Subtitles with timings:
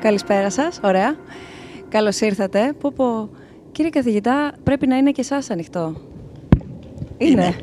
[0.00, 0.80] Καλησπέρα σας.
[0.82, 1.14] Ωραία.
[1.88, 2.72] Καλώς ήρθατε.
[2.80, 3.28] Πω, πω.
[3.72, 5.94] Κύριε καθηγητά, πρέπει να είναι και εσάς ανοιχτό.
[7.18, 7.54] Είναι.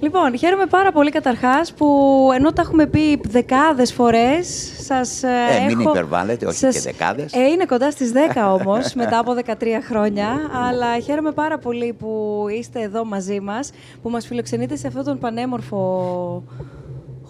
[0.00, 1.86] Λοιπόν, χαίρομαι πάρα πολύ καταρχάς που
[2.34, 5.28] ενώ τα έχουμε πει δεκάδες φορές, σας Ε,
[5.62, 5.90] ε, μην έχω...
[5.90, 7.32] υπερβάλλετε, όχι σας- και δεκάδες.
[7.32, 10.26] Ε, είναι κοντά στις 10 όμως, μετά από 13 χρόνια,
[10.68, 13.70] αλλά χαίρομαι πάρα πολύ που είστε εδώ μαζί μας,
[14.02, 16.42] που μας φιλοξενείτε σε αυτόν τον πανέμορφο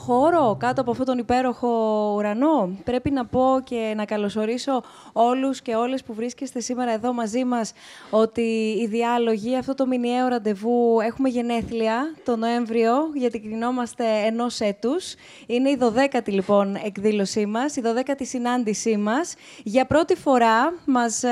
[0.06, 1.69] χώρο κάτω από αυτόν τον υπέροχο
[2.16, 2.70] ουρανό.
[2.84, 7.73] Πρέπει να πω και να καλωσορίσω όλους και όλες που βρίσκεστε σήμερα εδώ μαζί μας
[8.10, 15.15] ότι οι διάλογοι, αυτό το μηνιαίο ραντεβού, έχουμε γενέθλια το Νοέμβριο, γιατί κρινόμαστε ενός έτους.
[15.46, 19.34] Είναι η 12η λοιπόν εκδήλωσή μας, η 12η συνάντησή μας.
[19.62, 21.30] Για πρώτη φορά μας ε,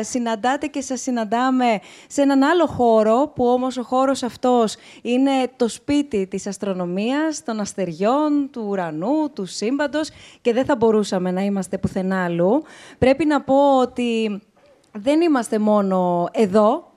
[0.00, 5.68] συναντάτε και σας συναντάμε σε έναν άλλο χώρο, που όμως ο χώρος αυτός είναι το
[5.68, 8.04] σπίτι της αστρονομίας, των αστεριών,
[8.50, 12.62] του ουρανού, του σύμπαντος και δεν θα μπορούσαμε να είμαστε πουθενά αλλού.
[12.98, 14.40] Πρέπει να πω ότι
[14.92, 16.92] δεν είμαστε μόνο εδώ,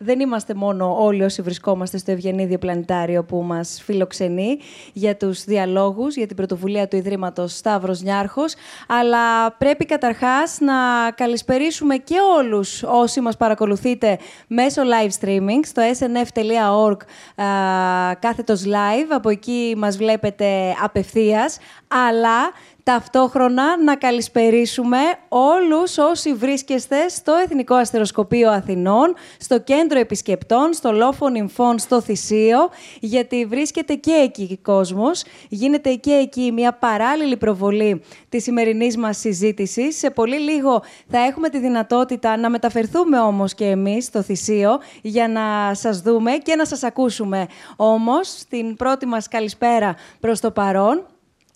[0.00, 4.58] δεν είμαστε μόνο όλοι όσοι βρισκόμαστε στο Ευγενίδιο Πλανητάριο που μας φιλοξενεί
[4.92, 8.54] για τους διαλόγους, για την πρωτοβουλία του Ιδρύματος Σταύρος Νιάρχος,
[8.88, 10.74] αλλά πρέπει καταρχάς να
[11.10, 16.96] καλησπερίσουμε και όλους όσοι μας παρακολουθείτε μέσω live streaming στο snf.org
[17.44, 22.52] α, κάθετος live, από εκεί μας βλέπετε απευθείας, αλλά
[22.88, 31.34] ταυτόχρονα να καλησπερίσουμε όλους όσοι βρίσκεστε στο Εθνικό Αστεροσκοπείο Αθηνών, στο Κέντρο Επισκεπτών, στο Λόφων
[31.34, 32.58] Ινφών, στο Θησίο,
[33.00, 35.24] γιατί βρίσκεται και εκεί κόσμος.
[35.48, 39.98] Γίνεται και εκεί μια παράλληλη προβολή της σημερινής μας συζήτησης.
[39.98, 45.28] Σε πολύ λίγο θα έχουμε τη δυνατότητα να μεταφερθούμε όμως και εμείς στο Θησίο για
[45.28, 47.46] να σας δούμε και να σας ακούσουμε.
[47.76, 51.06] Όμως, στην πρώτη μας καλησπέρα προς το παρόν,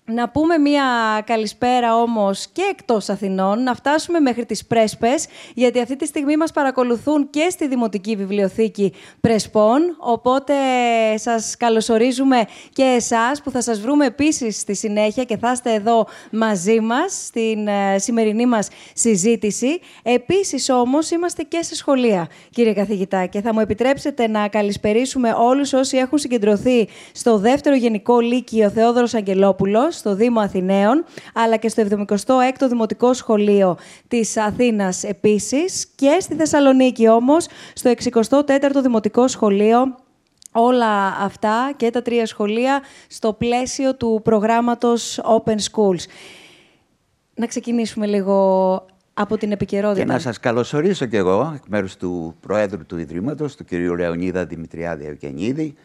[0.05, 0.83] να πούμε μία
[1.25, 6.51] καλησπέρα όμως και εκτός Αθηνών, να φτάσουμε μέχρι τις Πρέσπες, γιατί αυτή τη στιγμή μας
[6.51, 10.53] παρακολουθούν και στη Δημοτική Βιβλιοθήκη Πρεσπών, οπότε
[11.15, 16.07] σας καλωσορίζουμε και εσάς που θα σας βρούμε επίσης στη συνέχεια και θα είστε εδώ
[16.31, 19.79] μαζί μας στην ε, σημερινή μας συζήτηση.
[20.03, 25.73] Επίσης όμως είμαστε και σε σχολεία, κύριε καθηγητά, και θα μου επιτρέψετε να καλησπερίσουμε όλους
[25.73, 31.83] όσοι έχουν συγκεντρωθεί στο δεύτερο Γενικό Λύκειο Θεόδωρος Αγγελόπουλος, στο Δήμο Αθηναίων, αλλά και στο
[31.89, 33.77] 76ο Δημοτικό Σχολείο
[34.07, 39.95] της Αθήνας επίσης και στη Θεσσαλονίκη όμως, στο 64ο Δημοτικό Σχολείο
[40.51, 46.05] όλα αυτά και τα τρία σχολεία στο πλαίσιο του προγράμματος Open Schools.
[47.35, 50.05] Να ξεκινήσουμε λίγο από την επικαιρότητα.
[50.05, 53.71] Και να σας καλωσορίσω κι εγώ, εκ μέρους του Προέδρου του Ιδρύματος, του κ.
[53.71, 55.75] Λεωνίδα Δημητριάδη Ευγενίδη,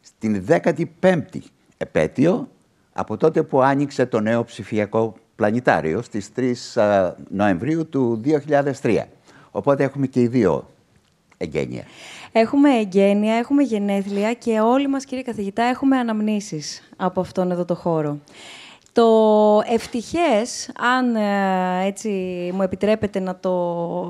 [0.00, 1.38] στην 15η
[1.76, 2.48] επέτειο
[2.98, 8.20] από τότε που άνοιξε το νέο ψηφιακό πλανητάριο στις 3 α, Νοεμβρίου του
[8.82, 9.02] 2003.
[9.50, 10.68] Οπότε έχουμε και οι δύο
[11.36, 11.82] εγγένεια.
[12.32, 17.74] Έχουμε εγγένεια, έχουμε γενέθλια και όλοι μας, κύριε καθηγητά, έχουμε αναμνήσεις από αυτόν εδώ το
[17.74, 18.18] χώρο.
[18.96, 22.08] Το ευτυχές, αν ε, έτσι
[22.54, 23.52] μου επιτρέπετε να το,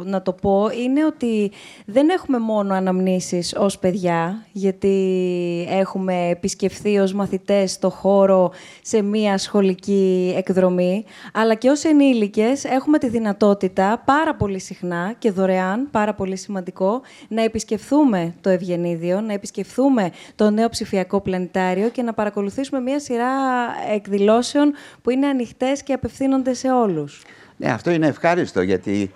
[0.04, 1.50] να το πω, είναι ότι
[1.86, 4.96] δεν έχουμε μόνο αναμνήσεις ως παιδιά, γιατί
[5.70, 8.50] έχουμε επισκεφθεί ως μαθητές το χώρο
[8.82, 15.30] σε μία σχολική εκδρομή, αλλά και ως ενήλικες έχουμε τη δυνατότητα πάρα πολύ συχνά και
[15.30, 22.02] δωρεάν, πάρα πολύ σημαντικό, να επισκεφθούμε το Ευγενίδιο, να επισκεφθούμε το νέο ψηφιακό πλανητάριο και
[22.02, 23.26] να παρακολουθήσουμε μία σειρά
[23.94, 27.22] εκδηλώσεων που είναι ανοιχτές και απευθύνονται σε όλους.
[27.56, 29.12] Ναι, αυτό είναι ευχάριστο γιατί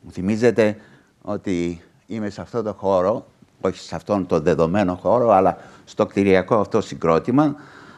[0.00, 0.76] μου θυμίζεται
[1.22, 3.26] ότι είμαι σε αυτό το χώρο,
[3.60, 7.54] όχι σε αυτόν τον δεδομένο χώρο, αλλά στο κτηριακό αυτό συγκρότημα.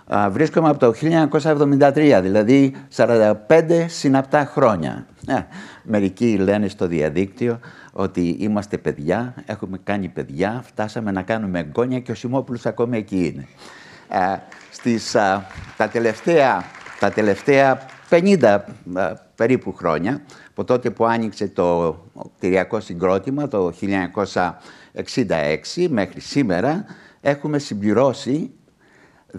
[0.07, 5.07] α, Βρίσκομαι από το 1973, δηλαδή 45 συναπτά χρόνια.
[5.27, 5.35] Ε,
[5.83, 7.61] Μερικοί λένε στο διαδίκτυο
[7.93, 13.27] ότι είμαστε παιδιά, έχουμε κάνει παιδιά, φτάσαμε να κάνουμε εγγόνια και ο Σιμόπουλος ακόμη εκεί
[13.27, 13.49] είναι.
[14.85, 15.47] Ε, Στις, α,
[15.77, 16.65] τα, τελευταία,
[17.01, 18.61] τα τελευταία 50 α,
[19.35, 21.99] περίπου χρόνια, από τότε που άνοιξε το
[22.37, 23.73] κτηριακό συγκρότημα το
[25.75, 26.85] 1966 μέχρι σήμερα,
[27.21, 28.51] έχουμε συμπληρώσει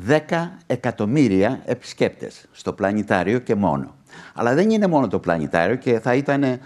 [0.10, 0.18] 10
[0.68, 3.96] εκατομμύρια επισκέπτες στο πλανητάριο και μόνο.
[4.34, 6.60] Αλλά δεν είναι μόνο το πλανητάριο και θα ήταν ε,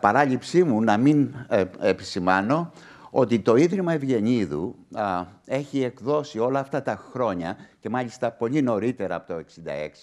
[0.00, 2.72] παράληψή μου να μην ε, επισημάνω
[3.10, 9.14] ότι το Ίδρυμα Ευγενίδου α, έχει εκδώσει όλα αυτά τα χρόνια και μάλιστα πολύ νωρίτερα
[9.14, 9.44] από το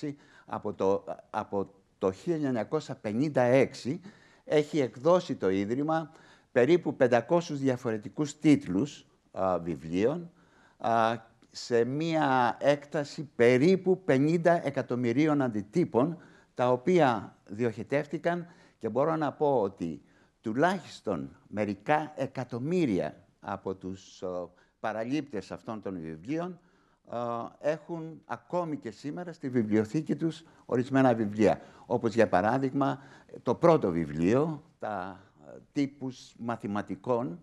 [0.02, 0.14] 1966,
[0.46, 2.12] από το, από το
[3.04, 3.98] 1956
[4.46, 6.12] έχει εκδώσει το Ίδρυμα
[6.52, 7.20] περίπου 500
[7.50, 10.32] διαφορετικούς τίτλους α, βιβλίων
[10.78, 11.14] α,
[11.52, 16.18] σε μία έκταση περίπου 50 εκατομμυρίων αντιτύπων
[16.54, 20.02] τα οποία διοχετεύτηκαν και μπορώ να πω ότι
[20.48, 24.24] τουλάχιστον μερικά εκατομμύρια από τους
[24.80, 26.60] παραλήπτες αυτών των βιβλίων
[27.60, 31.62] έχουν ακόμη και σήμερα στη βιβλιοθήκη τους ορισμένα βιβλία.
[31.86, 33.02] Όπως για παράδειγμα
[33.44, 35.24] το πρώτο βιβλίο, τα
[35.72, 37.40] τύπους μαθηματικών,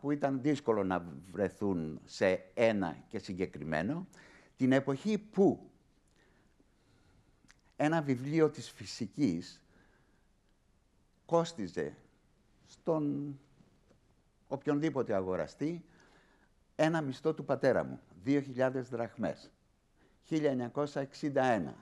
[0.00, 4.06] που ήταν δύσκολο να βρεθούν σε ένα και συγκεκριμένο,
[4.56, 5.70] την εποχή που
[7.76, 9.62] ένα βιβλίο της φυσικής
[11.28, 11.96] κόστιζε
[12.66, 13.34] στον
[14.48, 15.84] οποιονδήποτε αγοραστή
[16.76, 19.50] ένα μισθό του πατέρα μου, 2.000 δραχμές.
[20.30, 21.74] 1961.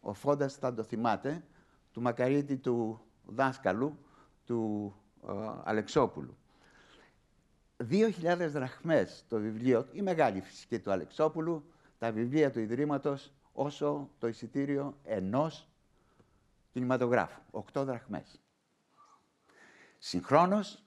[0.00, 1.44] Ο Φόντας θα το θυμάται,
[1.92, 3.98] του μακαρίτη του δάσκαλου,
[4.44, 4.92] του
[5.28, 5.32] ε,
[5.64, 6.36] Αλεξόπουλου.
[7.90, 11.64] 2.000 δραχμές το βιβλίο, η μεγάλη φυσική του Αλεξόπουλου,
[11.98, 15.68] τα βιβλία του Ιδρύματος, όσο το εισιτήριο ενός
[16.72, 18.41] κινηματογράφου, 8 δραχμές.
[20.04, 20.82] Συγχρόνως,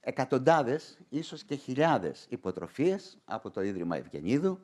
[0.00, 4.58] εκατοντάδες, ίσως και χιλιάδες υποτροφίες από το Ίδρυμα Ευγενίδου,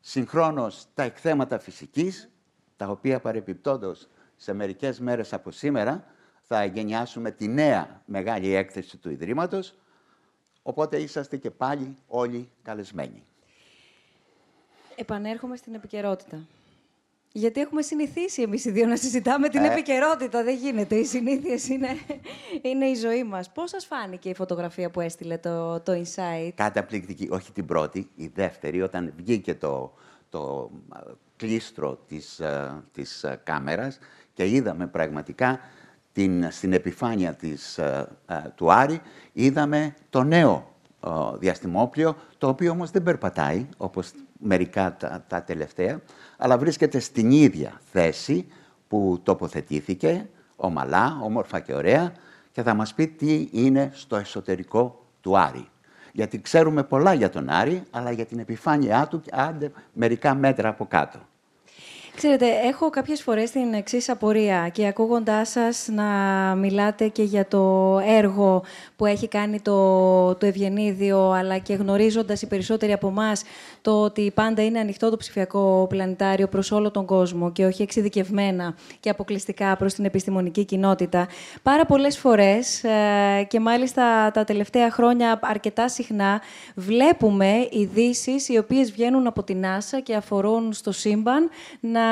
[0.00, 2.30] συγχρόνως τα εκθέματα φυσικής,
[2.76, 6.04] τα οποία παρεπιπτόντως σε μερικές μέρες από σήμερα
[6.42, 9.78] θα γενιάσουμε τη νέα μεγάλη έκθεση του Ιδρύματος,
[10.62, 13.24] οπότε είσαστε και πάλι όλοι καλεσμένοι.
[14.96, 16.46] Επανέρχομαι στην επικαιρότητα.
[17.32, 19.72] Γιατί έχουμε συνηθίσει εμείς οι δύο να συζητάμε την ε.
[19.72, 20.44] επικαιρότητα.
[20.44, 20.94] Δεν γίνεται.
[20.94, 21.88] Οι συνήθειες είναι,
[22.62, 23.50] είναι η ζωή μας.
[23.50, 26.50] Πώς σας φάνηκε η φωτογραφία που έστειλε το, το Insight?
[26.54, 27.28] Καταπληκτική.
[27.30, 29.92] Όχι την πρώτη, η δεύτερη, όταν βγήκε το,
[30.28, 30.70] το
[31.36, 33.98] κλίστρο της, ε, της ε, κάμερας
[34.32, 35.60] και είδαμε πραγματικά
[36.12, 37.80] την, στην επιφάνεια της,
[38.54, 39.00] του Άρη,
[39.32, 40.74] είδαμε το νέο
[41.38, 46.00] διαστημόπλιο, το οποίο όμως δεν περπατάει, όπως μερικά τα, τα τελευταία,
[46.36, 48.46] αλλά βρίσκεται στην ίδια θέση
[48.88, 52.12] που τοποθετήθηκε, ομαλά, όμορφα και ωραία,
[52.52, 55.68] και θα μας πει τι είναι στο εσωτερικό του Άρη.
[56.12, 60.86] Γιατί ξέρουμε πολλά για τον Άρη, αλλά για την επιφάνειά του άντε μερικά μέτρα από
[60.86, 61.18] κάτω.
[62.22, 66.04] Ξέρετε, έχω κάποιες φορές την εξής απορία και ακούγοντάς σας να
[66.54, 68.62] μιλάτε και για το έργο
[68.96, 73.42] που έχει κάνει το, το Ευγενίδιο, αλλά και γνωρίζοντας οι περισσότεροι από εμάς
[73.82, 78.74] το ότι πάντα είναι ανοιχτό το ψηφιακό πλανητάριο προς όλο τον κόσμο και όχι εξειδικευμένα
[79.00, 81.28] και αποκλειστικά προς την επιστημονική κοινότητα.
[81.62, 86.40] Πάρα πολλές φορές ε, και μάλιστα τα τελευταία χρόνια αρκετά συχνά
[86.74, 91.48] βλέπουμε ειδήσεις οι οποίες βγαίνουν από την NASA και αφορούν στο σύμπαν
[91.80, 92.09] να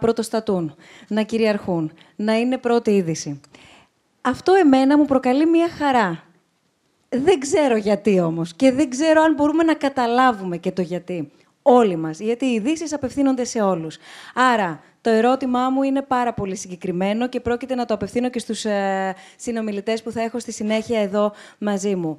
[0.00, 0.74] πρωτοστατούν,
[1.08, 3.40] να κυριαρχούν, να είναι πρώτη είδηση.
[4.20, 6.22] Αυτό εμένα μου προκαλεί μία χαρά.
[7.08, 11.30] Δεν ξέρω γιατί όμως και δεν ξέρω αν μπορούμε να καταλάβουμε και το γιατί.
[11.62, 13.96] Όλοι μας, γιατί οι ειδήσεις απευθύνονται σε όλους.
[14.34, 18.64] Άρα, το ερώτημά μου είναι πάρα πολύ συγκεκριμένο και πρόκειται να το απευθύνω και στους
[18.64, 22.18] ε, συνομιλητές που θα έχω στη συνέχεια εδώ μαζί μου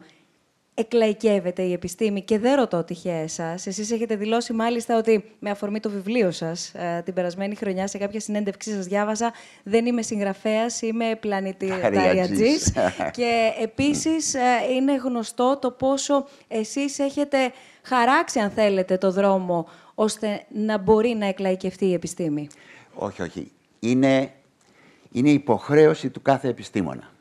[0.82, 3.68] εκλαϊκεύεται η επιστήμη και δεν ρωτώ τυχαία εσάς.
[3.68, 7.98] Εσείς έχετε δηλώσει μάλιστα ότι με αφορμή το βιβλίο σας ε, την περασμένη χρονιά σε
[7.98, 9.34] κάποια συνέντευξή σας διάβασα
[9.64, 12.74] δεν είμαι συγγραφέας, είμαι πλανηταριατζής
[13.12, 14.40] και επίσης ε,
[14.76, 17.38] είναι γνωστό το πόσο εσείς έχετε
[17.82, 22.48] χαράξει αν θέλετε το δρόμο ώστε να μπορεί να εκλαϊκευτεί η επιστήμη.
[22.94, 23.52] Όχι, όχι.
[23.80, 24.32] Είναι,
[25.12, 27.12] είναι υποχρέωση του κάθε επιστήμονα.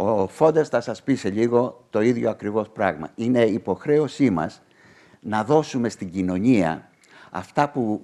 [0.00, 3.10] Ο Φόντας θα σας πει σε λίγο το ίδιο ακριβώς πράγμα.
[3.14, 4.62] Είναι υποχρέωσή μας
[5.20, 6.90] να δώσουμε στην κοινωνία
[7.30, 8.02] αυτά που,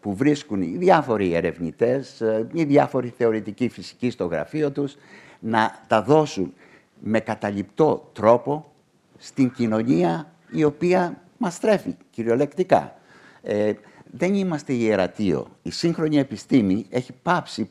[0.00, 4.96] που βρίσκουν οι διάφοροι ερευνητές, ε, οι διάφοροι θεωρητικοί φυσικοί στο γραφείο τους,
[5.38, 6.54] να τα δώσουν
[7.00, 8.72] με καταληπτό τρόπο
[9.18, 12.96] στην κοινωνία η οποία μας τρέφει κυριολεκτικά.
[13.42, 13.72] Ε,
[14.04, 15.46] δεν είμαστε ιερατείο.
[15.62, 17.70] Η σύγχρονη επιστήμη έχει πάψει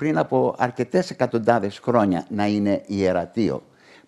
[0.00, 3.62] πριν από αρκετές εκατοντάδες χρόνια να είναι ιερατείο.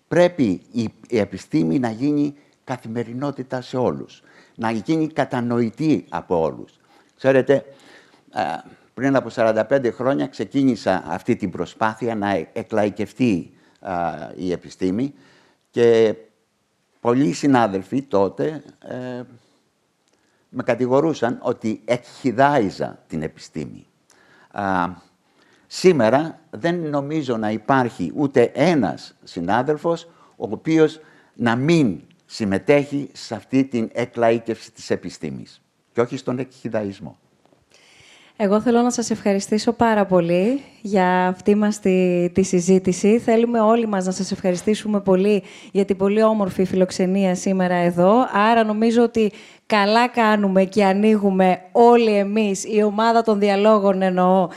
[0.07, 4.23] Πρέπει η, επιστήμη να γίνει καθημερινότητα σε όλους,
[4.55, 6.79] να γίνει κατανοητή από όλους.
[7.17, 7.65] Ξέρετε,
[8.93, 13.53] πριν από 45 χρόνια ξεκίνησα αυτή την προσπάθεια να εκλαϊκευτεί
[14.35, 15.13] η επιστήμη
[15.71, 16.15] και
[16.99, 19.21] πολλοί συνάδελφοι τότε ε,
[20.49, 23.85] με κατηγορούσαν ότι εκχυδάιζα την επιστήμη.
[25.75, 30.03] Σήμερα δεν νομίζω να υπάρχει ούτε ένας συνάδελφος
[30.35, 30.99] ο οποίος
[31.33, 35.61] να μην συμμετέχει σε αυτή την εκλαΐκευση της επιστήμης
[35.93, 37.17] και όχι στον εκχυδαϊσμό.
[38.37, 43.19] Εγώ θέλω να σας ευχαριστήσω πάρα πολύ για αυτή μας τη, τη συζήτηση.
[43.19, 48.27] Θέλουμε όλοι μας να σας ευχαριστήσουμε πολύ για την πολύ όμορφη φιλοξενία σήμερα εδώ.
[48.33, 49.31] Άρα νομίζω ότι
[49.75, 54.47] καλά κάνουμε και ανοίγουμε όλοι εμείς, η ομάδα των διαλόγων εννοώ,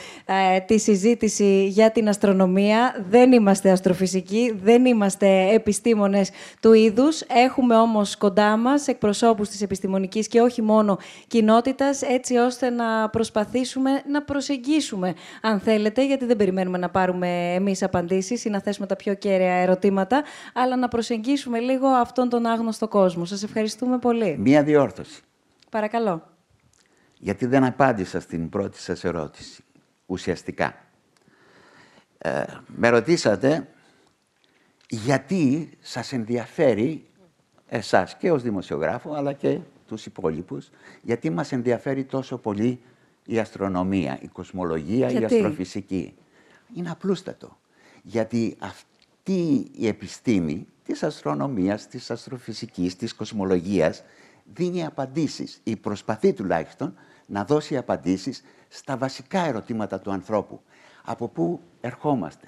[0.54, 3.04] ε, τη συζήτηση για την αστρονομία.
[3.08, 6.30] Δεν είμαστε αστροφυσικοί, δεν είμαστε επιστήμονες
[6.60, 7.20] του είδους.
[7.20, 13.90] Έχουμε όμως κοντά μας εκπροσώπους της επιστημονικής και όχι μόνο κοινότητας, έτσι ώστε να προσπαθήσουμε
[14.10, 18.96] να προσεγγίσουμε, αν θέλετε, γιατί δεν περιμένουμε να πάρουμε εμείς απαντήσεις ή να θέσουμε τα
[18.96, 20.22] πιο κέρια ερωτήματα,
[20.54, 23.24] αλλά να προσεγγίσουμε λίγο αυτόν τον άγνωστο κόσμο.
[23.24, 24.36] Σας ευχαριστούμε πολύ.
[24.38, 25.05] Μία διόρθωση.
[25.70, 26.36] Παρακαλώ.
[27.18, 29.64] Γιατί δεν απάντησα στην πρώτη σας ερώτηση,
[30.06, 30.74] ουσιαστικά.
[32.18, 33.68] Ε, με ρωτήσατε
[34.88, 37.06] γιατί σας ενδιαφέρει
[37.66, 40.70] εσάς και ως δημοσιογράφο, αλλά και τους υπόλοιπους,
[41.02, 42.80] γιατί μας ενδιαφέρει τόσο πολύ
[43.26, 46.14] η αστρονομία, η κοσμολογία, η αστροφυσική;
[46.74, 47.56] Είναι απλούστατο.
[48.02, 54.02] Γιατί αυτή η επιστήμη της αστρονομίας, της αστροφυσικής, της κοσμολογίας
[54.52, 56.94] δίνει απαντήσεις ή προσπαθεί τουλάχιστον
[57.26, 60.60] να δώσει απαντήσεις στα βασικά ερωτήματα του ανθρώπου.
[61.04, 62.46] Από πού ερχόμαστε,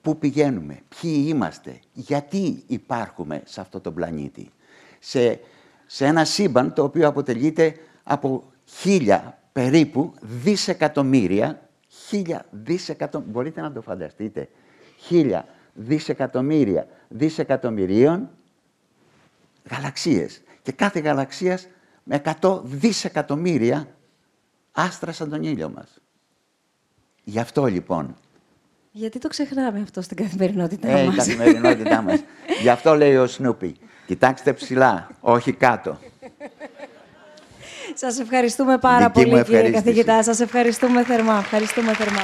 [0.00, 4.50] πού πηγαίνουμε, ποιοι είμαστε, γιατί υπάρχουμε σε αυτό το πλανήτη.
[4.98, 5.40] Σε,
[5.86, 13.82] σε ένα σύμπαν το οποίο αποτελείται από χίλια περίπου δισεκατομμύρια, χίλια δισεκατομμύρια, μπορείτε να το
[13.82, 14.48] φανταστείτε,
[14.96, 18.30] χίλια δισεκατομμύρια δισεκατομμυρίων
[19.70, 21.66] γαλαξίες και κάθε γαλαξίας
[22.02, 23.86] με 100 δισεκατομμύρια
[24.72, 25.98] άστρα σαν τον ήλιο μας.
[27.24, 28.16] Γι' αυτό λοιπόν.
[28.92, 32.22] Γιατί το ξεχνάμε αυτό στην καθημερινότητά ε, μας; η καθημερινότητά μας.
[32.62, 33.76] Γι' αυτό λέει ο Σνούπι.
[34.06, 35.98] Κοιτάξτε ψηλά, όχι κάτω.
[37.94, 40.22] Σας ευχαριστούμε πάρα πολύ κύριε καθηγητά.
[40.22, 41.38] Σας ευχαριστούμε θερμά.
[41.38, 42.22] Ευχαριστούμε θερμά.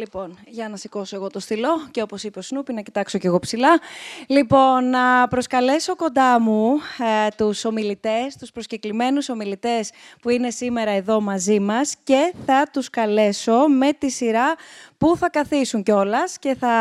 [0.00, 3.26] Λοιπόν, για να σηκώσω εγώ το στυλό και όπως είπε ο Σνούπι, να κοιτάξω κι
[3.26, 3.80] εγώ ψηλά.
[4.26, 6.72] Λοιπόν, να προσκαλέσω κοντά μου
[7.26, 9.90] ε, τους ομιλητές, τους προσκεκλημένους ομιλητές
[10.22, 14.54] που είναι σήμερα εδώ μαζί μας και θα τους καλέσω με τη σειρά
[14.98, 16.74] που θα καθίσουν κιόλας και θα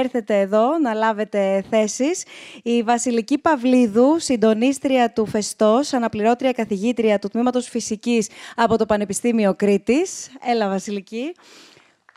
[0.00, 2.24] έρθετε εδώ να λάβετε θέσεις.
[2.62, 10.30] Η Βασιλική Παυλίδου, συντονίστρια του Φεστός, αναπληρώτρια καθηγήτρια του Τμήματος Φυσικής από το Πανεπιστήμιο Κρήτης.
[10.50, 11.34] Έλα, Βασιλική.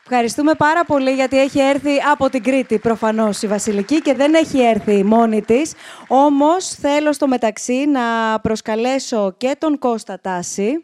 [0.10, 4.60] Ευχαριστούμε πάρα πολύ γιατί έχει έρθει από την Κρήτη προφανώς η Βασιλική και δεν έχει
[4.60, 5.74] έρθει μόνη της.
[6.08, 8.02] Όμως θέλω στο μεταξύ να
[8.40, 10.84] προσκαλέσω και τον Κώστα Τάση,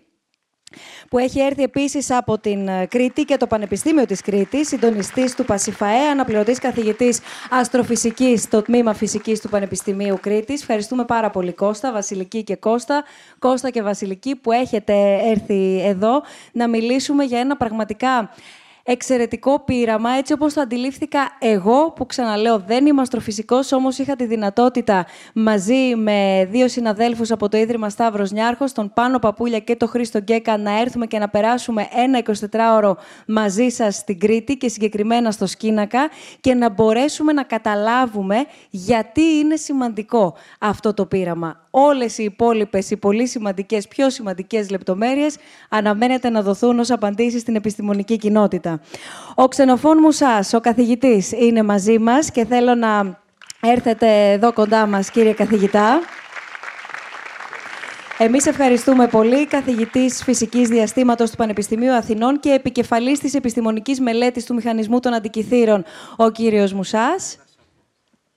[1.09, 6.09] που έχει έρθει επίσης από την Κρήτη και το Πανεπιστήμιο της Κρήτης, συντονιστής του Πασιφαέ,
[6.11, 10.61] αναπληρωτής καθηγητής αστροφυσικής στο Τμήμα Φυσικής του Πανεπιστημίου Κρήτης.
[10.61, 13.03] Ευχαριστούμε πάρα πολύ Κώστα, Βασιλική και Κώστα,
[13.39, 18.29] Κώστα και Βασιλική που έχετε έρθει εδώ να μιλήσουμε για ένα πραγματικά
[18.83, 24.25] εξαιρετικό πείραμα, έτσι όπως το αντιλήφθηκα εγώ, που ξαναλέω δεν είμαι αστροφυσικός, όμως είχα τη
[24.25, 29.87] δυνατότητα μαζί με δύο συναδέλφους από το Ίδρυμα Σταύρος Νιάρχος, τον Πάνο Παπούλια και τον
[29.87, 32.21] Χρήστο Γκέκα, να έρθουμε και να περάσουμε ένα
[32.51, 32.93] 24ωρο
[33.27, 36.09] μαζί σας στην Κρήτη και συγκεκριμένα στο Σκίνακα
[36.41, 42.97] και να μπορέσουμε να καταλάβουμε γιατί είναι σημαντικό αυτό το πείραμα όλες οι υπόλοιπες, οι
[42.97, 45.35] πολύ σημαντικές, πιο σημαντικές λεπτομέρειες
[45.69, 48.81] αναμένεται να δοθούν ως απαντήσεις στην επιστημονική κοινότητα.
[49.35, 53.21] Ο Ξενοφών Μουσάς, ο καθηγητής, είναι μαζί μας και θέλω να
[53.61, 55.99] έρθετε εδώ κοντά μας, κύριε καθηγητά.
[58.17, 59.47] Εμείς ευχαριστούμε πολύ.
[59.47, 65.83] Καθηγητής Φυσικής Διαστήματος του Πανεπιστημίου Αθηνών και επικεφαλής της Επιστημονικής Μελέτης του Μηχανισμού των Αντικυθύρων,
[66.15, 67.37] ο κύριος Μουσάς.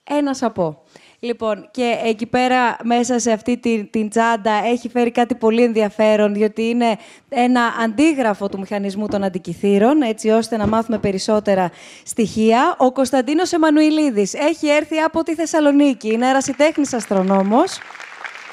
[0.03, 0.83] Ένας από.
[1.19, 6.33] Λοιπόν, και εκεί πέρα μέσα σε αυτή την, την τσάντα έχει φέρει κάτι πολύ ενδιαφέρον,
[6.33, 6.97] διότι είναι
[7.29, 11.71] ένα αντίγραφο του μηχανισμού των αντικυθύρων, έτσι ώστε να μάθουμε περισσότερα
[12.05, 12.75] στοιχεία.
[12.77, 17.79] Ο Κωνσταντίνος Εμμανουηλίδης έχει έρθει από τη Θεσσαλονίκη, είναι ερασιτέχνης αστρονόμος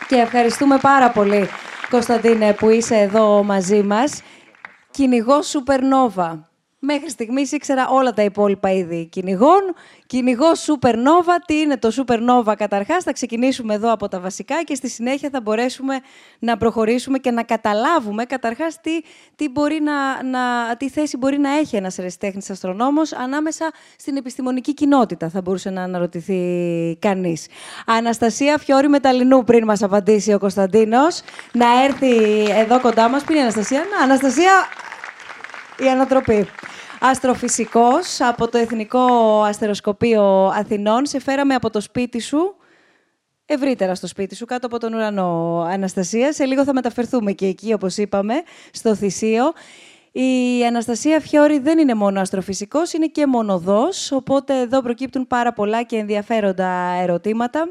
[0.09, 1.49] και ευχαριστούμε πάρα πολύ,
[1.91, 4.23] Κωνσταντίνε, που είσαι εδώ μαζί μας.
[4.91, 6.49] Κυνηγός Σουπερνόβα.
[6.85, 9.75] Μέχρι στιγμής ήξερα όλα τα υπόλοιπα είδη κυνηγών.
[10.07, 11.37] Κυνηγό Supernova.
[11.47, 15.41] Τι είναι το Supernova καταρχάς; Θα ξεκινήσουμε εδώ από τα βασικά και στη συνέχεια θα
[15.41, 16.01] μπορέσουμε
[16.39, 19.01] να προχωρήσουμε και να καταλάβουμε καταρχάς τι,
[19.37, 24.75] τι, μπορεί να, να, τι θέση μπορεί να έχει ένας ερασιτέχνης αστρονόμος ανάμεσα στην επιστημονική
[24.75, 26.41] κοινότητα, θα μπορούσε να αναρωτηθεί
[27.01, 27.47] κανείς.
[27.87, 31.23] Αναστασία Φιόρη Μεταλλινού, πριν μας απαντήσει ο Κωνσταντίνος,
[31.53, 32.15] να έρθει
[32.51, 33.25] εδώ κοντά μας.
[33.25, 33.85] Πριν η Αναστασία.
[33.97, 34.51] Να, Αναστασία,
[35.79, 36.47] η ανατροπή
[37.01, 41.07] αστροφυσικός από το Εθνικό Αστεροσκοπείο Αθηνών.
[41.07, 42.57] Σε φέραμε από το σπίτι σου
[43.47, 46.33] ευρύτερα στο σπίτι σου, κάτω από τον ουρανό, Αναστασία.
[46.33, 48.35] Σε λίγο θα μεταφερθούμε και εκεί, όπως είπαμε,
[48.73, 49.53] στο Θησίο.
[50.13, 55.83] Η Αναστασία Φιόρη δεν είναι μόνο αστροφυσικός, είναι και μονοδός, οπότε εδώ προκύπτουν πάρα πολλά
[55.83, 56.71] και ενδιαφέροντα
[57.03, 57.69] ερωτήματα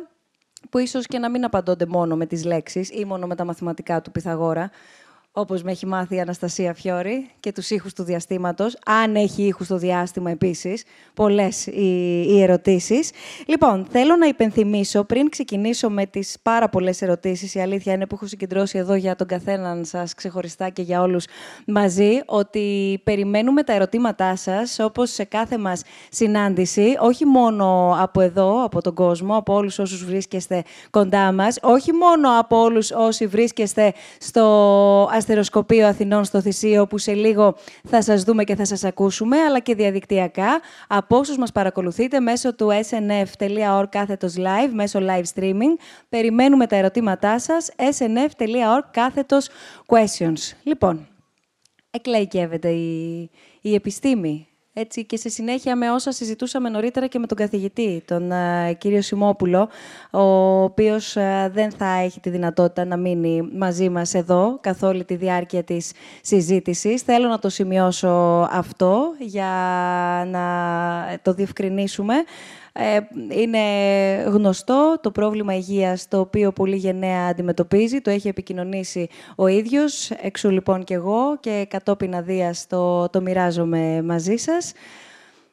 [0.69, 4.01] που ίσως και να μην απαντώνται μόνο με τις λέξεις ή μόνο με τα μαθηματικά
[4.01, 4.69] του Πυθαγόρα,
[5.35, 9.65] όπως με έχει μάθει η Αναστασία Φιόρη και τους ήχους του διαστήματος, αν έχει ήχους
[9.65, 13.11] στο διάστημα επίσης, πολλές οι, οι ερωτήσεις.
[13.45, 18.15] Λοιπόν, θέλω να υπενθυμίσω, πριν ξεκινήσω με τις πάρα πολλές ερωτήσεις, η αλήθεια είναι που
[18.15, 21.25] έχω συγκεντρώσει εδώ για τον καθέναν σας ξεχωριστά και για όλους
[21.67, 28.63] μαζί, ότι περιμένουμε τα ερωτήματά σας, όπως σε κάθε μας συνάντηση, όχι μόνο από εδώ,
[28.63, 33.93] από τον κόσμο, από όλους όσους βρίσκεστε κοντά μας, όχι μόνο από όλους όσοι βρίσκεστε
[34.19, 39.37] στο αστεροσκοπείο Αθηνών στο Θησίο, που σε λίγο θα σας δούμε και θα σας ακούσουμε,
[39.37, 45.77] αλλά και διαδικτυακά από όσους μας παρακολουθείτε μέσω του snf.org κάθετος live, μέσω live streaming.
[46.09, 49.49] Περιμένουμε τα ερωτήματά σας, snf.org κάθετος
[49.85, 50.57] questions.
[50.63, 51.07] Λοιπόν,
[51.91, 53.29] εκλαϊκεύεται η,
[53.61, 58.31] η επιστήμη έτσι, και σε συνέχεια με όσα συζητούσαμε νωρίτερα και με τον καθηγητή, τον
[58.31, 59.69] uh, κύριο Σιμόπουλο,
[60.11, 60.21] ο
[60.63, 65.15] οποίος uh, δεν θα έχει τη δυνατότητα να μείνει μαζί μας εδώ καθ' όλη τη
[65.15, 67.01] διάρκεια της συζήτησης.
[67.01, 69.51] Θέλω να το σημειώσω αυτό για
[70.31, 70.43] να
[71.21, 72.13] το διευκρινίσουμε.
[72.75, 72.99] Ε,
[73.29, 73.59] είναι
[74.27, 80.49] γνωστό το πρόβλημα υγείας το οποίο πολύ γενναία αντιμετωπίζει, το έχει επικοινωνήσει ο ίδιος, εξού
[80.49, 84.73] λοιπόν και εγώ και κατόπιν αδείας το, το μοιράζομαι μαζί σας.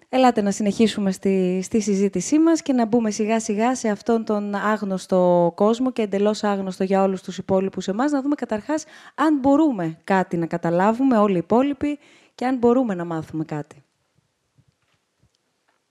[0.09, 4.55] Ελάτε να συνεχίσουμε στη, στη συζήτησή μας και να μπούμε σιγά σιγά σε αυτόν τον
[4.55, 8.85] άγνωστο κόσμο και εντελώς άγνωστο για όλους τους υπόλοιπους εμάς, να δούμε καταρχάς
[9.15, 11.99] αν μπορούμε κάτι να καταλάβουμε όλοι οι υπόλοιποι
[12.35, 13.83] και αν μπορούμε να μάθουμε κάτι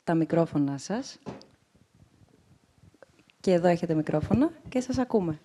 [0.10, 1.20] τα μικρόφωνα σας.
[3.40, 5.40] Και εδώ έχετε μικρόφωνα και σας ακούμε.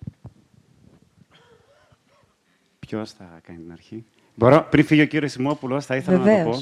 [2.79, 4.05] Ποιος θα κάνει την αρχή;
[4.35, 6.57] Μπορώ, πριν φύγει ο κύριος Σιμόπουλος, θα ήθελα να το πω.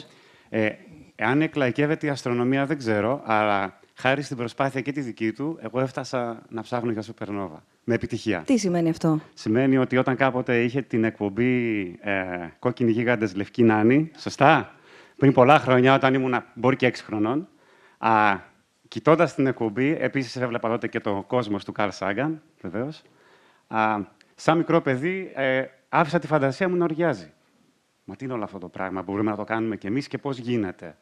[0.50, 0.70] Ε,
[1.16, 5.80] αν εκλαϊκεύεται η αστρονομία δεν ξέρω, αλλά χάρη στην προσπάθεια και τη δική του, εγώ
[5.80, 7.64] έφτασα να ψάχνω για Σουπερνόβα.
[7.84, 8.44] Με επιτυχία.
[8.46, 12.14] Τι σημαίνει αυτό; Σημαίνει ότι όταν κάποτε είχε την εκπομπή ε,
[12.60, 14.76] Κόκκινη Γίγαντες Λευκή Νάνη, σωστά,
[15.18, 17.48] πριν πολλά χρόνια, όταν ήμουν μπορεί και έξι χρονών,
[18.06, 18.40] Α,
[18.94, 23.02] Κοιτώντας την εκπομπή, επίσης έβλεπα τότε και το κόσμος του Καρλ Σάγκαν, βεβαίως.
[24.36, 27.32] Σαν μικρό παιδί, ε, άφησα τη φαντασία μου να οριάζει.
[28.04, 30.38] Μα τι είναι όλο αυτό το πράγμα, μπορούμε να το κάνουμε κι εμείς και πώς
[30.38, 30.98] γίνεται.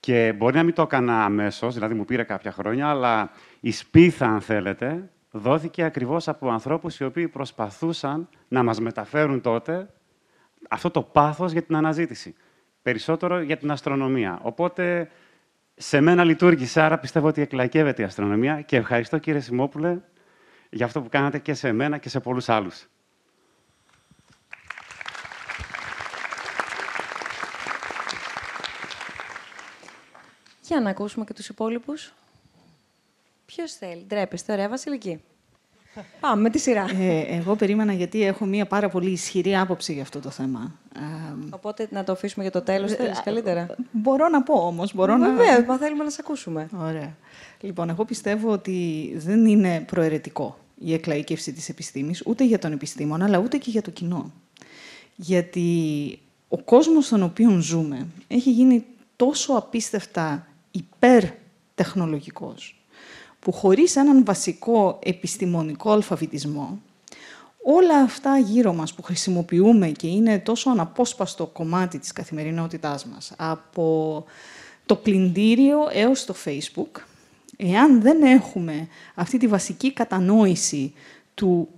[0.00, 3.30] Και μπορεί να μην το έκανα αμέσως, δηλαδή μου πήρε κάποια χρόνια, αλλά
[3.60, 9.88] η σπίθα, αν θέλετε, δόθηκε ακριβώς από ανθρώπους οι οποίοι προσπαθούσαν να μας μεταφέρουν τότε
[10.68, 12.34] αυτό το πάθος για την αναζήτηση.
[12.82, 14.38] Περισσότερο για την αστρονομία.
[14.42, 15.10] Οπότε
[15.74, 20.00] σε μένα λειτουργήσε, άρα πιστεύω ότι εκλαϊκεύεται η αστρονομία και ευχαριστώ κύριε Σιμόπουλε
[20.70, 22.86] για αυτό που κάνατε και σε μένα και σε πολλούς άλλους.
[30.62, 32.12] Για να ακούσουμε και τους υπόλοιπους.
[33.46, 34.52] Ποιος θέλει; Ντρέπεστε.
[34.52, 35.22] Ωραία, Βασιλική.
[36.20, 36.86] Πάμε με τη σειρά.
[37.00, 40.74] Ε, εγώ περίμενα γιατί έχω μία πάρα πολύ ισχυρή άποψη για αυτό το θέμα.
[41.50, 44.94] Οπότε να το αφήσουμε για το τέλος, ε, θέλεις καλύτερα; Μπορώ να πω όμως.
[44.94, 45.64] Μπορώ Βέβαια, να...
[45.64, 46.68] μα θέλουμε να σε ακούσουμε.
[46.80, 47.16] Ωραία.
[47.60, 53.24] Λοιπόν, εγώ πιστεύω ότι δεν είναι προαιρετικό η εκλαϊκεύση της επιστήμης, ούτε για τον επιστήμονα,
[53.24, 54.32] αλλά ούτε και για το κοινό.
[55.16, 58.84] Γιατί ο κόσμος στον οποίο ζούμε έχει γίνει
[59.16, 62.83] τόσο απίστευτα υπερτεχνολογικός,
[63.44, 66.80] που χωρίς έναν βασικό επιστημονικό αλφαβητισμό,
[67.62, 74.24] όλα αυτά γύρω μας που χρησιμοποιούμε και είναι τόσο αναπόσπαστο κομμάτι της καθημερινότητάς μας, από
[74.86, 77.00] το πλυντήριο έως το Facebook,
[77.56, 80.92] εάν δεν έχουμε αυτή τη βασική κατανόηση
[81.34, 81.68] του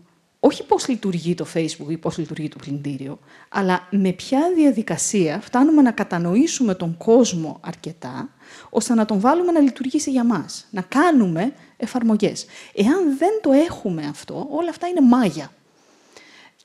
[0.41, 3.19] όχι πώς λειτουργεί το Facebook ή πώς λειτουργεί το πλυντήριο,
[3.49, 8.29] αλλά με ποια διαδικασία φτάνουμε να κατανοήσουμε τον κόσμο αρκετά,
[8.71, 12.47] ώστε να τον βάλουμε να λειτουργήσει για μας, να κάνουμε εφαρμογές.
[12.75, 15.53] Εάν δεν το έχουμε αυτό, όλα αυτά είναι μάγια.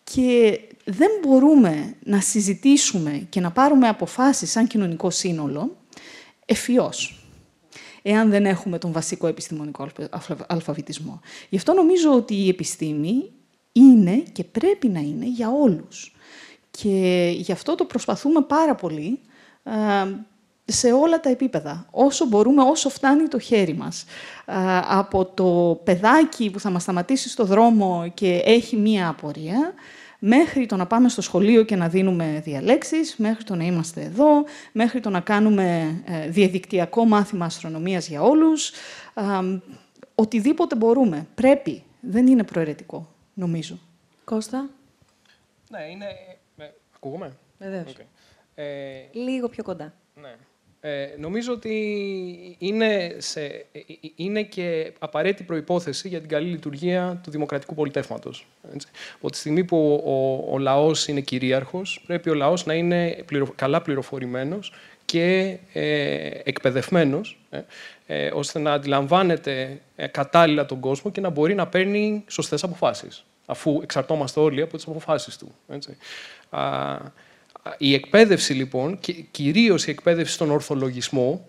[0.04, 5.78] Και δεν μπορούμε να συζητήσουμε και να πάρουμε αποφάσεις σαν κοινωνικό σύνολο
[6.46, 7.22] εφιώς
[8.02, 9.88] εάν δεν έχουμε τον βασικό επιστημονικό
[10.48, 11.22] αλφαβητισμό.
[11.50, 13.32] Γι' αυτό νομίζω ότι η επιστήμη
[13.72, 16.16] είναι και πρέπει να είναι για όλους.
[16.72, 19.20] Και γι' αυτό το προσπαθούμε πάρα πολύ
[20.66, 24.06] σε όλα τα επίπεδα, όσο μπορούμε, όσο φτάνει το χέρι μας.
[24.90, 29.74] Από το παιδάκι που θα μας σταματήσει στο δρόμο και έχει μία απορία,
[30.20, 34.44] μέχρι το να πάμε στο σχολείο και να δίνουμε διαλέξεις, μέχρι το να είμαστε εδώ,
[34.72, 38.72] μέχρι το να κάνουμε ε, διαδικτυακό μάθημα αστρονομίας για όλους.
[40.16, 41.28] Οτιδήποτε μπορούμε.
[41.36, 43.08] Πρέπει δεν είναι προαιρετικό,
[43.42, 43.80] νομίζω.
[44.24, 44.70] Κώστα;
[45.70, 46.06] Ναι, είναι...
[46.58, 47.96] Ε, ακούγομαι; Βεβαίως.
[47.98, 48.06] Okay.
[48.56, 48.66] Ε,
[49.12, 49.94] Λίγο πιο κοντά.
[50.22, 50.36] Ναι.
[50.84, 51.76] Ε, νομίζω ότι
[52.58, 53.84] είναι, σε, ε, ε,
[54.16, 58.48] είναι και απαραίτητη προϋπόθεση για την καλή λειτουργία του δημοκρατικού πολιτεύματος.
[58.74, 58.88] Έτσι.
[59.16, 63.26] Από τη στιγμή που ο, ο, λαός είναι κυρίαρχος, πρέπει ο λαός να είναι
[63.56, 64.74] καλά πληροφορημένος
[65.06, 67.40] και ε, εκπαιδευμένος,
[68.06, 73.80] ε, ώστε να αντιλαμβάνεται κατάλληλα τον κόσμο και να μπορεί να παίρνει σωστές αποφάσεις, αφού
[73.84, 75.56] εξαρτώμαστε όλοι από τις αποφάσεις του.
[75.68, 75.98] Έτσι.
[76.50, 76.98] Α,
[77.78, 81.48] η εκπαίδευση λοιπόν, και κυρίως η εκπαίδευση στον ορθολογισμό,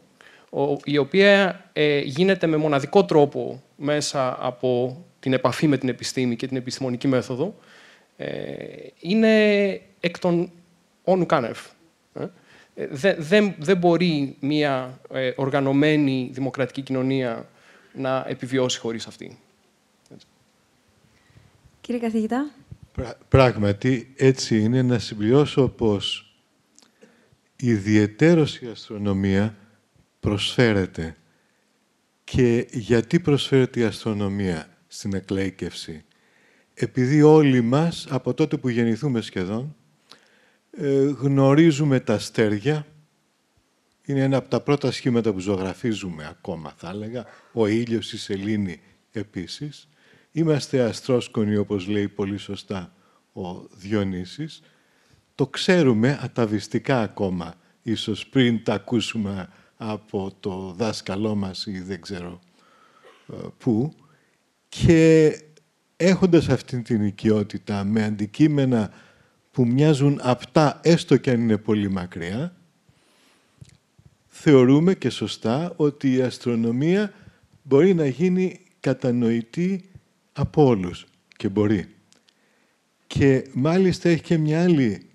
[0.84, 6.46] η οποία ε, γίνεται με μοναδικό τρόπο μέσα από την επαφή με την επιστήμη και
[6.46, 7.54] την επιστημονική μέθοδο,
[8.16, 8.26] ε,
[9.00, 9.68] είναι
[10.00, 10.50] εκ των
[11.04, 11.58] όνου κάνευ.
[12.14, 12.26] Ε.
[13.18, 15.00] Δεν, δεν μπορεί μια
[15.36, 17.48] οργανωμένη δημοκρατική κοινωνία
[17.92, 19.38] να επιβιώσει χωρίς αυτή.
[21.82, 22.50] Κύριε καθηγητά.
[23.28, 26.34] Πράγματι, έτσι είναι να συμπληρώσω πως
[27.56, 29.56] ιδιαιτέρως η αστρονομία
[30.20, 31.16] προσφέρεται.
[32.24, 36.04] Και γιατί προσφέρεται η αστρονομία στην εκλέικευση.
[36.74, 39.76] Επειδή όλοι μας, από τότε που γεννηθούμε σχεδόν,
[40.70, 42.86] ε, γνωρίζουμε τα αστέρια.
[44.04, 47.24] Είναι ένα από τα πρώτα σχήματα που ζωγραφίζουμε ακόμα, θα έλεγα.
[47.52, 48.80] Ο ήλιος, η σελήνη
[49.12, 49.88] επίσης.
[50.32, 52.92] Είμαστε αστρόσκονοι, όπως λέει πολύ σωστά
[53.32, 54.62] ο Διονύσης.
[55.34, 62.40] Το ξέρουμε αταβιστικά ακόμα, ίσως πριν τα ακούσουμε από το δάσκαλό μας ή δεν ξέρω
[63.32, 63.94] ε, πού.
[64.68, 65.32] Και
[65.96, 68.90] έχοντας αυτή την οικειότητα με αντικείμενα
[69.50, 72.56] που μοιάζουν απτά, έστω και αν είναι πολύ μακριά,
[74.26, 77.12] θεωρούμε και σωστά ότι η αστρονομία
[77.62, 79.91] μπορεί να γίνει κατανοητή
[80.32, 81.94] από όλους και μπορεί.
[83.06, 85.10] Και μάλιστα έχει και μια άλλη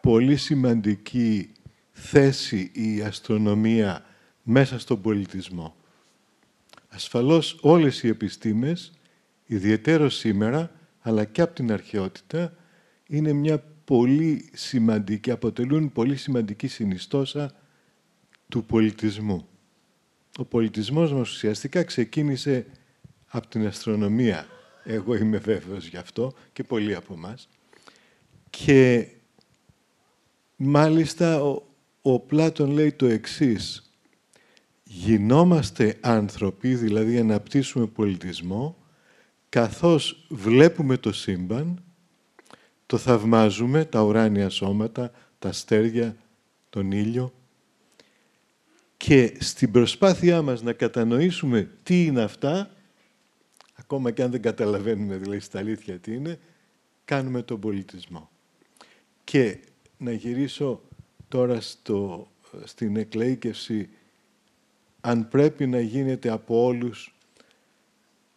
[0.00, 1.52] πολύ σημαντική
[1.92, 4.04] θέση η αστρονομία
[4.42, 5.76] μέσα στον πολιτισμό.
[6.88, 8.92] Ασφαλώς όλες οι επιστήμες,
[9.46, 12.56] ιδιαίτερο σήμερα, αλλά και από την αρχαιότητα,
[13.06, 17.52] είναι μια πολύ σημαντική, αποτελούν πολύ σημαντική συνιστόσα
[18.48, 19.46] του πολιτισμού.
[20.38, 22.66] Ο πολιτισμός μας ουσιαστικά ξεκίνησε
[23.34, 24.46] από την αστρονομία.
[24.84, 27.48] Εγώ είμαι βέβαιος γι' αυτό και πολλοί από εμάς.
[28.50, 29.08] Και
[30.56, 31.62] μάλιστα ο,
[32.02, 33.92] ο Πλάτων λέει το εξής.
[34.84, 38.76] Γινόμαστε άνθρωποι, δηλαδή αναπτύσσουμε πολιτισμό,
[39.48, 41.82] καθώς βλέπουμε το σύμπαν,
[42.86, 46.16] το θαυμάζουμε, τα ουράνια σώματα, τα αστέρια,
[46.70, 47.32] τον ήλιο
[48.96, 52.70] και στην προσπάθειά μας να κατανοήσουμε τι είναι αυτά,
[53.82, 56.38] ακόμα και αν δεν καταλαβαίνουμε δηλαδή στα αλήθεια τι είναι,
[57.04, 58.30] κάνουμε τον πολιτισμό.
[59.24, 59.58] Και
[59.98, 60.80] να γυρίσω
[61.28, 62.28] τώρα στο,
[62.64, 63.88] στην εκλαίκευση,
[65.00, 67.14] αν πρέπει να γίνεται από όλους,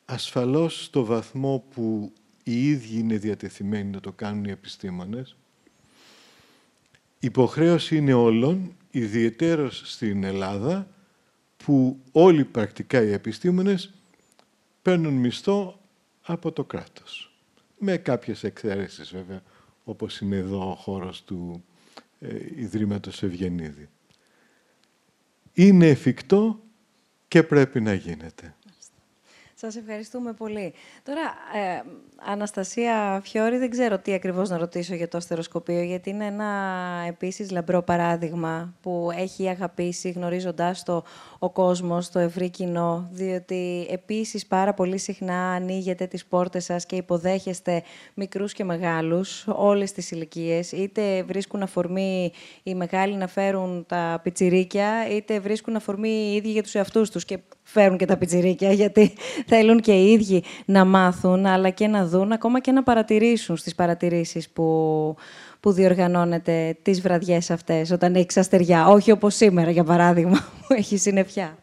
[0.05, 5.35] ασφαλώς στο βαθμό που οι ίδιοι είναι διατεθειμένοι να το κάνουν οι επιστήμονες,
[7.19, 10.87] υποχρέωση είναι όλων, ιδιαιτέρως στην Ελλάδα,
[11.57, 13.93] που όλοι πρακτικά οι επιστήμονες
[14.85, 15.79] παίρνουν μισθό
[16.21, 17.37] από το κράτος.
[17.79, 19.43] Με κάποιες εξαίρεσεις βέβαια,
[19.83, 21.63] όπως είναι εδώ ο χώρος του
[22.19, 23.89] ε, Ιδρύματος Ευγενίδη.
[25.53, 26.59] Είναι εφικτό
[27.27, 28.55] και πρέπει να γίνεται.
[29.57, 30.73] Σας ευχαριστούμε πολύ.
[31.03, 31.21] Τώρα,
[31.53, 31.81] ε,
[32.31, 36.45] Αναστασία Φιόρη, δεν ξέρω τι ακριβώς να ρωτήσω για το αστεροσκοπείο, γιατί είναι ένα
[37.07, 41.03] επίσης λαμπρό παράδειγμα που έχει αγαπήσει, γνωρίζοντάς το
[41.39, 46.95] ο κόσμος, το ευρύ κοινό, διότι επίσης πάρα πολύ συχνά ανοίγετε τις πόρτες σας και
[46.95, 50.71] υποδέχεστε μικρούς και μεγάλους, όλες τις ηλικίες.
[50.71, 52.31] είτε βρίσκουν αφορμή
[52.63, 57.25] οι μεγάλοι να φέρουν τα πιτσιρίκια, είτε βρίσκουν αφορμή οι ίδιοι για τους εαυτούς τους
[57.25, 59.13] και φέρουν και τα πιτσιρίκια, γιατί
[59.51, 63.75] θέλουν και οι ίδιοι να μάθουν, αλλά και να δουν, ακόμα και να παρατηρήσουν στις
[63.75, 65.15] παρατηρήσεις που,
[65.59, 68.87] που διοργανώνετε τις βραδιές αυτές, όταν έχεις αστεριά.
[68.87, 71.57] Όχι όπως σήμερα, για παράδειγμα, που έχει συννεφιά.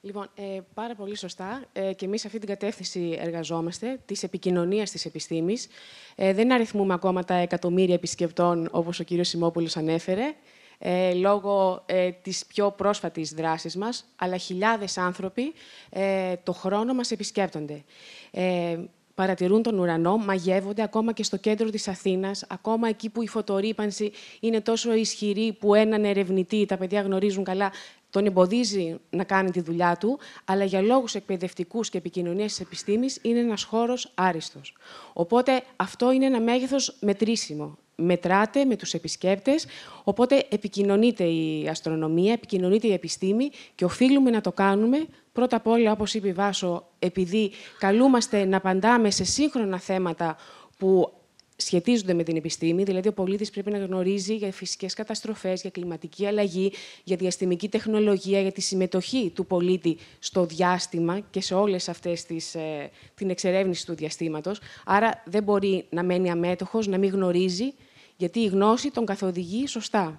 [0.00, 1.64] Λοιπόν, ε, πάρα πολύ σωστά.
[1.72, 5.66] Ε, και εμείς σε αυτή την κατεύθυνση εργαζόμαστε, της επικοινωνίας της επιστήμης.
[6.14, 10.34] Ε, δεν αριθμούμε ακόμα τα εκατομμύρια επισκεπτών, όπως ο κύριος Σιμόπουλος ανέφερε
[10.78, 15.52] ε, λόγω ε, της πιο πρόσφατης δράσης μας, αλλά χιλιάδες άνθρωποι
[15.90, 17.84] ε, το χρόνο μας επισκέπτονται.
[18.30, 18.78] Ε,
[19.14, 24.12] παρατηρούν τον ουρανό, μαγεύονται ακόμα και στο κέντρο της Αθήνας, ακόμα εκεί που η φωτορύπανση
[24.40, 27.72] είναι τόσο ισχυρή που έναν ερευνητή, τα παιδιά γνωρίζουν καλά,
[28.10, 33.18] τον εμποδίζει να κάνει τη δουλειά του, αλλά για λόγους εκπαιδευτικούς και επικοινωνίας της επιστήμης
[33.22, 34.76] είναι ένας χώρος άριστος.
[35.12, 37.78] Οπότε αυτό είναι ένα μέγεθος μετρήσιμο.
[37.96, 39.66] Μετράται με τους επισκέπτες,
[40.04, 45.92] οπότε επικοινωνείται η αστρονομία, επικοινωνείται η επιστήμη και οφείλουμε να το κάνουμε πρώτα απ' όλα,
[45.92, 50.36] όπως είπε η Βάσο, επειδή καλούμαστε να απαντάμε σε σύγχρονα θέματα
[50.76, 51.12] που
[51.56, 56.26] σχετίζονται με την επιστήμη, δηλαδή ο πολίτης πρέπει να γνωρίζει για φυσικές καταστροφές, για κλιματική
[56.26, 56.72] αλλαγή,
[57.04, 62.54] για διαστημική τεχνολογία, για τη συμμετοχή του πολίτη στο διάστημα και σε όλες αυτές τις,
[62.54, 64.60] ε, την εξερεύνηση του διαστήματος.
[64.84, 67.74] Άρα δεν μπορεί να μένει αμέτωχος, να μην γνωρίζει,
[68.16, 70.18] γιατί η γνώση τον καθοδηγεί σωστά.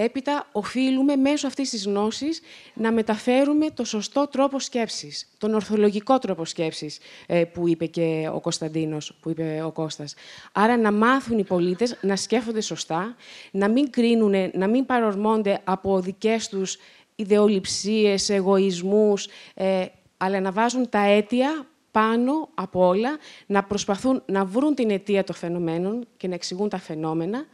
[0.00, 2.40] Έπειτα, οφείλουμε μέσω αυτής της γνώσης
[2.74, 8.40] να μεταφέρουμε το σωστό τρόπο σκέψης, τον ορθολογικό τρόπο σκέψης ε, που είπε και ο
[8.40, 10.14] Κωνσταντίνος, που είπε ο Κώστας.
[10.52, 13.16] Άρα, να μάθουν οι πολίτες να σκέφτονται σωστά,
[13.50, 16.76] να μην κρίνουν, να μην παρορμώνται από δικές τους
[17.16, 19.84] ιδεολειψίες, εγωισμούς, ε,
[20.16, 25.34] αλλά να βάζουν τα αίτια πάνω από όλα, να προσπαθούν να βρουν την αιτία των
[25.34, 27.46] φαινομένων και να εξηγούν τα φαινόμενα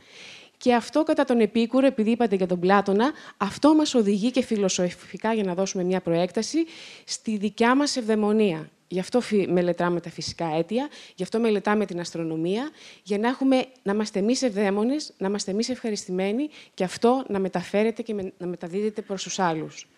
[0.65, 5.33] και αυτό κατά τον Επίκουρο, επειδή είπατε για τον Πλάτωνα, αυτό μας οδηγεί και φιλοσοφικά,
[5.35, 6.59] για να δώσουμε μια προέκταση,
[7.05, 8.71] στη δικιά μας ευδαιμονία.
[8.89, 12.71] Γι' αυτό μελετάμε τα φυσικά αίτια, γι' αυτό μελετάμε την αστρονομία,
[13.03, 18.03] για να, έχουμε, να είμαστε εμείς ευδαίμονες, να είμαστε εμείς ευχαριστημένοι και αυτό να μεταφέρεται
[18.03, 19.89] και να μεταδίδεται προς τους άλλους.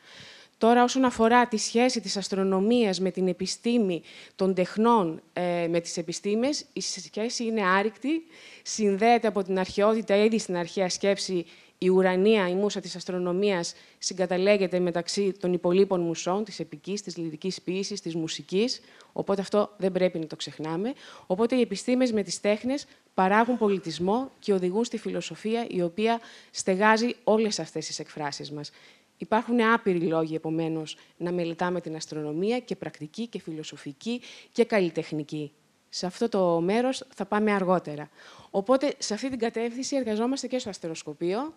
[0.58, 4.02] Τώρα, όσον αφορά τη σχέση της αστρονομίας με την επιστήμη
[4.36, 8.26] των τεχνών ε, με τις επιστήμες, η σχέση είναι άρρηκτη,
[8.62, 11.46] συνδέεται από την αρχαιότητα ήδη στην αρχαία σκέψη
[11.78, 17.62] η ουρανία, η μουσα της αστρονομίας, συγκαταλέγεται μεταξύ των υπολείπων μουσών, της επικής, της λυρικής
[17.62, 18.80] ποίησης, της μουσικής,
[19.12, 20.92] οπότε αυτό δεν πρέπει να το ξεχνάμε.
[21.26, 27.14] Οπότε οι επιστήμες με τις τέχνες παράγουν πολιτισμό και οδηγούν στη φιλοσοφία, η οποία στεγάζει
[27.24, 28.70] όλες αυτές τις εκφράσεις μας.
[29.18, 34.20] Υπάρχουν άπειροι λόγοι, επομένως, να μελετάμε την αστρονομία και πρακτική και φιλοσοφική
[34.52, 35.52] και καλλιτεχνική.
[35.88, 38.10] Σε αυτό το μέρος θα πάμε αργότερα.
[38.50, 41.54] Οπότε, σε αυτή την κατεύθυνση εργαζόμαστε και στο αστεροσκοπείο,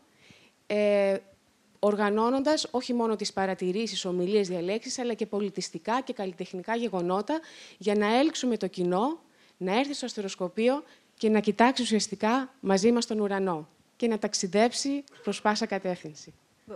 [0.67, 1.17] ε,
[1.80, 7.39] οργανώνοντας όχι μόνο τις παρατηρήσεις, ομιλίες, διαλέξεις, αλλά και πολιτιστικά και καλλιτεχνικά γεγονότα,
[7.78, 9.19] για να έλξουμε το κοινό,
[9.58, 10.84] να έρθει στο αστεροσκοπείο
[11.17, 16.34] και να κοιτάξει ουσιαστικά μαζί μας τον ουρανό και να ταξιδέψει προς πάσα κατεύθυνση.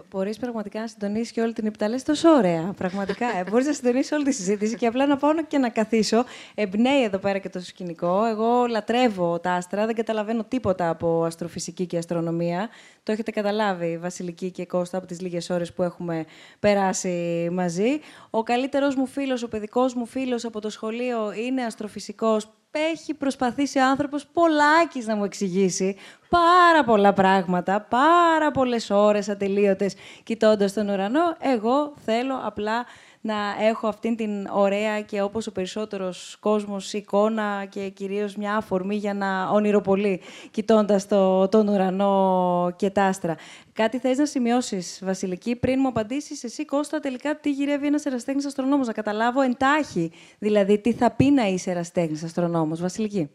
[0.09, 2.73] Μπορείς πραγματικά να συντονίσεις και όλη την επιταλή τόσο ωραία.
[2.77, 3.37] Πραγματικά.
[3.37, 6.23] Ε, Μπορείς να συντονίσεις όλη τη συζήτηση και απλά να πάω και να καθίσω.
[6.55, 8.25] Εμπνέει εδώ πέρα και το σκηνικό.
[8.25, 12.69] Εγώ λατρεύω τα άστρα, δεν καταλαβαίνω τίποτα από αστροφυσική και αστρονομία.
[13.03, 16.25] Το έχετε καταλάβει, Βασιλική και Κώστα, από τις λίγες ώρες που έχουμε
[16.59, 17.99] περάσει μαζί.
[18.29, 23.79] Ο καλύτερος μου φίλος, ο παιδικός μου φίλος από το σχολείο είναι αστροφυσικός έχει προσπαθήσει
[23.79, 25.95] ο άνθρωπος πολλάκις να μου εξηγήσει
[26.29, 31.35] πάρα πολλά πράγματα, πάρα πολλές ώρες ατελείωτες κοιτώντας τον ουρανό.
[31.39, 32.85] Εγώ θέλω απλά
[33.25, 38.95] να έχω αυτήν την ωραία και όπως ο περισσότερος κόσμος εικόνα και κυρίως μια αφορμή
[38.95, 43.35] για να ονειροπολεί κοιτώντας το, τον ουρανό και τα άστρα.
[43.73, 48.45] Κάτι θες να σημειώσεις, Βασιλική, πριν μου απαντήσεις εσύ, Κώστα, τελικά τι γυρεύει ένας εραστέχνης
[48.45, 52.81] αστρονόμος, να καταλάβω εντάχει, δηλαδή τι θα πει να είσαι εραστέχνης αστρονόμος.
[52.81, 53.29] Βασιλική;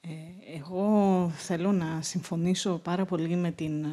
[0.00, 0.08] Ε,
[0.56, 3.88] εγώ θέλω να συμφωνήσω πάρα πολύ με την ε,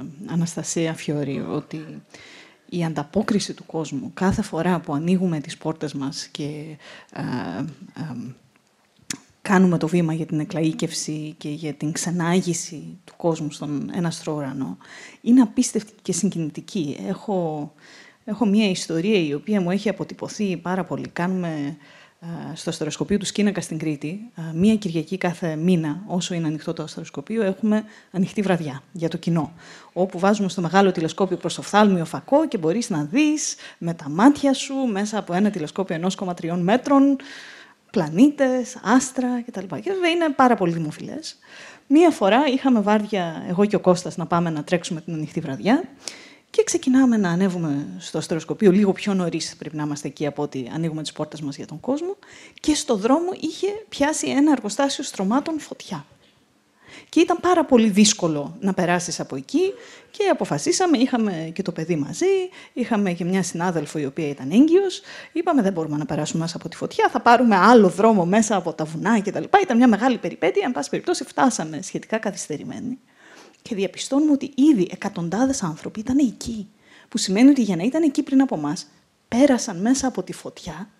[0.00, 2.02] ε, Αναστασία Φιόρη ότι
[2.68, 6.76] η ανταπόκριση του κόσμου κάθε φορά που ανοίγουμε τις πόρτες μας και
[7.12, 7.20] ε,
[8.00, 8.16] ε,
[9.42, 14.76] κάνουμε το βήμα για την εκλαΐκευση και για την ξενάγηση του κόσμου στον ένα ουρανό,
[15.20, 16.96] είναι απίστευτη και συγκινητική.
[17.06, 17.72] Έχω,
[18.24, 21.08] έχω μία ιστορία η οποία μου έχει αποτυπωθεί πάρα πολύ.
[21.08, 21.76] Κάνουμε
[22.54, 27.42] στο αστεροσκοπείο του Σκίνακα στην Κρήτη, μία Κυριακή κάθε μήνα, όσο είναι ανοιχτό το αστεροσκοπείο,
[27.42, 29.52] έχουμε ανοιχτή βραδιά για το κοινό.
[29.92, 34.52] Όπου βάζουμε στο μεγάλο τηλεσκόπιο προς οφθάλμιο φακό και μπορείς να δεις με τα μάτια
[34.52, 37.16] σου μέσα από ένα τηλεσκόπιο 1,3 μέτρων
[37.90, 39.60] πλανήτες, άστρα κτλ.
[39.60, 41.38] Και βέβαια είναι πάρα πολύ δημοφιλές.
[41.86, 45.82] Μία φορά είχαμε βάρδια, εγώ και ο Κώστας, να πάμε να τρέξουμε την ανοιχτή βραδιά
[46.50, 49.56] και ξεκινάμε να ανέβουμε στο αστεροσκοπείο λίγο πιο νωρίς.
[49.58, 52.16] Πρέπει να είμαστε εκεί από ότι ανοίγουμε τις πόρτες μας για τον κόσμο.
[52.60, 56.06] Και στο δρόμο είχε πιάσει ένα εργοστάσιο στρωμάτων φωτιά.
[57.08, 59.72] Και ήταν πάρα πολύ δύσκολο να περάσεις από εκεί
[60.10, 62.26] και αποφασίσαμε, είχαμε και το παιδί μαζί,
[62.72, 65.00] είχαμε και μια συνάδελφο η οποία ήταν έγκυος,
[65.32, 68.72] είπαμε δεν μπορούμε να περάσουμε μέσα από τη φωτιά, θα πάρουμε άλλο δρόμο μέσα από
[68.72, 69.44] τα βουνά κτλ.
[69.62, 72.98] Ήταν μια μεγάλη περιπέτεια, εν πάση περιπτώσει φτάσαμε σχετικά καθυστερημένοι
[73.68, 76.68] και διαπιστώνουμε ότι ήδη εκατοντάδες άνθρωποι ήταν εκεί.
[77.08, 78.76] Που σημαίνει ότι για να ήταν εκεί πριν από εμά,
[79.28, 80.90] πέρασαν μέσα από τη φωτιά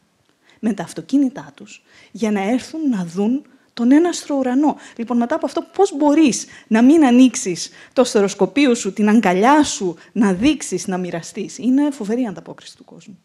[0.59, 4.77] με τα αυτοκίνητά τους για να έρθουν να δουν τον έναστρο ουρανό.
[4.97, 9.97] Λοιπόν, μετά από αυτό, πώς μπορείς να μην ανοίξεις το στεροσκοπείο σου, την αγκαλιά σου,
[10.13, 13.19] να δείξεις, να μοιραστείς; Είναι φοβερή ανταπόκριση του κόσμου.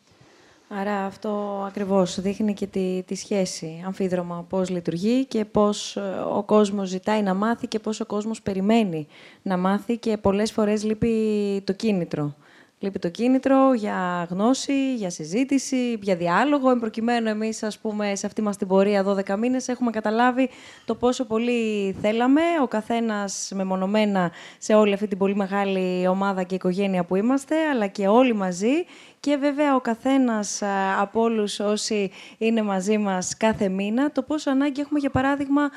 [0.80, 6.02] Άρα αυτό ακριβώς δείχνει και τη, τη σχέση αμφίδρομα, πώς λειτουργεί και πώς ε,
[6.34, 9.08] ο κόσμος ζητάει να μάθει και πώς ο κόσμος περιμένει
[9.42, 12.36] να μάθει και πολλές φορές λείπει το κίνητρο.
[12.80, 16.70] Λείπει το κίνητρο για γνώση, για συζήτηση, για διάλογο.
[16.70, 20.50] Εν προκειμένου εμείς, ας πούμε, σε αυτή μας την πορεία 12 μήνες έχουμε καταλάβει
[20.86, 26.56] το πόσο πολύ θέλαμε, ο καθένας μεμονωμένα σε όλη αυτή την πολύ μεγάλη ομάδα και
[26.56, 28.86] οικογένεια που είμαστε, αλλά και όλοι μαζί
[29.24, 30.62] και βέβαια ο καθένας
[31.00, 35.70] από όλους όσοι είναι μαζί μας κάθε μήνα, το πόσο ανάγκη έχουμε για παράδειγμα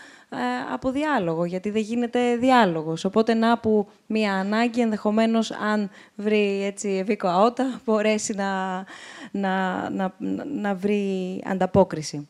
[0.73, 3.05] από διάλογο, γιατί δεν γίνεται διάλογος.
[3.05, 8.85] Οπότε να που μία ανάγκη ενδεχομένως αν βρει έτσι ευήκο αότα μπορέσει να,
[9.31, 10.15] να, να,
[10.55, 12.29] να βρει ανταπόκριση.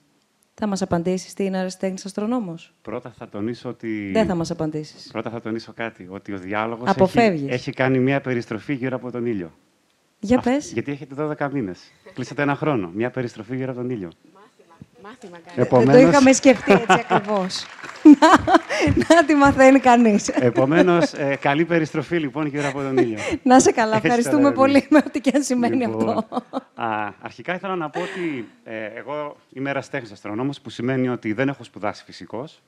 [0.55, 4.11] Θα μας απαντήσεις τι είναι αριστέχνης αστρονόμος; Πρώτα θα τονίσω ότι...
[4.13, 5.09] Δεν θα μας απαντήσεις.
[5.13, 9.27] Πρώτα θα τονίσω κάτι, ότι ο διάλογος έχει, έχει κάνει μια περιστροφή γύρω από τον
[9.27, 9.53] ήλιο.
[10.27, 10.73] Για πες.
[10.73, 11.93] Γιατί έχετε 12 μήνες.
[12.15, 12.91] Κλείσατε ένα χρόνο.
[12.95, 14.11] Μια περιστροφή γύρω από τον ήλιο.
[15.03, 15.95] Μάθημα Επομένως...
[15.95, 17.67] Δεν το είχαμε σκεφτεί έτσι ακριβώς.
[18.03, 20.29] να, να τη μαθαίνει κανείς.
[20.29, 23.19] Επομένως, ε, καλή περιστροφή λοιπόν γύρω από τον ήλιο.
[23.43, 23.97] να σε καλά.
[23.97, 26.43] Ευχαριστούμε πολύ με ό,τι και αν σημαίνει λοιπόν, αυτό.
[26.75, 31.49] Α, αρχικά ήθελα να πω ότι ε, εγώ είμαι εραστέχνης αστρονόμος, που σημαίνει ότι δεν
[31.49, 32.63] έχω σπουδάσει φυσικός.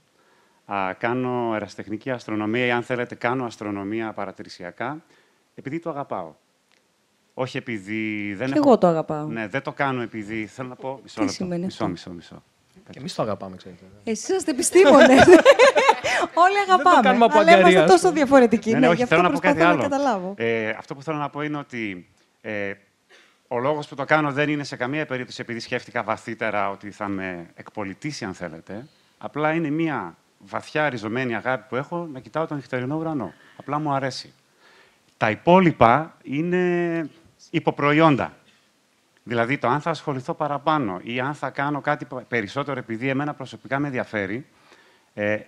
[0.98, 5.02] κάνω εραστεχνική αστρονομία ή αν θέλετε κάνω αστρονομία παρατηρησιακά,
[5.54, 6.34] επειδή το αγαπάω.
[7.40, 8.68] Όχι επειδή δεν και έχω...
[8.68, 9.26] εγώ το αγαπάω.
[9.26, 10.46] Ναι, δεν το κάνω επειδή...
[10.46, 11.00] Θέλω να πω...
[11.02, 11.44] Μισό λεπτό.
[11.56, 12.42] Μισό, μισό, μισό.
[12.90, 13.84] Και εμείς το αγαπάμε, ξέρετε.
[14.04, 15.26] Εσείς είστε επιστήμονες.
[16.34, 17.18] Όλοι αγαπάμε.
[17.18, 18.72] Δεν το αλλά είμαστε τόσο διαφορετικοί.
[18.72, 19.82] Ναι, ναι, όχι, γι' αυτό θέλω να πω κάτι άλλο.
[19.82, 20.34] καταλάβω.
[20.36, 22.08] Ε, αυτό που θέλω να πω είναι ότι
[22.40, 22.72] ε,
[23.48, 27.08] ο λόγος που το κάνω δεν είναι σε καμία περίπτωση επειδή σκέφτηκα βαθύτερα ότι θα
[27.08, 28.86] με εκπολιτήσει, αν θέλετε.
[29.18, 33.32] Απλά είναι μια βαθιά ριζωμένη αγάπη που έχω να κοιτάω τον νυχτερινό ουρανό.
[33.56, 34.32] Απλά μου αρέσει.
[35.16, 37.10] Τα υπόλοιπα είναι
[37.50, 38.32] υποπροϊόντα.
[39.22, 43.78] Δηλαδή, το αν θα ασχοληθώ παραπάνω ή αν θα κάνω κάτι περισσότερο επειδή εμένα προσωπικά
[43.78, 44.46] με ενδιαφέρει,
[45.14, 45.38] ε,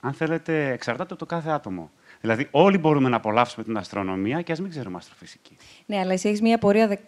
[0.00, 1.90] αν θέλετε, εξαρτάται από το κάθε άτομο.
[2.20, 5.56] Δηλαδή, όλοι μπορούμε να απολαύσουμε την αστρονομία και ας μην ξέρουμε αστροφυσική.
[5.86, 6.98] Ναι, αλλά εσύ έχεις μία πορεία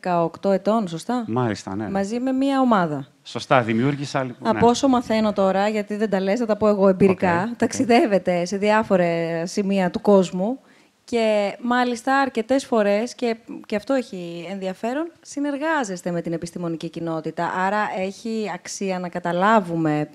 [0.42, 1.84] 18 ετών, σωστά; Μάλιστα, ναι.
[1.84, 1.90] ναι.
[1.90, 3.06] Μαζί με μία ομάδα.
[3.22, 4.48] Σωστά, δημιούργησα λοιπόν.
[4.48, 4.70] Από ναι.
[4.70, 8.56] όσο μαθαίνω τώρα, γιατί δεν τα λες, θα τα πω εγώ εμπειρικά, okay, ταξιδεύετε σε
[8.56, 9.06] διάφορα
[9.46, 10.58] σημεία του κόσμου
[11.04, 13.36] και μάλιστα αρκετές φορές, και,
[13.66, 17.52] και αυτό έχει ενδιαφέρον, συνεργάζεστε με την επιστημονική κοινότητα.
[17.56, 20.08] Άρα έχει αξία να καταλάβουμε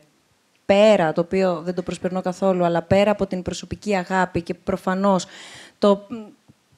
[0.65, 5.25] πέρα, το οποίο δεν το προσπερνώ καθόλου, αλλά πέρα από την προσωπική αγάπη και προφανώς
[5.79, 6.07] το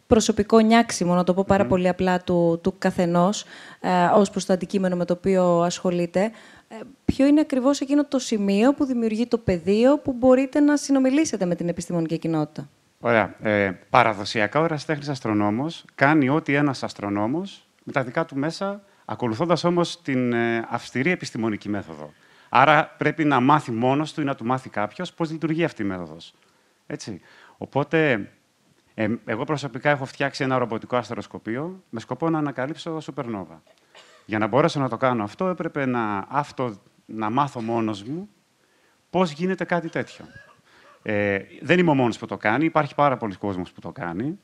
[0.08, 3.44] προσωπικό νιάξιμο, να το πω πάρα πολύ απλά, του, του καθενός,
[3.80, 6.22] ε, ως προς το αντικείμενο με το οποίο ασχολείται,
[6.68, 11.46] ε, ποιο είναι ακριβώς εκείνο το σημείο που δημιουργεί το πεδίο που μπορείτε να συνομιλήσετε
[11.46, 12.70] με την επιστημονική κοινότητα;
[13.04, 13.36] Ωραία.
[13.42, 19.64] Ε, παραδοσιακά ο ερασιτέχνης αστρονόμος κάνει ό,τι ένας αστρονόμος με τα δικά του μέσα, ακολουθώντας
[19.64, 22.14] όμως την ε, αυστηρή επιστημονική μέθοδο.
[22.50, 25.86] Άρα πρέπει να μάθει μόνος του ή να του μάθει κάποιος πώς λειτουργεί αυτή η
[25.86, 26.34] μέθοδος.
[26.88, 27.22] Έτσι.
[27.58, 28.30] Οπότε,
[28.94, 33.62] ε, εγώ προσωπικά έχω φτιάξει ένα ρομποτικό αστεροσκοπείο με σκοπό να ανακαλύψω σούπερνόβα.
[34.26, 38.30] Για να μπορέσω να το κάνω αυτό, έπρεπε να, αυτό, να μάθω μόνος μου
[39.10, 40.26] πώς γίνεται κάτι τέτοιο.
[41.04, 44.40] Ε, δεν είμαι ο μόνος που το κάνει, υπάρχει πάρα πολλοί κόσμος που το κάνει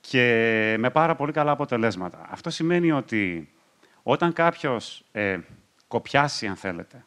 [0.00, 2.26] και με πάρα πολύ καλά αποτελέσματα.
[2.30, 3.48] Αυτό σημαίνει ότι
[4.02, 5.38] όταν κάποιος ε,
[5.88, 7.04] κοπιάσει, αν θέλετε,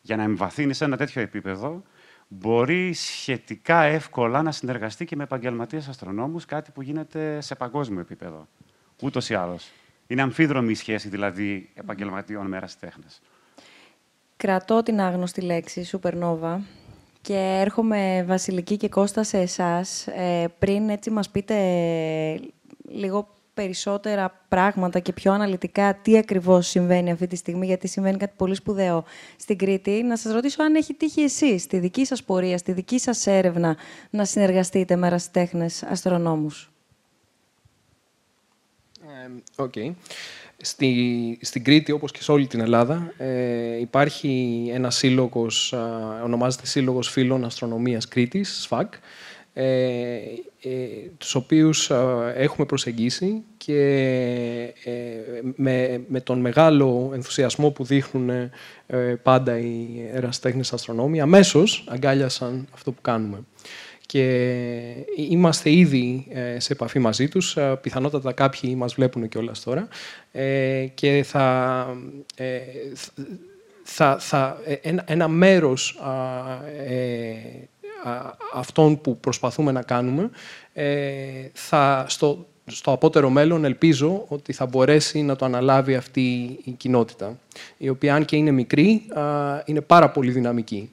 [0.00, 1.82] για να εμβαθύνει σε ένα τέτοιο επίπεδο,
[2.28, 8.48] μπορεί σχετικά εύκολα να συνεργαστεί και με επαγγελματίες αστρονόμους, κάτι που γίνεται σε παγκόσμιο επίπεδο.
[9.02, 9.70] Ούτως ή άλλως.
[10.06, 13.20] Είναι αμφίδρομη η σχέση, δηλαδή, επαγγελματιών με ερασιτέχνες.
[14.36, 16.58] Κρατώ την άγνωστη λέξη, supernova,
[17.22, 20.06] και έρχομαι Βασιλική και Κώστα σε εσάς.
[20.06, 21.54] Ε, πριν έτσι μας πείτε
[22.88, 28.34] λίγο περισσότερα πράγματα και πιο αναλυτικά τι ακριβώς συμβαίνει αυτή τη στιγμή, γιατί συμβαίνει κάτι
[28.36, 29.04] πολύ σπουδαίο
[29.36, 30.02] στην Κρήτη.
[30.02, 33.76] Να σας ρωτήσω αν έχει τύχει εσείς, στη δική σας πορεία, στη δική σας έρευνα,
[34.10, 36.72] να συνεργαστείτε με ερασιτέχνες αστρονόμους.
[39.56, 39.72] OK.
[39.76, 39.92] okay.
[40.64, 45.74] Στη, στην Κρήτη, όπως και σε όλη την Ελλάδα, ε, υπάρχει ένα σύλλογος,
[46.24, 48.94] ονομάζεται Σύλλογος Φίλων Αστρονομίας Κρήτης, ΣΦΑΚ,
[49.54, 49.64] ε,
[50.62, 50.70] ε,
[51.18, 51.90] τους οποίους
[52.34, 53.82] έχουμε προσεγγίσει και
[54.84, 54.92] ε,
[55.56, 58.50] με, με τον μεγάλο ενθουσιασμό που δείχνουν ε,
[59.22, 63.38] πάντα οι εραστέχνες αστρονόμοι, αμέσως αγκάλιασαν αυτό που κάνουμε
[64.12, 67.56] και είμαστε ήδη ε, σε επαφή μαζί τους.
[67.56, 69.88] Ε, πιθανότατα κάποιοι μας βλέπουν και όλα τώρα.
[70.32, 71.86] Ε, και θα,
[73.82, 76.00] θα, θα, ε, ένα, ένα μέρος
[76.86, 77.34] ε,
[78.54, 80.30] αυτών που προσπαθούμε να κάνουμε
[81.52, 87.38] θα, στο, στο απότερο μέλλον ελπίζω ότι θα μπορέσει να το αναλάβει αυτή η κοινότητα,
[87.76, 89.02] η οποία αν και είναι μικρή,
[89.64, 90.90] είναι πάρα πολύ δυναμική.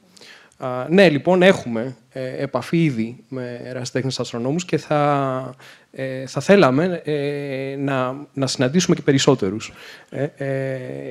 [0.89, 5.53] Ναι, λοιπόν, έχουμε ε, επαφή ήδη με ερασιτέχνες αστρονόμους και θα,
[5.91, 9.73] ε, θα θέλαμε ε, να, να συναντήσουμε και περισσότερους.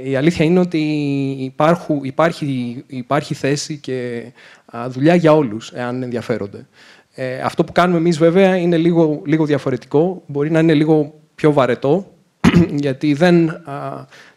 [0.05, 0.79] η αλήθεια είναι ότι
[1.39, 4.33] υπάρχου, υπάρχει, υπάρχει θέση και
[4.89, 6.67] δουλειά για όλους, εάν ενδιαφέρονται.
[7.45, 10.23] αυτό που κάνουμε εμείς, βέβαια, είναι λίγο, λίγο διαφορετικό.
[10.27, 12.13] Μπορεί να είναι λίγο πιο βαρετό,
[12.85, 13.63] γιατί δεν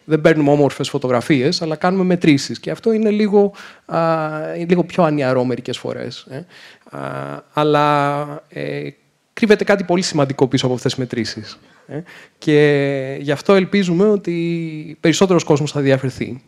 [0.04, 2.60] δεν παίρνουμε όμορφες φωτογραφίες, αλλά κάνουμε μετρήσεις.
[2.60, 3.52] Και αυτό είναι λίγο,
[3.86, 4.30] α,
[4.68, 6.26] λίγο πιο ανιαρό μερικές φορές.
[6.30, 6.44] Ε.
[7.52, 8.88] αλλά ε,
[9.32, 11.58] κρύβεται κάτι πολύ σημαντικό πίσω από αυτές τις μετρήσεις.
[11.86, 12.02] Ε.
[12.38, 16.42] Και γι' αυτό ελπίζουμε ότι περισσότερος κόσμος θα διαφερθεί.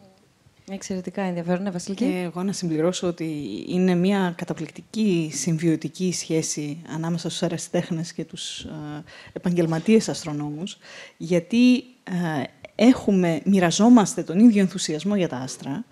[0.71, 2.05] Εξαιρετικά ενδιαφέρον, ναι, Βασιλική.
[2.05, 8.61] Και εγώ να συμπληρώσω ότι είναι μια καταπληκτική συμβιωτική σχέση ανάμεσα στους αεραστέχνες και τους
[8.61, 10.79] ε, επαγγελματίες αστρονόμους,
[11.17, 12.43] γιατί ε,
[12.75, 15.85] έχουμε, μοιραζόμαστε τον ίδιο ενθουσιασμό για τα άστρα,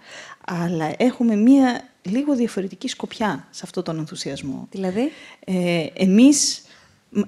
[0.47, 4.69] αλλά έχουμε μία λίγο διαφορετική σκοπιά σε αυτόν τον ενθουσιασμό.
[4.71, 5.13] Δηλαδή;
[5.45, 6.63] Ε, εμείς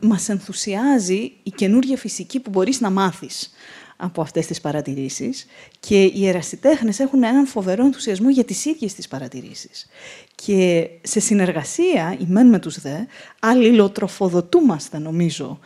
[0.00, 3.52] μας ενθουσιάζει η καινούργια φυσική που μπορείς να μάθεις
[4.04, 5.46] από αυτές τις παρατηρήσεις
[5.80, 9.86] και οι ερασιτέχνες έχουν έναν φοβερό ενθουσιασμό για τις ίδιες τις παρατηρήσεις.
[10.34, 12.96] Και σε συνεργασία, η μεν με τους δε,
[13.40, 15.58] αλληλοτροφοδοτούμαστε νομίζω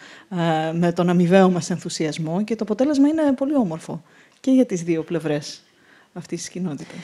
[0.73, 4.03] με τον αμοιβαίο μας ενθουσιασμό και το αποτέλεσμα είναι πολύ όμορφο
[4.41, 5.63] και για τις δύο πλευρές
[6.13, 6.99] αυτής της κοινότητας.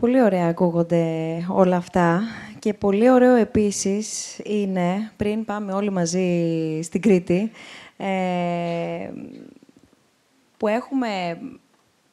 [0.00, 1.06] Πολύ ωραία ακούγονται
[1.48, 2.22] όλα αυτά
[2.58, 7.50] και πολύ ωραίο επίσης είναι, πριν πάμε όλοι μαζί στην Κρήτη,
[7.96, 9.10] ε,
[10.62, 11.38] που έχουμε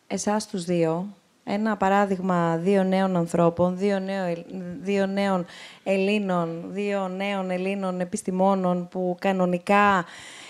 [0.08, 1.08] εσάς τους δύο,
[1.44, 4.44] ένα παράδειγμα δύο νέων ανθρώπων, δύο, νέο,
[4.82, 5.46] δύο νέων
[5.84, 10.06] Ελλήνων, δύο νέων Ελλήνων επιστημόνων που κανονικά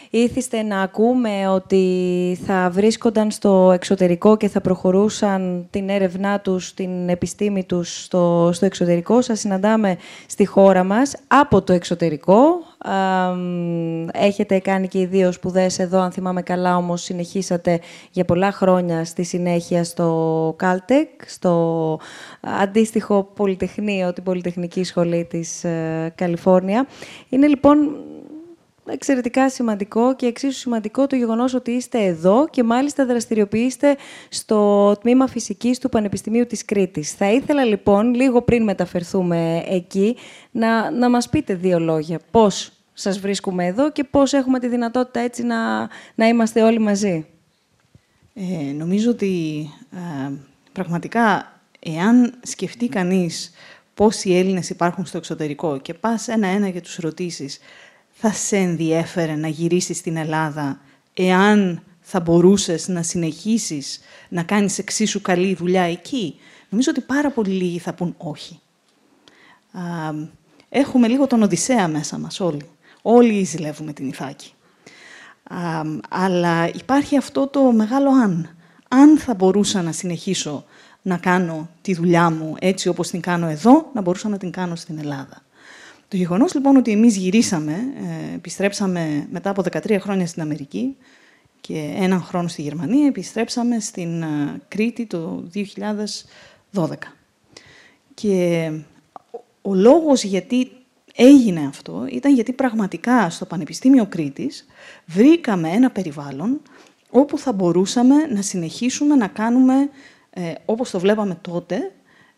[0.10, 7.10] ήθιστε να ακούμε ότι θα βρίσκονταν στο εξωτερικό και θα προχωρούσαν την έρευνά τους, την
[7.10, 9.22] επιστήμη τους στο, στο εξωτερικό.
[9.22, 9.97] Σας συναντάμε
[10.28, 12.38] στη χώρα μας από το εξωτερικό.
[14.12, 17.80] Έχετε κάνει και οι δύο σπουδές εδώ, αν θυμάμαι καλά, όμως συνεχίσατε
[18.12, 21.99] για πολλά χρόνια στη συνέχεια στο Caltech, στο
[22.62, 26.88] αντίστοιχο Πολυτεχνείο, την Πολυτεχνική Σχολή της ε, Καλιφόρνια.
[27.30, 27.78] Είναι λοιπόν
[28.92, 33.98] εξαιρετικά σημαντικό και εξίσου σημαντικό το γεγονός ότι είστε εδώ και μάλιστα δραστηριοποιείστε
[34.30, 37.12] στο τμήμα φυσικής του Πανεπιστημίου της Κρήτης.
[37.12, 40.16] Θα ήθελα λοιπόν, λίγο πριν μεταφερθούμε εκεί,
[40.52, 42.20] να, να μας πείτε δύο λόγια.
[42.32, 47.26] Πώς σας βρίσκουμε εδώ και πώς έχουμε τη δυνατότητα έτσι να, να είμαστε όλοι μαζί;
[48.34, 50.32] Ε, νομίζω ότι ε,
[50.72, 53.52] πραγματικά, εάν σκεφτεί κανείς
[53.94, 57.60] πόσοι Έλληνες υπάρχουν στο εξωτερικό και πας ένα-ένα και τους ρωτήσεις
[58.22, 60.80] θα σε ενδιέφερε να γυρίσεις στην Ελλάδα
[61.14, 64.00] εάν θα μπορούσες να συνεχίσεις
[64.30, 66.40] να κάνεις εξίσου καλή δουλειά εκεί;
[66.70, 68.60] Νομίζω ότι πάρα πολύ λίγοι θα πούν όχι.
[70.70, 72.70] Έχουμε λίγο τον Οδυσσέα μέσα μας όλοι.
[73.02, 74.54] Όλοι ζηλεύουμε την Ιθάκη.
[76.10, 78.56] αλλά υπάρχει αυτό το μεγάλο αν.
[78.88, 80.66] Αν θα μπορούσα να συνεχίσω
[81.02, 84.76] να κάνω τη δουλειά μου έτσι όπως την κάνω εδώ, να μπορούσα να την κάνω
[84.76, 85.44] στην Ελλάδα.
[86.10, 90.95] Το γεγονός λοιπόν ότι εμείς γυρίσαμε, ε, επιστρέψαμε μετά από 13 χρόνια στην Αμερική
[91.62, 95.49] και έναν χρόνο στη Γερμανία, επιστρέψαμε στην ε, Κρήτη το
[96.74, 96.93] 2012.
[98.14, 98.72] Και
[99.62, 100.72] ο λόγος γιατί
[101.16, 104.66] έγινε αυτό ήταν γιατί πραγματικά στο Πανεπιστήμιο Κρήτης
[105.05, 106.62] βρήκαμε ένα περιβάλλον
[107.10, 109.89] όπου θα μπορούσαμε να συνεχίσουμε να κάνουμε,
[110.30, 111.91] ε, όπως το βλέπαμε τότε,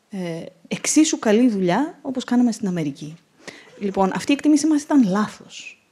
[0.10, 3.18] ε, εξίσου καλή δουλειά όπως κάναμε στην Αμερική.
[3.82, 5.84] Λοιπόν, αυτή η εκτίμηση μας ήταν λάθος,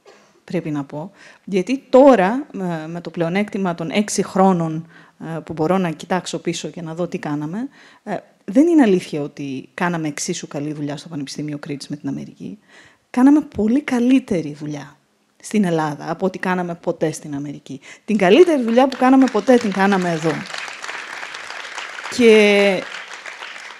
[0.44, 1.10] πρέπει να πω.
[1.44, 2.46] Γιατί τώρα,
[2.86, 4.88] με το πλεονέκτημα των έξι χρόνων
[5.20, 7.68] ε, που μπορώ να κοιτάξω πίσω και να δω τι κάναμε,
[8.02, 12.58] ε, δεν είναι αλήθεια ότι κάναμε εξίσου καλή δουλειά στο Πανεπιστήμιο Κρήτης με την Αμερική.
[13.10, 14.96] Κάναμε πολύ καλύτερη δουλειά
[15.42, 17.80] στην Ελλάδα από ό,τι κάναμε ποτέ στην Αμερική.
[18.04, 20.32] Την καλύτερη δουλειά που κάναμε ποτέ την κάναμε εδώ.
[22.16, 22.82] Και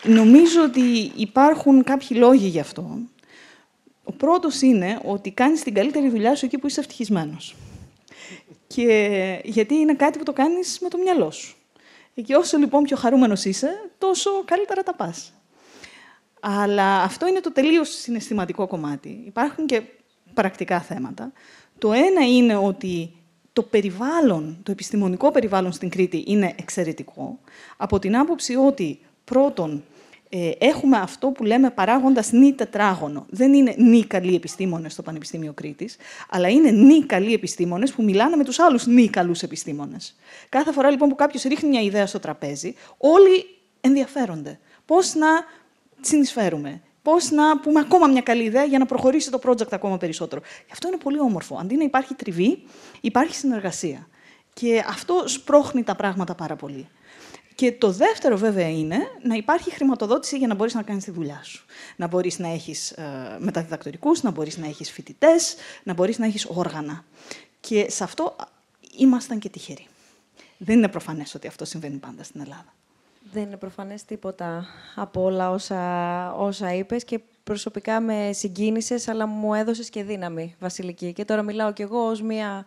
[0.02, 2.98] νομίζω ότι υπάρχουν κάποιοι λόγοι γι' αυτό.
[4.10, 7.56] Ο πρώτος είναι ότι κάνεις την καλύτερη δουλειά σου εκεί που είσαι ευτυχισμένος.
[8.66, 11.56] Και γιατί είναι κάτι που το κάνεις με το μυαλό σου.
[12.24, 15.32] Και όσο λοιπόν πιο χαρούμενος είσαι, τόσο καλύτερα τα πας.
[16.40, 19.22] Αλλά αυτό είναι το τελείως συναισθηματικό κομμάτι.
[19.26, 19.82] Υπάρχουν και
[20.34, 21.32] πρακτικά θέματα.
[21.78, 23.12] Το ένα είναι ότι
[23.52, 27.38] το περιβάλλον, το επιστημονικό περιβάλλον στην Κρήτη είναι εξαιρετικό,
[27.76, 29.00] από την άποψη ότι
[29.30, 29.84] Πρώτον,
[30.32, 33.26] ε, έχουμε αυτό που λέμε παράγοντας νη τετράγωνο.
[33.30, 35.96] Δεν είναι νη καλοί επιστήμονες στο Πανεπιστήμιο Κρήτης,
[36.28, 40.16] αλλά είναι νη καλοί επιστήμονες που μιλάνε με τους άλλους νη καλούς επιστήμονες.
[40.48, 43.46] Κάθε φορά λοιπόν που κάποιος ρίχνει μια ιδέα στο τραπέζι, όλοι
[43.80, 44.58] ενδιαφέρονται.
[44.84, 45.28] Πώς να
[46.00, 50.40] συνεισφέρουμε, πώς να πούμε ακόμα μια καλή ιδέα για να προχωρήσει το project ακόμα περισσότερο.
[50.40, 51.58] Και αυτό είναι πολύ όμορφο.
[51.60, 52.62] Αντί να υπάρχει τριβή,
[53.00, 54.08] υπάρχει συνεργασία.
[54.54, 56.88] Και αυτό σπρώχνει τα πράγματα πάρα πολύ.
[57.60, 61.40] Και το δεύτερο βέβαια είναι να υπάρχει χρηματοδότηση για να μπορείς να κάνεις τη δουλειά
[61.44, 61.64] σου.
[61.96, 66.46] Να μπορείς να έχεις ε, μεταδιδακτορικούς, να μπορείς να έχεις φοιτητές, να μπορείς να έχεις
[66.48, 67.04] όργανα.
[67.60, 68.36] Και σε αυτό
[68.96, 69.86] ήμασταν και τυχεροί.
[70.58, 72.74] Δεν είναι προφανές ότι αυτό συμβαίνει πάντα στην Ελλάδα.
[73.32, 79.54] Δεν είναι προφανές τίποτα από όλα όσα, όσα είπες και προσωπικά με συγκίνησες, αλλά μου
[79.54, 81.12] έδωσες και δύναμη, Βασιλική.
[81.12, 82.64] Και τώρα μιλάω κι εγώ ως μια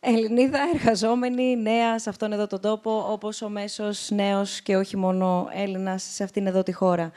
[0.00, 5.48] Ελληνίδα εργαζόμενη, νέα σε αυτόν εδώ τον τόπο, όπως ο μέσος νέος και όχι μόνο
[5.52, 7.12] Έλληνας σε αυτήν εδώ τη χώρα.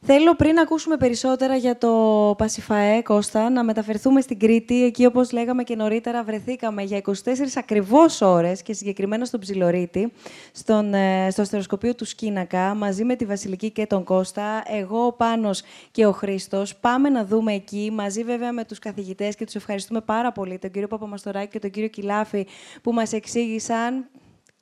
[0.00, 4.84] Θέλω πριν ακούσουμε περισσότερα για το Πασιφαέ, Κώστα, να μεταφερθούμε στην Κρήτη.
[4.84, 7.12] Εκεί, όπως λέγαμε και νωρίτερα, βρεθήκαμε για 24
[7.54, 10.12] ακριβώς ώρες και συγκεκριμένα στον Ψιλορίτη,
[10.52, 15.12] στον, ε, στο αστεροσκοπείο του Σκίνακα, μαζί με τη Βασιλική και τον Κώστα, εγώ, ο
[15.12, 16.76] Πάνος και ο Χρήστος.
[16.76, 20.70] Πάμε να δούμε εκεί, μαζί βέβαια με τους καθηγητές και τους ευχαριστούμε πάρα πολύ, τον
[20.70, 22.46] κύριο Παπαμαστοράκη και τον κύριο Κιλάφη,
[22.82, 24.08] που μας εξήγησαν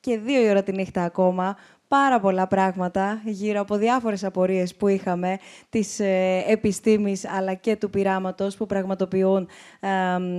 [0.05, 1.57] και δύο η ώρα τη νύχτα ακόμα
[2.01, 5.39] πάρα πολλά πράγματα γύρω από διάφορες απορίες που είχαμε
[5.71, 9.49] της ε, επιστήμης αλλά και του πειράματος που πραγματοποιούν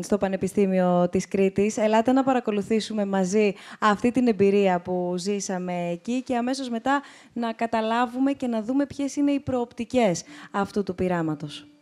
[0.01, 1.77] στο Πανεπιστήμιο της Κρήτης.
[1.77, 7.01] Ελάτε να παρακολουθήσουμε μαζί αυτή την εμπειρία που ζήσαμε εκεί και αμέσως μετά
[7.33, 11.74] να καταλάβουμε και να δούμε ποιες είναι οι προοπτικές αυτού του πειράματος.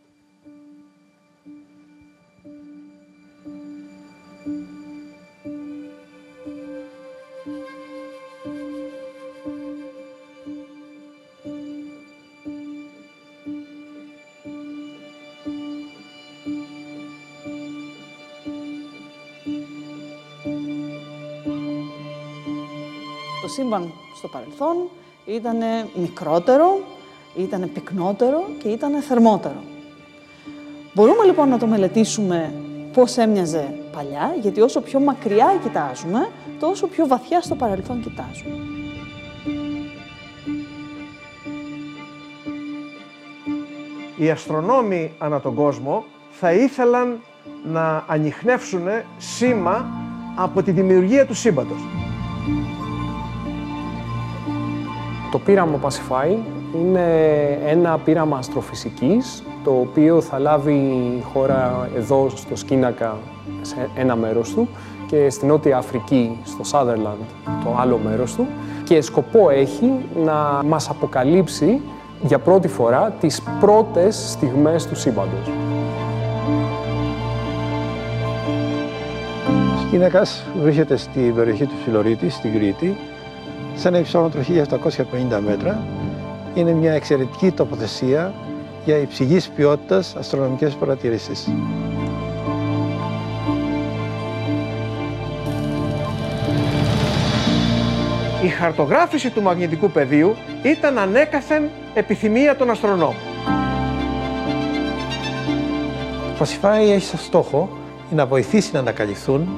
[23.48, 24.76] Σύμπαν στο παρελθόν
[25.26, 25.56] ήταν
[25.94, 26.80] μικρότερο,
[27.36, 29.62] ήταν πυκνότερο και ήταν θερμότερο.
[30.94, 32.54] Μπορούμε λοιπόν να το μελετήσουμε
[32.92, 36.28] πώς έμοιαζε παλιά, γιατί όσο πιο μακριά κοιτάζουμε,
[36.60, 38.54] τόσο πιο βαθιά στο παρελθόν κοιτάζουμε.
[44.16, 47.20] Οι αστρονόμοι ανά τον κόσμο θα ήθελαν
[47.64, 48.86] να ανοιχνεύσουν
[49.18, 49.86] σήμα
[50.36, 52.03] από τη δημιουργία του σύμπαντος.
[55.34, 56.36] Το πείραμα Pacify
[56.80, 57.08] είναι
[57.66, 60.92] ένα πείραμα αστροφυσικής, το οποίο θα λάβει
[61.32, 63.16] χώρα εδώ στο Σκίνακα,
[63.60, 64.68] σε ένα μέρος του,
[65.06, 68.46] και στην Νότια Αφρική, στο Sutherland, το άλλο μέρος του.
[68.84, 69.92] Και σκοπό έχει
[70.24, 71.80] να μας αποκαλύψει
[72.22, 75.48] για πρώτη φορά τις πρώτες στιγμές του σύμπαντος.
[79.48, 82.96] Ο Σκίνακας βρίσκεται στην περιοχή του Φιλωρίτης, στην Κρήτη,
[83.74, 85.86] σε ένα υψόμετρο 1750 μέτρα.
[86.54, 88.34] Είναι μια εξαιρετική τοποθεσία
[88.84, 91.48] για υψηλής ποιότητας αστρονομικές παρατηρήσεις.
[98.44, 103.14] Η χαρτογράφηση του μαγνητικού πεδίου ήταν ανέκαθεν επιθυμία των αστρονόμων.
[106.26, 107.68] Το Πασιφάι έχεις σαν στόχο
[108.10, 109.48] να βοηθήσει να ανακαλυφθούν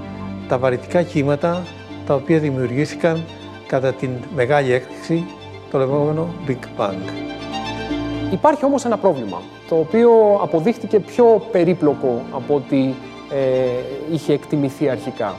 [0.48, 1.62] τα βαρυτικά κύματα
[2.06, 3.24] τα οποία δημιουργήθηκαν
[3.66, 5.26] κατά την μεγάλη έκρηξη,
[5.70, 7.26] το λεγόμενο Big Bang.
[8.32, 10.10] Υπάρχει όμως ένα πρόβλημα, το οποίο
[10.42, 12.94] αποδείχτηκε πιο περίπλοκο από ό,τι
[13.30, 15.34] ε, είχε εκτιμηθεί αρχικά.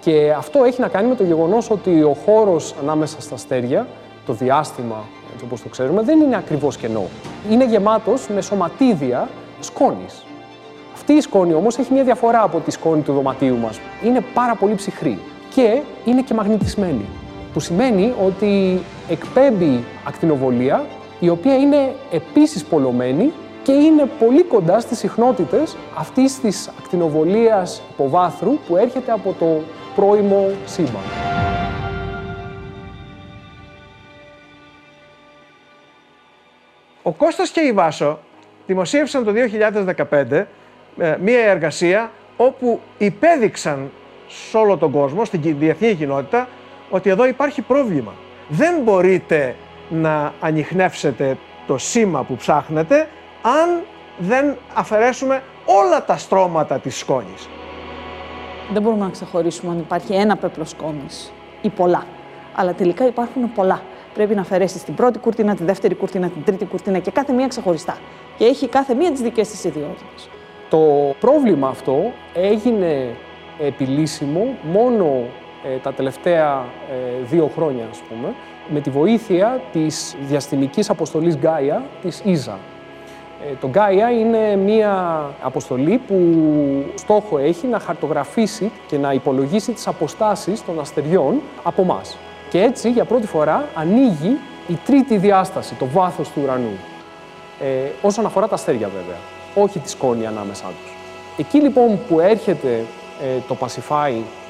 [0.00, 3.86] Και αυτό έχει να κάνει με το γεγονός ότι ο χώρος ανάμεσα στα αστέρια,
[4.26, 7.04] το διάστημα, έτσι όπως το ξέρουμε, δεν είναι ακριβώς κενό.
[7.50, 9.28] Είναι γεμάτος με σωματίδια
[9.60, 10.24] σκόνης.
[10.94, 13.80] Αυτή η σκόνη όμως έχει μια διαφορά από τη σκόνη του δωματίου μας.
[14.04, 15.18] Είναι πάρα πολύ ψυχρή
[15.54, 17.04] και είναι και μαγνητισμένη
[17.54, 20.84] που σημαίνει ότι εκπέμπει ακτινοβολία
[21.20, 23.32] η οποία είναι επίσης πολλωμένη
[23.62, 29.62] και είναι πολύ κοντά στις συχνότητες αυτής της ακτινοβολίας υποβάθρου που έρχεται από το
[29.94, 31.02] πρώιμο σύμπαν.
[37.02, 38.18] Ο Κώστας και η Βάσο
[38.66, 39.32] δημοσίευσαν το
[40.10, 40.44] 2015
[40.98, 43.90] ε, μία εργασία όπου υπέδειξαν
[44.28, 46.48] σε όλο τον κόσμο, στην διεθνή κοινότητα,
[46.94, 48.12] ότι εδώ υπάρχει πρόβλημα.
[48.48, 49.56] Δεν μπορείτε
[49.88, 51.36] να ανοιχνεύσετε
[51.66, 53.08] το σήμα που ψάχνετε
[53.42, 53.82] αν
[54.18, 57.48] δεν αφαιρέσουμε όλα τα στρώματα της σκόνης.
[58.72, 61.32] Δεν μπορούμε να ξεχωρίσουμε αν υπάρχει ένα πέπλο σκόνης
[61.62, 62.04] ή πολλά.
[62.54, 63.82] Αλλά τελικά υπάρχουν πολλά.
[64.14, 67.46] πρέπει να αφαιρέσεις την πρώτη κουρτίνα, τη δεύτερη κουρτίνα, την τρίτη κουρτίνα και κάθε μία
[67.46, 67.96] ξεχωριστά.
[68.38, 70.28] Και έχει κάθε μία τις δικές της ιδιότητες.
[70.68, 73.16] Το πρόβλημα αυτό έγινε
[73.60, 75.43] επιλύσιμο μόνο ε,
[75.82, 78.34] τα τελευταία ε, δύο χρόνια, ας πούμε,
[78.68, 82.58] με τη βοήθεια της διαστημικής αποστολής Γκάια, της ΙΖΑ.
[83.50, 86.16] Ε, το Γκάια είναι μία αποστολή που
[86.94, 92.16] στόχο έχει να χαρτογραφήσει και να υπολογίσει τις αποστάσεις των αστεριών από εμάς.
[92.50, 94.38] Και έτσι, για πρώτη φορά, ανοίγει
[94.68, 96.78] η τρίτη διάσταση, το βάθος του ουρανού.
[97.60, 99.18] Ε, όσον αφορά τα αστέρια, βέβαια.
[99.64, 100.92] Όχι τη σκόνη ανάμεσά τους.
[101.38, 102.84] Εκεί, λοιπόν, που έρχεται
[103.22, 104.43] ε, το Pacify ε,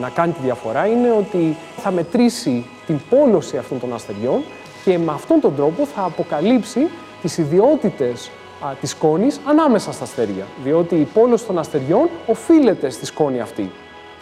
[0.00, 4.42] να κάνει τη διαφορά είναι ότι θα μετρήσει την πόλωση αυτών των αστεριών
[4.84, 6.88] και με αυτόν τον τρόπο θα αποκαλύψει
[7.22, 8.30] τις ιδιότητες
[8.60, 10.46] α, της σκόνης ανάμεσα στα αστέρια.
[10.64, 13.70] Διότι η πόλωση των αστεριών οφείλεται στη σκόνη αυτή.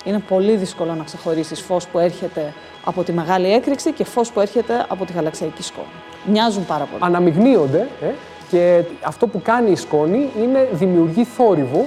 [0.05, 4.41] Είναι πολύ δύσκολο να ξεχωρίσεις φως που έρχεται από τη μεγάλη έκρηξη και φως που
[4.41, 5.87] έρχεται από τη γαλαξιακή σκόνη.
[6.25, 7.03] Μοιάζουν πάρα πολύ.
[7.05, 8.07] Αναμειγνύονται ε,
[8.51, 11.87] και αυτό που κάνει η σκόνη είναι δημιουργεί θόρυβο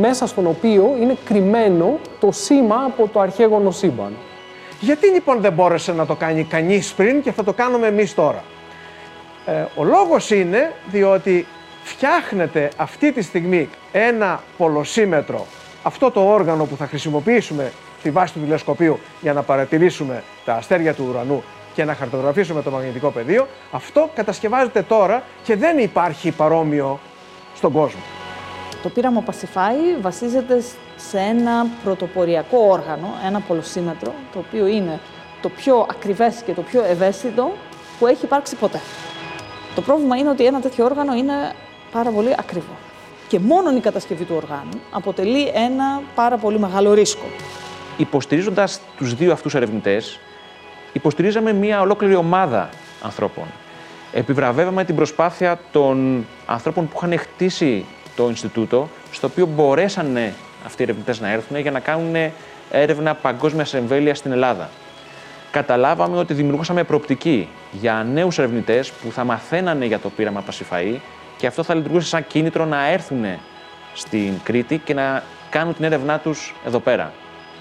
[0.00, 4.16] μέσα στον οποίο είναι κρυμμένο το σήμα από το αρχαίγωνο σύμπαν.
[4.80, 8.44] Γιατί λοιπόν δεν μπόρεσε να το κάνει κανείς πριν και θα το κάνουμε εμείς τώρα;
[9.46, 11.46] Ε, ο λόγος είναι διότι
[11.82, 15.46] φτιάχνεται αυτή τη στιγμή ένα πολλοσύμετρο,
[15.82, 20.94] αυτό το όργανο που θα χρησιμοποιήσουμε στη βάση του τηλεσκοπίου για να παρατηρήσουμε τα αστέρια
[20.94, 21.42] του ουρανού
[21.74, 27.00] και να χαρτογραφήσουμε το μαγνητικό πεδίο, αυτό κατασκευάζεται τώρα και δεν υπάρχει παρόμοιο
[27.54, 28.21] στον κόσμο.
[28.82, 30.62] Το πείραμα Pacify βασίζεται
[30.96, 35.00] σε ένα πρωτοποριακό όργανο, ένα πολλοσύμετρο, το οποίο είναι
[35.42, 37.52] το πιο ακριβές και το πιο ευαίσθητο
[37.98, 38.80] που έχει υπάρξει ποτέ.
[39.74, 41.32] Το πρόβλημα είναι ότι ένα τέτοιο όργανο είναι
[41.92, 42.76] πάρα πολύ ακριβό.
[43.28, 47.24] Και μόνο η κατασκευή του οργάνου αποτελεί ένα πάρα πολύ μεγάλο ρίσκο.
[47.96, 50.18] Υποστηρίζοντας τους δύο αυτούς ερευνητές,
[50.92, 52.68] υποστηρίζαμε μια ολόκληρη ομάδα
[53.02, 53.44] ανθρώπων.
[54.12, 57.84] Επιβραβεύαμε την προσπάθεια των ανθρώπων που είχαν χτίσει
[58.16, 60.34] το Ινστιτούτο, στο οποίο μπορέσανε
[60.66, 62.32] αυτοί οι ερευνητές να έρθουν για να κάνουν
[62.70, 64.70] έρευνα παγκόσμιας εμβέλειας στην Ελλάδα.
[65.50, 71.00] Καταλάβαμε ότι δημιουργούσαμε προοπτική για νέους ερευνητές που θα μαθαίνανε για το πείραμα Πασιφαή
[71.36, 73.24] και αυτό θα λειτουργούσε σαν κίνητρο να έρθουν
[73.94, 77.12] στην Κρήτη και να κάνουν την έρευνά τους εδώ πέρα.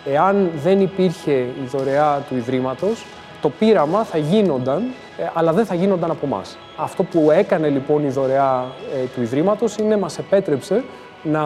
[0.05, 3.05] Εάν δεν υπήρχε η δωρεά του Ιδρύματος,
[3.41, 6.57] το πείραμα θα γίνονταν, ε, αλλά δεν θα γίνονταν από εμάς.
[6.75, 10.83] Αυτό που έκανε λοιπόν η δωρεά ε, του Ιδρύματος είναι μας επέτρεψε
[11.23, 11.43] να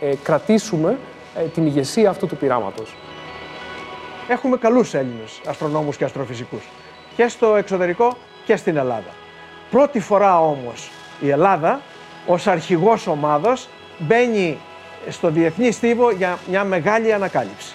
[0.00, 0.98] ε, κρατήσουμε
[1.54, 2.96] την ηγεσία αυτού του πειράματος.
[4.28, 6.68] Έχουμε καλούς Έλληνες αστρονόμους και αστροφυσικούς
[7.16, 9.10] και στο εξωτερικό και στην Ελλάδα.
[9.70, 11.80] Πρώτη φορά όμως η Ελλάδα
[12.26, 13.68] ως αρχηγός ομάδος
[13.98, 14.58] μπαίνει
[15.08, 17.74] στο διεθνή στίβο για μια μεγάλη ανακάλυψη.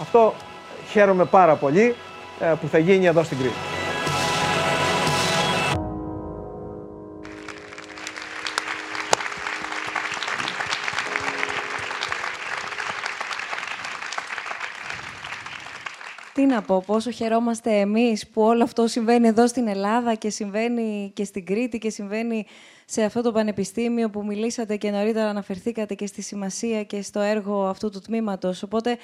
[0.00, 0.34] Αυτό
[0.90, 1.94] χαίρομαι πάρα πολύ
[2.60, 3.79] που θα γίνει εδώ στην Κρήτη.
[16.50, 21.24] Να πω, πόσο χαιρόμαστε εμείς που όλο αυτό συμβαίνει εδώ στην Ελλάδα και συμβαίνει και
[21.24, 22.46] στην Κρήτη και συμβαίνει
[22.84, 27.66] σε αυτό το πανεπιστήμιο που μιλήσατε και νωρίτερα αναφερθήκατε και στη σημασία και στο έργο
[27.66, 28.62] αυτού του τμήματος.
[28.62, 28.98] Οπότε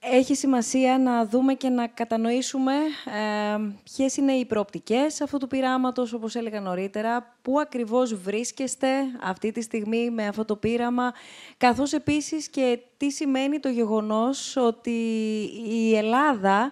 [0.00, 6.12] έχει σημασία να δούμε και να κατανοήσουμε ε, ποιες είναι οι προοπτικές αυτού του πειράματος,
[6.12, 8.88] όπως έλεγα νωρίτερα, πού ακριβώς βρίσκεστε
[9.20, 11.12] αυτή τη στιγμή με αυτό το πείραμα,
[11.56, 15.00] καθώς επίσης και τι σημαίνει το γεγονός ότι
[15.68, 16.70] η Ελλάδα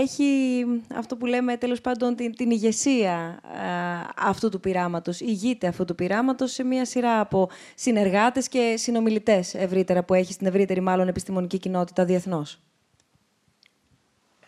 [0.00, 0.64] έχει
[0.94, 5.94] αυτό που λέμε τέλος πάντων την, την ηγεσία ε, αυτού του πειράματος, ηγείται αυτού του
[5.94, 11.58] πειράματος σε μια σειρά από συνεργάτες και συνομιλητές ευρύτερα που έχει στην ευρύτερη μάλλον επιστημονική
[11.58, 12.60] κοινότητα διεθνώς.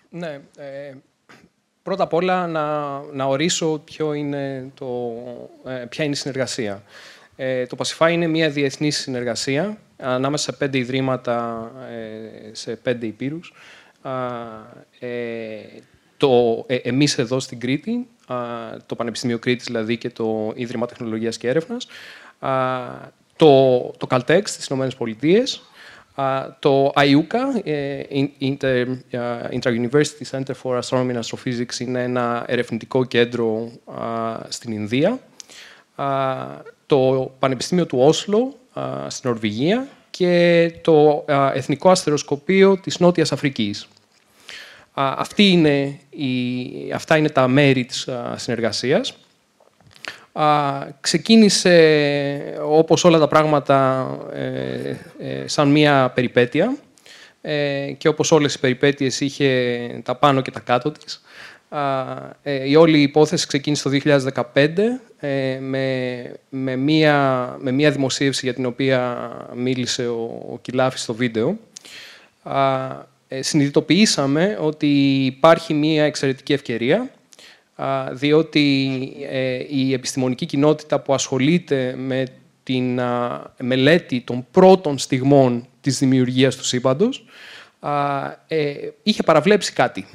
[0.08, 0.94] Ναι, ε,
[1.82, 5.12] πρώτα απ' όλα να, να ορίσω ποιο είναι το,
[5.64, 6.82] ε, ποια είναι η συνεργασία.
[7.36, 13.52] Ε, το Pacify είναι μια διεθνής συνεργασία ανάμεσα σε πέντε ιδρύματα ε, σε πέντε υπήρους
[13.52, 13.73] ε,
[16.16, 18.06] το, ε, εμείς εδώ στην Κρήτη,
[18.86, 21.86] το Πανεπιστήμιο Κρήτης δηλαδή και το Ίδρυμα Τεχνολογίας και Έρευνας,
[23.36, 25.62] το, το Caltex στις Ηνωμένες Πολιτείες,
[26.58, 28.02] το IUCA, ε,
[28.40, 28.86] Inter,
[29.50, 33.70] Inter-University Center for Astronomy and Astrophysics, είναι ένα ερευνητικό κέντρο
[34.48, 35.18] στην Ινδία.
[36.86, 38.54] Το Πανεπιστήμιο του Όσλο,
[39.08, 41.24] στην Νορβηγία και το
[41.54, 43.88] Εθνικό Αστεροσκοπείο της Νότιας Αφρικής.
[44.94, 49.14] Αυτή είναι η, αυτά είναι τα μέρη της συνεργασίας.
[51.00, 56.76] Ξεκίνησε, όπως όλα τα πράγματα, ε, ε, σαν μία περιπέτεια
[57.46, 61.22] ε, και όπως όλες οι περιπέτειες είχε τα πάνω και τα κάτω της.
[62.42, 64.20] Ε, η όλη υπόθεση ξεκίνησε το
[64.54, 64.76] 2015
[65.20, 71.14] ε, με, με, μία, με μία δημοσίευση για την οποία μίλησε ο, ο Κιλάφης στο
[71.14, 71.58] βίντεο.
[73.36, 77.10] Ε, συνειδητοποιήσαμε ότι υπάρχει μία εξαιρετική ευκαιρία
[78.12, 78.92] διότι
[79.70, 82.26] η επιστημονική κοινότητα που ασχολείται με
[82.62, 83.00] την
[83.58, 87.24] μελέτη των πρώτων στιγμών της δημιουργίας του σύμπαντος
[89.02, 90.06] είχε παραβλέψει κάτι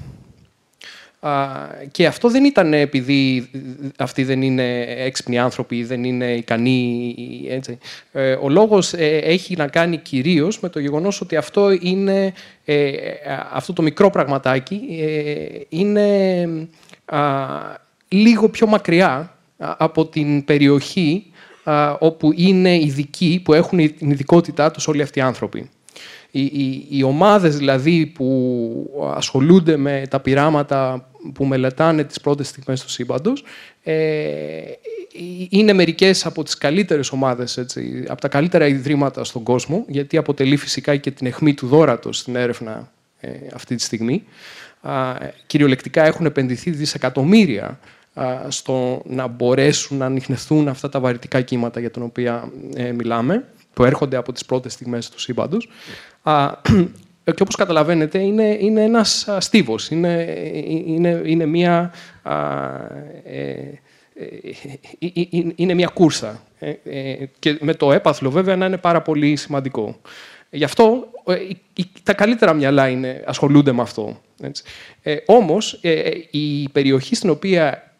[1.92, 3.50] και αυτό δεν ήταν επειδή
[3.98, 7.16] αυτοί δεν είναι έξυπνοι άνθρωποι, δεν είναι ικανοί.
[7.50, 7.78] Έτσι.
[8.12, 12.34] Ε, ο λόγος ε, έχει να κάνει κυρίως με το γεγονός ότι αυτό, είναι,
[12.66, 12.92] ε,
[13.52, 14.82] αυτό το μικρό πραγματάκι
[15.70, 16.48] είναι
[18.08, 21.26] λίγο πιο μακριά από την περιοχή
[22.00, 25.70] όπου είναι ειδικοί, που έχουν την ειδικότητά τους όλοι αυτοί οι άνθρωποι.
[26.32, 32.82] Οι, οι, οι ομάδες δηλαδή που ασχολούνται με τα πειράματα που μελετάνε τις πρώτες στιγμές
[32.82, 33.44] του σύμπαντος
[33.84, 33.94] ε,
[35.50, 40.56] είναι μερικές από τις καλύτερες ομάδες, έτσι, από τα καλύτερα ιδρύματα στον κόσμο, γιατί αποτελεί
[40.56, 44.24] φυσικά και την αιχμή του δόρατος στην έρευνα ε, αυτή τη στιγμή.
[44.82, 45.16] Α,
[45.48, 47.80] κυριολεκτικά έχουν επενδυθεί δισεκατομμύρια
[48.48, 53.84] στο να μπορέσουν να ανοιχνευτούν αυτά τα βαρυτικά κύματα για τα οποία ε, μιλάμε, που
[53.84, 55.70] έρχονται από τις πρώτες στιγμές του σύμπαντος.
[56.24, 56.48] Ε,
[57.24, 60.42] και όπως καταλαβαίνετε είναι, είναι ένας στίβος, είναι,
[60.86, 61.94] είναι, είναι, μια,
[63.24, 63.68] ε, ε,
[65.56, 66.44] είναι μια κούρσα.
[67.40, 70.00] και με το έπαθλο βέβαια να είναι πάρα πολύ σημαντικό.
[70.50, 71.12] Γι' αυτό
[72.04, 74.22] τα καλύτερα μυαλά είναι, ασχολούνται με αυτό.
[74.42, 74.64] Έτσι.
[75.26, 75.80] όμως
[76.32, 77.94] η περιοχή στην οποία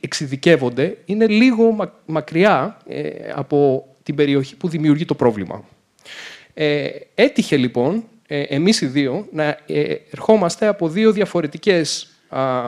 [0.00, 2.76] εξειδικεύονται είναι λίγο μακριά
[3.34, 5.64] από την περιοχή που δημιουργεί το πρόβλημα.
[7.14, 12.66] έτυχε λοιπόν ε, εμείς οι δύο να ε, ερχόμαστε από δύο διαφορετικές α,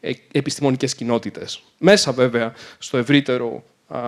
[0.00, 1.62] ε, επιστημονικές κοινότητες.
[1.78, 4.00] Μέσα βέβαια στο ευρύτερο α,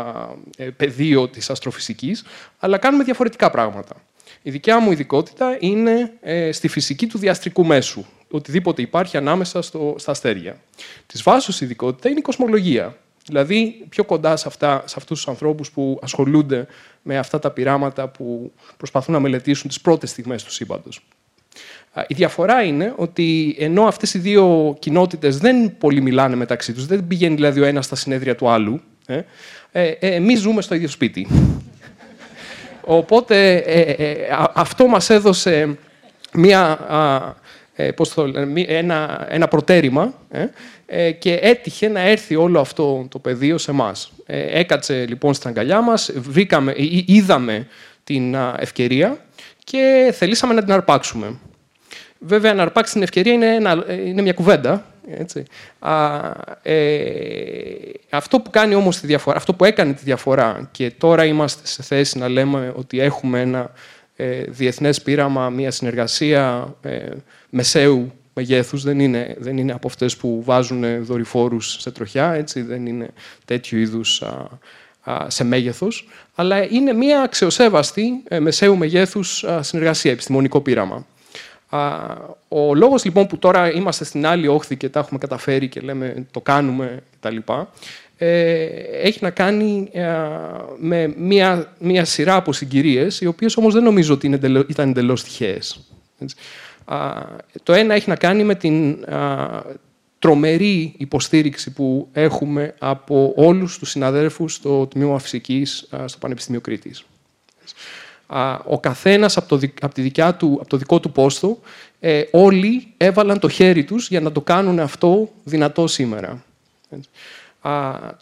[0.77, 2.25] πεδίο της αστροφυσικής,
[2.59, 3.97] αλλά κάνουμε διαφορετικά πράγματα.
[4.43, 6.13] Η δικιά μου ειδικότητα είναι
[6.51, 10.61] στη φυσική του διαστρικού μέσου, οτιδήποτε υπάρχει ανάμεσα στο, στα αστέρια.
[11.07, 12.97] Της βάσης ειδικότητα είναι η κοσμολογία.
[13.27, 16.67] Δηλαδή, πιο κοντά σε, αυτά, σε αυτούς τους ανθρώπους που ασχολούνται
[17.03, 21.01] με αυτά τα πειράματα που προσπαθούν να μελετήσουν τις πρώτες στιγμές του σύμπαντος.
[22.07, 27.07] Η διαφορά είναι ότι ενώ αυτές οι δύο κοινότητες δεν πολύ μιλάνε μεταξύ τους, δεν
[27.07, 29.23] πηγαίνει δηλαδή ο ένας στα συνέδρια του άλλου, ε,
[29.73, 31.27] ε, ε εμείς ζούμε στο ίδιο σπίτι.
[32.89, 34.17] Οπότε ε, ε,
[34.55, 35.79] αυτό μας έδωσε
[36.33, 36.79] μία,
[37.97, 38.33] πώς το
[38.67, 40.45] ένα, ένα προτέρημα ε,
[41.19, 44.13] και έτυχε να έρθει όλο αυτό το πεδίο σε εμάς.
[44.27, 46.75] Ε, έκατσε λοιπόν στην αγκαλιά μας, βρήκαμε,
[47.07, 47.67] είδαμε
[48.05, 49.19] την ευκαιρία
[49.65, 51.39] και θελήσαμε να την αρπάξουμε.
[52.19, 54.85] Βέβαια, να αρπάξεις την ευκαιρία είναι, ένα, είναι μια κουβέντα.
[55.11, 55.43] Έτσι.
[55.79, 56.21] Α,
[56.63, 56.75] ε,
[58.11, 61.83] αυτό που κάνει όμως τη διαφορά, αυτό που έκανε τη διαφορά και τώρα είμαστε σε
[61.83, 63.71] θέση να λέμε ότι έχουμε ένα
[64.17, 67.09] ε, διεθνές πείραμα, μια συνεργασία ε,
[67.51, 72.87] μεσαίου μεγέθους, δεν είναι, δεν είναι από αυτές που βάζουν δορυφόρους σε τροχιά, έτσι, δεν
[72.87, 73.11] είναι
[73.45, 74.23] τέτοιου είδους
[75.27, 81.07] σε μέγεθος, αλλά είναι μια αξιοσέβαστη ε, μεσαίου μεγέθους συνεργασία, επιστημονικό πείραμα.
[82.49, 86.27] Ο λόγος λοιπόν που τώρα είμαστε στην άλλη όχθη και τα έχουμε καταφέρει και λέμε
[86.31, 87.37] το κάνουμε κτλ.
[88.19, 88.65] Ε,
[89.03, 90.07] έχει να κάνει ε,
[90.79, 95.81] με μία, μία σειρά από συγκυρίες, οι οποίες όμως δεν νομίζω ότι ήταν εντελώς τυχαίες.
[97.63, 99.05] Το ένα έχει να κάνει με την
[100.19, 107.05] τρομερή υποστήριξη που έχουμε από όλους τους συναδέλφους στο Τμήμα Φυσικής στο Πανεπιστήμιο Κρήτης.
[108.65, 111.59] Ο καθένας από το, από τη δικιά του, από το δικό του πόστο,
[112.01, 116.45] ε, όλοι έβαλαν το χέρι τους για να το κάνουν αυτό δυνατό σήμερα.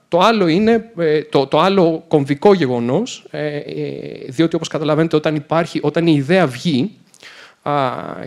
[0.09, 3.61] Το άλλο είναι ε, το, το άλλο κομβικό γεγονός, ε,
[4.29, 6.91] διότι όπως καταλαβαίνετε όταν, υπάρχει, όταν η ιδέα βγει,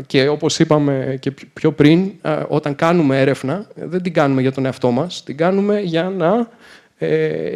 [0.05, 2.11] και όπως είπαμε και πιο πριν,
[2.47, 6.49] όταν κάνουμε έρευνα, δεν την κάνουμε για τον εαυτό μας, την κάνουμε για, να,
[6.97, 7.49] ε,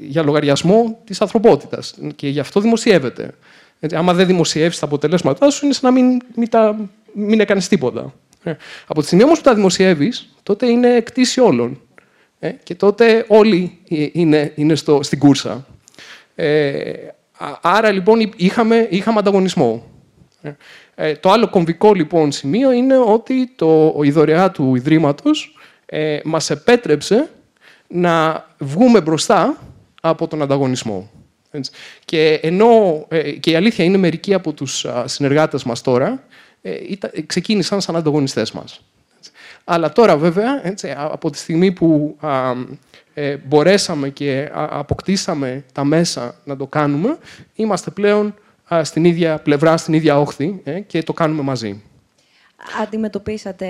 [0.00, 1.94] για λογαριασμό της ανθρωπότητας.
[2.16, 3.30] Και γι' αυτό δημοσιεύεται.
[3.80, 7.68] Έτσι, άμα δεν δημοσιεύσει τα αποτελέσματά σου, είναι σαν να μην, μην, τα, μην έκανες
[7.68, 8.14] τίποτα.
[8.42, 8.52] Ε,
[8.86, 11.80] από τη στιγμή όμως που τα δημοσιεύεις, τότε είναι κτήση όλων.
[12.38, 15.66] Ε, και τότε όλοι ε, είναι, είναι στο, στην κούρσα.
[16.34, 16.92] Ε,
[17.60, 19.86] άρα λοιπόν είχαμε, είχαμε ανταγωνισμό.
[20.94, 26.50] Ε, το άλλο κομβικό λοιπόν σημείο είναι ότι το, η δωρεά του Ιδρύματος ε, μας
[26.50, 27.30] επέτρεψε
[27.88, 29.56] να βγούμε μπροστά
[30.00, 31.10] από τον ανταγωνισμό.
[32.04, 36.22] Και ενώ ε, και η αλήθεια είναι μερικοί από τους συνεργάτες μας τώρα
[36.62, 36.78] ε,
[37.26, 38.80] ξεκίνησαν σαν ανταγωνιστές μας.
[39.64, 42.52] Αλλά τώρα βέβαια, έτσι, από τη στιγμή που α,
[43.14, 47.18] ε, μπορέσαμε και αποκτήσαμε τα μέσα να το κάνουμε,
[47.54, 48.34] είμαστε πλέον
[48.82, 51.82] στην ίδια πλευρά, στην ίδια όχθη ε, και το κάνουμε μαζί.
[52.82, 53.66] Αντιμετωπίσατε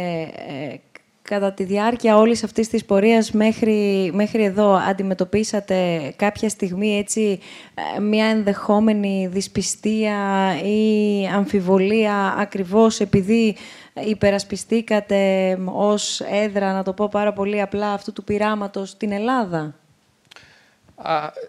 [0.49, 0.75] ε,
[1.23, 7.39] κατά τη διάρκεια όλης αυτής της πορείας μέχρι, μέχρι εδώ, αντιμετωπίσατε κάποια στιγμή έτσι,
[7.97, 10.17] ε, μια ενδεχόμενη δυσπιστία
[10.65, 13.57] ή αμφιβολία ακριβώς επειδή
[14.07, 19.75] υπερασπιστήκατε ως έδρα, να το πω πάρα πολύ απλά, αυτού του πειράματος στην Ελλάδα;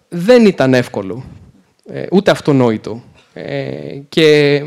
[0.09, 1.23] δεν ήταν εύκολο,
[1.85, 3.01] ε, ούτε αυτονόητο.
[3.33, 4.61] Ε, και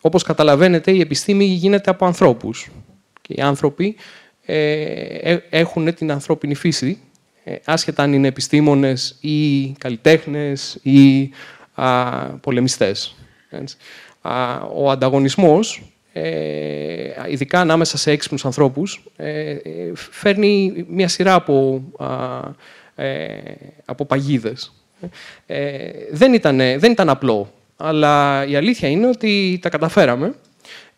[0.00, 2.70] όπως καταλαβαίνετε η επιστήμη γίνεται από ανθρώπους.
[3.20, 3.96] Και οι άνθρωποι
[4.46, 6.98] ε, έχουν την ανθρώπινη φύση,
[7.64, 11.30] άσχετα αν είναι επιστήμονες ή καλλιτέχνες ή
[11.74, 13.16] α, πολεμιστές.
[14.74, 19.56] ο ανταγωνισμός ε, ειδικά ανάμεσα σε έξυπνους ανθρώπους, ε,
[19.94, 21.82] φέρνει μια σειρά από,
[22.94, 23.28] ε,
[23.84, 24.72] από παγίδες.
[25.46, 30.34] Ε, δεν, ήταν, δεν ήταν απλό, αλλά η αλήθεια είναι ότι τα καταφέραμε.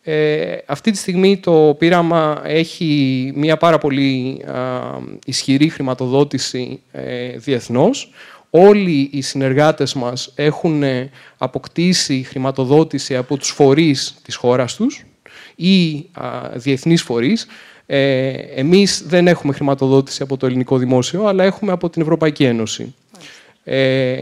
[0.01, 4.41] Ε, αυτή τη στιγμή το πείραμα έχει μια πάρα πολύ
[5.25, 8.11] ισχυρή χρηματοδότηση ε, διεθνώς.
[8.49, 10.83] Όλοι οι συνεργάτες μας έχουν
[11.37, 15.05] αποκτήσει χρηματοδότηση από τους φορείς της χώρας τους
[15.55, 17.47] ή α, διεθνείς φορείς.
[17.85, 22.95] Ε, εμείς δεν έχουμε χρηματοδότηση από το ελληνικό δημόσιο, αλλά έχουμε από την Ευρωπαϊκή Ένωση.
[23.69, 24.15] Ε,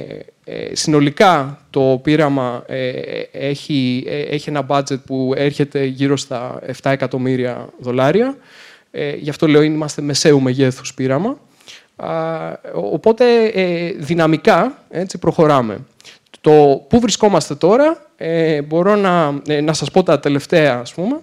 [0.43, 2.91] ε, συνολικά το πείραμα ε,
[3.31, 8.37] έχει, ε, έχει ένα budget που έρχεται γύρω στα 7 εκατομμύρια δολάρια.
[9.19, 11.39] γι' αυτό λέω είμαστε μεσαίου μεγέθους πείραμα.
[12.73, 13.25] οπότε
[13.97, 15.77] δυναμικά έτσι, προχωράμε.
[16.41, 21.19] Το πού βρισκόμαστε τώρα, ε, μπορώ να, ε, να σας πω τα τελευταία, ας πούμε,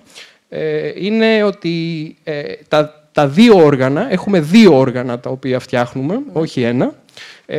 [0.48, 6.62] ε, είναι ότι ε, τα, τα δύο όργανα, έχουμε δύο όργανα τα οποία φτιάχνουμε, όχι
[6.62, 6.94] ένα.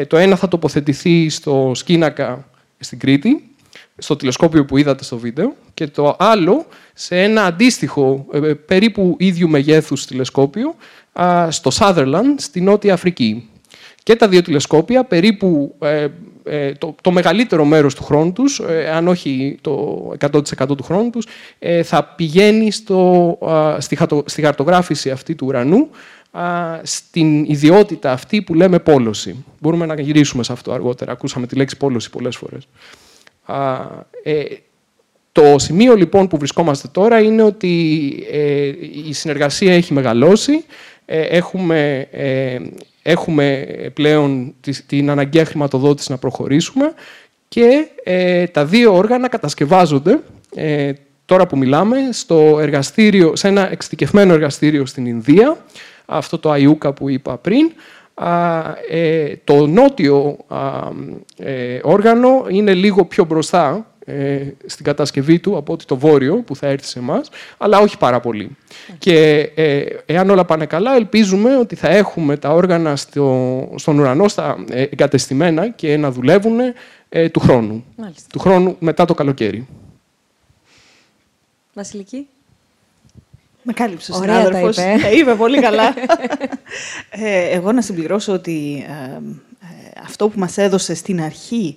[0.08, 2.48] Το ένα θα τοποθετηθεί στο Σκίνακα
[2.80, 3.50] στην Κρήτη,
[3.98, 8.26] στο τηλεσκόπιο που είδατε στο βίντεο, και το άλλο σε ένα αντίστοιχο,
[8.66, 10.76] περίπου ίδιου μεγέθους τηλεσκόπιο,
[11.50, 13.50] στο Sutherland, στη Νότια Αφρική.
[14.04, 15.76] Και τα δύο τηλεσκόπια, περίπου
[16.44, 21.10] ε, το, το μεγαλύτερο μέρος του χρόνου τους, ε, αν όχι το 100% του χρόνου
[21.10, 21.28] τους,
[21.60, 23.38] ε, θα πηγαίνει στο,
[23.78, 25.89] στη, στη χαρτογράφηση αυτή του ουρανού,
[26.84, 29.45] στην ιδιότητα αυτή που λέμε πόλωση.
[29.59, 31.11] Μπορούμε να γυρίσουμε σε αυτό αργότερα.
[31.11, 32.67] Ακούσαμε τη λέξη πόλωση πολλές φορές.
[35.31, 37.77] Το σημείο λοιπόν που βρισκόμαστε τώρα είναι ότι
[39.07, 40.65] η συνεργασία έχει μεγαλώσει.
[41.05, 42.07] Έχουμε
[43.03, 44.53] έχουμε πλέον
[44.88, 46.93] την αναγκαία χρηματοδότηση να προχωρήσουμε
[47.47, 50.19] και ε, τα δύο όργανα κατασκευάζονται
[50.55, 50.91] ε,
[51.25, 55.57] τώρα που μιλάμε στο εργαστήριο, σε ένα εξειδικευμένο εργαστήριο στην Ινδία,
[56.06, 57.72] αυτό το Αιούκα που είπα πριν.
[58.89, 60.38] Ε, το νότιο
[61.82, 66.68] όργανο είναι λίγο πιο μπροστά ε, στην κατασκευή του από ότι το βόρειο που θα
[66.68, 68.58] έρθει σε εμάς, αλλά όχι πάρα πολύ.
[68.97, 74.28] Και ε, εάν όλα πάνε καλά, ελπίζουμε ότι θα έχουμε τα όργανα στο, στον ουρανό
[74.28, 76.60] στα ε, εγκατεστημένα και να δουλεύουν
[77.10, 77.86] ε, του χρόνου.
[78.30, 79.68] Του χρόνου μετά το καλοκαίρι.
[81.74, 82.28] Βασιλική;
[83.64, 84.76] Με κάλυψε ο συνάδελφος.
[84.76, 85.07] Τα είπε.
[85.07, 85.93] είπε πολύ καλά.
[87.09, 88.86] ε, εγώ να συμπληρώσω ότι
[90.03, 91.76] αυτό που μας έδωσε στην αρχή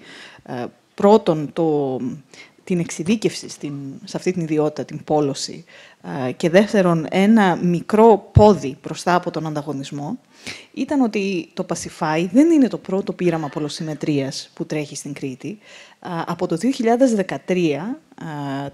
[0.95, 1.99] πρώτον το,
[2.65, 3.75] την εξειδίκευση στην,
[4.05, 5.65] σε αυτή την ιδιότητα, την πόλωση,
[6.37, 10.19] και δεύτερον ένα μικρό πόδι μπροστά από τον ανταγωνισμό,
[10.75, 15.59] ήταν ότι το Pacify δεν είναι το πρώτο πείραμα πολοσυμμετρίας που τρέχει στην Κρήτη.
[16.27, 16.59] Από το
[17.47, 17.97] 2013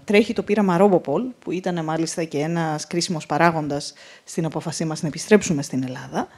[0.04, 5.08] τρέχει το πείραμα Robopol, που ήταν μάλιστα και ένας κρίσιμος παράγοντας στην απόφασή μας να
[5.08, 6.28] επιστρέψουμε στην Ελλάδα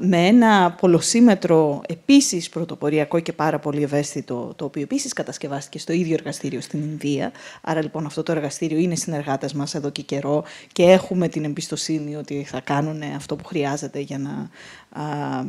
[0.00, 6.14] με ένα πολλοσύμετρο επίσης πρωτοποριακό και πάρα πολύ ευαίσθητο, το οποίο επίσης κατασκευάστηκε στο ίδιο
[6.14, 7.32] εργαστήριο στην Ινδία.
[7.60, 12.16] Άρα λοιπόν αυτό το εργαστήριο είναι συνεργάτες μας εδώ και καιρό και έχουμε την εμπιστοσύνη
[12.16, 14.50] ότι θα κάνουν αυτό που χρειάζεται για να
[15.02, 15.44] α,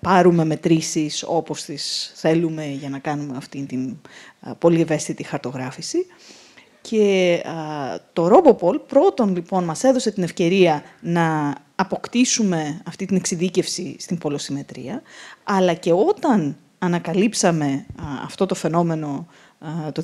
[0.00, 3.96] πάρουμε μετρήσεις όπως τις θέλουμε για να κάνουμε αυτή την
[4.58, 6.06] πολύ ευαίσθητη χαρτογράφηση.
[6.90, 7.42] Και
[8.12, 15.02] το Robopol πρώτον λοιπόν μας έδωσε την ευκαιρία να αποκτήσουμε αυτή την εξειδίκευση στην πολοσυμμετρία,
[15.44, 17.86] αλλά και όταν ανακαλύψαμε
[18.24, 19.26] αυτό το φαινόμενο
[19.92, 20.02] το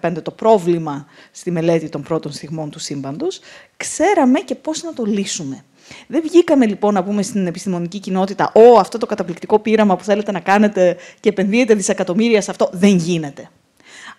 [0.00, 3.40] 2015, το πρόβλημα στη μελέτη των πρώτων στιγμών του σύμπαντος,
[3.76, 5.64] ξέραμε και πώς να το λύσουμε.
[6.06, 10.32] Δεν βγήκαμε λοιπόν να πούμε στην επιστημονική κοινότητα «Ω, αυτό το καταπληκτικό πείραμα που θέλετε
[10.32, 13.50] να κάνετε και επενδύετε δισεκατομμύρια σε αυτό, δεν γίνεται».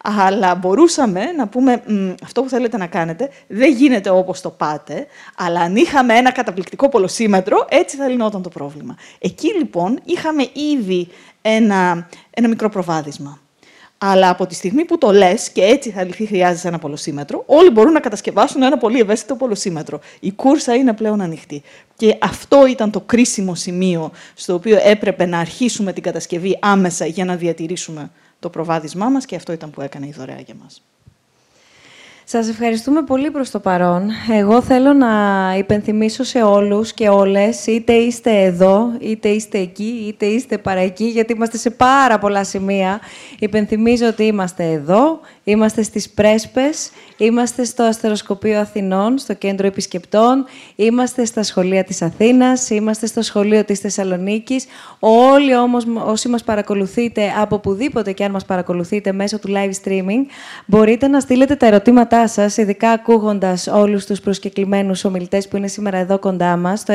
[0.05, 1.83] Αλλά μπορούσαμε να πούμε
[2.23, 6.89] αυτό που θέλετε να κάνετε δεν γίνεται όπως το πάτε, αλλά αν είχαμε ένα καταπληκτικό
[6.89, 8.95] πολοσύμετρο, έτσι θα λυνόταν το πρόβλημα.
[9.19, 11.07] Εκεί λοιπόν είχαμε ήδη
[11.41, 13.39] ένα, ένα μικρό προβάδισμα.
[13.97, 17.69] Αλλά από τη στιγμή που το λες και έτσι θα λυθεί, χρειάζεσαι ένα πολοσύμετρο, όλοι
[17.69, 19.99] μπορούν να κατασκευάσουν ένα πολύ ευαίσθητο πολοσύμετρο.
[20.19, 21.61] Η κούρσα είναι πλέον ανοιχτή.
[21.95, 27.25] Και αυτό ήταν το κρίσιμο σημείο στο οποίο έπρεπε να αρχίσουμε την κατασκευή άμεσα για
[27.25, 28.11] να διατηρήσουμε
[28.43, 30.81] το προβάδισμά μας και αυτό ήταν που έκανε η δωρεά για μας.
[32.25, 34.09] Σας ευχαριστούμε πολύ προς το παρόν.
[34.31, 35.09] Εγώ θέλω να
[35.57, 41.33] υπενθυμίσω σε όλους και όλες, είτε είστε εδώ, είτε είστε εκεί, είτε είστε παραεκεί, γιατί
[41.33, 42.99] είμαστε σε πάρα πολλά σημεία.
[43.39, 51.25] Υπενθυμίζω ότι είμαστε εδώ, είμαστε στις Πρέσπες, είμαστε στο Αστεροσκοπείο Αθηνών, στο Κέντρο Επισκεπτών, είμαστε
[51.25, 54.65] στα σχολεία της Αθήνας, είμαστε στο σχολείο της Θεσσαλονίκης.
[54.99, 60.25] Όλοι όμως όσοι μας παρακολουθείτε, από πουδήποτε και αν μας παρακολουθείτε μέσω του live streaming,
[60.65, 65.97] μπορείτε να στείλετε τα ερωτήματά σας, ειδικά ακούγοντας όλους τους προσκεκλημένους ομιλητές που είναι σήμερα
[65.97, 66.93] εδώ κοντά μας, στο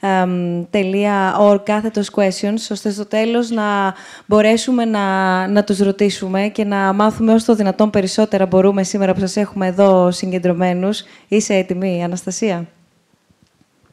[0.00, 0.50] snf.org
[1.64, 3.94] κάθετος questions, ώστε στο τέλος να
[4.26, 9.20] μπορέσουμε να, να τους ρωτήσουμε και να μάθουμε όσο το δυνατόν περισσότερα μπορούμε σήμερα που
[9.20, 11.04] σας έχουμε εδώ συγκεντρωμένους.
[11.28, 12.66] Είσαι έτοιμη, Αναστασία;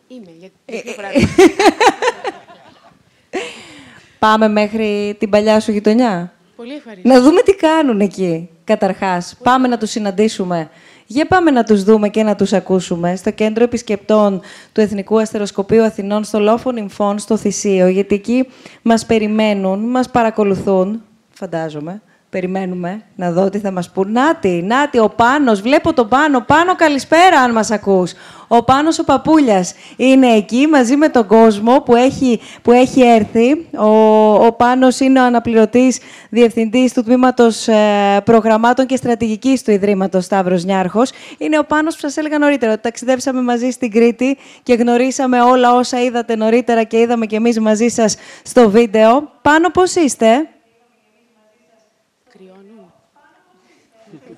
[0.07, 0.55] Είμαι, γιατί
[4.19, 7.09] Πάμε μέχρι την παλιά σου γειτονιά; Πολύ ευχαριστώ.
[7.09, 9.37] Να δούμε τι κάνουν εκεί, καταρχάς.
[9.43, 10.69] Πάμε να τους συναντήσουμε.
[11.05, 14.41] Για πάμε να τους δούμε και να τους ακούσουμε στο Κέντρο Επισκεπτών
[14.71, 18.47] του Εθνικού Αστεροσκοπείου Αθηνών, στο Λόφο Νυμφών, στο Θησίο, γιατί εκεί
[18.81, 21.01] μας περιμένουν, μας παρακολουθούν,
[21.33, 24.11] φαντάζομαι, περιμένουμε να δω τι θα μας πούν.
[24.11, 26.41] Νάτι, Νάτι, ο Πάνος, βλέπω τον Πάνο.
[26.41, 28.13] Πάνο, καλησπέρα αν μας ακούς.
[28.47, 33.67] Ο Πάνος ο Παπούλιας είναι εκεί μαζί με τον κόσμο που έχει, που έχει έρθει.
[33.77, 33.87] Ο,
[34.45, 40.63] ο Πάνος είναι ο αναπληρωτής διευθυντής του Τμήματος ε, Προγραμμάτων και Στρατηγικής του Ιδρύματος Σταύρος
[40.63, 41.11] Νιάρχος.
[41.37, 45.75] Είναι ο Πάνος που σας έλεγα νωρίτερα, ότι ταξιδέψαμε μαζί στην Κρήτη και γνωρίσαμε όλα
[45.75, 49.31] όσα είδατε νωρίτερα και είδαμε και εμείς μαζί σας στο βίντεο.
[49.41, 50.47] Πάνο, πώς είστε;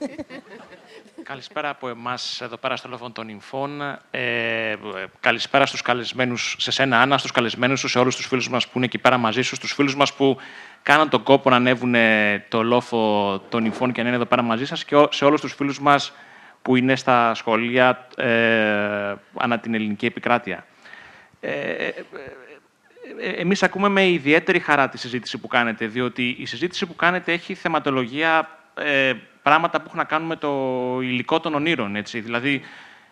[1.24, 3.82] Καλησπέρα από εμάς εδώ πέρα στο Λόφο των Ινφών.
[4.12, 4.76] Ε,
[5.20, 8.72] καλησπέρα στους καλεσμένους, σε σένα, Άννα, στους καλεσμένους σου, σε όλους τους φίλους μας που
[8.76, 10.38] είναι εκεί πέρα μαζί σου, στους φίλους μας που
[10.84, 11.95] κάναν τον κόπο να ανέβουν
[12.47, 15.54] το Λόφο των Ινφών και να είναι εδώ πέρα μαζί σας και σε όλους τους
[15.54, 16.14] φίλους μας
[16.62, 20.66] που είναι στα σχολεία ε, ανά την ελληνική επικράτεια.
[21.39, 21.93] Ε, ε,
[23.20, 27.32] ε, εμείς ακούμε με ιδιαίτερη χαρά τη συζήτηση που κάνετε, διότι η συζήτηση που κάνετε
[27.32, 30.51] έχει θεματολογία ε, πράγματα που έχουν να κάνουν με το
[31.01, 31.95] υλικό των ονείρων.
[31.95, 32.19] Έτσι.
[32.19, 32.61] Δηλαδή,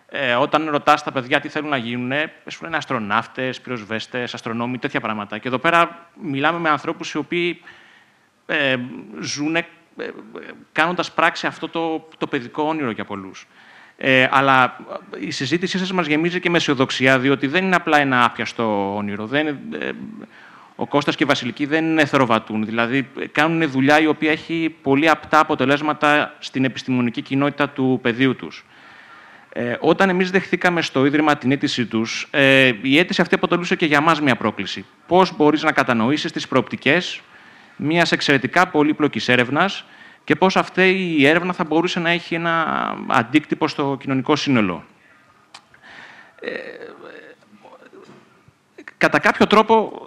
[0.09, 2.11] ε, όταν ρωτάς τα παιδιά τι θέλουν να γίνουν,
[2.47, 5.38] σου λένε αστροναύτες, πυροσβέστες, αστρονόμοι, τέτοια πράγματα.
[5.38, 7.61] Και εδώ πέρα μιλάμε με ανθρώπους οι οποίοι
[8.45, 8.77] ε,
[9.21, 9.65] ζουν ε,
[10.71, 13.47] κάνοντας πράξη αυτό το, το παιδικό όνειρο για πολλούς.
[13.97, 14.77] Ε, αλλά
[15.19, 19.25] η συζήτησή σας μας γεμίζει και με αισιοδοξία, διότι δεν είναι απλά ένα άπιαστο όνειρο.
[19.25, 19.91] Δεν, ε,
[20.82, 22.65] ο Κώστας και η Βασιλική δεν εθεροβατούν.
[22.65, 28.65] Δηλαδή, κάνουν δουλειά η οποία έχει πολύ απτά αποτελέσματα στην επιστημονική κοινότητα του πεδίου τους.
[29.49, 33.86] Ε, όταν εμείς δεχθήκαμε στο Ίδρυμα την αίτησή τους, ε, η αίτηση αυτή αποτελούσε και
[33.86, 34.86] για μας μια πρόκληση.
[35.07, 37.21] Πώς μπορείς να κατανοήσεις τις προοπτικές
[37.75, 39.86] μιας εξαιρετικά πολύπλοκης έρευνας
[40.23, 44.84] και πώς αυτή η έρευνα θα μπορούσε να έχει ένα αντίκτυπο στο κοινωνικό σύνολο.
[46.41, 46.49] Ε,
[48.97, 50.05] κατά κάποιο τρόπο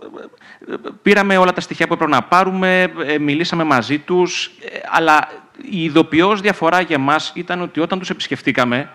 [1.03, 5.29] πήραμε όλα τα στοιχεία που έπρεπε να πάρουμε, ε, μιλήσαμε μαζί τους, ε, αλλά
[5.71, 8.91] η ειδοποιώς διαφορά για μας ήταν ότι όταν τους επισκεφτήκαμε,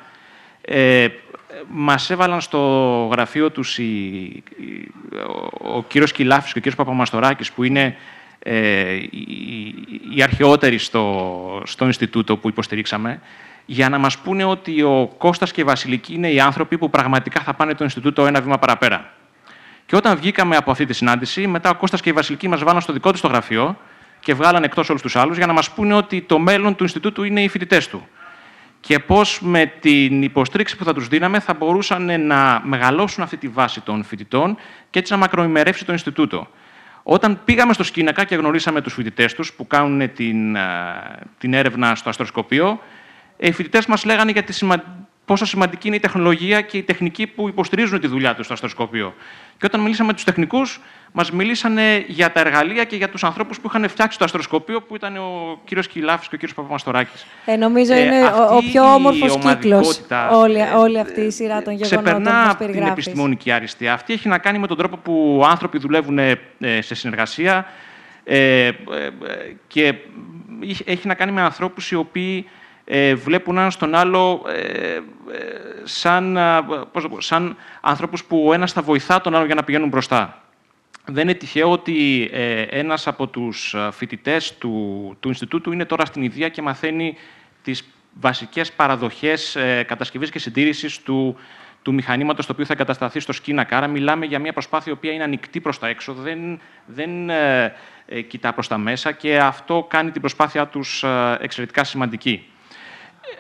[0.62, 1.08] ε,
[1.68, 2.60] μας έβαλαν στο
[3.12, 4.44] γραφείο τους η,
[5.62, 7.96] ο, ο κύριος Κιλάφης και ο κύριος Παπαμαστοράκης, που είναι
[8.40, 9.76] ε, οι,
[10.16, 13.22] οι αρχαιότεροι στο, στο Ινστιτούτο που υποστηρίξαμε,
[13.66, 17.42] για να μας πούνε ότι ο Κώστας και η Βασιλική είναι οι άνθρωποι που πραγματικά
[17.42, 19.14] θα πάνε το Ινστιτούτο ένα βήμα παραπέρα.
[19.90, 22.82] Και όταν βγήκαμε από αυτή τη συνάντηση, μετά ο Κώστας και η Βασιλική μας βάλαν
[22.82, 23.78] στο δικό του το γραφείο
[24.20, 27.24] και βγάλαν εκτός όλους τους άλλους για να μας πούνε ότι το μέλλον του Ινστιτούτου
[27.24, 28.08] είναι οι φοιτητές του.
[28.80, 33.48] Και πώς με την υποστήριξη που θα τους δίναμε θα μπορούσαν να μεγαλώσουν αυτή τη
[33.48, 34.58] βάση των φοιτητών
[34.90, 36.48] και έτσι να μακροημερεύσει το Ινστιτούτο.
[37.04, 40.58] Όταν πήγαμε στο Σκίνακα και γνωρίσαμε τους φοιτητές τους που κάνουν την,
[41.38, 42.82] την έρευνα στο αστροσκοπείο,
[43.38, 44.54] οι φοιτητές μας λέγανε για τη
[45.30, 49.14] πόσο σημαντική είναι η τεχνολογία και η τεχνική που υποστηρίζουν τη δουλειά τους στο αστροσκοπείο.
[49.58, 53.60] Και όταν μιλήσαμε με τους τεχνικούς, μας μιλήσανε για τα εργαλεία και για τους ανθρώπους
[53.60, 57.26] που είχαν φτιάξει το αστροσκοπείο, που ήταν ο κύριος Κιλάφης και ο κύριος Παπαμαστοράκης.
[57.46, 60.02] Ε, νομίζω ε, είναι ο, πιο όμορφος κύκλος
[60.32, 63.94] όλη, όλη αυτή η σειρά των γεγονότων που μας την επιστημονική αριστεία.
[63.94, 66.38] Αυτή έχει να κάνει με τον τρόπο που άνθρωποι δουλεύουν ε,
[66.80, 67.66] σε συνεργασία.
[68.24, 68.74] ε, ε,
[69.68, 69.94] και
[70.86, 72.46] έχει να κάνει με ανθρώπους οι οποίοι
[72.92, 75.02] ε, βλέπουν έναν στον άλλο ε, ε
[75.84, 76.38] σαν,
[76.92, 80.44] πώς πω, σαν ανθρώπους που ο ένας θα βοηθά τον άλλο για να πηγαίνουν μπροστά.
[81.06, 86.24] Δεν είναι τυχαίο ότι ε, ένας από τους φοιτητές του, του Ινστιτούτου είναι τώρα στην
[86.24, 87.16] Ιδία και μαθαίνει
[87.64, 91.38] τις βασικές παραδοχές ε, κατασκευής και συντήρησης του,
[91.82, 93.78] του μηχανήματος το οποίο θα εγκατασταθεί στο σκήνακα.
[93.78, 97.74] Άρα μιλάμε για μια προσπάθεια η οποία είναι ανοιχτή προς τα έξω, δεν, δεν ε,
[98.06, 102.46] ε, κοιτά προς τα μέσα και αυτό κάνει την προσπάθειά τους ε, εξαιρετικά σημαντική.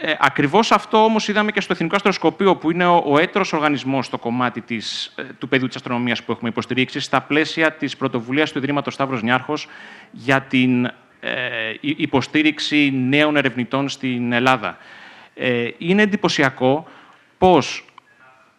[0.01, 4.05] Ε, ακριβώς αυτό όμως είδαμε και στο Εθνικό Αστροσκοπείο, που είναι ο, ο έτερος οργανισμός
[4.05, 8.51] στο κομμάτι της, ε, του πεδίου της αστρονομίας που έχουμε υποστηρίξει, στα πλαίσια της πρωτοβουλίας
[8.51, 9.67] του Ιδρύματος Σταύρος Νιάρχος
[10.11, 10.85] για την
[11.19, 14.77] ε, υποστήριξη νέων ερευνητών στην Ελλάδα.
[15.33, 16.87] Ε, είναι εντυπωσιακό
[17.37, 17.85] πώς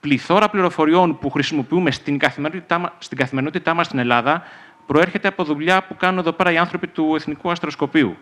[0.01, 4.43] πληθώρα πληροφοριών που χρησιμοποιούμε στην καθημερινότητά, στην καθημερινότητά μας στην Ελλάδα
[4.87, 8.17] προέρχεται από δουλειά που κάνουν εδώ πέρα οι άνθρωποι του Εθνικού Αστροσκοπείου.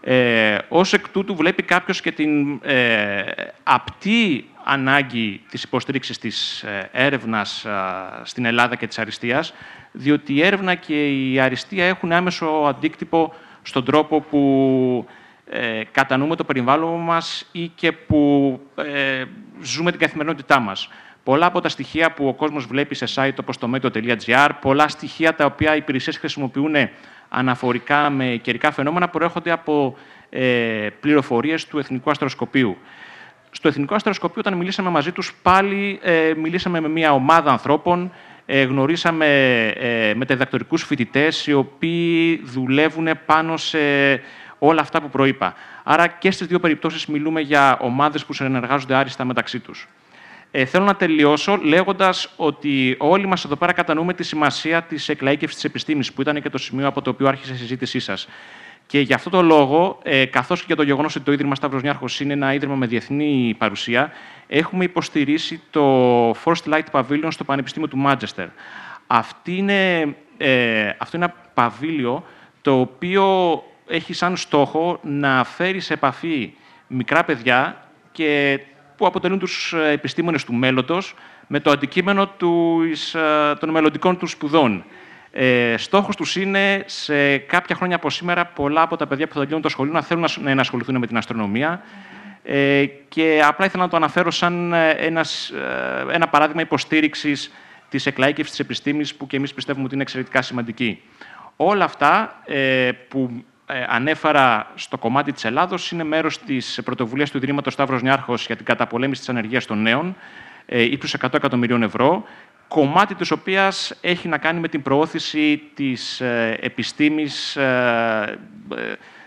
[0.00, 3.22] Ε, ως εκ τούτου βλέπει κάποιος και την ε,
[3.62, 7.66] απτή ανάγκη της υποστήριξης της ε, έρευνας
[8.22, 9.54] στην Ελλάδα και της αριστείας,
[9.92, 15.06] διότι η έρευνα και η αριστεία έχουν άμεσο αντίκτυπο στον τρόπο που
[15.50, 19.24] ε, κατανοούμε το περιβάλλον μας ή και που ε,
[19.62, 20.88] ζούμε την καθημερινότητά μας.
[21.24, 25.34] Πολλά από τα στοιχεία που ο κόσμος βλέπει σε site όπως το meteo.gr, πολλά στοιχεία
[25.34, 26.74] τα οποία οι υπηρεσίες χρησιμοποιούν
[27.28, 29.96] αναφορικά με καιρικά φαινόμενα προέρχονται από
[30.30, 32.76] ε, πληροφορίες του Εθνικού Αστροσκοπείου.
[33.50, 38.12] Στο Εθνικό Αστροσκοπείο, όταν μιλήσαμε μαζί τους, πάλι ε, μιλήσαμε με μια ομάδα ανθρώπων,
[38.46, 39.26] ε, γνωρίσαμε
[39.68, 43.78] ε, μεταδιδακτορικούς φοιτητές, οι οποίοι δουλεύουν πάνω σε
[44.58, 45.54] όλα αυτά που προείπα.
[45.84, 49.88] Άρα και στις δύο περιπτώσεις μιλούμε για ομάδες που συνεργάζονται άριστα μεταξύ τους.
[50.50, 55.56] Ε, θέλω να τελειώσω λέγοντας ότι όλοι μας εδώ πέρα κατανοούμε τη σημασία της εκλαίκευση
[55.56, 58.28] τη επιστήμης, που ήταν και το σημείο από το οποίο άρχισε η συζήτησή σας.
[58.86, 61.80] Και γι' αυτό το λόγο, ε, καθώς και για το γεγονός ότι το Ίδρυμα Σταύρο
[61.80, 64.12] Νιάρχο είναι ένα ίδρυμα με διεθνή παρουσία,
[64.46, 68.46] έχουμε υποστηρίσει το First Light Pavilion στο Πανεπιστήμιο του Μάντζεστερ.
[69.06, 70.00] Αυτή είναι,
[70.36, 72.24] ε, αυτό είναι ένα παβίλιο
[72.62, 76.52] το οποίο έχει σαν στόχο να φέρει σε επαφή
[76.86, 78.60] μικρά παιδιά και
[78.98, 81.14] που αποτελούν τους ε, επιστήμονες του μέλλοντος
[81.46, 84.84] με το αντικείμενο τους, ε, των μελλοντικών τους σπουδών.
[85.30, 89.38] Ε, στόχος τους είναι σε κάποια χρόνια από σήμερα πολλά από τα παιδιά που θα
[89.38, 91.82] τελειώνουν το σχολείο να θέλουν να ενασχοληθούν με την αστρονομία
[92.42, 95.52] ε, και απλά ήθελα να το αναφέρω σαν ε, ένας,
[96.12, 97.50] ένα παράδειγμα υποστήριξης
[97.88, 101.02] της εκλαίκευσης της επιστήμης που και εμείς πιστεύουμε ότι είναι εξαιρετικά σημαντική.
[101.60, 103.42] Όλα αυτά ε, που ε,
[103.88, 108.64] ανέφερα στο κομμάτι της Ελλάδος είναι μέρος της πρωτοβουλίας του Ιδρύματος Σταύρος Νιάρχος για την
[108.64, 110.16] καταπολέμηση της ανεργίας των νέων,
[110.66, 112.24] ε, ύψους 100 εκατομμυρίων ευρώ,
[112.68, 118.38] κομμάτι της οποίας έχει να κάνει με την προώθηση της ε, επιστήμης ε,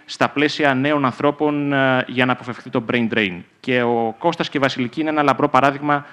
[0.06, 1.74] στα πλαίσια νέων ανθρώπων
[2.08, 3.42] για να αποφευχθεί το brain drain.
[3.60, 6.06] Και ο Κώστας και η Βασιλική είναι ένα λαμπρό παράδειγμα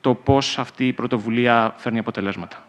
[0.00, 2.64] το πώς αυτή η πρωτοβουλία φέρνει αποτελέσματα.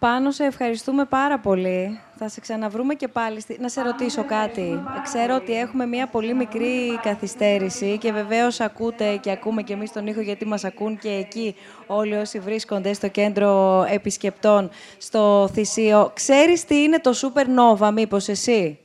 [0.00, 2.00] Πάνω σε ευχαριστούμε πάρα πολύ.
[2.16, 3.42] Θα σε ξαναβρούμε και πάλι.
[3.58, 4.82] Να σε ρωτήσω κάτι.
[5.02, 10.06] Ξέρω ότι έχουμε μια πολύ μικρή καθυστέρηση και βεβαίως ακούτε και ακούμε και εμείς τον
[10.06, 11.54] ήχο γιατί μας ακούν και εκεί
[11.86, 16.10] όλοι όσοι βρίσκονται στο κέντρο επισκεπτών στο Θησίο.
[16.14, 18.78] Ξέρεις τι είναι το Supernova μήπως εσύ;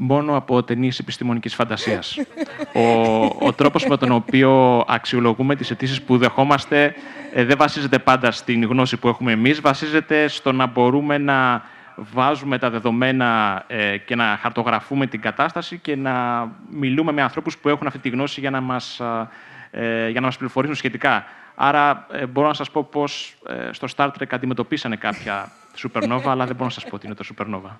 [0.00, 2.18] Μόνο από ταινίες επιστημονικής φαντασίας.
[2.72, 6.94] ο, ο τρόπος με τον οποίο αξιολογούμε τις αιτήσεις που δεχόμαστε
[7.32, 11.62] ε, δεν βασίζεται πάντα στην γνώση που έχουμε εμείς, βασίζεται στο να μπορούμε να
[11.94, 17.68] βάζουμε τα δεδομένα ε, και να χαρτογραφούμε την κατάσταση και να μιλούμε με ανθρώπους που
[17.68, 19.00] έχουν αυτή τη γνώση για να μας,
[19.70, 21.24] ε, για να μας πληροφορήσουν σχετικά.
[21.54, 23.36] Άρα μπορώ να σας πω πώς
[23.70, 25.52] στο Star Trek αντιμετωπίσανε κάποια
[25.82, 27.70] Supernova, αλλά δεν μπορώ να σας πω τι είναι το Supernova.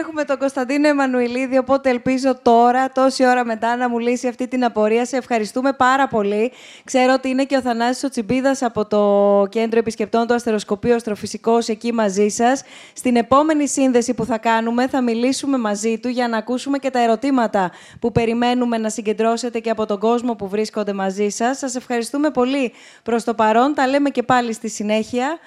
[0.00, 4.64] Έχουμε τον Κωνσταντίνο Εμμανουηλίδη, οπότε ελπίζω τώρα, τόση ώρα μετά, να μου λύσει αυτή την
[4.64, 5.04] απορία.
[5.04, 6.52] Σε ευχαριστούμε πάρα πολύ.
[6.84, 11.68] Ξέρω ότι είναι και ο Θανάσης ο Τσιμπίδας από το Κέντρο Επισκεπτών του Αστεροσκοπείου Αστροφυσικός
[11.68, 12.62] εκεί μαζί σας.
[12.92, 16.98] Στην επόμενη σύνδεση που θα κάνουμε θα μιλήσουμε μαζί του για να ακούσουμε και τα
[16.98, 17.70] ερωτήματα
[18.00, 21.58] που περιμένουμε να συγκεντρώσετε και από τον κόσμο που βρίσκονται μαζί σας.
[21.58, 22.72] Σας ευχαριστούμε πολύ
[23.02, 23.74] προς το παρόν.
[23.74, 25.38] Τα λέμε και πάλι στη συνέχεια.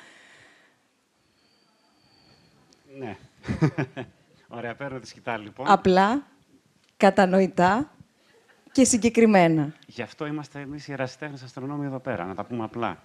[2.99, 3.15] Ναι.
[4.47, 5.65] Ωραία, παίρνω τη σκητάλη, λοιπόν.
[5.69, 6.23] Απλά,
[6.97, 7.91] κατανοητά
[8.71, 9.73] και συγκεκριμένα.
[9.87, 13.03] Γι' αυτό είμαστε εμείς οι ερασιτέχνες αστρονόμοι εδώ πέρα, να τα πούμε απλά.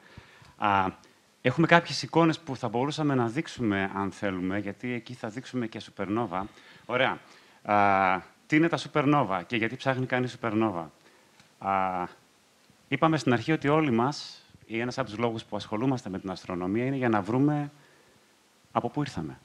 [0.56, 0.86] Α,
[1.42, 5.80] έχουμε κάποιες εικόνες που θα μπορούσαμε να δείξουμε, αν θέλουμε, γιατί εκεί θα δείξουμε και
[5.82, 6.42] supernova.
[6.86, 7.18] Ωραία.
[7.62, 10.86] Α, τι είναι τα supernova και γιατί ψάχνει κανείς supernova.
[11.58, 12.04] Α,
[12.88, 16.30] είπαμε στην αρχή ότι όλοι μας ή ένας από τους λόγους που ασχολούμαστε με την
[16.30, 17.70] αστρονομία είναι για να βρούμε
[18.72, 19.38] από πού ήρθαμε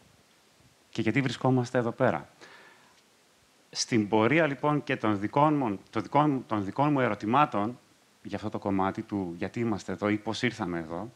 [0.97, 2.29] και γιατί βρισκόμαστε εδώ πέρα.
[3.69, 7.79] Στην πορεία λοιπόν και των δικών μου, των δικών, των δικών μου ερωτημάτων
[8.23, 11.11] για αυτό το κομμάτι του γιατί είμαστε εδώ ή πώς ήρθαμε εδώ,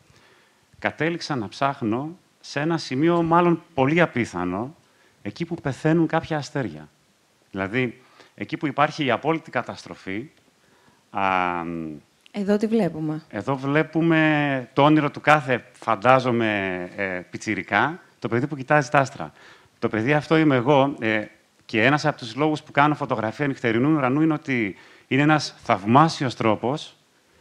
[0.80, 4.76] κατέληξα να ψάχνω σε ένα σημείο μάλλον πολύ απίθανο,
[5.22, 6.90] εκεί που πεθαίνουν κάποια αστέρια.
[7.52, 8.02] Δηλαδή,
[8.36, 10.30] εκεί που υπάρχει η απόλυτη καταστροφή.
[11.10, 11.24] Α,
[12.32, 18.56] εδώ τι βλέπουμε; Εδώ βλέπουμε το όνειρο του κάθε, φαντάζομαι, ε, πιτσιρικά, το παιδί που
[18.56, 19.32] κοιτάζει τα άστρα.
[19.82, 21.24] Το παιδί αυτό είμαι εγώ ε,
[21.66, 24.76] και ένας από τους λόγους που κάνω φωτογραφία νυχτερινού ουρανού είναι ότι
[25.08, 26.96] είναι ένας θαυμάσιος τρόπος,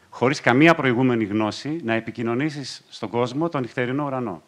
[0.08, 4.42] χωρίς καμία προηγούμενη γνώση, να επικοινωνήσεις στον κόσμο τον νυχτερινό ουρανό.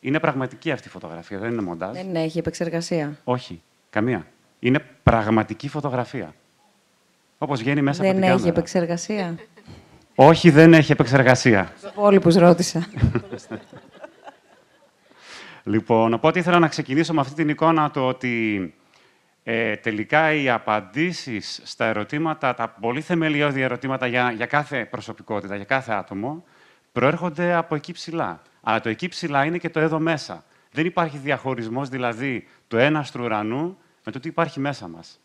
[0.00, 1.92] Είναι πραγματική αυτή η φωτογραφία, δεν είναι μοντάζ.
[1.92, 3.18] Δεν έχει επεξεργασία.
[3.24, 4.26] Όχι, καμία.
[4.58, 6.34] Είναι πραγματική φωτογραφία.
[7.38, 9.34] Όπως βγαίνει μέσα δεν από την έχει επεξεργασία.
[10.14, 11.72] Όχι, δεν έχει επεξεργασία.
[12.20, 12.86] Τους ρώτησα.
[15.70, 18.74] λοιπόν, οπότε ήθελα να ξεκινήσω με αυτή την εικόνα το ότι
[19.42, 25.64] ε, τελικά οι απαντήσεις στα ερωτήματα, τα πολύ θεμελιώδη ερωτήματα για, για κάθε προσωπικότητα, για
[25.64, 26.44] κάθε άτομο,
[26.92, 28.42] προέρχονται από εκεί ψηλά.
[28.62, 30.44] Αλλά το εκεί ψηλά είναι και το εδώ μέσα.
[30.72, 35.20] Δεν υπάρχει διαχωρισμός δηλαδή του έναστρου ουρανού με το τι υπάρχει μέσα μας.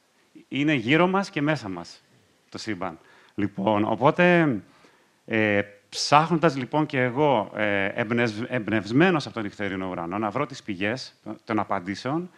[0.48, 2.02] Είναι γύρω μας και μέσα μας
[2.50, 3.00] το σύμπαν.
[3.36, 4.56] Λοιπόν, οπότε,
[5.26, 5.62] ε,
[5.96, 8.06] ψάχνοντας λοιπόν και εγώ ε,
[8.48, 11.14] εμπνευσμένος από τον νυχτερινό ουρανό, να βρω τις πηγές
[11.44, 12.30] των απαντήσεων,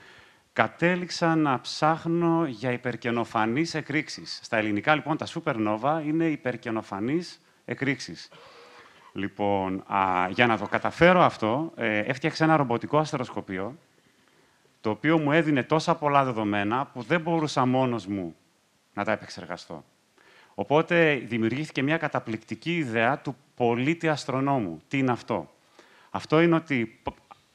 [0.53, 4.39] κατέληξα να ψάχνω για υπερκενοφανείς εκρήξεις.
[4.43, 8.29] Στα ελληνικά, λοιπόν, τα supernova είναι υπερκενοφανείς εκρήξεις.
[9.13, 13.77] Λοιπόν, α, για να το καταφέρω αυτό, ε, έφτιαξα ένα ρομποτικό αστεροσκοπείο,
[14.81, 18.35] το οποίο μου έδινε τόσα πολλά δεδομένα που δεν μπορούσα μόνος μου
[18.93, 19.83] να τα επεξεργαστώ.
[20.59, 24.81] Οπότε δημιουργήθηκε μια καταπληκτική ιδέα του πολίτη αστρονόμου.
[24.87, 25.53] Τι είναι αυτό;
[26.09, 27.01] Αυτό είναι ότι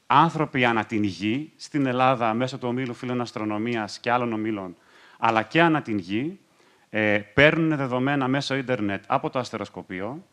[0.07, 4.77] άνθρωποι ανά την γη, στην Ελλάδα, μέσω του ομίλου φίλων αστρονομίας και άλλων ομίλων,
[5.19, 6.39] αλλά και ανά την γη,
[6.91, 10.25] ε, παίρνουν δεδομένα μέσω ίντερνετ από το αστεροσκοπείο,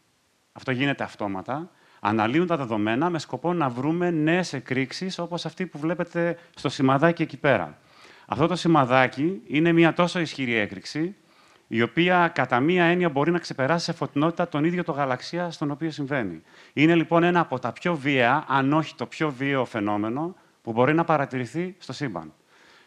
[0.51, 1.69] αυτό γίνεται αυτόματα,
[1.99, 7.21] αναλύουν τα δεδομένα με σκοπό να βρούμε νέες εκρήξεις, όπως αυτή που βλέπετε στο σημαδάκι
[7.21, 7.77] εκεί πέρα.
[8.27, 11.15] Αυτό το σημαδάκι είναι μια τόσο ισχυρή έκρηξη,
[11.71, 15.71] η οποία κατά μία έννοια μπορεί να ξεπεράσει σε φωτεινότητα τον ίδιο το γαλαξία στον
[15.71, 16.41] οποίο συμβαίνει.
[16.73, 20.93] Είναι λοιπόν ένα από τα πιο βία, αν όχι το πιο βίαιο φαινόμενο, που μπορεί
[20.93, 22.33] να παρατηρηθεί στο σύμπαν.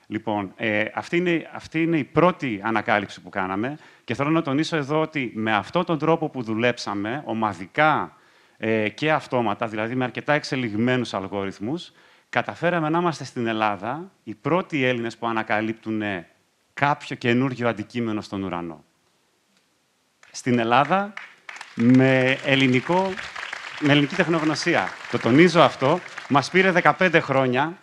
[0.07, 4.77] Λοιπόν, ε, αυτή, είναι, αυτή είναι η πρώτη ανακάλυψη που κάναμε και θέλω να τονίσω
[4.77, 8.17] εδώ ότι με αυτόν τον τρόπο που δουλέψαμε, ομαδικά
[8.57, 11.93] ε, και αυτόματα, δηλαδή με αρκετά εξελιγμένους αλγόριθμους,
[12.29, 16.03] καταφέραμε να είμαστε στην Ελλάδα οι πρώτοι Έλληνες που ανακαλύπτουν
[16.75, 18.85] κάποιο καινούργιο αντικείμενο στον ουρανό.
[20.31, 21.13] Στην Ελλάδα,
[21.75, 23.13] με, ελληνικό,
[23.81, 24.89] με ελληνική τεχνογνωσία.
[25.11, 26.01] Το τονίζω αυτό.
[26.29, 27.79] Μας πήρε 15 χρόνια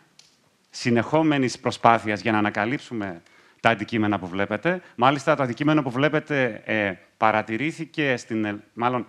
[0.70, 3.22] συνεχόμενης προσπάθειας για να ανακαλύψουμε
[3.60, 4.82] τα αντικείμενα που βλέπετε.
[4.96, 9.08] Μάλιστα, το αντικείμενο που βλέπετε ε, παρατηρήθηκε, στην, μάλλον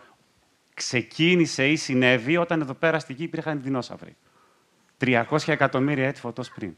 [0.75, 4.17] ξεκίνησε ή συνέβη όταν εδώ πέρα στη γη υπήρχαν οι δεινόσαυροι.
[5.01, 6.77] 300 εκατομμύρια έτη φωτός πριν.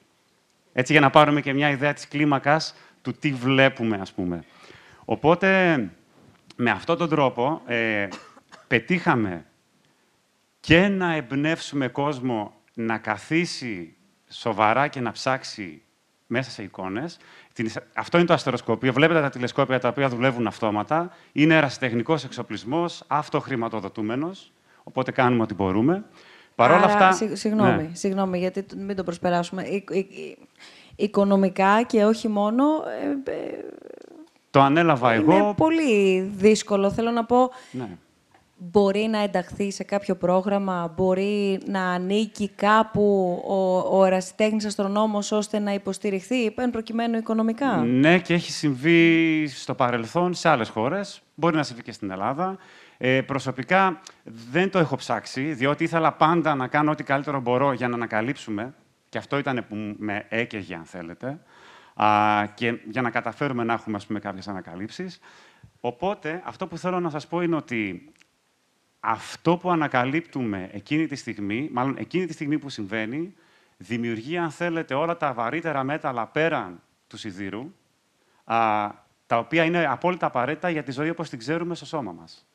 [0.73, 4.45] Έτσι, για να πάρουμε και μια ιδέα της κλίμακας του τι βλέπουμε, ας πούμε.
[5.05, 5.79] Οπότε,
[6.57, 8.09] με αυτόν τον τρόπο, ε,
[8.66, 9.45] πετύχαμε
[10.61, 13.97] και να εμπνεύσουμε κόσμο να καθίσει
[14.29, 15.83] σοβαρά και να ψάξει
[16.27, 17.19] μέσα σε εικόνες.
[17.95, 18.93] Αυτό είναι το αστεροσκόπιο.
[18.93, 21.12] Βλέπετε τα τηλεσκόπια τα οποία δουλεύουν αυτόματα.
[21.33, 24.53] Είναι ερασιτεχνικός εξοπλισμός, αυτοχρηματοδοτούμενος,
[24.83, 26.05] οπότε κάνουμε ό,τι μπορούμε.
[26.55, 27.12] Παρ' όλα αυτά...
[27.33, 27.91] Συγγνώμη, ναι.
[27.93, 29.65] συγγνώμη, γιατί μην το προσπεράσουμε.
[31.05, 32.65] Οικονομικά και όχι μόνο...
[33.27, 33.65] Ε, ε,
[34.51, 35.45] το ανέλαβα είναι εγώ.
[35.45, 36.91] Είναι πολύ δύσκολο.
[36.91, 37.89] Θέλω να πω, ναι
[38.70, 45.59] μπορεί να ενταχθεί σε κάποιο πρόγραμμα, μπορεί να ανήκει κάπου ο, ο ερασιτέχνης αστρονόμος ώστε
[45.59, 51.23] να υποστηριχθεί, εν προκειμένου οικονομικά; Ναι, και έχει συμβεί στο παρελθόν σε άλλες χώρες.
[51.35, 52.57] Μπορεί να συμβεί και στην Ελλάδα.
[52.99, 54.01] Ε, προσωπικά
[54.51, 58.74] δεν το έχω ψάξει, διότι ήθελα πάντα να κάνω ό,τι καλύτερο μπορώ για να ανακαλύψουμε,
[59.12, 61.40] και αυτό ήταν που με έκαιγε, αν θέλετε,
[61.94, 65.20] α, και για να καταφέρουμε να έχουμε, ας πούμε, κάποιες ανακαλύψεις.
[65.80, 68.12] Οπότε, αυτό που θέλω να σας πω είναι ότι
[69.01, 73.34] αυτό που ανακαλύπτουμε εκείνη τη στιγμή, μάλλον εκείνη τη στιγμή που συμβαίνει,
[73.76, 77.74] δημιουργεί, αν θέλετε, όλα τα βαρύτερα μέταλλα πέραν του σιδήρου,
[78.44, 78.89] α,
[79.26, 82.47] τα οποία είναι απόλυτα απαραίτητα για τη ζωή όπως την ξέρουμε στο σώμα μας.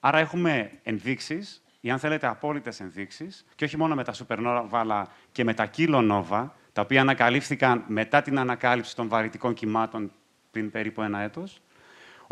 [0.00, 5.08] Άρα έχουμε ενδείξεις, ή αν θέλετε απόλυτες ενδείξεις, και όχι μόνο με τα supernova, αλλά
[5.32, 10.12] και με τα kilonova, τα οποία ανακαλύφθηκαν μετά την ανακάλυψη των βαρυτικών κυμάτων
[10.50, 11.60] πριν περίπου ένα έτος,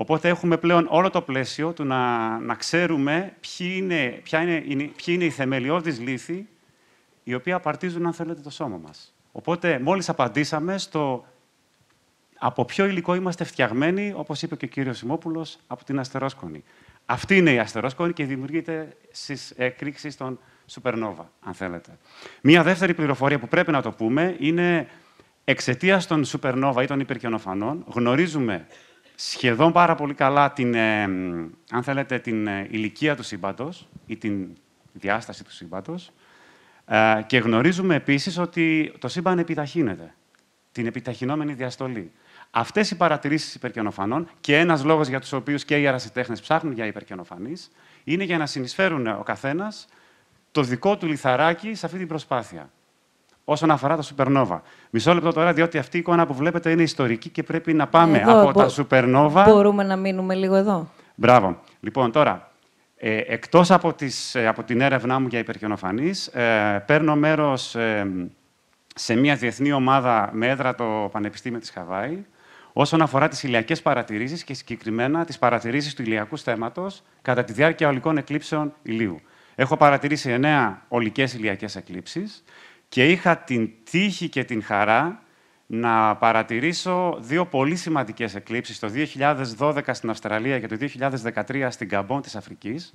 [0.00, 4.82] Οπότε έχουμε πλέον όλο το πλαίσιο του να, να ξέρουμε ποιοι είναι, ποια είναι, είναι,
[4.82, 6.48] ποιοι είναι οι θεμελιώδεις λύθοι
[7.24, 9.14] οι οποίοι απαρτίζουν, αν θέλετε, το σώμα μας.
[9.32, 11.24] Οπότε, μόλις απαντήσαμε στο
[12.38, 16.64] από ποιο υλικό είμαστε φτιαγμένοι, όπως είπε και ο κύριος Σιμόπουλος, από την αστερόσκονη.
[17.10, 21.98] Αυτή είναι η αστερόσκονη και δημιουργείται στις εκρήξεις των σουπερνόβα, αν θέλετε.
[22.42, 24.88] Μία δεύτερη πληροφορία που πρέπει να το πούμε είναι
[25.44, 28.66] εξαιτίας των σουπερνόβα ή των υπερκαινοφανών γνωρίζουμε
[29.14, 31.02] σχεδόν πάρα πολύ καλά την, ε,
[31.70, 34.48] αν θέλετε, την ε, ηλικία του σύμπαντος ή την
[34.92, 36.12] διάσταση του σύμπαντος
[36.86, 40.14] ε, και γνωρίζουμε επίσης ότι το σύμπαν επιταχύνεται,
[40.72, 42.12] την επιταχυνόμενη διαστολή.
[42.58, 46.86] Αυτές οι παρατηρήσεις υπερκαινοφανών και ένας λόγος για τους οποίους και οι αρασιτέχνες ψάχνουν για
[46.86, 47.52] υπερκαινοφανεί
[48.04, 49.88] είναι για να συνεισφέρουν ο καθένας
[50.52, 52.70] το δικό του λιθαράκι σε αυτή την προσπάθεια.
[53.44, 54.62] Όσον αφορά τα σουπερνόβα.
[54.90, 58.18] Μισό λεπτό τώρα, διότι αυτή η εικόνα που βλέπετε είναι ιστορική και πρέπει να πάμε
[58.18, 59.44] εδώ, από τα σουπερνόβα.
[59.44, 60.90] Μπορούμε να μείνουμε λίγο εδώ.
[61.14, 61.60] Μπράβο.
[61.80, 62.50] Λοιπόν, τώρα,
[62.96, 68.06] ε, εκτός από, τις, ε, από την έρευνά μου για υπερκαινοφανείς, ε, παίρνω μέρος ε,
[68.94, 72.24] σε μια διεθνή ομάδα με έδρα το Πανεπιστήμιο της Χαβάη,
[72.80, 77.88] όσον αφορά τις ηλιακές παρατηρήσεις και συγκεκριμένα τις παρατηρήσεις του ηλιακού στέματος κατά τη διάρκεια
[77.88, 79.20] ολικών εκλήψεων ηλίου.
[79.54, 82.44] Έχω παρατηρήσει εννέα ολικές ηλιακές εκλήψεις
[82.88, 85.22] και είχα την τύχη και την χαρά
[85.66, 88.88] να παρατηρήσω δύο πολύ σημαντικές εκλήψεις, το
[89.58, 90.76] 2012 στην Αυστραλία και το
[91.34, 92.94] 2013 στην Καμπόν της Αφρικής,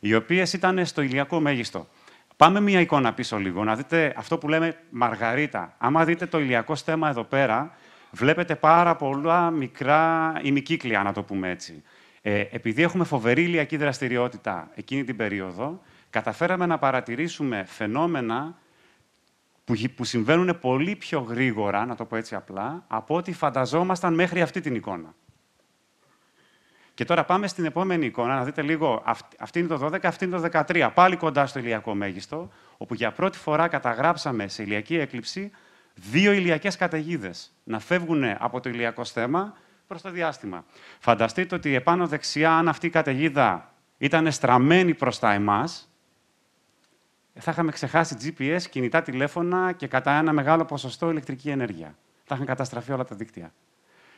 [0.00, 1.88] οι οποίες ήταν στο ηλιακό μέγιστο.
[2.36, 5.74] Πάμε μία εικόνα πίσω λίγο, να δείτε αυτό που λέμε Μαργαρίτα.
[5.78, 7.76] Άμα δείτε το ηλιακό στέμα εδώ πέρα,
[8.12, 11.82] βλέπετε πάρα πολλά μικρά ημικύκλια, να το πούμε έτσι.
[12.22, 15.80] Ε, επειδή έχουμε φοβερή ηλιακή δραστηριότητα εκείνη την περίοδο,
[16.10, 18.58] καταφέραμε να παρατηρήσουμε φαινόμενα
[19.64, 24.42] που, που συμβαίνουν πολύ πιο γρήγορα, να το πω έτσι απλά, από ό,τι φανταζόμασταν μέχρι
[24.42, 25.14] αυτή την εικόνα.
[26.94, 29.02] Και τώρα πάμε στην επόμενη εικόνα, να δείτε λίγο.
[29.38, 30.90] Αυτή είναι το 12, αυτή είναι το 13.
[30.94, 35.50] Πάλι κοντά στο ηλιακό μέγιστο, όπου για πρώτη φορά καταγράψαμε σε ηλιακή έκλειψη
[35.94, 39.56] δύο ηλιακές καταιγίδες να φεύγουν από το ηλιακό στέμα
[39.86, 40.64] προς το διάστημα.
[40.98, 45.92] Φανταστείτε ότι επάνω δεξιά, αν αυτή η καταιγίδα ήταν στραμμένη προς τα εμάς,
[47.34, 51.94] θα είχαμε ξεχάσει GPS, κινητά τηλέφωνα και κατά ένα μεγάλο ποσοστό ηλεκτρική ενέργεια.
[52.24, 53.52] Θα είχαν καταστραφεί όλα τα δίκτυα.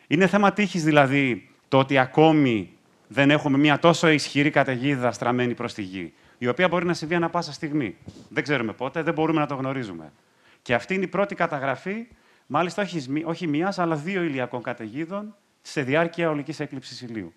[0.07, 2.71] Είναι θέμα τύχης δηλαδή το ότι ακόμη
[3.09, 7.15] δεν έχουμε μια τόσο ισχυρή καταιγίδα στραμμένη προς τη γη, η οποία μπορεί να συμβεί
[7.15, 7.97] ανα πάσα στιγμή.
[8.29, 10.13] Δεν ξέρουμε πότε, δεν μπορούμε να το γνωρίζουμε.
[10.65, 12.07] Και αυτή είναι η πρώτη καταγραφή,
[12.47, 17.33] μάλιστα όχι, όχι μίας, αλλά δύο ηλιακών καταιγίδων σε διάρκεια ολικής έκλειψης ηλίου.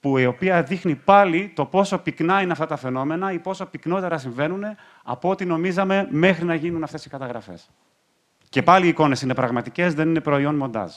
[0.00, 4.18] Που η οποία δείχνει πάλι το πόσο πυκνά είναι αυτά τα φαινόμενα ή πόσο πυκνότερα
[4.18, 4.64] συμβαίνουν
[5.02, 7.70] από ό,τι νομίζαμε μέχρι να γίνουν αυτές οι καταγραφές.
[8.48, 10.92] Και πάλι οι εικόνες είναι πραγματικές, δεν είναι προϊόν μοντάζ.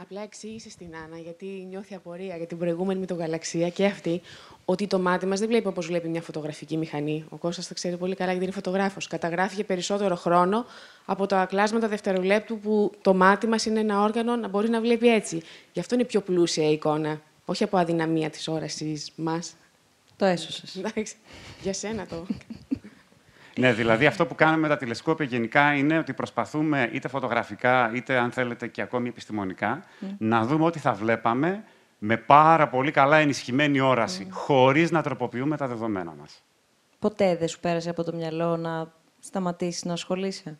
[0.00, 4.20] Απλά εξήγησε στην Άννα, γιατί νιώθει απορία για την προηγούμενη με τον Γαλαξία και αυτή,
[4.64, 7.24] ότι το μάτι μας δεν βλέπει όπως βλέπει μια φωτογραφική μηχανή.
[7.28, 9.06] Ο Κώστας τα ξέρει πολύ καλά γιατί είναι φωτογράφος.
[9.06, 10.64] Καταγράφει για περισσότερο χρόνο
[11.04, 15.08] από τα κλάσματα δευτερολέπτου που το μάτι μας είναι ένα όργανο να μπορεί να βλέπει
[15.08, 15.42] έτσι.
[15.72, 17.20] Γι' αυτό είναι πιο πλούσια η εικόνα.
[17.44, 19.54] Όχι από αδυναμία της όραση μας.
[20.16, 20.82] Το έσωσες.
[21.62, 22.26] Για σένα το.
[23.58, 28.16] Ναι, δηλαδή αυτό που κάνουμε με τα τηλεσκόπια γενικά είναι ότι προσπαθούμε είτε φωτογραφικά είτε
[28.16, 29.84] αν θέλετε και ακόμη επιστημονικά
[30.18, 31.64] να δούμε ό,τι θα βλέπαμε
[31.98, 34.32] με πάρα πολύ καλά ενισχυμένη όραση, mm.
[34.32, 36.42] χωρίς να τροποποιούμε τα δεδομένα μας.
[36.98, 40.58] Ποτέ δεν σου πέρασε από το μυαλό να σταματήσεις να ασχολείσαι;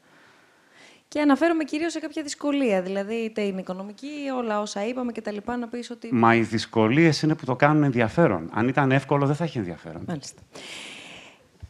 [1.09, 5.33] Και αναφέρομαι κυρίως σε κάποια δυσκολία, δηλαδή είτε είναι οικονομική, όλα όσα είπαμε και τα
[5.33, 6.09] λοιπά, να πεις ότι...
[6.13, 8.51] Μα οι δυσκολίες είναι που το κάνουν ενδιαφέρον.
[8.53, 10.05] Αν ήταν εύκολο, δεν θα έχει ενδιαφέρον.
[10.07, 10.43] Μάλιστα.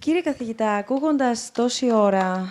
[0.04, 2.48] Κύριε καθηγητά, ακούγοντας τόση ώρα...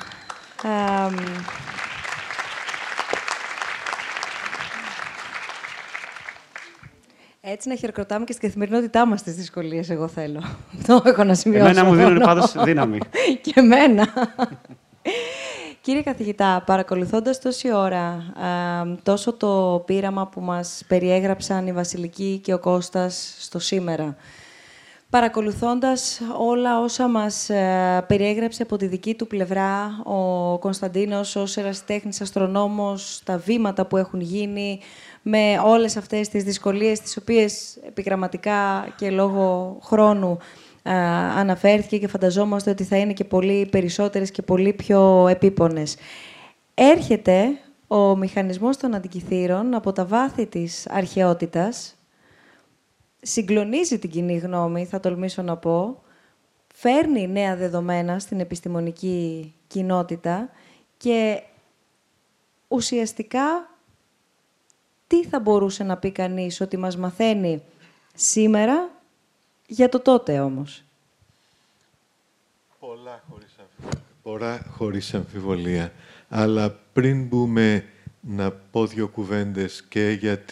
[7.42, 10.44] έτσι να χειροκροτάμε και στην καθημερινότητά μας τις δυσκολίες, εγώ θέλω.
[10.88, 11.66] Το έχω να σημειώσω.
[11.70, 12.98] Εμένα μου δίνουν πάντως δύναμη.
[13.44, 14.08] και εμένα.
[15.82, 18.24] Κύριε καθηγητά, παρακολουθώντας τόση ώρα
[19.04, 24.16] τόσο το πείραμα που μας περιέγραψαν η Βασιλική και ο Κώστας στο σήμερα,
[25.14, 32.22] παρακολουθώντας όλα όσα μας ε, περιέγραψε από τη δική του πλευρά ο Κωνσταντίνος ως ερασιτέχνης
[32.22, 34.80] αστρονόμος, τα βήματα που έχουν γίνει,
[35.22, 40.38] με όλες αυτές τις δυσκολίες τις οποίες επιγραμματικά και λόγω χρόνου
[40.84, 40.94] ε,
[41.38, 45.96] αναφέρθηκε και φανταζόμαστε ότι θα είναι και πολύ περισσότερες και πολύ πιο επίπονες.
[46.74, 47.46] Έρχεται
[47.88, 51.96] ο μηχανισμός των αντικειθήρων από τα βάθη της αρχαιότητας,
[53.24, 56.04] συγκλονίζει την κοινή γνώμη, θα τολμήσω να πω,
[56.74, 60.50] φέρνει νέα δεδομένα στην επιστημονική κοινότητα
[60.98, 61.44] και
[62.68, 63.70] ουσιαστικά
[65.08, 67.64] τι θα μπορούσε να πει κανείς ότι μας μαθαίνει
[68.14, 68.90] σήμερα
[69.68, 70.84] για το τότε όμως;
[72.80, 73.56] Πολλά χωρίς,
[74.24, 75.92] Πολλά χωρίς αμφιβολία.
[76.30, 77.86] Αλλά πριν μπούμε
[78.22, 80.44] να πω δύο κουβέντες και για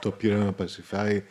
[0.00, 1.22] το πείραμα Πασιφάη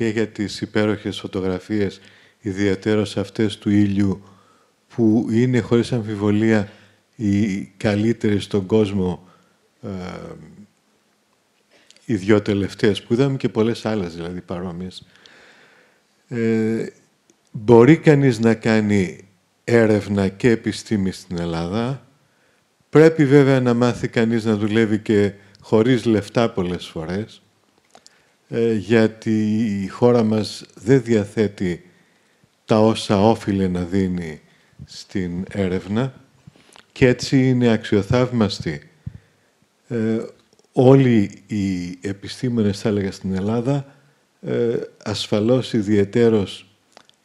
[0.00, 2.00] και για τις υπέροχες φωτογραφίες,
[2.40, 4.22] ιδιαίτερως αυτές του ήλιου,
[4.94, 6.72] που είναι χωρίς αμφιβολία
[7.16, 9.28] οι καλύτερες στον κόσμο
[9.82, 9.88] ε,
[12.04, 15.06] οι δυο τελευταίες που είδαμε και πολλές άλλες δηλαδή παρόμοιες.
[16.28, 16.86] Ε,
[17.50, 19.28] μπορεί κανείς να κάνει
[19.64, 22.06] έρευνα και επιστήμη στην Ελλάδα.
[22.90, 27.49] Πρέπει βέβαια να μάθει κανείς να δουλεύει και χωρίς λεφτά πολλές φορές, ε,
[28.78, 31.84] γιατί η χώρα μας δεν διαθέτει
[32.64, 34.40] τα όσα όφιλε να δίνει
[34.84, 36.14] στην έρευνα
[36.92, 38.90] και έτσι είναι αξιοθαύμαστη.
[39.88, 40.18] Ε,
[40.72, 43.86] όλοι οι επιστήμονες, θα έλεγα, στην Ελλάδα,
[44.40, 46.66] ε, ασφαλώς ιδιαιτέρως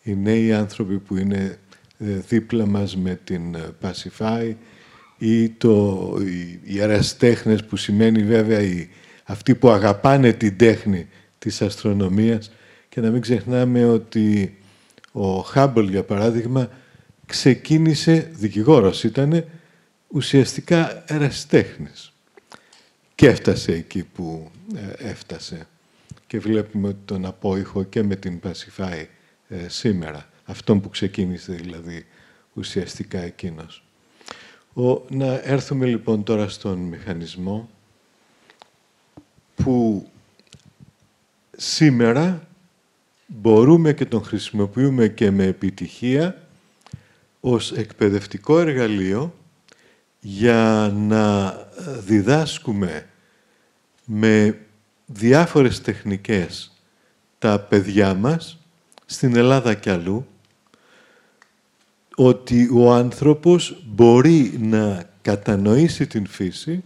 [0.03, 1.57] οι νέοι άνθρωποι που είναι
[1.97, 4.53] ε, δίπλα μας με την Pacify
[5.17, 8.87] ή το, οι, οι που σημαίνει βέβαια οι,
[9.23, 11.07] αυτοί που αγαπάνε την τέχνη
[11.45, 12.51] της αστρονομίας
[12.89, 14.57] και να μην ξεχνάμε ότι
[15.11, 16.69] ο Χάμπολ, για παράδειγμα,
[17.25, 19.45] ξεκίνησε, δικηγόρος ήταν,
[20.07, 22.13] ουσιαστικά εραστέχνης.
[23.15, 25.67] Και έφτασε εκεί που ε, έφτασε.
[26.27, 29.07] Και βλέπουμε ότι τον απόϊχο και με την Πασιφάη
[29.47, 30.29] ε, σήμερα.
[30.45, 32.05] Αυτόν που ξεκίνησε δηλαδή
[32.53, 33.83] ουσιαστικά εκείνος.
[34.73, 37.69] Ο, να έρθουμε λοιπόν τώρα στον μηχανισμό
[39.55, 40.07] που
[41.55, 42.47] σήμερα
[43.27, 46.47] μπορούμε και τον χρησιμοποιούμε και με επιτυχία
[47.39, 49.33] ως εκπαιδευτικό εργαλείο
[50.19, 51.51] για να
[52.05, 53.09] διδάσκουμε
[54.05, 54.59] με
[55.05, 56.71] διάφορες τεχνικές
[57.39, 58.57] τα παιδιά μας,
[59.05, 60.27] στην Ελλάδα και αλλού,
[62.15, 66.83] ότι ο άνθρωπος μπορεί να κατανοήσει την φύση,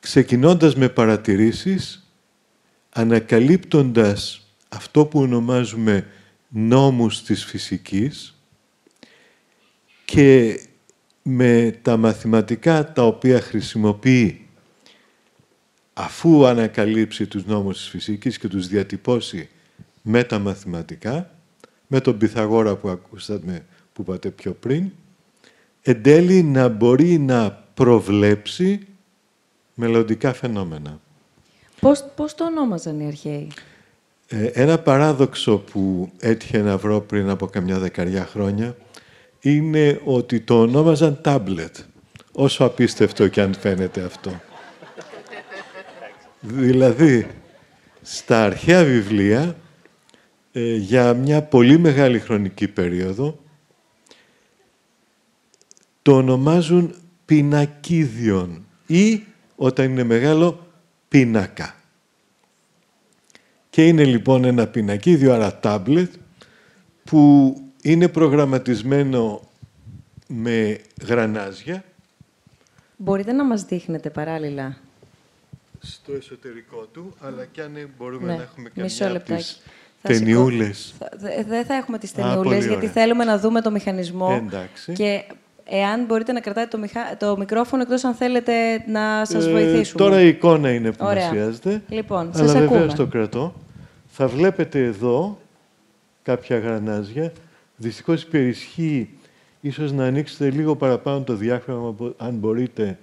[0.00, 2.09] ξεκινώντας με παρατηρήσεις,
[2.90, 6.06] ανακαλύπτοντας αυτό που ονομάζουμε
[6.48, 8.34] νόμους της φυσικής
[10.04, 10.60] και
[11.22, 14.46] με τα μαθηματικά τα οποία χρησιμοποιεί
[15.92, 19.48] αφού ανακαλύψει τους νόμους της φυσικής και τους διατυπώσει
[20.02, 21.30] με τα μαθηματικά,
[21.86, 24.90] με τον Πυθαγόρα που ακούσατε που είπατε πιο πριν,
[25.82, 28.86] εν τέλει να μπορεί να προβλέψει
[29.74, 31.00] μελλοντικά φαινόμενα.
[31.80, 33.48] Πώς, πώς το ονόμαζαν οι αρχαίοι;
[34.28, 38.76] Ε, ένα παράδοξο που έτυχε να βρω πριν από καμιά δεκαριά χρόνια
[39.40, 41.76] είναι ότι το ονόμαζαν τάμπλετ.
[42.32, 44.40] Όσο απίστευτο και αν φαίνεται αυτό.
[46.40, 47.26] δηλαδή,
[48.02, 49.56] στα αρχαία βιβλία,
[50.52, 53.38] ε, για μια πολύ μεγάλη χρονική περίοδο,
[56.02, 56.94] το ονομάζουν
[57.24, 59.24] πινακίδιον ή,
[59.56, 60.66] όταν είναι μεγάλο,
[61.10, 61.74] πίνακα.
[63.70, 66.12] Και είναι λοιπόν ένα πινακίδιο, άρα τάμπλετ,
[67.04, 69.40] που είναι προγραμματισμένο
[70.26, 71.84] με γρανάζια.
[72.96, 74.76] Μπορείτε να μας δείχνετε παράλληλα;
[75.80, 78.36] Στο εσωτερικό του, αλλά και αν μπορούμε ναι.
[78.36, 79.60] να έχουμε καμιά από τις
[80.02, 80.94] ταινιούλες.
[81.46, 84.42] Δεν θα έχουμε τις ταινιούλες, γιατί θέλουμε να δούμε το μηχανισμό.
[84.44, 84.92] Εντάξει.
[84.92, 85.24] Και
[85.70, 87.16] εάν μπορείτε να κρατάτε το, μηχα...
[87.18, 88.52] το μικρόφωνο, εκτός αν θέλετε
[88.86, 90.04] να σας ε, βοηθήσουμε.
[90.04, 91.34] Τώρα η εικόνα είναι που Ωραία.
[91.34, 92.86] μας Λοιπόν, αλλά σας ακούμε.
[92.96, 93.54] το κρατώ.
[94.06, 95.38] Θα βλέπετε εδώ
[96.22, 97.32] κάποια γρανάζια
[97.82, 99.08] Δυστυχώς υπερισχύει
[99.60, 102.98] ίσως να ανοίξετε λίγο παραπάνω το διάφραγμα, αν μπορείτε,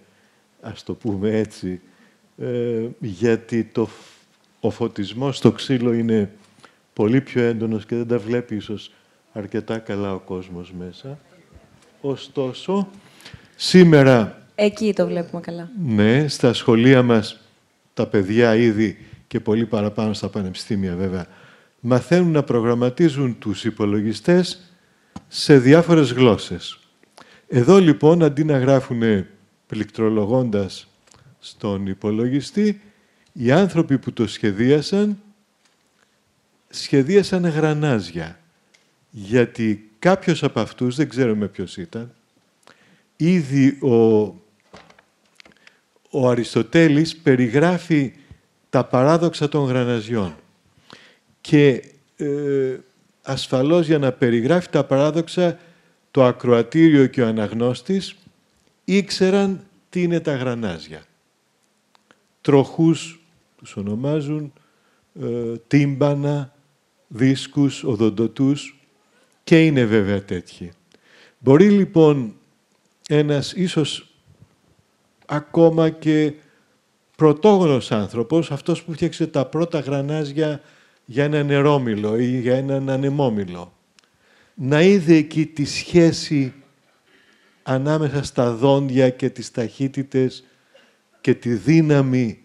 [0.61, 1.81] ας το πούμε έτσι,
[2.37, 3.87] ε, γιατί το,
[4.59, 6.31] ο φωτισμός στο ξύλο είναι
[6.93, 8.91] πολύ πιο έντονος και δεν τα βλέπει ίσως
[9.33, 11.19] αρκετά καλά ο κόσμος μέσα.
[12.01, 12.89] Ωστόσο,
[13.55, 14.41] σήμερα...
[14.55, 15.69] Εκεί το βλέπουμε καλά.
[15.83, 17.39] Ναι, στα σχολεία μας
[17.93, 18.97] τα παιδιά ήδη
[19.27, 21.25] και πολύ παραπάνω στα πανεπιστήμια βέβαια,
[21.79, 24.71] μαθαίνουν να προγραμματίζουν τους υπολογιστές
[25.27, 26.79] σε διάφορες γλώσσες.
[27.47, 29.25] Εδώ λοιπόν, αντί να γράφουν
[29.67, 30.87] πληκτρολογώντας
[31.39, 32.81] στον υπολογιστή,
[33.33, 35.17] οι άνθρωποι που το σχεδίασαν,
[36.69, 38.39] σχεδίασαν γρανάζια.
[39.09, 42.11] Γιατί κάποιος από αυτούς, δεν ξέρουμε ποιος ήταν,
[43.15, 44.23] ήδη ο,
[46.09, 48.13] ο Αριστοτέλης περιγράφει
[48.69, 50.35] τα παράδοξα των γραναζιών.
[51.41, 51.83] Και
[52.15, 52.77] ε,
[53.21, 55.59] ασφαλώς για να περιγράφει τα παράδοξα,
[56.11, 58.15] το ακροατήριο και ο αναγνώστης
[58.85, 61.03] ήξεραν τι είναι τα γρανάζια.
[62.41, 63.19] Τροχούς
[63.55, 64.53] τους ονομάζουν
[65.21, 66.53] ε, τύμπανα,
[67.07, 68.76] δίσκους, οδοντοτούς
[69.47, 70.71] και είναι βέβαια τέτοιοι.
[71.39, 72.35] Μπορεί λοιπόν
[73.07, 74.13] ένας ίσως
[75.25, 76.33] ακόμα και
[77.15, 80.61] πρωτόγονος άνθρωπος, αυτός που φτιάξε τα πρώτα γρανάζια
[81.05, 83.73] για ένα νερόμυλο ή για έναν ανεμόμυλο,
[84.53, 86.53] να είδε εκεί τη σχέση
[87.63, 90.43] ανάμεσα στα δόντια και τις ταχύτητες
[91.21, 92.43] και τη δύναμη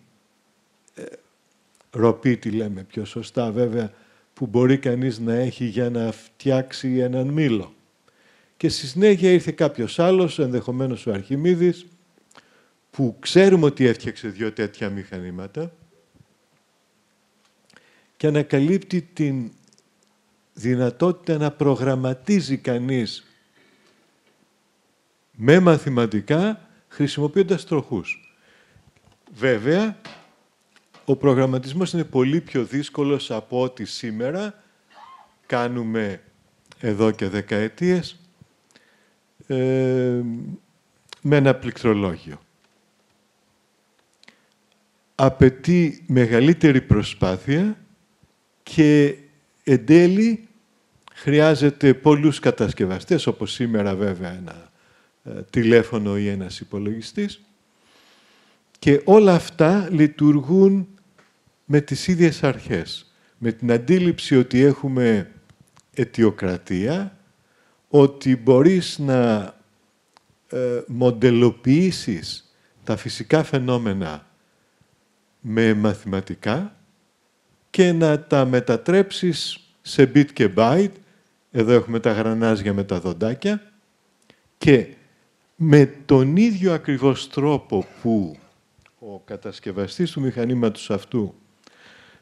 [0.95, 1.03] ε,
[1.91, 3.93] ροπή, τη λέμε πιο σωστά βέβαια,
[4.35, 7.75] που μπορεί κανείς να έχει για να φτιάξει έναν μήλο.
[8.57, 11.87] Και στη συνέχεια ήρθε κάποιος άλλος, ενδεχομένως ο Αρχιμίδης,
[12.91, 15.73] που ξέρουμε ότι έφτιαξε δύο τέτοια μηχανήματα
[18.17, 19.51] και ανακαλύπτει την
[20.53, 23.27] δυνατότητα να προγραμματίζει κανείς
[25.37, 28.37] με μαθηματικά χρησιμοποιώντας τροχούς.
[29.35, 29.97] Βέβαια,
[31.05, 34.63] ο προγραμματισμός είναι πολύ πιο δύσκολος από ό,τι σήμερα
[35.47, 36.23] κάνουμε
[36.81, 38.17] εδώ και δεκαετίες
[39.47, 40.21] ε,
[41.23, 42.41] με ένα πληκτρολόγιο.
[45.15, 47.77] Απαιτεί μεγαλύτερη προσπάθεια
[48.63, 49.17] και
[49.65, 50.49] εν τέλει
[51.15, 54.71] χρειάζεται πολλούς κατασκευαστές, όπως σήμερα βέβαια ένα
[55.25, 57.41] ε, τηλέφωνο ή ένας υπολογιστής,
[58.83, 60.89] και όλα αυτά λειτουργούν
[61.65, 63.13] με τις ίδιες αρχές.
[63.39, 65.31] Με την αντίληψη ότι έχουμε
[65.95, 67.19] αιτιοκρατία,
[67.89, 69.55] ότι μπορείς να
[70.49, 72.55] ε, μοντελοποιήσεις
[72.85, 74.27] τα φυσικά φαινόμενα
[75.41, 76.77] με μαθηματικά
[77.71, 80.95] και να τα μετατρέψεις σε bit και byte.
[81.51, 83.73] Εδώ έχουμε τα γρανάζια με τα δοντάκια.
[84.59, 84.87] Και
[85.57, 88.37] με τον ίδιο ακριβώς τρόπο που
[89.11, 91.35] ο κατασκευαστής του μηχανήματος αυτού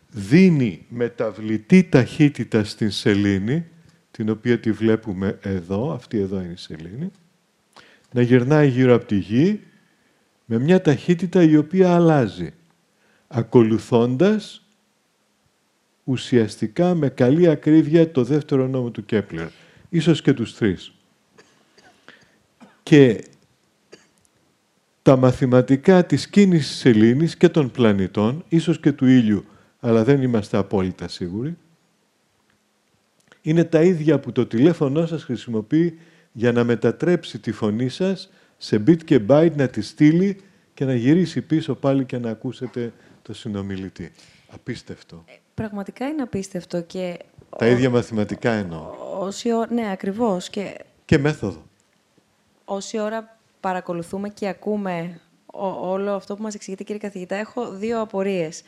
[0.08, 3.66] δίνει μεταβλητή ταχύτητα στην σελήνη,
[4.10, 7.10] την οποία τη βλέπουμε εδώ, αυτή εδώ είναι η σελήνη,
[8.12, 9.60] να γυρνάει γύρω από τη γη
[10.44, 12.52] με μια ταχύτητα η οποία αλλάζει,
[13.28, 14.66] ακολουθώντας
[16.04, 19.48] ουσιαστικά με καλή ακρίβεια το δεύτερο νόμο του Κέπλερ,
[19.88, 20.92] ίσως και τους τρεις.
[22.82, 23.24] Και
[25.02, 29.44] τα μαθηματικά της κίνησης της σελήνης και των πλανητών, ίσως και του ήλιου,
[29.80, 31.56] αλλά δεν είμαστε απόλυτα σίγουροι,
[33.42, 35.98] είναι τα ίδια που το τηλέφωνό σας χρησιμοποιεί
[36.32, 40.40] για να μετατρέψει τη φωνή σας σε bit και byte, να τη στείλει
[40.74, 44.12] και να γυρίσει πίσω πάλι και να ακούσετε το συνομιλητή.
[44.50, 45.24] Απίστευτο.
[45.26, 47.18] Ε, πραγματικά είναι απίστευτο και...
[47.58, 48.94] Τα ίδια μαθηματικά εννοώ.
[49.18, 50.48] Όση Ναι, ακριβώς.
[50.50, 50.84] Και...
[51.04, 51.62] και μέθοδο.
[52.64, 55.20] Όση ώρα παρακολουθούμε και ακούμε
[55.80, 58.62] όλο αυτό που μας εξηγείτε, κύριε καθηγητά, έχω δύο απορίες.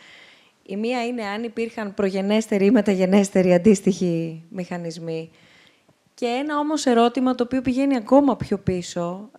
[0.66, 5.31] Η μία είναι αν υπήρχαν προγενέστεροι ή μεταγενέστεροι αντίστοιχοι μηχανισμοί.
[6.14, 9.31] Και ένα όμως ερώτημα το οποίο πηγαίνει ακόμα πιο πίσω.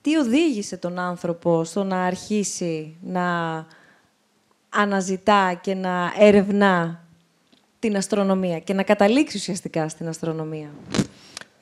[0.00, 3.66] τι οδήγησε τον άνθρωπο στο να αρχίσει να
[4.68, 7.06] αναζητά και να ερευνά
[7.78, 10.70] την αστρονομία και να καταλήξει ουσιαστικά στην αστρονομία;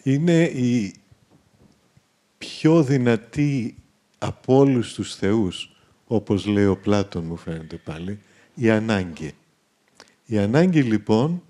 [0.03, 0.95] Είναι η
[2.39, 3.77] πιο δυνατή
[4.19, 5.77] από όλους τους θεούς
[6.07, 8.19] όπως λέει ο Πλάτων μου φαίνεται πάλι,
[8.55, 9.33] η ανάγκη.
[10.27, 11.43] Η ανάγκη λοιπόν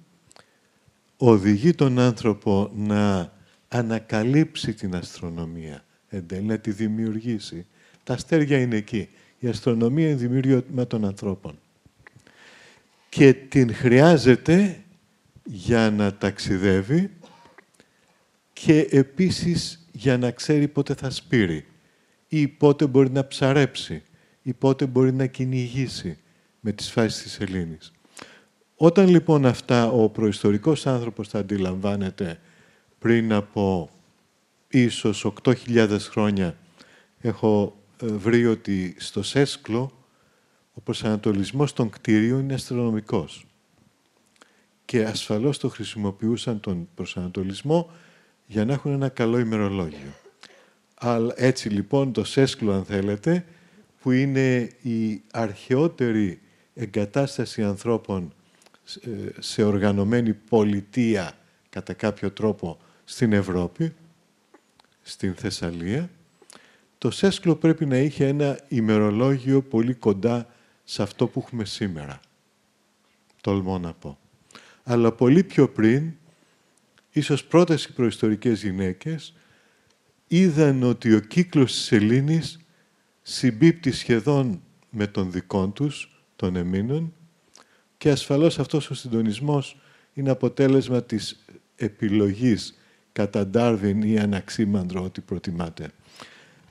[1.17, 3.33] οδηγεί τον άνθρωπο να
[3.69, 7.67] ανακαλύψει την αστρονομία, εντέλει να τη δημιουργήσει.
[8.05, 9.09] Τα αστέρια είναι εκεί.
[9.39, 11.59] Η αστρονομία είναι δημιουργήμα των ανθρώπων.
[13.09, 14.83] Και την χρειάζεται
[15.45, 17.11] για να ταξιδεύει
[18.53, 21.67] και επίσης για να ξέρει πότε θα σπείρει
[22.29, 24.03] ή πότε μπορεί να ψαρέψει
[24.43, 26.19] ή πότε μπορεί να κυνηγήσει
[26.61, 27.93] με τις φάσεις της Ελλήνης.
[28.77, 32.41] Όταν λοιπόν αυτά ο προϊστορικός άνθρωπος θα αντιλαμβάνεται
[32.99, 33.91] πριν από
[34.69, 36.57] ίσως 8.000 χρόνια
[37.21, 39.93] έχω ε, βρει ότι στο Σέσκλο
[40.75, 43.47] ο προσανατολισμός των κτίριων είναι αστρονομικός.
[44.85, 47.91] Και ασφαλώς το χρησιμοποιούσαν τον προσανατολισμό
[48.47, 50.13] για να έχουν ένα καλό ημερολόγιο.
[50.95, 53.45] Αλλά έτσι λοιπόν το Σέσκλο, αν θέλετε,
[54.01, 56.41] που είναι η αρχαιότερη
[56.75, 58.33] εγκατάσταση ανθρώπων
[59.39, 61.33] σε οργανωμένη πολιτεία
[61.69, 63.95] κατά κάποιο τρόπο στην Ευρώπη,
[65.03, 66.11] στην Θεσσαλία,
[66.99, 70.47] το Σέσκλο πρέπει να είχε ένα ημερολόγιο πολύ κοντά
[70.85, 72.21] σε αυτό που έχουμε σήμερα.
[73.41, 74.19] Τολμώ να πω.
[74.83, 76.13] Αλλά πολύ πιο πριν,
[77.17, 79.35] ίσως πρώτες οι προϊστορικές γυναίκες,
[80.27, 82.59] είδαν ότι ο κύκλος της σελήνης
[83.23, 87.15] συμπίπτει σχεδόν με τον δικό τους, των εμήνων,
[87.99, 89.81] και ασφαλώς αυτός ο συντονισμός
[90.15, 91.45] είναι αποτέλεσμα της
[91.77, 92.79] επιλογής
[93.13, 95.91] κατά Ντάρβιν ή Αναξίμανδρο, ό,τι προτιμάτε.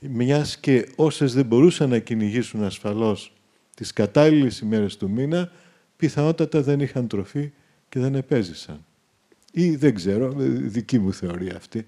[0.00, 3.32] Μιας και όσες δεν μπορούσαν να κυνηγήσουν ασφαλώς
[3.74, 5.52] τις κατάλληλες ημέρες του μήνα,
[5.96, 7.52] πιθανότατα δεν είχαν τροφή
[7.88, 8.84] και δεν επέζησαν.
[9.58, 11.78] Ή δεν ξέρω, δική μου θεωρία αυτή.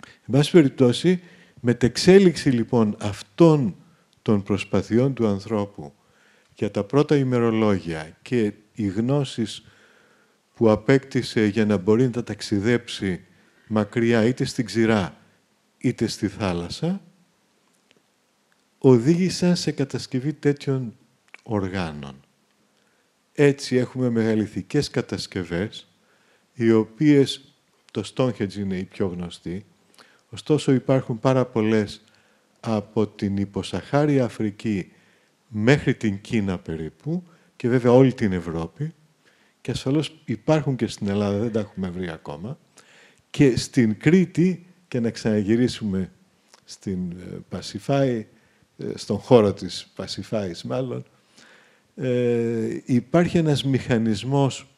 [0.00, 1.22] Εν πάση περιπτώσει,
[1.60, 3.76] μετεξέλιξη λοιπόν αυτών
[4.22, 5.92] των προσπαθειών του ανθρώπου
[6.54, 9.64] για τα πρώτα ημερολόγια και οι γνώσεις
[10.54, 13.24] που απέκτησε για να μπορεί να τα ταξιδέψει
[13.68, 15.16] μακριά είτε στην ξηρά
[15.78, 17.00] είτε στη θάλασσα,
[18.78, 20.96] οδήγησαν σε κατασκευή τέτοιων
[21.42, 22.20] οργάνων.
[23.32, 25.88] Έτσι έχουμε μεγαλυθικές κατασκευές,
[26.54, 27.54] οι οποίες,
[27.90, 29.64] το Stonehenge είναι η πιο γνωστή,
[30.30, 32.04] ωστόσο υπάρχουν πάρα πολλές
[32.60, 34.92] από την υποσαχάρια Αφρική
[35.48, 37.22] μέχρι την Κίνα περίπου
[37.56, 38.94] και βέβαια όλη την Ευρώπη
[39.60, 42.58] και ασφαλώς υπάρχουν και στην Ελλάδα, δεν τα έχουμε βρει ακόμα.
[43.30, 46.12] Και στην Κρήτη και να ξαναγυρίσουμε
[46.64, 48.26] στην ε, Πασιφάη,
[48.78, 51.04] ε, στον χώρο της Πασιφάης μάλλον,
[51.94, 54.73] ε, υπάρχει ένας μηχανισμός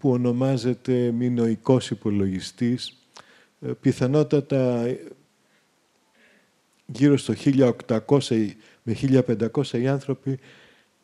[0.00, 2.96] που ονομάζεται μηνοϊκός υπολογιστής,
[3.60, 4.96] ε, πιθανότατα
[6.86, 10.38] γύρω στο 1800 με 1500 οι άνθρωποι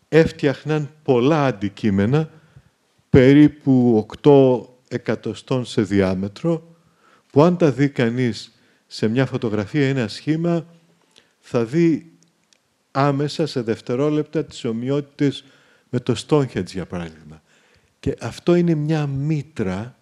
[0.09, 2.31] έφτιαχναν πολλά αντικείμενα,
[3.11, 6.77] περίπου 8 εκατοστών σε διάμετρο,
[7.33, 10.67] που αν τα δει κανείς σε μια φωτογραφία ένα σχήμα,
[11.39, 12.13] θα δει
[12.91, 15.45] άμεσα σε δευτερόλεπτα τις ομοιότητες
[15.89, 17.43] με το Stonehenge, για παράδειγμα.
[18.07, 19.99] Και αυτό είναι μια μήτρα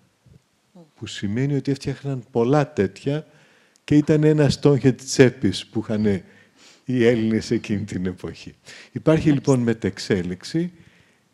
[0.94, 3.26] που σημαίνει ότι έφτιαχναν πολλά τέτοια
[3.84, 6.22] και ήταν ένα Stonehenge τσέπης που είχαν
[6.84, 8.54] οι Έλληνες εκείνη την εποχή.
[8.92, 10.72] Υπάρχει λοιπόν μετεξέλιξη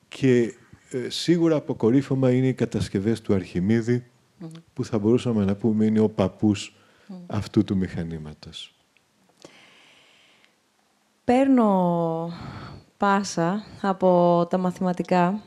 [0.09, 0.55] και
[0.91, 4.07] ε, σίγουρα αποκορύφωμα είναι οι κατασκευές του Αρχιμίδη
[4.73, 6.75] που θα μπορούσαμε να πούμε είναι ο παππούς
[7.27, 8.75] αυτού του μηχανήματος.
[11.25, 12.33] Παίρνω
[12.97, 15.43] πάσα από τα μαθηματικά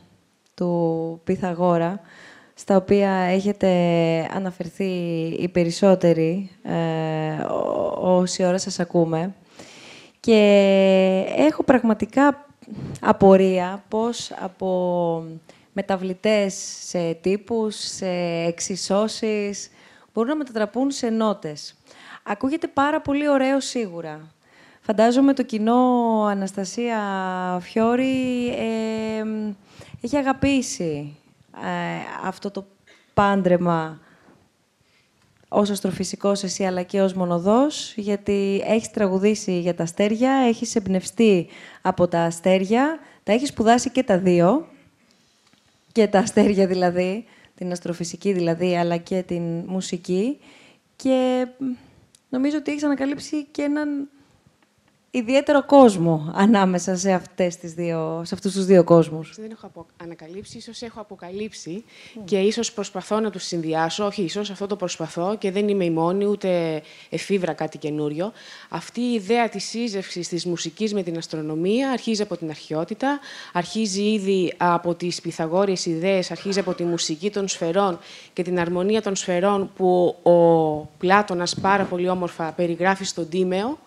[0.54, 2.00] του Πυθαγόρα,
[2.54, 3.68] στα οποία έχετε
[4.34, 4.92] αναφερθεί
[5.38, 7.44] οι περισσότεροι ε,
[8.00, 9.34] όση ώρα σας ακούμε.
[10.20, 12.46] Και έχω πραγματικά
[13.00, 15.24] απορία πώς από
[15.72, 18.06] μεταβλητές σε τύπους, σε
[18.46, 19.70] εξισώσεις,
[20.12, 21.74] μπορούν να μετατραπούν σε νότες.
[22.22, 24.34] Ακούγεται πάρα πολύ ωραίο σίγουρα.
[24.80, 25.74] Φαντάζομαι το κοινό
[26.28, 26.98] Αναστασία
[27.62, 29.24] Φιόρη ε,
[30.04, 31.16] έχει αγαπήσει
[31.54, 32.66] ε, αυτό το
[33.14, 34.00] πάντρεμα
[35.48, 41.46] ως αστροφυσικός εσύ αλλά και ως μονοδός, γιατί έχεις τραγουδήσει για τα αστέρια, έχεις εμπνευστεί
[41.82, 44.68] από τα αστέρια, τα έχεις σπουδάσει και τα δύο,
[45.92, 47.24] και τα αστέρια δηλαδή,
[47.54, 50.38] την αστροφυσική δηλαδή, αλλά και την μουσική.
[50.96, 51.46] Και
[52.28, 54.08] νομίζω ότι έχεις ανακαλύψει και έναν
[55.18, 59.34] ιδιαίτερο κόσμο ανάμεσα σε, αυτές τις δύο, σε αυτούς τους δύο κόσμους.
[59.36, 61.84] Δεν έχω ανακαλύψει, ίσως έχω αποκαλύψει
[62.24, 64.06] και ίσως προσπαθώ να τους συνδυάσω.
[64.06, 68.32] Όχι, ίσως αυτό το προσπαθώ και δεν είμαι η μόνη, ούτε εφήβρα κάτι καινούριο.
[68.68, 73.18] Αυτή η ιδέα της σύζευξης της μουσικής με την αστρονομία αρχίζει από την αρχαιότητα,
[73.52, 77.98] αρχίζει ήδη από τις Πυθαγόριες ιδέες, αρχίζει από τη μουσική των σφαιρών
[78.32, 83.78] και την αρμονία των σφαιρών που ο Πλάτωνας πάρα πολύ όμορφα περιγράφει στον Τίμεο,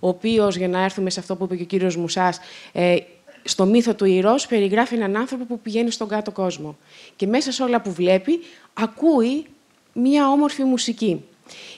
[0.00, 2.38] ο οποίος, για να έρθουμε σε αυτό που είπε και ο κύριος Μουσάς,
[2.72, 2.96] ε,
[3.44, 6.76] στο μύθο του Ηρός περιγράφει έναν άνθρωπο που πηγαίνει στον κάτω κόσμο.
[7.16, 8.40] Και μέσα σε όλα που βλέπει,
[8.74, 9.46] ακούει
[9.92, 11.24] μία όμορφη μουσική.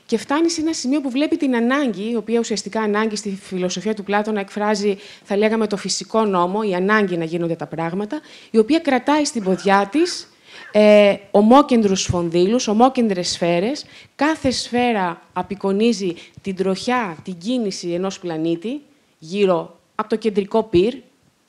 [0.06, 3.94] Και φτάνει σε ένα σημείο που βλέπει την ανάγκη, η οποία ουσιαστικά ανάγκη στη φιλοσοφία
[3.94, 8.20] του Πλάτωνα εκφράζει, θα λέγαμε, το φυσικό νόμο, η ανάγκη να γίνονται τα πράγματα,
[8.50, 10.28] η οποία κρατάει στην ποδιά της
[10.72, 13.84] ε, ομόκεντρους σφονδύλους, ομόκεντρες σφαίρες.
[14.16, 18.80] Κάθε σφαίρα απεικονίζει την τροχιά, την κίνηση ενός πλανήτη
[19.18, 20.94] γύρω από το κεντρικό πυρ,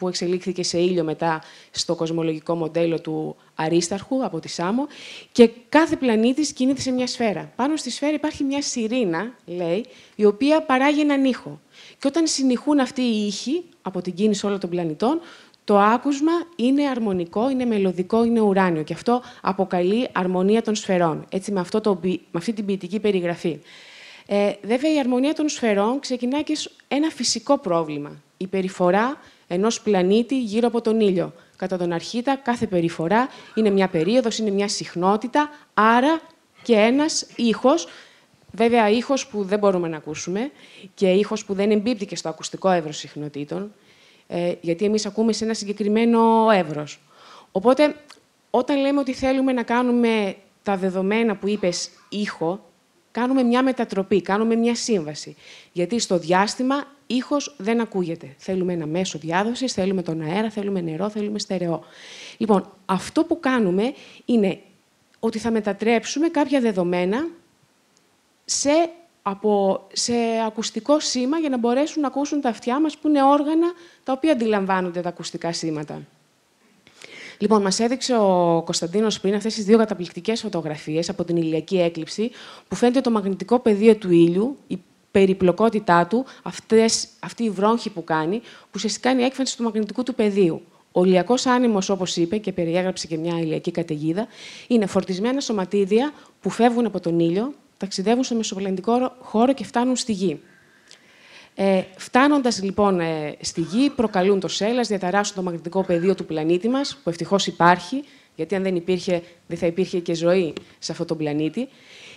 [0.02, 1.41] που εξελίχθηκε σε ήλιο μετά
[1.72, 4.88] στο κοσμολογικό μοντέλο του Αρίσταρχου από τη Σάμο.
[5.31, 7.52] Και κάθε πλανήτης κινείται σε μια σφαίρα.
[7.56, 9.85] Πάνω στη σφαίρα υπάρχει μια σιρήνα, λέει,
[10.15, 11.60] η οποία παράγει έναν ήχο.
[11.99, 15.19] Και όταν συνηχούν αυτοί οι ήχοι από την κίνηση όλων των πλανητών,
[15.63, 21.51] το άκουσμα είναι αρμονικό, είναι μελωδικό, είναι ουράνιο και αυτό αποκαλεί αρμονία των σφαιρών, έτσι
[21.51, 23.59] με, αυτό το, με αυτή την ποιητική περιγραφή.
[24.25, 26.57] Ε, βέβαια, η αρμονία των σφαιρών ξεκινάει και
[26.88, 28.21] ένα φυσικό πρόβλημα.
[28.38, 29.17] Η περιφορά
[29.47, 31.33] ενός πλανήτη γύρω από τον ήλιο.
[31.55, 36.21] Κατά τον αρχήτα, κάθε περιφορά είναι μια περίοδος, είναι μια συχνότητα, άρα
[36.63, 37.88] και ένας ήχος,
[38.51, 40.51] βέβαια ήχος που δεν μπορούμε να ακούσουμε
[40.93, 43.71] και ήχος που δεν εμπίπτει και στο ακουστικό εύρος συχνοτήτων,
[44.33, 46.99] Ε, γιατί εμείς ακούμε σε ένα συγκεκριμένο εύρος.
[47.51, 47.95] Οπότε,
[48.49, 52.65] όταν λέμε ότι θέλουμε να κάνουμε τα δεδομένα που είπες ήχο,
[53.11, 55.35] κάνουμε μια μετατροπή, κάνουμε μια σύμβαση.
[55.71, 58.35] Γιατί στο διάστημα ήχος δεν ακούγεται.
[58.37, 61.83] Θέλουμε ένα μέσο διάδοσης, θέλουμε τον αέρα, θέλουμε νερό, θέλουμε στερεό.
[62.37, 63.93] Λοιπόν, αυτό που κάνουμε
[64.25, 64.59] είναι
[65.19, 67.27] ότι θα μετατρέψουμε κάποια δεδομένα
[68.45, 68.89] σε,
[69.22, 70.14] από, σε
[70.45, 73.68] ακουστικό σήμα για να μπορέσουν να ακούσουν τα αυτιά μας που είναι όργανα
[74.03, 76.02] τα οποία αντιλαμβάνονται τα ακουστικά σήματα.
[77.38, 82.31] Λοιπόν, μας έδειξε ο Κωνσταντίνος πριν αυτές τις δύο καταπληκτικές φωτογραφίες από την ηλιακή έκλειψη,
[82.68, 84.80] που φαίνεται το μαγνητικό πεδίο του ήλιου, η
[85.11, 90.03] περιπλοκότητά του, αυτές, αυτή η βρόγχη που κάνει, που ουσιαστικά είναι η έκφανση του μαγνητικού
[90.03, 90.61] του πεδίου.
[90.91, 94.27] Ο ηλιακός άνεμος, όπως είπε και περιέγραψε και μια ηλιακή καταιγίδα,
[94.68, 100.11] είναι φορτισμένα σωματίδια που φεύγουν από τον ήλιο, ταξιδεύουν στο μεσοπλανητικό χώρο και φτάνουν στη
[100.11, 100.39] γη.
[101.55, 106.69] Ε, φτάνοντας λοιπόν ε, στη Γη, προκαλούν το σέλας, διαταράσσουν το μαγνητικό πεδίο του πλανήτη
[106.69, 108.03] μας, που ευτυχώς υπάρχει,
[108.35, 111.67] γιατί αν δεν υπήρχε, δεν θα υπήρχε και ζωή σε αυτόν τον πλανήτη.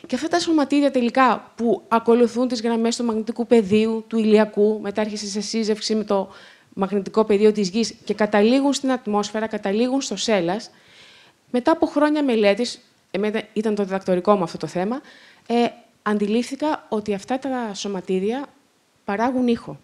[0.06, 5.00] Και αυτά τα σωματίδια τελικά που ακολουθούν τις γραμμές του μαγνητικού πεδίου, του ηλιακού, μετά
[5.00, 6.28] έρχεσαι σε σύζευξη με το
[6.74, 10.70] μαγνητικό πεδίο της Γης και καταλήγουν στην ατμόσφαιρα, καταλήγουν στο σέλας,
[11.50, 12.80] μετά από χρόνια μελέτης,
[13.14, 15.00] εμένα ήταν το διδακτορικό μου αυτό το θέμα,
[15.46, 15.66] ε,
[16.02, 18.46] αντιλήφθηκα ότι αυτά τα σωματίδια
[19.04, 19.78] παράγουν ήχο.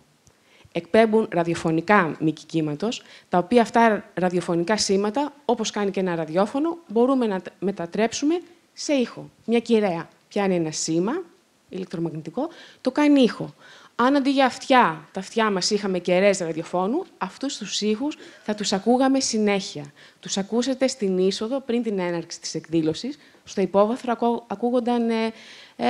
[0.73, 7.27] Εκπέμπουν ραδιοφωνικά μήκη κύματος, τα οποία αυτά ραδιοφωνικά σήματα, όπως κάνει και ένα ραδιόφωνο, μπορούμε
[7.27, 8.41] να μετατρέψουμε
[8.73, 9.31] σε ήχο.
[9.45, 11.23] Μια κυραία πιάνει ένα σήμα
[11.69, 12.49] ηλεκτρομαγνητικό,
[12.81, 13.55] το κάνει ήχο.
[14.03, 18.73] Αν αντί για αυτιά, τα αυτιά μας είχαμε κεραίες ραδιοφώνου, αυτούς τους ήχους θα τους
[18.73, 19.93] ακούγαμε συνέχεια.
[20.21, 23.19] Τους ακούσατε στην είσοδο πριν την έναρξη της εκδήλωσης.
[23.45, 25.33] Στο υπόβαθρο ακούγονταν ε,
[25.77, 25.87] ε,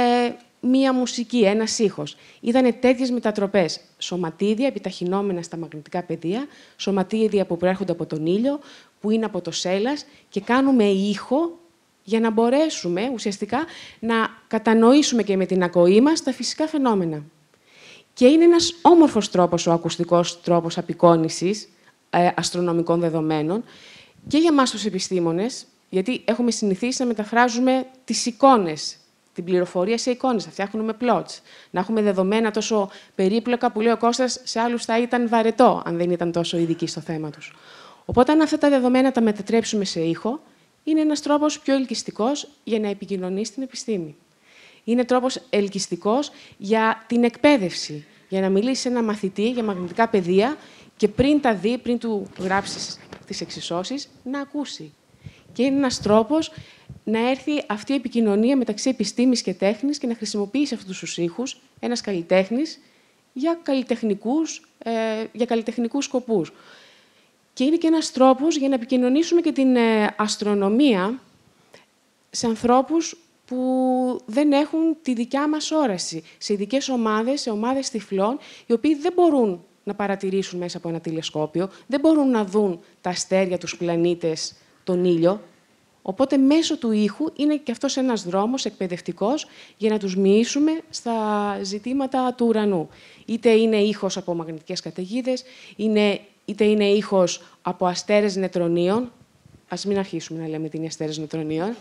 [0.61, 2.17] μία μουσική, ένας ήχος.
[2.41, 3.81] Ήταν τέτοιες μετατροπές.
[3.99, 6.47] Σωματίδια επιταχυνόμενα στα μαγνητικά πεδία,
[6.77, 8.61] σωματίδια που προέρχονται από τον ήλιο,
[9.01, 11.59] που είναι από το σέλας και κάνουμε ήχο
[12.05, 13.65] για να μπορέσουμε ουσιαστικά
[13.99, 14.15] να
[14.49, 17.23] κατανοήσουμε και με την ακοή μας τα φυσικά φαινόμενα.
[18.21, 21.69] Και είναι ένας όμορφος τρόπος ο ακουστικός τρόπος απεικόνησης
[22.11, 23.65] ε, αστρονομικών δεδομένων
[24.29, 28.97] και για μας τους επιστήμονες, γιατί έχουμε συνηθίσει να μεταφράζουμε τις εικόνες
[29.33, 31.39] την πληροφορία σε εικόνες, να φτιάχνουμε plots,
[31.71, 35.97] να έχουμε δεδομένα τόσο περίπλοκα που λέει ο Κώστας σε άλλους θα ήταν βαρετό, αν
[35.97, 37.55] δεν ήταν τόσο ειδικοί στο θέμα τους.
[38.05, 40.41] Οπότε, αν αυτά τα δεδομένα τα μετατρέψουμε σε ήχο,
[40.85, 44.17] είναι ένας τρόπος πιο ελκυστικός για να επικοινωνείς την επιστήμη.
[44.85, 50.57] Είναι τρόπος ελκυστικός για την εκπαίδευση, για να μιλήσει σε ένα μαθητή για μαγνητικά πεδία
[50.97, 54.93] και πριν τα δει, πριν του γράψεις τις εξισώσεις, να ακούσει.
[55.53, 56.53] Και είναι ένας τρόπος
[57.05, 61.61] να έρθει αυτή η επικοινωνία μεταξύ επιστήμης και τέχνης και να χρησιμοποιήσει αυτούς τους ήχους
[61.81, 62.81] ένας καλλιτέχνης
[63.33, 64.91] για καλλιτεχνικούς, ε,
[65.33, 66.53] για καλλιτεχνικούς σκοπούς.
[67.53, 71.21] Και είναι και ένας τρόπος για να επικοινωνήσουμε και την ε, αστρονομία
[72.31, 73.17] σε ανθρώπους
[73.51, 78.95] που δεν έχουν τη δικιά μας όραση, σε ειδικές ομάδες, σε ομάδες τυφλών, οι οποίοι
[78.95, 83.77] δεν μπορούν να παρατηρήσουν μέσα από ένα τηλεσκόπιο, δεν μπορούν να δουν τα αστέρια, τους
[83.77, 84.55] πλανήτες,
[84.85, 85.41] τον ήλιο,
[86.03, 89.47] Οπότε μέσω του ήχου είναι και αυτός ένας δρόμος εκπαιδευτικός
[89.77, 91.15] για να τους μοιήσουμε στα
[91.63, 92.89] ζητήματα του ουρανού.
[93.25, 95.43] Είτε είναι ήχος από μαγνητικές καταιγίδες,
[95.77, 99.13] είναι, είτε είναι ήχος από αστέρες νετρονίων.
[99.69, 101.75] Ας μην αρχίσουμε να λέμε τι είναι αστέρες νετρονίων.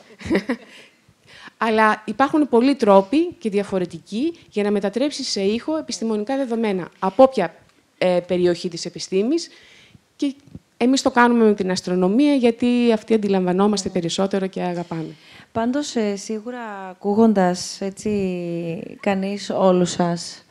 [1.61, 7.55] Αλλά υπάρχουν πολλοί τρόποι και διαφορετικοί για να μετατρέψεις σε ήχο επιστημονικά δεδομένα από όποια
[7.97, 9.49] ε, περιοχή της επιστήμης
[10.15, 10.35] και
[10.77, 15.15] εμείς το κάνουμε με την αστρονομία γιατί αυτή αντιλαμβανόμαστε περισσότερο και αγαπάμε.
[15.51, 16.59] Πάντως, ε, σίγουρα
[16.89, 20.43] ακούγοντας έτσι κανείς όλους σας,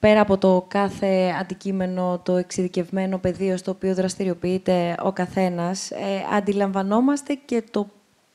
[0.00, 5.96] πέρα από το κάθε αντικείμενο, το εξειδικευμένο πεδίο στο οποίο δραστηριοποιείται ο καθένας, ε,
[6.32, 7.88] αντιλαμβανόμαστε και το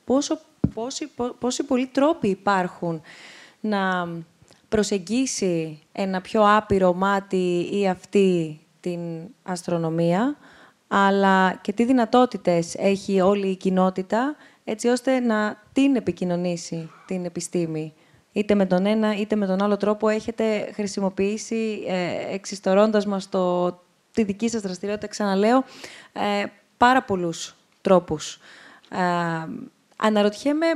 [0.04, 0.38] πόσο,
[0.74, 3.00] πόσοι, πόσοι πολλοί τρόποι υπάρχουν
[3.60, 4.08] να
[4.68, 9.00] προσεγγίσει ένα πιο άπειρο μάτι ή αυτή την
[9.42, 10.36] αστρονομία,
[10.88, 17.94] αλλά και τι δυνατότητες έχει όλη η κοινότητα έτσι ώστε να την επικοινωνήσει την επιστήμη.
[18.32, 23.70] Είτε με τον ένα είτε με τον άλλο τρόπο έχετε χρησιμοποιήσει, ε, εξιστορώντας μας το,
[24.12, 25.64] τη δική σας δραστηριότητα, ξαναλέω,
[26.12, 26.44] ε,
[26.76, 28.38] πάρα πολλούς τρόπους.
[28.90, 29.48] Ε,
[29.96, 30.66] αναρωτιέμαι,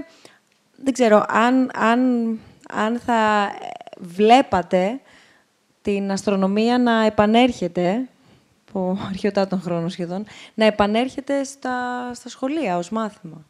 [0.77, 2.01] δεν ξέρω, αν, αν,
[2.69, 3.51] αν θα
[3.99, 5.01] βλέπατε
[5.83, 8.09] την αστρονομία να επανέρχεται
[8.69, 10.25] από αρχαιοτάτων χρόνων σχεδόν,
[10.55, 13.45] να επανέρχεται στα, στα σχολεία ως μάθημα.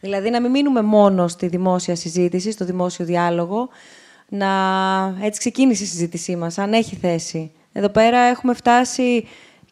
[0.00, 3.68] Δηλαδή να μην μείνουμε μόνο στη δημόσια συζήτηση, στο δημόσιο διάλογο,
[4.28, 4.48] να
[5.22, 7.52] έτσι ξεκίνησε η συζήτησή μας, αν έχει θέση.
[7.72, 9.26] Εδώ πέρα έχουμε φτάσει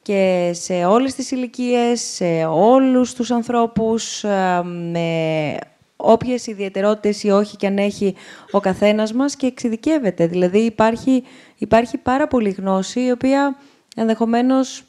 [0.07, 5.59] και σε όλες τις ηλικίες, σε όλους τους ανθρώπους, ε, με
[5.97, 8.15] όποιες ιδιαιτερότητες ή όχι και αν έχει
[8.51, 10.27] ο καθένας μας και εξειδικεύεται.
[10.27, 11.23] Δηλαδή υπάρχει,
[11.57, 13.57] υπάρχει πάρα πολύ γνώση η οποία
[13.97, 14.83] ενδεχομένως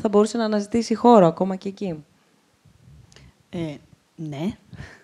[0.00, 2.04] θα μπορούσε να αναζητήσει χώρο ακόμα και εκεί.
[3.50, 3.74] Ε,
[4.14, 4.56] ναι,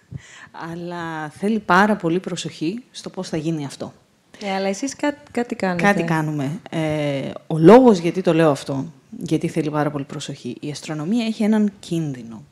[0.71, 3.93] αλλά θέλει πάρα πολύ προσοχή στο πώς θα γίνει αυτό.
[4.41, 5.83] Ε, αλλά εσείς κά, κάτι κάνετε.
[5.83, 6.61] Κάτι κάνουμε.
[6.71, 11.43] Ε, ο λόγος γιατί το λέω αυτό, γιατί θέλει πάρα πολύ προσοχή, η αστρονομία έχει
[11.43, 12.45] έναν κίνδυνο.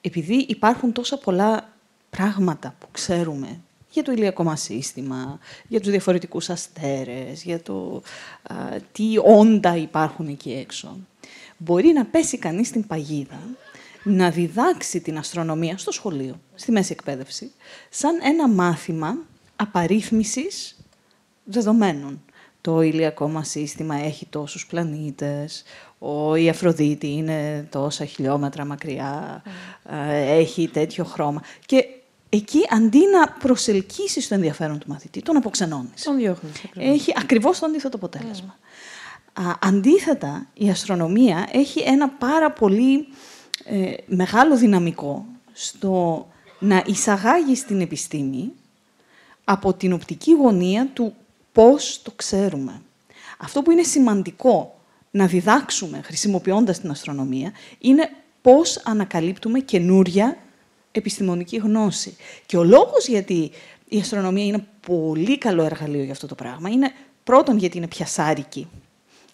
[0.00, 1.68] Επειδή υπάρχουν τόσα πολλά
[2.10, 3.60] πράγματα που ξέρουμε
[3.90, 5.38] για το ηλιακό μας σύστημα,
[5.68, 8.02] για τους διαφορετικούς αστέρες, για το
[8.92, 10.98] τι όντα υπάρχουν εκεί έξω.
[11.56, 13.40] Μπορεί να πέσει κανείς στην παγίδα,
[14.02, 17.52] να διδάξει την αστρονομία στο σχολείο, στη μέση εκπαίδευση,
[17.90, 19.16] σαν ένα μάθημα
[19.56, 20.75] απαρίθμησης
[21.46, 22.20] δεδομένων.
[22.60, 25.64] Το ηλιακό μας σύστημα έχει τόσους πλανήτες,
[25.98, 29.42] ο, η Αφροδίτη είναι τόσα χιλιόμετρα μακριά,
[30.08, 31.42] ε, έχει τέτοιο χρώμα.
[31.66, 31.84] Και
[32.28, 36.02] εκεί, αντί να προσελκύσεις το ενδιαφέρον του μαθητή, τον αποξενώνεις.
[36.02, 36.52] Τον διώχνεις.
[36.74, 38.58] Έχει ακριβώς το αντίθετο αποτέλεσμα.
[39.32, 43.08] Α, αντίθετα, η αστρονομία έχει ένα πάρα πολύ
[43.64, 46.26] ε, μεγάλο δυναμικό στο
[46.58, 48.52] να εισαγάγεις στην επιστήμη
[49.44, 51.14] από την οπτική γωνία του
[51.56, 52.82] πώς το ξέρουμε.
[53.38, 54.80] Αυτό που είναι σημαντικό
[55.10, 58.10] να διδάξουμε χρησιμοποιώντας την αστρονομία είναι
[58.42, 60.36] πώς ανακαλύπτουμε καινούρια
[60.92, 62.16] επιστημονική γνώση.
[62.46, 63.50] Και ο λόγος γιατί
[63.88, 66.92] η αστρονομία είναι πολύ καλό εργαλείο για αυτό το πράγμα είναι
[67.24, 68.68] πρώτον γιατί είναι πιασάρικη.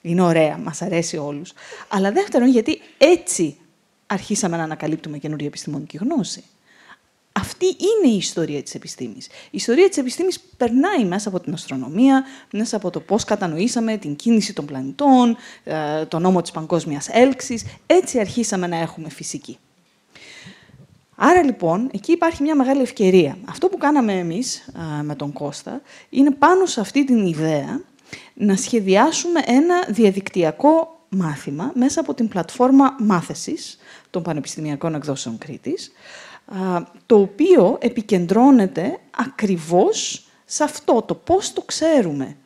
[0.02, 1.52] Είναι ωραία, μας αρέσει όλους.
[1.88, 3.56] Αλλά δεύτερον γιατί έτσι
[4.06, 6.44] αρχίσαμε να ανακαλύπτουμε καινούρια επιστημονική γνώση.
[7.32, 9.26] Αυτή είναι η ιστορία της επιστήμης.
[9.26, 14.16] Η ιστορία της επιστήμης περνάει μέσα από την αστρονομία, μέσα από το πώς κατανοήσαμε την
[14.16, 17.64] κίνηση των πλανητών, ε, τον νόμο της παγκόσμιας έλξης.
[17.86, 19.58] Έτσι αρχίσαμε να έχουμε φυσική.
[21.16, 23.38] Άρα λοιπόν, εκεί υπάρχει μια μεγάλη ευκαιρία.
[23.44, 25.80] Αυτό που κάναμε εμείς ε, με τον Κώστα
[26.10, 27.80] είναι πάνω σε αυτή την ιδέα
[28.34, 33.78] να σχεδιάσουμε ένα διαδικτυακό μάθημα μέσα από την πλατφόρμα μάθησης
[34.10, 35.92] των Πανεπιστημιακών Εκδόσεων Κρήτης,
[37.06, 42.36] το οποίο επικεντρώνεται ακριβώς σε αυτό, το πώς το ξέρουμε.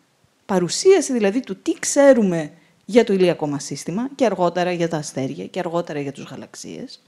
[0.46, 2.52] Παρουσίαση δηλαδή του τι ξέρουμε
[2.84, 7.02] για το ηλιακό μας σύστημα και αργότερα για τα αστέρια και αργότερα για τους γαλαξίες,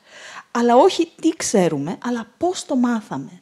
[0.50, 3.40] αλλά όχι τι ξέρουμε, αλλά πώς το μάθαμε.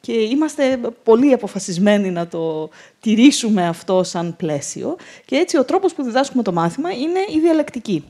[0.00, 6.02] Και είμαστε πολύ αποφασισμένοι να το τηρήσουμε αυτό σαν πλαίσιο και έτσι ο τρόπος που
[6.02, 8.04] διδάσκουμε το μάθημα είναι η διαλεκτική.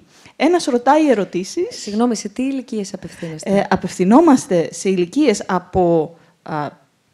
[0.44, 1.80] Ένας ρωτάει ερωτήσεις.
[1.80, 6.68] Συγγνώμη, σε τι ηλικίες απευθύνεστε; Ε, απευθυνόμαστε σε ηλικίες από, α,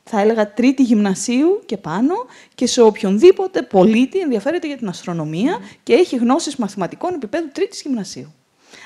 [0.05, 2.14] θα έλεγα, τρίτη γυμνασίου και πάνω
[2.55, 8.34] και σε οποιονδήποτε πολίτη ενδιαφέρεται για την αστρονομία και έχει γνώσεις μαθηματικών επίπεδου τρίτης γυμνασίου.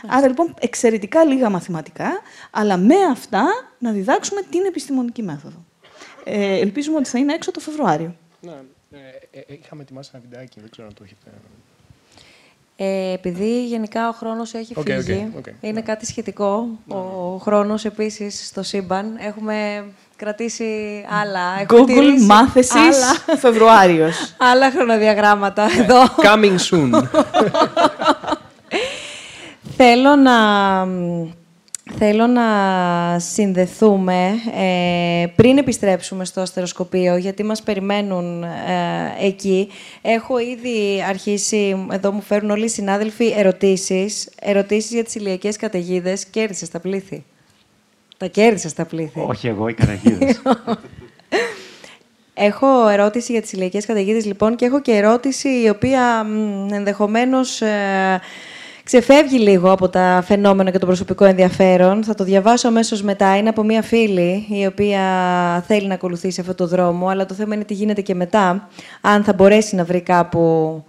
[0.07, 2.11] Άρα λοιπόν εξαιρετικά λίγα μαθηματικά,
[2.51, 3.45] αλλά με αυτά
[3.79, 5.65] να διδάξουμε την επιστημονική μέθοδο.
[6.25, 8.17] Ε, ελπίζουμε ότι θα είναι έξω το Φεβρουάριο.
[8.41, 11.31] Ναι, ε, ε, είχαμε ετοιμάσει ένα βιντεάκι, δεν ξέρω αν το έχετε.
[12.85, 15.53] Ε, επειδή γενικά ο χρόνος έχει okay, φύγει, okay, okay.
[15.61, 16.69] είναι κάτι σχετικό.
[16.89, 19.17] Ο χρόνος επίσης στο σύμπαν.
[19.21, 19.85] Έχουμε
[20.17, 21.67] κρατήσει άλλα.
[21.69, 24.35] Google μάθησης Φεβρουάριος.
[24.53, 26.03] άλλα χρονοδιαγράμματα εδώ.
[26.03, 26.91] Coming soon.
[29.77, 30.33] Θέλω να
[31.99, 38.49] Θέλω να συνδεθούμε ε, πριν επιστρέψουμε στο αστεροσκοπείο, γιατί μας περιμένουν ε,
[39.21, 39.69] εκεί.
[40.03, 44.29] Έχω ήδη αρχίσει, εδώ μου φέρουν όλοι οι συνάδελφοι, ερωτήσεις.
[44.41, 46.25] Ερωτήσεις για τις ηλιακές καταιγίδες.
[46.25, 47.25] Κέρδισες τα πλήθη.
[48.17, 49.21] Τα κέρδισες τα πλήθη.
[49.27, 50.43] Όχι εγώ, οι καταιγίδες.
[52.35, 56.27] Έχω ερώτηση για τις ηλιακές καταιγίδες, λοιπόν, και έχω και ερώτηση η οποία
[56.73, 57.61] ενδεχομένως...
[57.61, 58.21] Ε,
[58.85, 62.05] ξεφεύγει λίγο από τα φαινόμενα και το προσωπικό ενδιαφέρον.
[62.05, 63.37] Θα το διαβάσω αμέσως μετά.
[63.37, 65.01] Είναι από μία φίλη η οποία
[65.67, 68.69] θέλει να ακολουθήσει αυτό το δρόμο, αλλά το θέμα είναι τι γίνεται και μετά.
[69.01, 70.85] Αν θα μπορέσει να βρει κάπου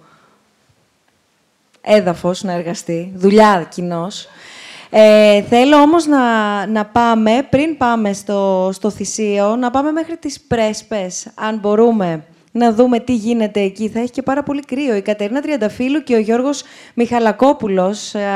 [1.82, 4.28] έδαφος να εργαστεί, δουλειά κοινώς.
[4.90, 10.42] Ε, θέλω όμως να, να πάμε, πριν πάμε στο, στο θυσίο, να πάμε μέχρι τις
[10.42, 12.24] πρέσπες, αν μπορούμε
[12.56, 13.90] να δούμε τι γίνεται εκεί.
[13.90, 14.96] Θα έχει και πάρα πολύ κρύο.
[14.96, 16.64] Η Κατερίνα Τριανταφύλου και ο Γιώργος
[16.94, 18.28] Μιχαλακόπουλος ε,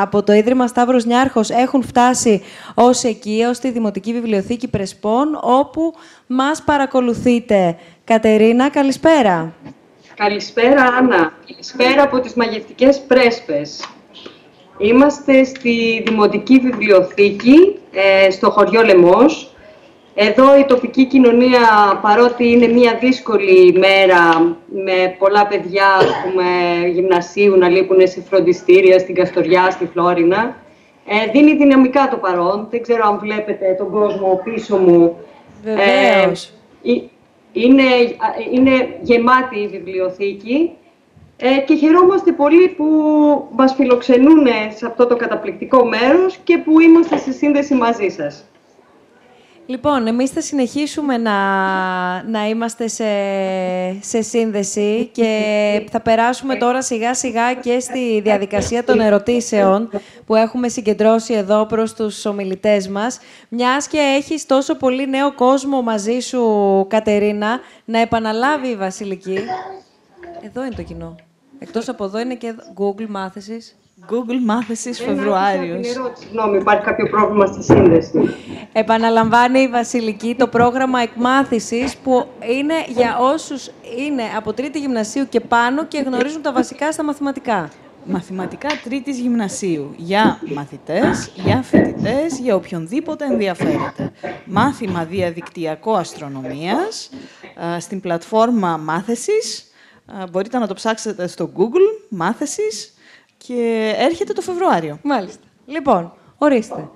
[0.00, 2.42] από το Ίδρυμα Σταύρος Νιάρχος έχουν φτάσει
[2.74, 5.92] ως εκεί, ως τη Δημοτική Βιβλιοθήκη Πρεσπών, όπου
[6.26, 7.76] μας παρακολουθείτε.
[8.04, 9.52] Κατερίνα, καλησπέρα.
[10.14, 11.32] Καλησπέρα, Άννα.
[11.46, 13.84] Καλησπέρα από τις μαγευτικές πρέσπες.
[14.78, 19.52] Είμαστε στη Δημοτική Βιβλιοθήκη, ε, στο χωριό Λεμός,
[20.20, 21.60] Εδώ η τοπική κοινωνία,
[22.02, 26.44] παρότι είναι μια δύσκολη μέρα με πολλά παιδιά ας πούμε,
[26.88, 30.56] γυμνασίου να λείπουν σε φροντιστήρια στην Καστοριά, στη Φλόρινα,
[31.06, 32.66] ε, δίνει δυναμικά το παρόν.
[32.70, 35.16] Δεν ξέρω αν βλέπετε τον κόσμο πίσω μου.
[35.62, 36.52] Βεβαίως.
[36.82, 36.92] Ε,
[37.52, 37.82] είναι,
[38.52, 40.70] είναι γεμάτη η βιβλιοθήκη
[41.36, 42.84] ε, και χαιρόμαστε πολύ που
[43.56, 48.44] μας φιλοξενούν σε αυτό το καταπληκτικό μέρος και που είμαστε σε σύνδεση μαζί σας.
[49.70, 51.32] Λοιπόν, εμείς θα συνεχίσουμε να,
[52.22, 53.04] να είμαστε σε,
[54.00, 59.90] σε σύνδεση και θα περάσουμε τώρα σιγά σιγά και στη διαδικασία των ερωτήσεων
[60.26, 63.18] που έχουμε συγκεντρώσει εδώ προς τους ομιλητές μας.
[63.48, 69.38] Μιας και έχεις τόσο πολύ νέο κόσμο μαζί σου, Κατερίνα, να επαναλάβει η Βασιλική.
[70.42, 71.16] Εδώ είναι το κοινό.
[71.58, 73.76] Εκτός από εδώ είναι και Google μάθησης.
[74.06, 75.86] Google μάθησης Φεβρουάριος.
[76.18, 78.34] Συγγνώμη, υπάρχει κάποιο πρόβλημα στη σύνδεση.
[78.72, 82.26] Επαναλαμβάνει η Βασιλική το πρόγραμμα εκμάθησης που
[82.58, 87.70] είναι για όσους είναι από τρίτη γυμνασίου και πάνω και γνωρίζουν τα βασικά στα μαθηματικά.
[88.04, 89.94] Μαθηματικά τρίτης γυμνασίου.
[89.96, 94.12] Για μαθητές, για φοιτητές, για οποιονδήποτε ενδιαφέρεται.
[94.44, 97.10] Μάθημα διαδικτυακό αστρονομίας
[97.78, 99.70] στην πλατφόρμα μάθησης.
[100.30, 102.92] Μπορείτε να το ψάξετε στο Google, μάθησης,
[103.46, 104.98] και έρχεται το Φεβρουάριο.
[105.02, 105.42] Μάλιστα.
[105.66, 106.88] Λοιπόν, ορίστε.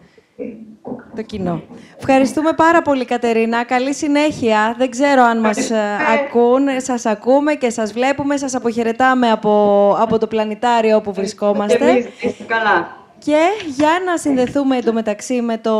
[1.16, 1.62] Το κοινό.
[1.98, 3.64] Ευχαριστούμε πάρα πολύ, Κατερίνα.
[3.64, 4.74] Καλή συνέχεια.
[4.78, 6.66] Δεν ξέρω αν μας ε, ακούν.
[6.77, 8.36] Σας ακούμε και σας βλέπουμε.
[8.36, 12.12] Σας αποχαιρετάμε από, από το πλανητάριο όπου βρισκόμαστε.
[12.47, 13.01] καλά.
[13.19, 15.77] Και για να συνδεθούμε εντωμεταξύ με το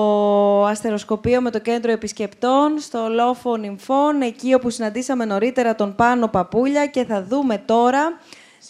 [0.65, 6.87] αστεροσκοπείο, με το κέντρο επισκεπτών, στο λόφο νυμφών, εκεί όπου συναντήσαμε νωρίτερα τον Πάνο Παπούλια
[6.87, 8.19] και θα δούμε τώρα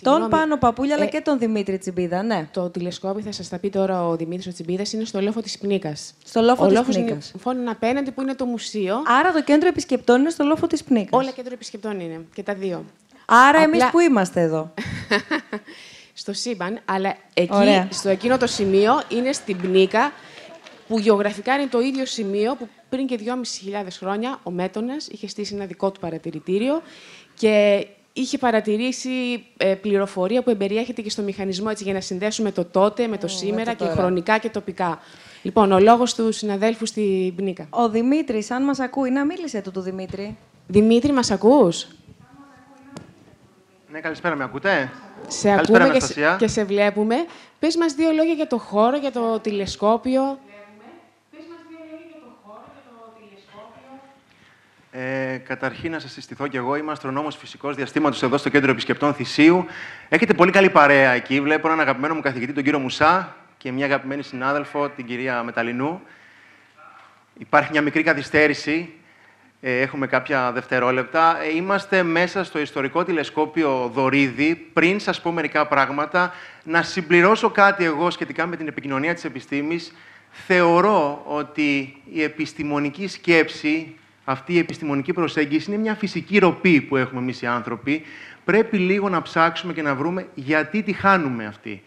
[0.02, 2.48] τον Πάνο Παπούλια, αλλά ε, και τον Δημήτρη Τσιμπίδα, ναι.
[2.52, 6.14] Το τηλεσκόπιο, θα σας τα πει τώρα ο Δημήτρης Τσιμπίδας, είναι στο λόφο της Πνίκας.
[6.24, 7.00] Στο λόφο της Πνίκα.
[7.00, 7.32] Πνίκας.
[7.54, 9.02] είναι απέναντι που είναι το μουσείο.
[9.06, 11.20] Άρα το κέντρο επισκεπτών είναι στο λόφο της Πνίκας.
[11.20, 12.24] Όλα κέντρο επισκεπτών είναι.
[12.34, 12.84] Και τα δύο.
[13.26, 13.62] Άρα Απλά...
[13.62, 14.74] εμεί που είμαστε εδώ;
[16.22, 20.12] στο σύμπαν, αλλά εκεί, στο εκείνο το σημείο είναι στην Πνίκα,
[20.88, 25.54] που γεωγραφικά είναι το ίδιο σημείο που πριν και 2.500 χρόνια ο Μέτονας είχε στήσει
[25.54, 26.82] ένα δικό του παρατηρητήριο
[27.34, 32.64] και είχε παρατηρήσει ε, πληροφορία που εμπεριέχεται και στο μηχανισμό έτσι, για να συνδέσουμε το
[32.64, 34.98] τότε με το σήμερα και χρονικά και τοπικά.
[35.43, 37.66] Λοιπόν, ο λόγος του συναδέλφου στην Πνίκα.
[37.70, 40.36] Ο Δημήτρης, αν μας ακούει, να μίλησε του του Δημήτρη.
[40.66, 41.86] Δημήτρη, μας ακούς;
[43.90, 44.90] Ναι, καλησπέρα, με ακούτε;
[45.28, 47.16] Σε ακούμε και σε, και σε βλέπουμε.
[47.59, 50.39] Πες μας δύο λόγια για το χώρο, για το τηλεσκόπιο.
[54.94, 56.77] Ε, καταρχήν, να σας συστηθώ κι εγώ.
[56.77, 59.66] Είμαι αστρονόμος φυσικός διαστήματος εδώ στο κέντρο επισκεπτών Θησίου.
[60.09, 61.40] Έχετε πολύ καλή παρέα εκεί.
[61.40, 66.01] Βλέπω έναν αγαπημένο μου καθηγητή, τον κύριο Μουσά, και μια αγαπημένη συνάδελφο, την κυρία Μεταλινού.
[67.39, 68.93] Υπάρχει μια μικρή καθυστέρηση.
[69.60, 71.43] Ε, έχουμε κάποια δευτερόλεπτα.
[71.43, 74.55] Ε, είμαστε μέσα στο ιστορικό τηλεσκόπιο Δωρίδη.
[74.55, 76.32] Πριν σας πω μερικά πράγματα,
[76.64, 79.94] να συμπληρώσω κάτι εγώ σχετικά με την επικοινωνία της επιστήμης.
[80.31, 87.20] Θεωρώ ότι η επιστημονική σκέψη αυτή η επιστημονική προσέγγιση είναι μια φυσική ροπή που έχουμε
[87.20, 88.02] εμείς οι άνθρωποι.
[88.44, 91.82] Πρέπει λίγο να ψάξουμε και να βρούμε γιατί τη χάνουμε αυτή.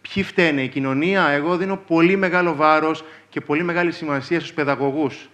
[0.00, 1.28] Ποιοι φταίνε, η κοινωνία.
[1.28, 5.28] Εγώ δίνω πολύ μεγάλο βάρος και πολύ μεγάλη σημασία στους παιδαγωγούς.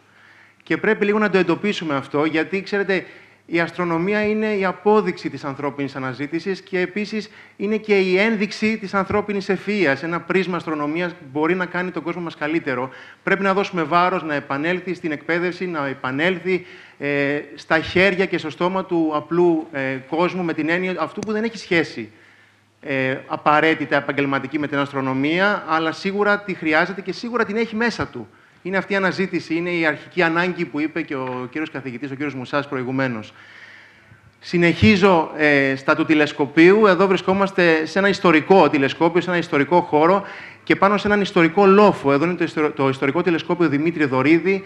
[0.62, 3.06] Και πρέπει λίγο να το εντοπίσουμε αυτό, γιατί ξέρετε,
[3.47, 8.94] η αστρονομία είναι η απόδειξη της ανθρώπινης αναζήτησης και επίσης είναι και η ένδειξη της
[8.94, 10.02] ανθρώπινης ευφυΐας.
[10.02, 12.90] Ένα πρίσμα αστρονομίας μπορεί να κάνει τον κόσμο μας καλύτερο.
[13.23, 16.66] Πρέπει να δώσουμε βάρος να επανέλθει στην εκπαίδευση, να επανέλθει
[16.98, 21.32] ε, στα χέρια και στο στόμα του απλού ε, κόσμου με την έννοια αυτού που
[21.32, 22.10] δεν έχει σχέση
[22.81, 28.06] ε, απαραίτητα επαγγελματική με την αστρονομία, αλλά σίγουρα τη χρειάζεται και σίγουρα την έχει μέσα
[28.06, 28.28] του
[28.66, 32.14] είναι αυτή η αναζήτηση, είναι η αρχική ανάγκη που είπε και ο κύριος καθηγητής, ο
[32.14, 33.32] κύριος Μουσάς προηγουμένως.
[34.40, 36.86] Συνεχίζω ε, στα του τηλεσκοπίου.
[36.86, 40.22] Εδώ βρισκόμαστε σε ένα ιστορικό τηλεσκόπιο, σε ένα ιστορικό χώρο
[40.64, 42.12] και πάνω σε έναν ιστορικό λόφο.
[42.12, 44.64] Εδώ είναι το, το ιστορικό τηλεσκόπιο Δημήτρη Δωρίδη,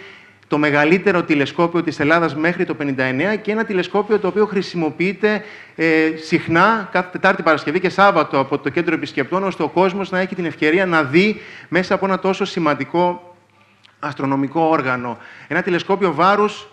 [0.48, 2.84] το μεγαλύτερο τηλεσκόπιο της Ελλάδας μέχρι το 59
[3.42, 5.42] και ένα τηλεσκόπιο το οποίο χρησιμοποιείται
[5.76, 10.18] ε, συχνά κάθε Τετάρτη Παρασκευή και Σάββατο από το Κέντρο Επισκεπτών, ώστε ο κόσμος να
[10.18, 13.29] έχει την ευκαιρία να δει μέσα από ένα τόσο σημαντικό
[14.00, 15.18] αστρονομικό όργανο.
[15.48, 16.66] Ένα τηλεσκόπιο βάρους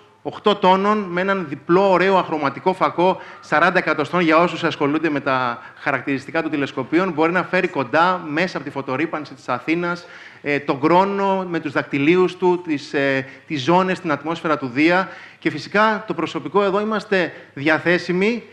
[0.44, 5.62] 8 τόνων με έναν διπλό ωραίο αχρωματικό φακό 40 εκατοστών για όσους ασχολούνται με τα
[5.76, 7.12] χαρακτηριστικά του τηλεσκοπίων.
[7.12, 10.06] Μπορεί να φέρει κοντά μέσα από τη φωτορύπανση της Αθήνας
[10.41, 15.10] ε, τον χρόνο με τους δακτυλίους του, τις, ε, τις ζώνες στην ατμόσφαιρα του Δία
[15.40, 18.44] και φυσικά το προσωπικό εδώ είμαστε διαθέσιμοι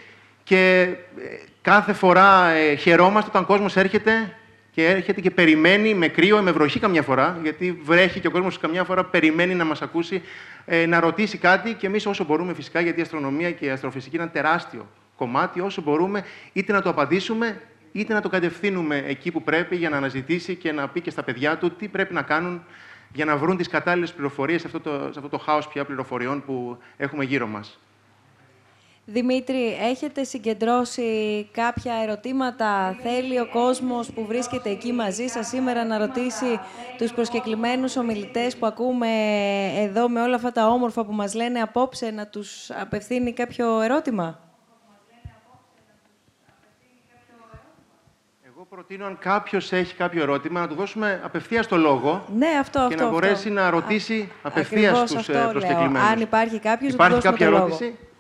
[0.44, 4.36] και ε, κάθε φορά ε, χαιρόμαστε όταν ο κόσμος έρχεται
[4.74, 8.59] και έρχεται και περιμένει με κρύο, με βροχή καμιά φορά, γιατί βρέχει και ο κόσμος
[8.59, 10.22] καμιά φορά περιμένει να μας ακούσει,
[10.64, 14.14] ε, να ρωτήσει κάτι και εμείς όσο μπορούμε φυσικά, γιατί η αστρονομία και η αστροφυσική
[14.14, 17.60] είναι ένα τεράστιο κομμάτι, όσο μπορούμε είτε να το απαντήσουμε,
[17.92, 21.22] είτε να το κατευθύνουμε εκεί που πρέπει για να αναζητήσει και να πει και στα
[21.22, 22.62] παιδιά του τι πρέπει να κάνουν
[23.12, 26.44] για να βρουν τις κατάλληλες πληροφορίες σε αυτό το, σε αυτό το χάος πια πληροφοριών
[26.44, 27.78] που έχουμε γύρω μας.
[29.06, 35.98] Δημήτρη, έχετε συγκεντρώσει κάποια ερωτήματα; Θέλει ο κόσμος που βρίσκεται εκεί μαζί σας σήμερα να
[35.98, 36.60] ρωτήσει
[36.98, 39.09] τους προσκεκλημένους ομιλητές που ακούμε
[39.76, 44.39] εδώ με όλα αυτά τα όμορφα που μας λένε απόψε να τους απευθύνει κάποιο ερώτημα;
[48.47, 52.78] Εγώ προτείνω αν κάποιος έχει κάποιο ερώτημα να του δώσουμε απευθείας το λόγο ναι, αυτό,
[52.89, 53.51] και αυτό, να μπορέσει αυτό.
[53.51, 56.06] να ρωτήσει απευθείας τους προσκεκλημένου.
[56.06, 57.85] Αν υπάρχει κάποιος, υπάρχει κάποια ερώτηση.
[57.85, 58.12] Λόγο.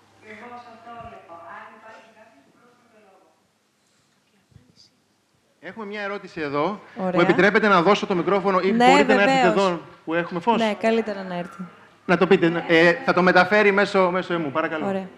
[5.66, 6.80] Έχουμε μια ερώτηση εδώ.
[6.96, 7.10] Ωραία.
[7.14, 9.26] Μου επιτρέπετε να δώσω το μικρόφωνο ή ναι, μπορείτε βεβαίως.
[9.26, 11.62] να έρθετε εδώ που έχουμε φως; Ναι, καλύτερα να έρθει.
[12.06, 12.64] Να το πείτε.
[12.68, 14.50] Ε, θα το μεταφέρει μέσω, μέσω εμού.
[14.50, 14.86] Παρακαλώ.
[14.86, 15.08] Ωραία.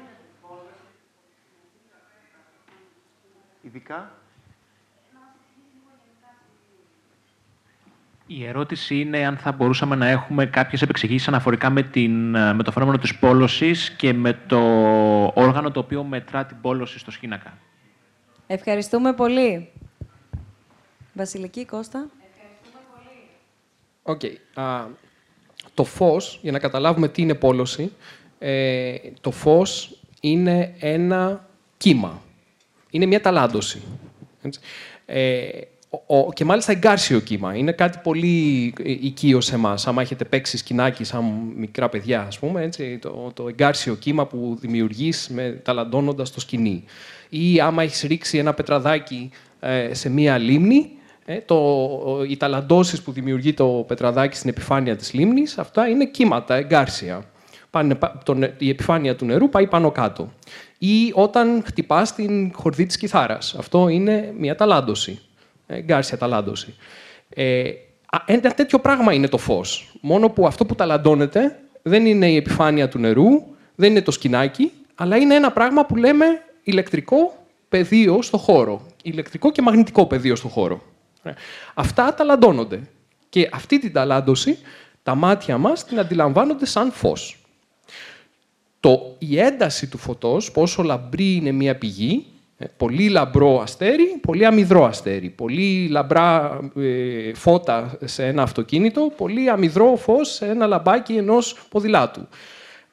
[3.62, 4.10] Ειδικά.
[8.27, 12.73] Η ερώτηση είναι αν θα μπορούσαμε να έχουμε κάποιες επεξηγήσεις αναφορικά με, την, με το
[12.73, 14.59] φαινόμενο της πόλωσης και με το
[15.35, 17.59] όργανο το οποίο μετρά την πόλωση στο σχήνακα.
[18.47, 19.70] Ευχαριστούμε πολύ.
[21.16, 22.10] Βασιλική Κώστα.
[24.02, 24.20] OK.
[24.22, 24.86] Okay.
[25.74, 27.93] το φως, για να καταλάβουμε τι είναι πόλωση,
[28.38, 32.22] ε, το φως είναι ένα κύμα.
[32.90, 33.82] Είναι μια ταλάντωση.
[34.43, 34.60] Έτσι.
[35.06, 35.48] Ε,
[36.06, 37.55] ο, ο, και μάλιστα εγκάρσιο κύμα.
[37.55, 39.86] Είναι κάτι πολύ οικείο σε εμάς.
[39.86, 41.24] Άμα έχετε παίξει σκοινάκι σαν
[41.56, 46.84] μικρά παιδιά, ας πούμε, έτσι, το, το εγκάρσιο κύμα που δημιουργείς με, ταλαντώνοντας το σκοινί.
[47.28, 49.30] Ή άμα έχεις ρίξει ένα πετραδάκι
[49.60, 50.90] ε, σε μία λίμνη,
[51.28, 51.58] ε, το,
[52.28, 57.24] οι ταλαντώσεις που δημιουργεί το πετραδάκι στην επιφάνεια της λίμνης, αυτά είναι κύματα, εγκάρσια.
[57.70, 60.32] Πάνε, τον, η επιφάνεια του νερού πάει πάνω κάτω.
[60.78, 63.54] Ή όταν χτυπάς την χορδή της κιθάρας.
[63.58, 65.20] Αυτό είναι μια ταλάντωση.
[65.66, 66.74] Εγκάρσια ταλάντωση.
[67.28, 67.70] Ε,
[68.26, 69.98] ένα τέτοιο πράγμα είναι το φως.
[70.00, 73.26] Μόνο που αυτό που ταλαντώνεται δεν είναι η επιφάνεια του νερού,
[73.74, 76.24] δεν είναι το σκηνάκι, αλλά είναι ένα πράγμα που λέμε
[76.62, 78.86] ηλεκτρικό πεδίο στο χώρο.
[79.02, 80.82] Ηλεκτρικό και μαγνητικό πεδίο στο χώρο.
[81.74, 82.80] Αυτά ταλαντώνονται.
[83.28, 84.58] Και αυτή την ταλάντωση
[85.02, 87.40] τα μάτια μας την αντιλαμβάνονται σαν φως.
[88.80, 92.26] Το, η ένταση του φωτός, πόσο λαμπρή είναι μία πηγή,
[92.76, 99.96] πολύ λαμπρό αστέρι, πολύ αμυδρό αστέρι, πολύ λαμπρά ε, φώτα σε ένα αυτοκίνητο, πολύ αμυδρό
[99.96, 102.28] φως σε ένα λαμπάκι ενός ποδηλάτου.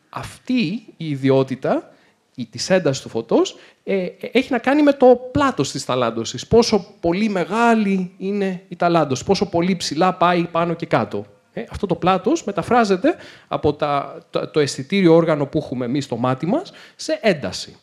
[0.10, 2.03] Αυτή η ιδιότητα η
[2.50, 6.48] της έντασης του φωτός ε, έχει να κάνει με το πλάτος της ταλάντωσης.
[6.48, 11.26] Πόσο πολύ μεγάλη είναι η ταλάντωση, πόσο πολύ ψηλά πάει πάνω και κάτω.
[11.54, 13.16] Ε, αυτό το πλάτος μεταφράζεται
[13.48, 17.78] από τα, το, το αισθητήριο όργανο που έχουμε εμείς στο μάτι μας σε ένταση.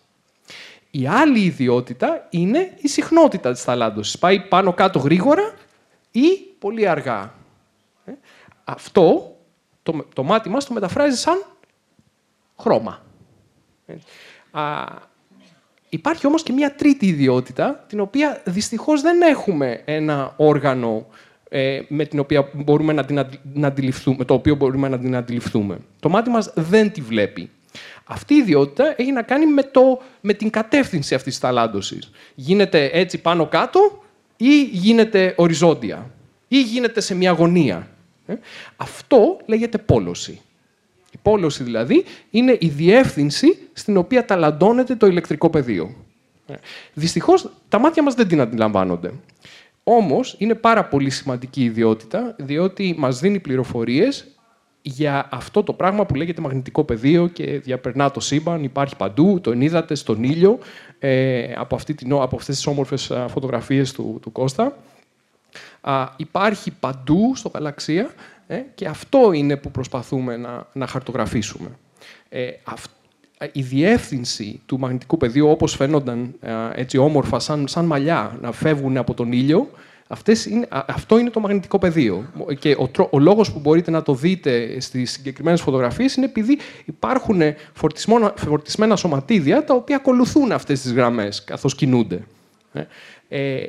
[0.91, 4.19] Η άλλη ιδιότητα είναι η συχνότητα της ταλάντωσης.
[4.19, 5.55] Πάει πάνω κάτω γρήγορα
[6.11, 6.29] ή
[6.59, 7.35] πολύ αργά.
[8.05, 8.13] Ε,
[8.65, 9.37] αυτό
[9.83, 11.45] το, το μάτι μας το μεταφράζει σαν
[12.57, 13.03] χρώμα.
[14.55, 14.85] Ε, Α,
[15.89, 21.07] υπάρχει όμως και μια τρίτη ιδιότητα, την οποία δυστυχώς δεν έχουμε ένα όργανο
[21.49, 25.79] ε, με, την οποία μπορούμε να την να αντιληφθούμε, το οποίο μπορούμε να την αντιληφθούμε.
[26.01, 27.51] Το μάτι μας δεν τη βλέπει.
[28.05, 32.11] Αυτή η ιδιότητα έχει να κάνει με, το, με την κατεύθυνση αυτής της ταλάντωσης.
[32.35, 34.03] Γίνεται έτσι πάνω κάτω
[34.37, 36.11] ή γίνεται οριζόντια
[36.49, 37.89] ή γίνεται σε μια γωνία.
[38.27, 38.35] Ε,
[38.77, 40.41] αυτό λέγεται πόλωση.
[41.21, 45.95] Η πόλωση δηλαδή είναι η διεύθυνση στην οποία ταλαντώνεται το ηλεκτρικό πεδίο.
[46.95, 49.13] Δυστυχώς τα μάτια μας δεν την αντιλαμβάνονται.
[49.85, 54.27] Όμως είναι πάρα πολύ σημαντική ιδιότητα, διότι μας δίνει πληροφορίες
[54.83, 59.51] για αυτό το πράγμα που λέγεται μαγνητικό πεδίο και διαπερνά το σύμπαν, υπάρχει παντού, το
[59.51, 60.59] ενίδατε στον ήλιο,
[60.99, 64.77] ε, από, αυτή την, από αυτές τις όμορφες φωτογραφίες του, του Κώστα.
[65.81, 68.11] Α, υπάρχει παντού στο γαλαξία
[68.51, 71.69] ε, και αυτό είναι που προσπαθούμε να, να χαρτογραφήσουμε.
[72.29, 72.49] Ε,
[73.53, 76.35] η διεύθυνση του μαγνητικού πεδίου, όπως φαίνονταν
[76.75, 79.71] έτσι όμορφα, σαν, σαν μαλλιά, να φεύγουν από τον ήλιο,
[80.09, 82.25] αυτές είναι, αυτό είναι το μαγνητικό πεδίο.
[82.59, 87.41] Και ο, ο λόγος που μπορείτε να το δείτε στις συγκεκριμένες φωτογραφίες είναι επειδή υπάρχουν
[88.35, 92.23] φορτισμένα σωματίδια τα οποία ακολουθούν αυτές τις γραμμές καθώς κινούνται.
[93.29, 93.63] Ε,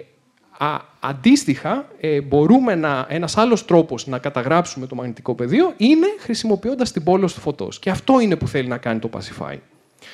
[0.62, 6.92] Α, αντίστοιχα, ε, μπορούμε να, ένας άλλος τρόπος να καταγράψουμε το μαγνητικό πεδίο είναι χρησιμοποιώντας
[6.92, 7.80] την πόλωση του φωτός.
[7.80, 9.56] Και αυτό είναι που θέλει να κάνει το Pacify.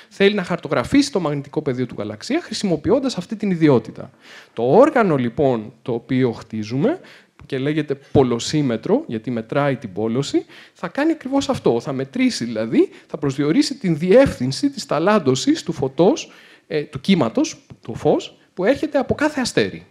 [0.10, 4.10] Θέλει να χαρτογραφήσει το μαγνητικό πεδίο του γαλαξία χρησιμοποιώντας αυτή την ιδιότητα.
[4.54, 7.00] Το όργανο λοιπόν το οποίο χτίζουμε
[7.46, 11.80] και λέγεται πολοσύμετρο, γιατί μετράει την πόλωση, θα κάνει ακριβώς αυτό.
[11.80, 16.32] Θα μετρήσει δηλαδή, θα προσδιορίσει την διεύθυνση της ταλάντωσης του φωτός,
[16.68, 19.86] ε, του κύματος, του φως, που έρχεται από κάθε αστέρι.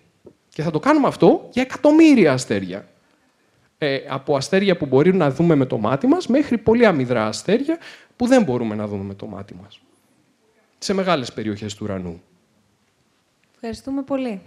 [0.56, 2.88] Και θα το κάνουμε αυτό για εκατομμύρια αστέρια.
[3.78, 7.78] Ε, από αστέρια που μπορεί να δούμε με το μάτι μας, μέχρι πολύ αμυδρά αστέρια
[8.16, 9.80] που δεν μπορούμε να δούμε με το μάτι μας.
[10.78, 12.22] Σε μεγάλες περιοχές του ουρανού.
[13.54, 14.42] Ευχαριστούμε πολύ.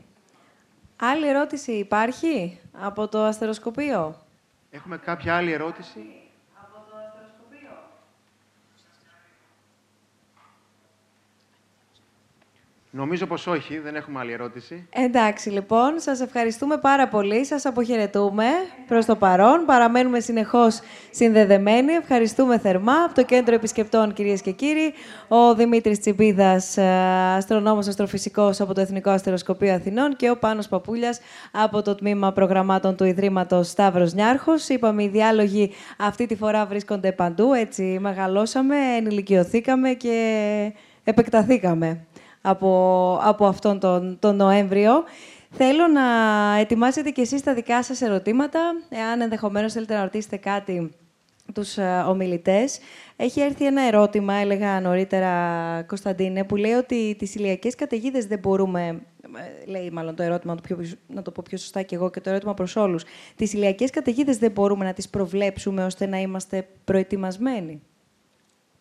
[0.96, 4.16] Άλλη ερώτηση υπάρχει από το αστεροσκοπείο;
[4.72, 6.00] Έχουμε κάποια άλλη ερώτηση;
[12.92, 14.88] Νομίζω πως όχι, δεν έχουμε άλλη ερώτηση.
[14.90, 17.46] Εντάξει, λοιπόν, σας ευχαριστούμε πάρα πολύ.
[17.46, 18.46] Σας αποχαιρετούμε
[18.88, 19.66] προς το παρόν.
[19.66, 20.80] Παραμένουμε συνεχώς
[21.12, 21.94] συνδεδεμένοι.
[21.94, 24.94] Ευχαριστούμε θερμά από το Κέντρο Επισκεπτών, κυρίες και κύριοι.
[25.28, 26.84] Ο Δημήτρης Τσιμπίδας, ε,
[27.36, 31.20] αστρονόμος αστροφυσικός από το Εθνικό Αστεροσκοπείο Αθηνών και ο Πάνος Παπούλιας
[31.52, 34.68] από το Τμήμα Προγραμμάτων του Ιδρύματος Σταύρος Νιάρχος.
[34.70, 37.54] Είπαμε, οι διάλογοι αυτή τη φορά βρίσκονται παντού.
[37.54, 42.08] Έτσι, μεγαλώσαμε, ενηλικιωθήκαμε και επεκταθήκαμε
[42.42, 45.04] από, από αυτόν τον, τον Νοέμβριο.
[45.52, 46.02] Θέλω να
[46.60, 48.60] ετοιμάσετε κι εσείς τα δικά σας ερωτήματα,
[48.90, 50.92] εάν ενδεχομένως θέλετε να ρωτήσετε κάτι
[51.54, 52.80] τους ε, ομιλητές.
[53.16, 59.02] Έχει έρθει ένα ερώτημα, έλεγα νωρίτερα, Κωνσταντίνε, που λέει ότι τις ηλιακές καταιγίδες δεν μπορούμε,
[59.66, 62.22] ε, λέει μάλλον το ερώτημα, το πιο, να το πω πιο σωστά κι εγώ και
[62.22, 63.04] το ερώτημα προς όλους,
[63.36, 67.82] τις ηλιακές καταιγίδες δεν μπορούμε να τις προβλέψουμε ώστε να είμαστε προετοιμασμένοι;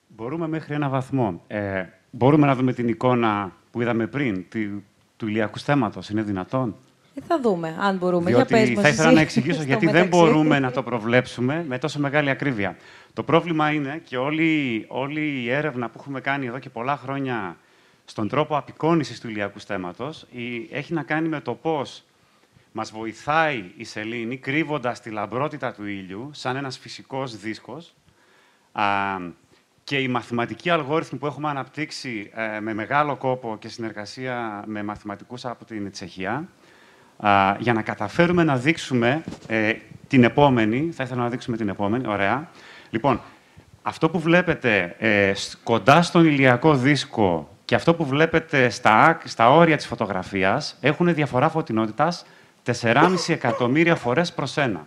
[0.09, 1.43] Μπορούμε μέχρι ένα βαθμό.
[1.47, 4.83] Ε, Μπορούμε να δούμε την εικόνα που είδαμε πριν, του,
[5.17, 6.09] του ηλιακού στέματος.
[6.09, 6.77] Είναι δυνατόν;
[7.15, 8.31] Ε, θα δούμε, αν μπορούμε.
[8.31, 11.79] Διότι Για πες θα ήθελα εσύ, να εξηγήσω γιατί δεν μπορούμε να το προβλέψουμε με
[11.79, 12.77] τόσο μεγάλη ακρίβεια.
[13.13, 17.57] Το πρόβλημα είναι και όλη, όλη η έρευνα που έχουμε κάνει εδώ και πολλά χρόνια
[18.05, 20.27] στον τρόπο απεικόνησης του ηλιακού στέματος
[20.71, 22.05] έχει να κάνει με το πώς
[22.73, 27.95] μας βοηθάει η σελήνη κρύβοντας τη λαμπρότητα του ήλιου σαν ένας φυσικός δίσκος
[29.89, 35.45] και οι μαθηματικοί αλγόριθμοι που έχουμε αναπτύξει ε, με μεγάλο κόπο και συνεργασία με μαθηματικούς
[35.45, 36.49] από την Τσεχία,
[37.59, 39.73] για να καταφέρουμε να δείξουμε ε,
[40.09, 42.49] την επόμενη, θα ήθελα να δείξουμε την επόμενη, ωραία.
[42.91, 43.21] Λοιπόν,
[43.83, 45.33] αυτό που βλέπετε ε,
[45.63, 51.49] κοντά στον ηλιακό δίσκο και αυτό που βλέπετε στα, στα όρια της φωτογραφίας έχουν διαφορά
[51.49, 52.25] φωτεινότητας
[52.83, 54.87] 4,5 εκατομμύρια φορές προς ένα.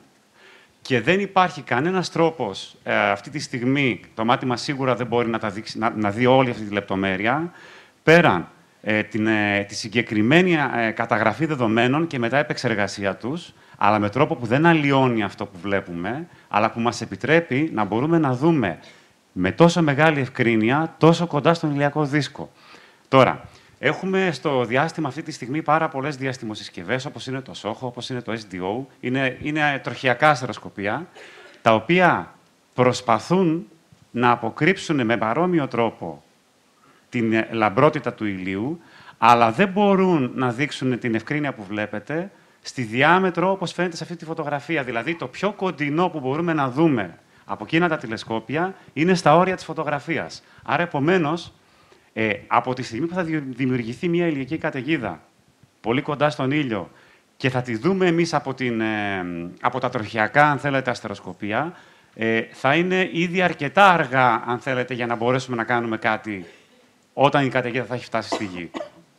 [0.81, 5.29] Και δεν υπάρχει κανένας τρόπος ε, αυτή τη στιγμή, το μάτι μας σίγουρα δεν μπορεί
[5.29, 7.51] να, τα δείξει, να, να δει όλη αυτή τη λεπτομέρεια,
[8.03, 8.47] πέραν
[8.81, 14.35] ε, την, ε, τη συγκεκριμένη ε, καταγραφή δεδομένων και μετά επεξεργασία τους, αλλά με τρόπο
[14.35, 18.79] που δεν αλλοιώνει αυτό που βλέπουμε, αλλά που μας επιτρέπει να μπορούμε να δούμε
[19.31, 22.51] με τόσο μεγάλη ευκρίνεια, τόσο κοντά στον ηλιακό δίσκο.
[23.07, 23.41] Τώρα,
[23.83, 28.21] Έχουμε στο διάστημα αυτή τη στιγμή πάρα πολλές διαστημοσυσκευές, όπως είναι το SOHO, όπως είναι
[28.21, 28.85] το SDO.
[28.99, 31.07] Είναι, είναι τροχιακά αστεροσκοπία,
[31.61, 32.33] τα οποία
[32.73, 33.67] προσπαθούν
[34.11, 36.23] να αποκρύψουν με παρόμοιο τρόπο
[37.09, 38.81] την λαμπρότητα του ηλίου,
[39.17, 42.31] αλλά δεν μπορούν να δείξουν την ευκρίνεια που βλέπετε
[42.61, 44.83] στη διάμετρο όπως φαίνεται σε αυτή τη φωτογραφία.
[44.83, 49.55] Δηλαδή, το πιο κοντινό που μπορούμε να δούμε από εκείνα τα τηλεσκόπια είναι στα όρια
[49.55, 50.43] της φωτογραφίας.
[50.63, 51.53] Άρα, επομένως,
[52.13, 55.21] ε, από τη στιγμή που θα δημιουργηθεί μια ηλιακή καταιγίδα
[55.81, 56.91] πολύ κοντά στον ήλιο
[57.37, 59.25] και θα τη δούμε εμείς από, την, ε,
[59.61, 61.73] από τα τροχιακά, αν θέλετε, αστεροσκοπία,
[62.13, 66.45] ε, θα είναι ήδη αρκετά αργά, αν θέλετε, για να μπορέσουμε να κάνουμε κάτι
[67.13, 68.71] όταν η καταιγίδα θα έχει φτάσει στη Γη.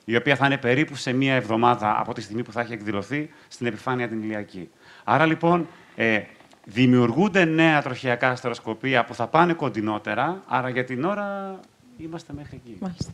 [0.05, 3.31] Η οποία θα είναι περίπου σε μία εβδομάδα από τη στιγμή που θα έχει εκδηλωθεί
[3.49, 4.71] στην επιφάνεια την ηλιακή.
[5.05, 6.21] Άρα, λοιπόν, ε,
[6.65, 11.61] δημιουργούνται νέα τροχιακά αστεροσκοπία που θα πάνε κοντινότερα, άρα για την ώρα
[12.03, 12.77] Είμαστε μέχρι εκεί.
[12.81, 13.13] Μάλιστα.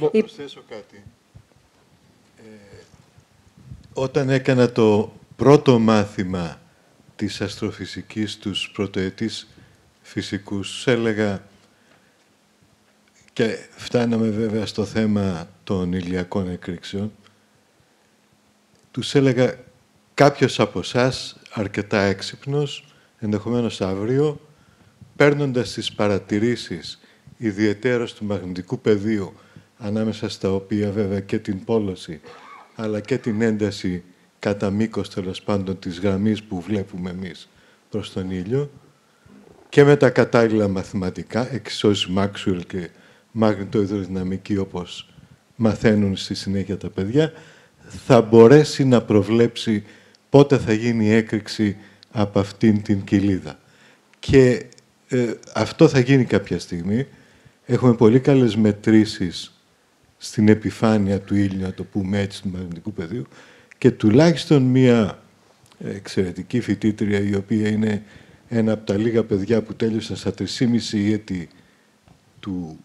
[0.00, 1.02] Να προσθέσω κάτι.
[2.36, 2.82] Ε,
[3.92, 6.60] όταν έκανα το πρώτο μάθημα
[7.16, 9.48] της αστροφυσικής τους πρωτοετής
[10.02, 11.42] φυσικούς, έλεγα
[13.32, 17.12] και φτάναμε βέβαια στο θέμα των ηλιακών εκρήξεων,
[18.90, 19.58] τους έλεγα
[20.14, 22.84] κάποιος από εσάς αρκετά έξυπνος,
[23.18, 24.40] ενδεχομένως αύριο,
[25.16, 26.98] παίρνοντας τις παρατηρήσεις
[27.36, 29.32] ιδιαίτερα του μαγνητικού πεδίου,
[29.78, 32.20] ανάμεσα στα οποία βέβαια και την πόλωση,
[32.74, 34.02] αλλά και την ένταση
[34.38, 37.48] κατά μήκος τέλος πάντων της γραμμής που βλέπουμε εμείς
[37.90, 38.70] προς τον ήλιο,
[39.68, 42.90] και με τα κατάλληλα μαθηματικά, εξισώσεις Μάξουελ και
[43.30, 45.08] μαγνητοϊδροδυναμική όπως
[45.56, 47.32] μαθαίνουν στη συνέχεια τα παιδιά,
[48.06, 49.84] θα μπορέσει να προβλέψει
[50.30, 51.76] πότε θα γίνει η έκρηξη
[52.10, 53.58] από αυτήν την κοιλίδα.
[54.18, 54.66] Και
[55.08, 57.06] ε, αυτό θα γίνει κάποια στιγμή
[57.66, 59.52] έχουμε πολύ καλές μετρήσεις
[60.16, 63.26] στην επιφάνεια του ήλιου, να το πούμε έτσι, του μαγνητικού πεδίου,
[63.78, 65.22] και τουλάχιστον μία
[65.78, 68.02] εξαιρετική φοιτήτρια, η οποία είναι
[68.48, 71.48] ένα από τα λίγα παιδιά που τέλειωσαν στα 3,5 έτη
[72.40, 72.78] του,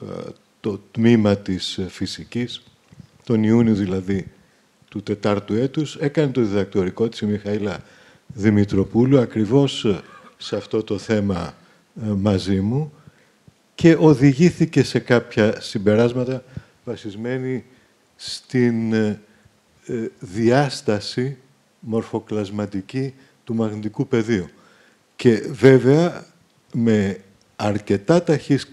[0.00, 0.30] ε,
[0.60, 2.62] το τμήμα της φυσικής,
[3.24, 4.26] τον Ιούνιο δηλαδή
[4.88, 7.82] του τετάρτου έτους, έκανε το διδακτορικό της η Μιχαήλα
[8.26, 9.86] Δημητροπούλου ακριβώς
[10.36, 11.54] σε αυτό το θέμα
[12.02, 12.92] ε, μαζί μου
[13.76, 16.44] και οδηγήθηκε σε κάποια συμπεράσματα
[16.84, 17.64] βασισμένη
[18.16, 19.20] στην ε,
[20.18, 21.36] διάσταση
[21.80, 24.46] μορφοκλασματική του μαγνητικού πεδίου.
[25.16, 26.26] Και βέβαια
[26.72, 27.20] με
[27.56, 28.66] αρκετά ταχύς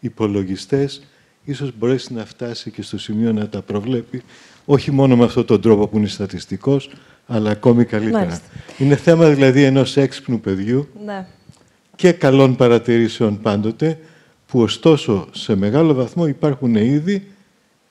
[0.00, 1.06] υπολογιστές
[1.44, 4.22] ίσως μπορέσει να φτάσει και στο σημείο να τα προβλέπει
[4.64, 6.90] όχι μόνο με αυτόν τον τρόπο που είναι στατιστικός,
[7.26, 8.40] αλλά ακόμη καλύτερα.
[8.78, 11.26] Είναι θέμα δηλαδή ενός έξυπνου παιδιού ναι.
[11.96, 13.98] Και καλών παρατηρήσεων πάντοτε,
[14.46, 17.26] που ωστόσο σε μεγάλο βαθμό υπάρχουν ήδη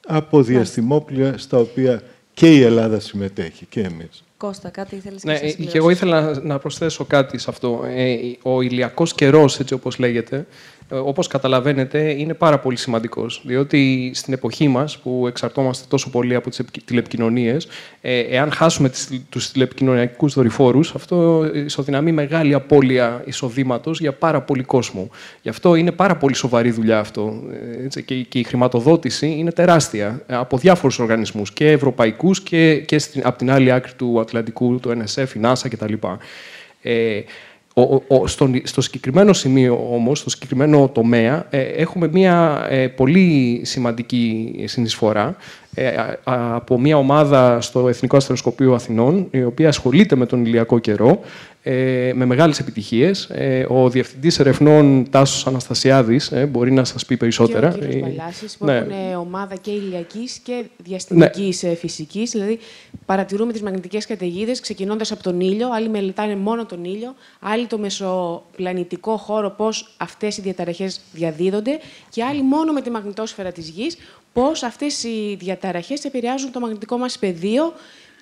[0.07, 2.01] από διαστημόπλια στα οποία
[2.33, 4.23] και η Ελλάδα συμμετέχει και εμείς.
[4.37, 7.83] Κώστα, κάτι ήθελες ναι, και και εγώ ήθελα να προσθέσω κάτι σε αυτό.
[7.85, 10.45] Ε, ο ηλιακός καιρός, έτσι όπως λέγεται, ε,
[10.89, 13.41] όπως καταλαβαίνετε, είναι πάρα πολύ σημαντικός.
[13.45, 17.67] Διότι στην εποχή μας, που εξαρτώμαστε τόσο πολύ από τις τηλεπικοινωνίες,
[18.01, 24.63] ε, εάν χάσουμε τις, τους τηλεπικοινωνιακούς δορυφόρους, αυτό ισοδυναμεί μεγάλη απώλεια εισοδήματος για πάρα πολύ
[24.63, 25.09] κόσμο.
[25.41, 27.43] Γι' αυτό είναι πάρα πολύ σοβαρή δουλειά αυτό.
[27.83, 33.21] Έτσι, και, και η χρηματοδότηση είναι τεράστια από διάφορους οργανισμούς, και ευρωπαϊκούς και, και στην,
[33.25, 35.93] από την άλλη άκρη του Ατλαντικού, το NSF, η NASA κτλ.
[36.81, 37.21] Ε,
[37.77, 38.27] ο, ο,
[38.63, 45.35] στο, συγκεκριμένο σημείο όμως, στο συγκεκριμένο τομέα, ε, έχουμε μία ε, πολύ σημαντική συνεισφορά
[45.73, 45.91] ε,
[46.23, 51.19] από μια ομάδα στο Εθνικό Αστεροσκοπείο Αθηνών, η οποία ασχολείται με τον ηλιακό καιρό,
[51.67, 53.23] ε, με μεγάλες επιτυχίες.
[53.23, 57.69] Ε, ο Διευθυντής Ερευνών Τάσος Αναστασιάδης ε, μπορεί να σας πει περισσότερα.
[57.69, 58.75] Και ο κύριος Μπαλάσης, που ναι.
[58.77, 61.75] έχουν ομάδα και ηλιακής και διαστημικής ναι.
[61.75, 62.31] φυσικής.
[62.31, 62.59] Δηλαδή,
[63.05, 65.69] παρατηρούμε τις μαγνητικές καταιγίδες ξεκινώντας από τον ήλιο.
[65.73, 67.15] Άλλοι μελετάνε μόνο τον ήλιο.
[67.39, 71.79] Άλλοι το μεσοπλανητικό χώρο, πώς αυτές οι διαταραχές διαδίδονται.
[72.09, 73.97] Και άλλοι μόνο με τη μαγνητόσφαιρα της Γης,
[74.33, 77.73] πώς αυτές οι διαταραχές επηρεάζουν το μαγνητικό μας πεδίο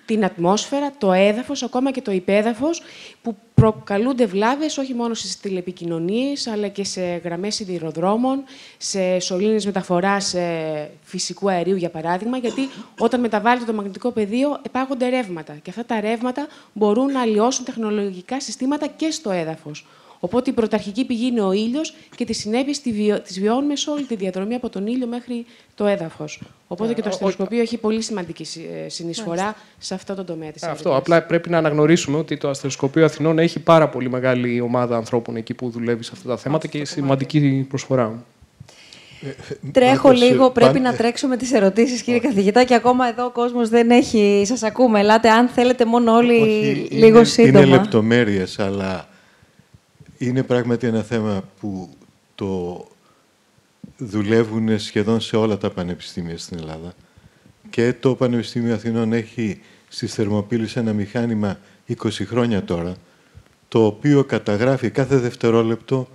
[0.06, 2.82] την ατμόσφαιρα, το έδαφος, ακόμα και το υπέδαφος,
[3.22, 8.44] που προκαλούνται βλάβες όχι μόνο στις τηλεπικοινωνίες, αλλά και σε γραμμές σιδηροδρόμων,
[8.78, 12.70] σε σωλήνες μεταφοράς ε, φυσικού αερίου, για παράδειγμα, γιατί
[13.00, 15.54] όταν μεταβάλλεται το μαγνητικό πεδίο, επάγονται ρεύματα.
[15.62, 19.86] Και αυτά τα ρεύματα μπορούν να αλλοιώσουν τεχνολογικά συστήματα και στο έδαφος.
[20.26, 22.82] Οπότε η πρωταρχική πηγή είναι ο ήλιος και τις συνέπειες
[23.24, 25.46] τις βιώνουμε σε όλη τη διαδρομή από τον ήλιο μέχρι
[25.76, 26.42] το έδαφος.
[26.68, 28.46] Οπότε ε, και το αστεροσκοπείο έχει πολύ σημαντική
[28.86, 30.96] ε, συνεισφορά σε αυτό το τομέα της Αυτό.
[30.96, 35.54] Απλά πρέπει να αναγνωρίσουμε ότι το αστεροσκοπείο Αθηνών έχει πάρα πολύ μεγάλη ομάδα ανθρώπων εκεί
[35.54, 38.24] που δουλεύει σε αυτά τα θέματα και σημαντική προσφορά.
[39.72, 43.70] Τρέχω λίγο, πρέπει να τρέξω με τις ερωτήσεις, κύριε καθηγητά, και ακόμα εδώ ο κόσμος
[43.70, 44.44] δεν έχει...
[44.46, 46.34] Σας ακούμε, ελάτε, αν θέλετε μόνο όλοι
[46.92, 47.60] λίγο σύντομα.
[47.60, 49.08] Είναι λεπτομέρειες, αλλά
[50.28, 51.90] είναι πράγματι ένα θέμα που
[52.36, 52.88] το
[53.98, 56.94] δουλεύουν σχεδόν σε όλα τα πανεπιστήμια στην Ελλάδα.
[57.70, 62.96] Και το Πανεπιστήμιο Αθηνών έχει στις Θερμοπύλες ένα μηχάνημα 20 χρόνια τώρα,
[63.68, 66.10] το οποίο καταγράφει κάθε δευτερόλεπτο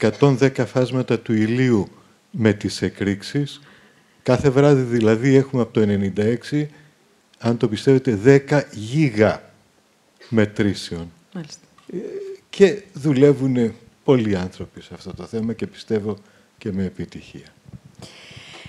[0.00, 1.88] 110 φάσματα του ηλίου
[2.30, 3.60] με τις εκρήξεις.
[4.22, 5.86] Κάθε βράδυ δηλαδή έχουμε από το
[6.50, 6.66] 96,
[7.38, 9.50] αν το πιστεύετε, 10 γίγα
[10.28, 11.10] μετρήσεων.
[11.34, 11.66] Μάλιστα.
[12.52, 13.72] Ε, και δουλεύουν
[14.04, 16.16] πολλοί άνθρωποι σε αυτό το θέμα και πιστεύω
[16.58, 17.46] και με επιτυχία.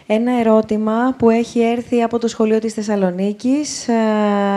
[0.07, 3.87] Ένα ερώτημα που έχει έρθει από το Σχολείο της Θεσσαλονίκης.
[3.87, 3.93] Ε,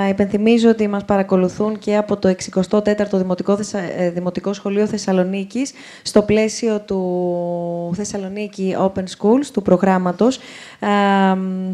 [0.09, 3.59] υπενθυμίζω ότι μας παρακολουθούν και από το 64ο Δημοτικό,
[3.98, 10.36] ε, Δημοτικό Σχολείο Θεσσαλονίκης στο πλαίσιο του Θεσσαλονίκη Open Schools, του προγράμματος.
[10.81, 10.89] Ε,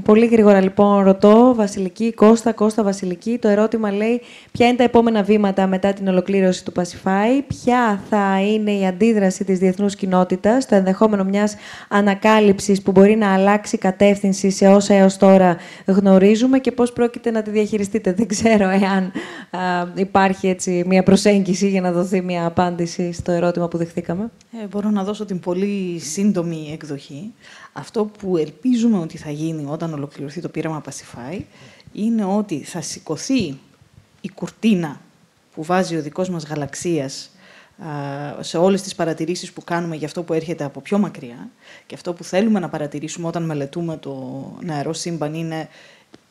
[0.04, 3.38] πολύ γρήγορα λοιπόν ρωτώ, Βασιλική, Κώστα, Κώστα, Βασιλική.
[3.38, 4.20] Το ερώτημα λέει
[4.52, 9.44] ποια είναι τα επόμενα βήματα μετά την ολοκλήρωση του Pacify, ποια θα είναι η αντίδραση
[9.44, 11.54] της διεθνούς κοινότητας, το ενδεχόμενο μιας
[11.88, 15.56] ανακάλυψης που μπορεί να αλλάξει αλλάξει κατεύθυνση σε όσα έως τώρα
[15.86, 18.12] γνωρίζουμε και πώς πρόκειται να τη διαχειριστείτε.
[18.12, 19.12] Δεν ξέρω εάν
[19.94, 24.30] υπάρχει έτσι μια προσέγγιση για να δοθεί μια απάντηση στο ερώτημα που δεχθήκαμε.
[24.62, 27.32] Ε, μπορώ να δώσω την πολύ σύντομη εκδοχή.
[27.72, 31.40] Αυτό που ελπίζουμε ότι θα γίνει όταν ολοκληρωθεί το πείραμα Pacify
[31.92, 33.58] είναι ότι θα σηκωθεί
[34.20, 35.00] η κουρτίνα
[35.54, 37.30] που βάζει ο δικός μας γαλαξίας
[38.40, 41.50] σε όλες τις παρατηρήσεις που κάνουμε για αυτό που έρχεται από πιο μακριά
[41.86, 45.68] και αυτό που θέλουμε να παρατηρήσουμε όταν μελετούμε το νεαρό σύμπαν είναι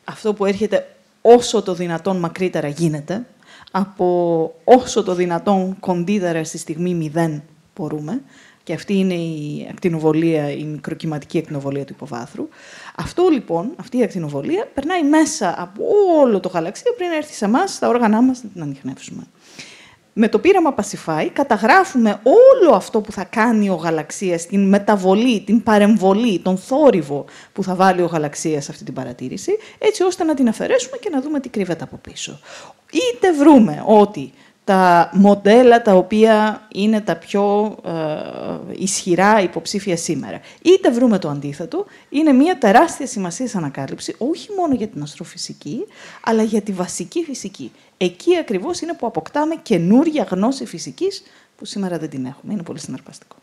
[0.04, 0.86] αυτό που έρχεται
[1.22, 3.26] όσο το δυνατόν μακρύτερα γίνεται,
[3.70, 7.42] από όσο το δυνατόν κοντύτερα στη στιγμή μηδέν
[7.76, 8.22] μπορούμε,
[8.64, 12.48] και αυτή είναι η ακτινοβολία, η μικροκυματική ακτινοβολία του υποβάθρου.
[12.94, 15.82] Αυτό λοιπόν, αυτή η ακτινοβολία, περνάει μέσα από
[16.20, 19.22] όλο το γαλαξία πριν έρθει σε εμάς, στα όργανά μας να την ανοιχνεύσουμε.
[20.12, 25.62] Με το πείραμα Pacify καταγράφουμε όλο αυτό που θα κάνει ο γαλαξίας, την μεταβολή, την
[25.62, 30.34] παρεμβολή, τον θόρυβο που θα βάλει ο γαλαξίας σε αυτή την παρατήρηση, έτσι ώστε να
[30.34, 32.40] την αφαιρέσουμε και να δούμε τι κρύβεται από πίσω.
[32.92, 34.32] Είτε βρούμε ότι
[34.64, 40.40] τα μοντέλα τα οποία είναι τα πιο ε, ισχυρά υποψήφια σήμερα.
[40.62, 45.84] Είτε βρούμε το αντίθετο, είναι μια τεράστια σημασία ανακάλυψη, όχι μόνο για την αστροφυσική,
[46.24, 47.72] αλλά για τη βασική φυσική.
[47.96, 51.22] Εκεί ακριβώς είναι που αποκτάμε καινούρια γνώση φυσικής,
[51.56, 52.52] που σήμερα δεν την έχουμε.
[52.52, 53.36] Είναι πολύ συναρπαστικό.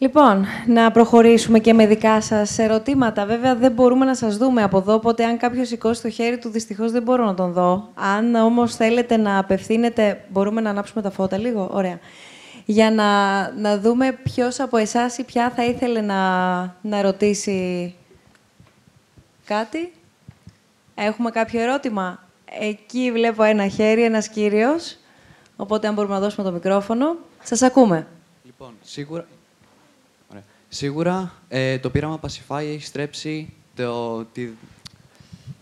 [0.00, 3.26] Λοιπόν, να προχωρήσουμε και με δικά σας ερωτήματα.
[3.26, 6.48] Βέβαια, δεν μπορούμε να σας δούμε από εδώ, οπότε αν κάποιος σηκώσει το χέρι του,
[6.48, 7.88] δυστυχώς δεν μπορώ να τον δω.
[7.94, 11.98] Αν όμως θέλετε να απευθύνετε, μπορούμε να ανάψουμε τα φώτα λίγο; Ωραία.
[12.64, 17.94] Για να, να δούμε ποιος από εσάς ή ποια θα ήθελε να, να ρωτήσει
[19.44, 19.92] κάτι.
[20.94, 22.22] Έχουμε κάποιο ερώτημα;
[22.60, 24.96] Εκεί βλέπω ένα χέρι, ένας κύριος.
[25.56, 27.16] Οπότε, αν μπορούμε να δώσουμε το μικρόφωνο.
[27.42, 28.06] Σας ακούμε.
[28.44, 29.26] Λοιπόν, σίγουρα,
[30.68, 34.48] Σίγουρα ε, το πείραμα Pacify έχει στρέψει το, τη,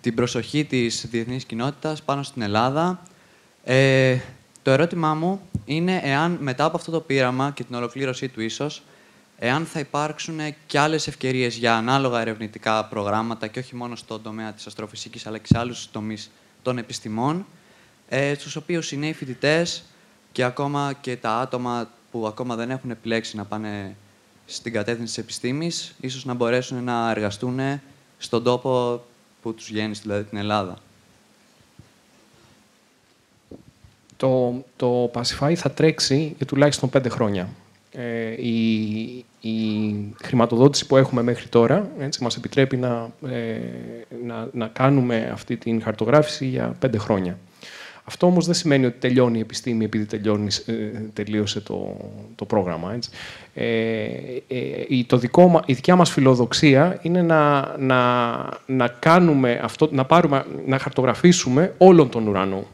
[0.01, 3.03] την προσοχή της διεθνής κοινότητας πάνω στην Ελλάδα.
[3.65, 4.19] Ε,
[4.63, 8.83] το ερώτημά μου είναι εάν μετά από αυτό το πείραμα και την ολοκλήρωσή του ίσως,
[9.39, 14.53] εάν θα υπάρξουν και άλλες ευκαιρίες για ανάλογα ερευνητικά προγράμματα και όχι μόνο στον τομέα
[14.53, 16.31] της αστροφυσικής αλλά και σε άλλους τομείς
[16.63, 17.47] των επιστημών,
[18.09, 19.85] ε, στους οποίους οι νέοι φοιτητές
[20.33, 23.97] και ακόμα και τα άτομα που ακόμα δεν έχουν επιλέξει να πάνε
[24.47, 27.61] στην κατεύθυνση της επιστήμης, ίσως να μπορέσουν να εργαστούν
[28.19, 29.03] στον τόπο
[29.43, 30.79] που τους γέννησε, δηλαδή την Ελλάδα.
[34.17, 37.49] Το, το Pacify θα τρέξει για τουλάχιστον πέντε χρόνια.
[37.93, 43.59] Ε, η, η χρηματοδότηση που έχουμε μέχρι τώρα έτσι, μας επιτρέπει να, ε,
[44.25, 47.39] να, να κάνουμε αυτή την χαρτογράφηση για πέντε χρόνια.
[48.09, 51.97] Αυτό όμως δεν σημαίνει ότι τελειώνει η επιστήμη επειδή τελειώνεις, ε, τελείωσε το,
[52.35, 52.93] το πρόγραμμα.
[52.95, 53.11] Έτσι.
[53.55, 53.65] Ε,
[54.49, 58.33] ε, το δικό, η δικιά μας φιλοδοξία είναι να, να,
[58.67, 62.67] να, κάνουμε αυτό, να, πάρουμε, να χαρτογραφήσουμε όλον τον ουρανό.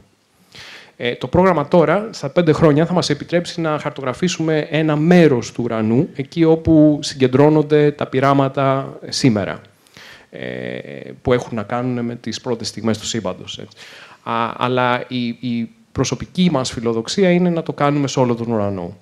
[0.96, 5.62] Ε, το πρόγραμμα τώρα, στα πέντε χρόνια, θα μας επιτρέψει να χαρτογραφήσουμε ένα μέρος του
[5.64, 9.60] ουρανού, εκεί όπου συγκεντρώνονται τα πειράματα σήμερα,
[10.30, 10.46] ε,
[11.22, 13.60] που έχουν να κάνουν με τις πρώτες στιγμές του σύμπαντος
[14.57, 18.97] αλλά η, η προσωπική μας φιλοδοξία είναι να το κάνουμε σε όλο τον ουρανό.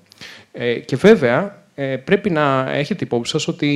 [0.53, 3.69] Ε, και βέβαια, ε, πρέπει να έχετε υπόψη σας ότι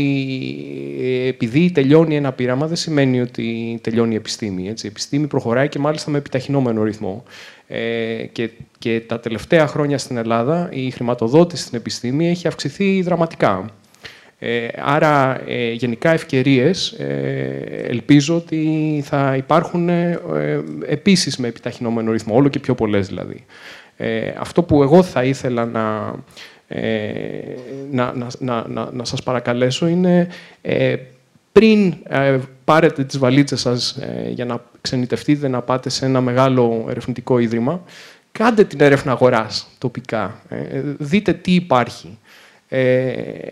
[1.01, 4.69] ε, επειδή τελειώνει ένα πείραμα δεν σημαίνει ότι τελειώνει η επιστήμη.
[4.69, 4.87] Έτσι.
[4.87, 7.23] Η επιστήμη προχωράει και μάλιστα με επιταχυνόμενο ρυθμό.
[7.67, 13.71] Ε, και, και τα τελευταία χρόνια στην Ελλάδα η χρηματοδότηση στην επιστήμη έχει αυξηθεί δραματικά.
[14.47, 20.21] Ε, άρα, ε, γενικά ευκαιρίες ε, ελπίζω ότι θα υπάρχουν ε,
[20.87, 23.45] επίσης με επιταχυνόμενο ρυθμό, όλο και πιο πολλές δηλαδή.
[24.39, 26.15] αυτό που εγώ θα ήθελα να,
[27.91, 30.29] να, να, να, να, σας παρακαλέσω είναι
[31.53, 31.95] πριν
[32.65, 33.99] πάρετε τις βαλίτσες σας
[34.29, 37.83] για να ξενιτευτείτε, να πάτε σε ένα μεγάλο ερευνητικό ίδρυμα,
[38.33, 40.41] κάντε την έρευνα αγοράς τοπικά.
[40.99, 42.19] δείτε τι υπάρχει.
[42.77, 43.09] Ε,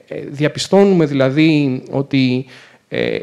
[0.09, 2.47] ε, διαπιστώνουμε δηλαδή ότι
[2.89, 3.19] ε,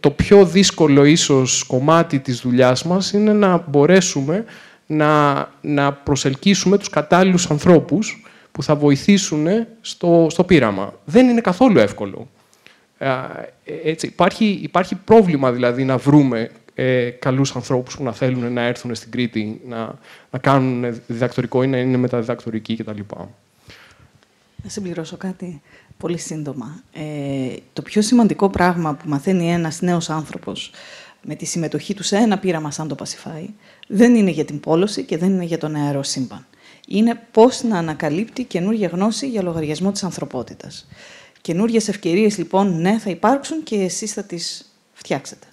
[0.00, 4.44] το πιο δύσκολο ίσως κομμάτι της δουλειάς μας είναι να μπορέσουμε
[4.86, 9.46] να, να προσελκύσουμε τους κατάλληλους ανθρώπους που θα βοηθήσουν
[9.80, 10.92] στο, στο πείραμα.
[11.04, 12.28] Δεν είναι καθόλου εύκολο.
[13.84, 18.94] Έτσι, υπάρχει, υπάρχει πρόβλημα δηλαδή να βρούμε ε, καλούς ανθρώπους που να θέλουν να έρθουν
[18.94, 19.98] στην Κρήτη, να,
[20.30, 23.00] να κάνουν διδακτορικό ή να είναι μεταδιδακτορικοί κτλ.
[24.64, 25.62] Να συμπληρώσω κάτι
[25.96, 26.82] πολύ σύντομα.
[26.92, 30.70] Ε, το πιο σημαντικό πράγμα που μαθαίνει ένας νέος άνθρωπος
[31.22, 33.46] με τη συμμετοχή του σε ένα πείραμα σαν το Pacify
[33.88, 36.46] δεν είναι για την πόλωση και δεν είναι για το νεαρό σύμπαν.
[36.88, 40.86] Είναι πώς να ανακαλύπτει καινούργια γνώση για λογαριασμό της ανθρωπότητας.
[41.40, 45.46] Καινούργιες ευκαιρίες λοιπόν, ναι, θα υπάρξουν και εσείς θα τις φτιάξετε.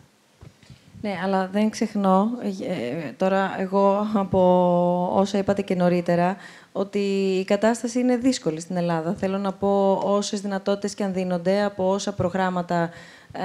[1.01, 2.29] Ναι, αλλά δεν ξεχνώ,
[2.67, 6.35] ε, τώρα εγώ από όσα είπατε και νωρίτερα,
[6.71, 6.99] ότι
[7.39, 9.13] η κατάσταση είναι δύσκολη στην Ελλάδα.
[9.13, 12.89] Θέλω να πω όσες δυνατότητες και αν δίνονται, από όσα προγράμματα
[13.31, 13.41] ε,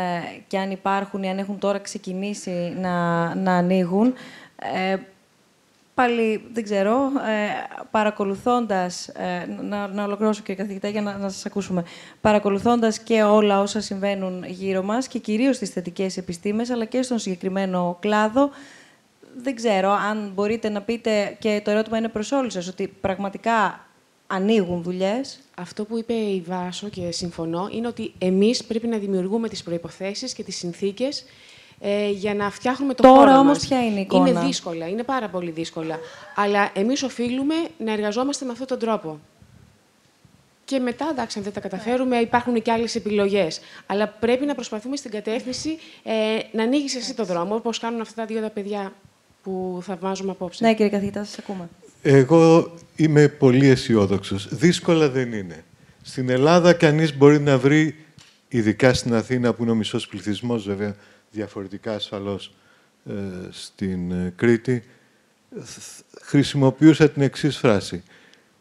[0.46, 4.14] και αν υπάρχουν ή αν έχουν τώρα ξεκινήσει να, να ανοίγουν,
[4.74, 4.96] ε,
[5.96, 11.46] πάλι δεν ξέρω, ε, παρακολουθώντας, ε, να, να ολοκληρώσω και καθηγητά για να, να σας
[11.46, 11.84] ακούσουμε,
[12.20, 17.18] παρακολουθώντας και όλα όσα συμβαίνουν γύρω μας και κυρίως στις θετικές επιστήμες, αλλά και στον
[17.18, 18.50] συγκεκριμένο κλάδο,
[19.36, 23.86] δεν ξέρω αν μπορείτε να πείτε, και το ερώτημα είναι προς όλους σας, ότι πραγματικά
[24.26, 25.38] ανοίγουν δουλειές.
[25.56, 30.32] Αυτό που είπε η Βάσο και συμφωνώ είναι ότι εμείς πρέπει να δημιουργούμε τις προϋποθέσεις
[30.32, 31.24] και τις συνθήκες
[31.80, 33.66] ε, για να φτιάχνουμε το Τώρα χώρο όμως μας.
[33.66, 35.98] ποια είναι η εικόνα; Είναι δύσκολα, είναι πάρα πολύ δύσκολα.
[36.34, 39.20] Αλλά εμείς οφείλουμε να εργαζόμαστε με αυτόν τον τρόπο.
[40.64, 43.60] Και μετά, εντάξει, αν δεν τα καταφέρουμε, υπάρχουν και άλλες επιλογές.
[43.86, 46.12] Αλλά πρέπει να προσπαθούμε στην κατεύθυνση ε,
[46.52, 48.92] να ανοίγεις εσύ το δρόμο, όπως κάνουν αυτά τα δύο τα παιδιά
[49.42, 50.64] που θαυμάζουμε απόψε.
[50.64, 51.68] Ναι, κύριε καθηγητά, σας ακούμε.
[52.02, 54.48] Εγώ είμαι πολύ αισιόδοξος.
[54.54, 55.64] Δύσκολα δεν είναι.
[56.02, 58.04] Στην Ελλάδα κανείς μπορεί να βρει,
[58.48, 60.96] ειδικά στην Αθήνα που είναι ο μισός πληθυσμός βέβαια,
[61.30, 62.54] διαφορετικά ασφαλώς
[63.08, 63.12] ε,
[63.50, 64.84] στην ε, Κρήτη,
[65.62, 68.02] θ- χρησιμοποιούσα την εξής φράση.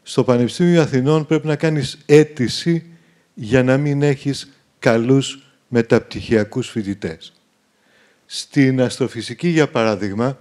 [0.04, 2.90] Στο Πανεπιστήμιο Αθηνών πρέπει να κάνεις αίτηση
[3.34, 7.34] για να μην έχεις καλούς μεταπτυχιακούς φοιτητές.
[8.26, 10.38] Στην αστροφυσική, για παράδειγμα,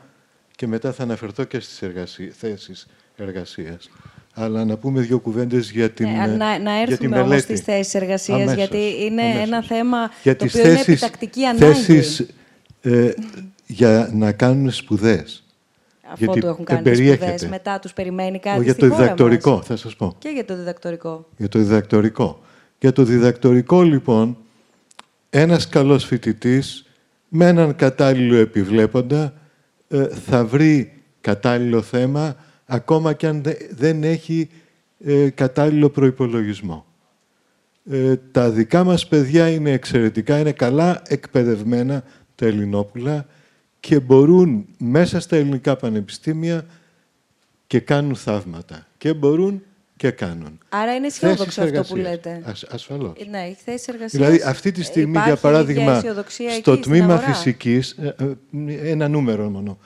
[0.57, 2.31] και μετά θα αναφερθώ και στις εργασί...
[2.31, 2.87] θέσεις
[3.17, 3.91] εργασίας,
[4.35, 7.43] αλλά να πούμε δύο κουβέντες για την, Ε, να, να για τη έρθουμε όμως μελέτη.
[7.43, 9.43] στις θέσεις εργασίας, Αμέσως, γιατί είναι αμέσως.
[9.47, 11.65] ένα θέμα για το τις οποίο είναι θέσεις, επιτακτική ανάγκη.
[11.75, 12.27] θέσεις
[12.83, 13.11] ε,
[13.67, 15.39] για να κάνουν σπουδές.
[16.07, 17.25] Αφού γιατί του έχουν κάνει τις εμπεριέχεται.
[17.27, 19.67] σπουδές, μετά τους περιμένει κάτι Ο, για στη το χώρα διδακτορικό, μας.
[19.67, 20.15] θα σας πω.
[20.19, 21.27] Και για το διδακτορικό.
[21.37, 22.41] Για το διδακτορικό.
[22.79, 24.37] Για το διδακτορικό, λοιπόν,
[25.31, 26.87] ένας καλός φοιτητής
[27.29, 29.33] με έναν κατάλληλο επιβλέποντα
[29.89, 32.37] ε, θα βρει κατάλληλο θέμα
[32.67, 34.49] ακόμα και αν δε- δεν έχει
[35.05, 36.87] ε, κατάλληλο προϋπολογισμό.
[37.91, 42.05] Ε, τα δικά μας παιδιά είναι εξαιρετικά, είναι καλά εκπαιδευμένα
[42.35, 43.27] τα Ελληνόπουλα
[43.81, 46.67] και μπορούν μέσα στα ελληνικά πανεπιστήμια
[47.67, 48.87] και κάνουν θαύματα.
[48.99, 49.63] Και μπορούν
[49.97, 50.59] και κάνουν.
[50.69, 52.25] Άρα είναι αισιόδοξο Θέσεις αυτό που εργασίας.
[52.35, 52.51] λέτε.
[52.51, 53.13] Ασ- ασφαλώς.
[53.19, 54.11] Ε, Ναι, η θέση εργασίας.
[54.13, 57.91] Δηλαδή, αυτή τη στιγμή, υπάρχει για παράδειγμα, ίδια αισιοδοξία στο εκεί, στην τμήμα αγορά; φυσικής,
[57.91, 58.15] ε,
[58.67, 59.79] ε, ένα νούμερο μόνο,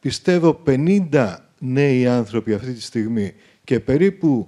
[0.00, 3.32] πιστεύω 50 νέοι άνθρωποι αυτή τη στιγμή
[3.64, 4.46] και περίπου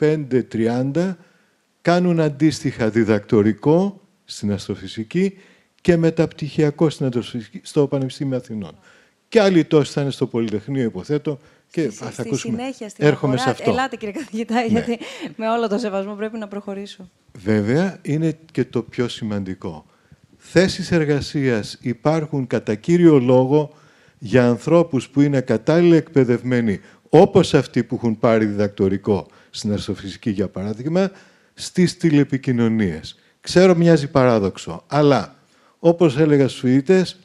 [0.00, 1.14] 25-30
[1.82, 5.38] κάνουν αντίστοιχα διδακτορικό στην αστροφυσική
[5.80, 8.78] και μεταπτυχιακό στην αστροφυσική στο Πανεπιστήμιο Αθηνών.
[9.28, 11.38] Και άλλοι τόσοι θα είναι στο Πολυτεχνείο, υποθέτω,
[11.70, 12.56] και Στη- θα στη ακούσουμε.
[12.58, 13.48] συνέχεια στην Έρχομαι αγορά.
[13.54, 13.70] σε αυτό.
[13.70, 13.76] Ναι.
[13.76, 14.98] Ελάτε κύριε καθηγητά, γιατί
[15.36, 17.10] με όλο το σεβασμό πρέπει να προχωρήσω.
[17.38, 19.86] Βέβαια, είναι και το πιο σημαντικό.
[20.36, 23.70] Θέσεις εργασίας υπάρχουν κατά κύριο λόγο
[24.18, 30.48] για ανθρώπους που είναι κατάλληλα εκπαιδευμένοι, όπως αυτοί που έχουν πάρει διδακτορικό στην αστροφυσική, για
[30.48, 31.10] παράδειγμα,
[31.54, 33.18] στις τηλεπικοινωνίες.
[33.40, 35.36] Ξέρω, μοιάζει παράδοξο, αλλά,
[35.78, 37.18] όπως έλεγα στους φοιτητές,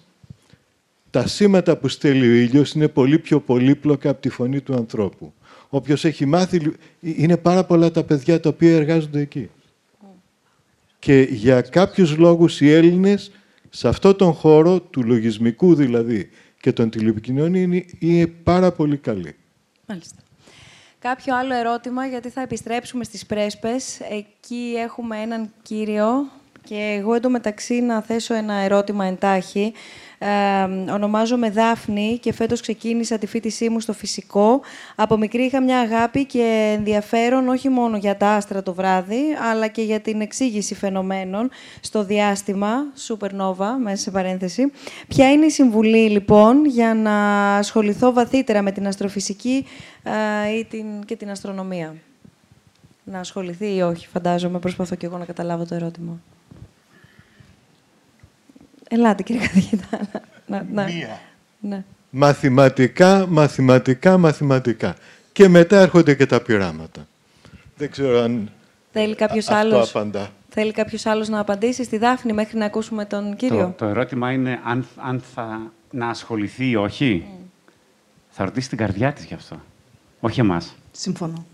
[1.10, 5.34] τα σήματα που στέλνει ο ήλιος είναι πολύ πιο πολύπλοκα από τη φωνή του ανθρώπου.
[5.70, 9.49] Όποιος έχει μάθει, είναι πάρα πολλά τα παιδιά τα οποία εργάζονται εκεί.
[10.99, 13.32] Και για κάποιους λόγους οι Έλληνες
[13.70, 16.30] σε αυτό τον χώρο του λογισμικού δηλαδή
[16.61, 19.36] και των τηλεπικοινωνίων είναι, είναι πάρα πολύ καλοί.
[19.86, 20.22] Μάλιστα.
[20.99, 23.99] Κάποιο άλλο ερώτημα, γιατί θα επιστρέψουμε στις πρέσπες.
[23.99, 26.31] Εκεί έχουμε έναν κύριο
[26.64, 29.73] και εγώ εντωμεταξύ να θέσω ένα ερώτημα εντάχει.
[30.21, 34.61] Ε, ονομάζομαι Δάφνη και φέτος ξεκίνησα τη φοιτησή μου στο φυσικό.
[34.95, 39.21] Από μικρή είχα μια αγάπη και ενδιαφέρον όχι μόνο για τα άστρα το βράδυ,
[39.51, 41.49] αλλά και για την εξήγηση φαινομένων
[41.81, 42.71] στο διάστημα,
[43.07, 44.71] supernova, μέσα σε παρένθεση.
[45.07, 49.65] Ποια είναι η συμβουλή, λοιπόν, για να ασχοληθώ βαθύτερα με την αστροφυσική
[50.03, 51.95] ε, ή την, και την αστρονομία;
[53.03, 54.59] Να ασχοληθεί ή όχι, φαντάζομαι.
[54.59, 56.19] Προσπαθώ και εγώ να καταλάβω το ερώτημα.
[58.91, 59.99] Ελάτε, κύριε καθηγητά.
[60.45, 61.20] Να, να, Μία.
[61.60, 61.84] Ναι.
[62.10, 64.95] Μαθηματικά, μαθηματικά, μαθηματικά.
[65.32, 67.07] Και μετά έρχονται και τα πειράματα.
[67.78, 68.49] Δεν ξέρω αν
[68.91, 70.30] Θέλει κάποιος αυτό άλλος, απαντά.
[70.49, 74.32] θέλει κάποιος άλλος να απαντήσει στη Δάφνη μέχρι να ακούσουμε τον κύριο; Το, το ερώτημα
[74.32, 77.26] είναι αν, αν θα να ασχοληθεί ή όχι.
[78.30, 79.61] Θα ρωτήσει την καρδιά της γι' αυτό.
[80.20, 80.76] Όχι εμάς.
[80.91, 81.45] Συμφωνώ.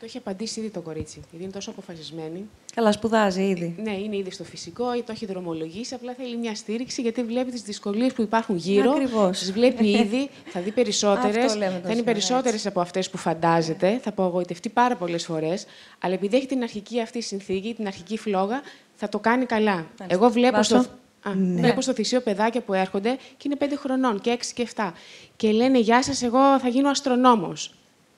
[0.00, 2.48] Το έχει απαντήσει ήδη το κορίτσι, γιατί είναι τόσο αποφασισμένη.
[2.74, 3.74] Καλά, σπουδάζει ήδη.
[3.82, 5.94] Ναι, είναι ήδη στο φυσικό, ή το έχει δρομολογήσει.
[5.94, 8.90] Απλά θέλει μια στήριξη, γιατί βλέπει τις δυσκολίες που υπάρχουν γύρω.
[8.90, 9.38] Ακριβώς.
[9.38, 11.44] Τις βλέπει ήδη, θα δει περισσότερες.
[11.44, 13.98] Αυτό λέμε Θα τόσο είναι ωραία, περισσότερες από αυτές που φαντάζεται.
[14.02, 15.66] Θα απογοητευτεί πάρα πολλές φορές.
[15.98, 18.60] Αλλά επειδή έχει την αρχική αυτή συνθήκη, την αρχική φλόγα,
[18.94, 19.86] θα το κάνει καλά.
[20.06, 20.82] Εγώ βλέπω Βάσο.
[20.82, 20.90] στο,
[21.28, 24.92] Α, Βλέπω στο θυσίο παιδάκια που έρχονται και είναι 5 χρονών και 6 και 7.
[25.36, 27.74] Και λένε Γεια σας, εγώ θα γίνω αστρονόμος.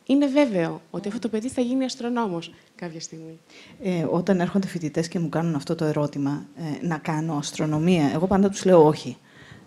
[0.07, 3.39] Είναι βέβαιο ότι αυτό το παιδί θα γίνει αστρονόμος κάποια στιγμή.
[3.83, 8.27] Ε, όταν έρχονται φοιτητές και μου κάνουν αυτό το ερώτημα, ε, να κάνω αστρονομία, εγώ
[8.27, 9.17] πάντα τους λέω όχι.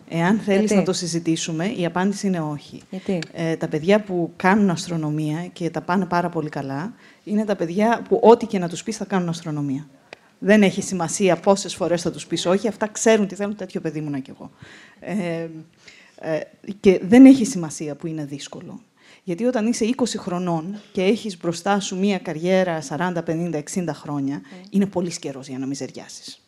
[0.10, 2.82] Εάν θέλεις Γιατί; να το συζητήσουμε, η απάντηση είναι όχι.
[2.90, 6.94] Γιατί; Ε, τα παιδιά που κάνουν αστρονομία και τα πάνε πάρα πολύ καλά,
[7.24, 9.88] είναι τα παιδιά που ό,τι και να τους πεις θα κάνουν αστρονομία.
[10.40, 14.00] Δεν έχει σημασία πόσες φορές θα τους πεις όχι, αυτά ξέρουν τι θέλουν, τέτοιο παιδί
[14.00, 14.52] ήμουνα κι εγώ.
[15.00, 15.48] Ε,
[16.20, 16.40] ε,
[16.80, 18.82] και δεν έχει σημασία που είναι δύσκολο.
[19.28, 24.42] Γιατί όταν είσαι 20 χρονών και έχεις μπροστά σου μία καριέρα 40, 50, 60 χρόνια,
[24.70, 26.40] είναι πολύς καιρός για να μιζεριάσεις.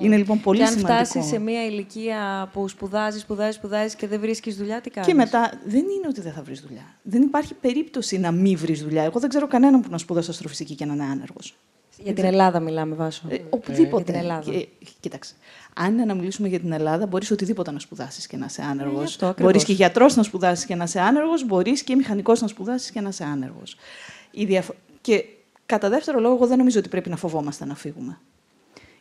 [0.00, 1.04] Είναι λοιπόν πολύ και αν σημαντικό.
[1.04, 5.14] φτάσεις σε μια ηλικία που σπουδάζεις, σπουδάζεις, σπουδάζεις και δεν βρίσκεις δουλειά, τι κάνεις; Και
[5.14, 6.96] μετά δεν είναι ότι δεν θα βρεις δουλειά.
[7.02, 9.02] Δεν υπάρχει περίπτωση να μην βρεις δουλειά.
[9.02, 11.54] Εγώ δεν ξέρω κανέναν που να σπούδασε αστροφυσική και να είναι άνεργος.
[11.98, 13.26] Για την Ελλάδα μιλάμε, Βάσο.
[13.28, 14.02] Ε, οπουδήποτε.
[14.02, 14.50] Για την Ελλάδα.
[14.50, 14.68] Και,
[15.00, 15.34] κοίταξε.
[15.74, 19.00] Αν είναι να μιλήσουμε για την Ελλάδα, μπορείς οτιδήποτε να σπουδάσεις και να είσαι άνεργος.
[19.00, 19.52] Ε, αυτό ακριβώς.
[19.52, 23.00] μπορείς και γιατρός να σπουδάσεις και να είσαι άνεργος, μπορείς και μηχανικός να σπουδάσεις και
[23.00, 23.76] να είσαι άνεργος.
[24.32, 24.74] Διαφο...
[25.00, 25.24] Και
[25.66, 28.18] κατά δεύτερο λόγο, εγώ δεν νομίζω ότι πρέπει να φοβόμαστε να φύγουμε.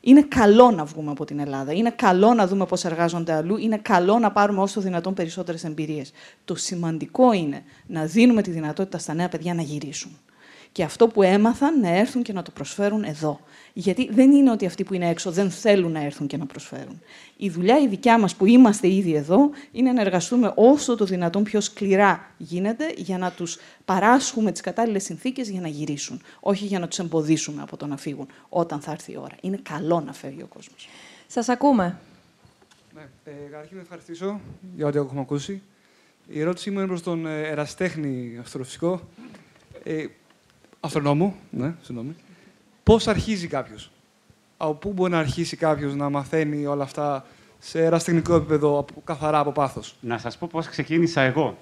[0.02, 1.73] Είναι καλό να βγούμε από την Ελλάδα.
[1.73, 3.57] Είναι καλό να δούμε πώς εργάζονται αλλού.
[3.57, 6.11] Είναι καλό να πάρουμε όσο δυνατόν περισσότερες εμπειρίες.
[6.45, 10.18] Το σημαντικό είναι να δίνουμε τη δυνατότητα στα νέα παιδιά να γυρίσουν.
[10.72, 13.39] Και αυτό που έμαθαν να έρθουν και να το προσφέρουν εδώ.
[13.73, 17.02] Γιατί δεν είναι ότι αυτοί που είναι έξω δεν θέλουν να έρθουν και να προσφέρουν.
[17.38, 21.43] Η δουλειά η δικιά μας που είμαστε ήδη εδώ είναι να εργαστούμε όσο το δυνατόν
[21.43, 26.22] πιο σκληρά γίνεται για να τους παράσχουμε τις κατάλληλες συνθήκες για να γυρίσουν.
[26.39, 29.35] Όχι για να τους εμποδίσουμε από το να φύγουν όταν θα έρθει η ώρα.
[29.41, 30.89] Είναι καλό να φεύγει ο κόσμος.
[31.27, 31.98] Σας ακούμε.
[32.95, 34.39] Ναι, ε, καταρχήν να ευχαριστήσω
[34.76, 35.61] για ό,τι έχουμε ακούσει.
[36.27, 39.02] Η ερώτησή μου είναι προς τον ε, ερασιτέχνη αστροφυσικό.
[39.84, 40.06] Ε,
[40.81, 42.15] αστρονόμο, ναι, συγγνώμη.
[42.83, 43.91] Πώς αρχίζει κάποιος;
[44.57, 47.25] Από πού μπορεί να αρχίσει κάποιος να μαθαίνει όλα αυτά
[47.59, 51.57] σε ερασιτεχνικό επίπεδο, από- καθαρά από πάθος; Να σας πω πώς ξεκίνησα εγώ.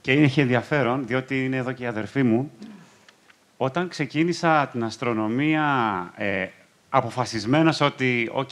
[0.00, 2.50] Και είναι έχει ενδιαφέρον, διότι είναι εδώ και η αδερφή μου.
[3.56, 5.66] Όταν ξεκίνησα την αστρονομία,
[6.16, 6.46] ε,
[6.88, 8.50] αποφασισμένος ότι, οκ,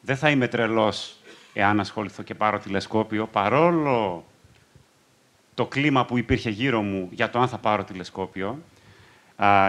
[0.00, 1.16] δεν θα είμαι τρελός
[1.52, 4.24] εάν ασχοληθώ και πάρω τηλεσκόπιο, παρόλο
[5.54, 8.54] το κλίμα που υπήρχε γύρω μου για το αν θα πάρω τηλεσκόπιο, α,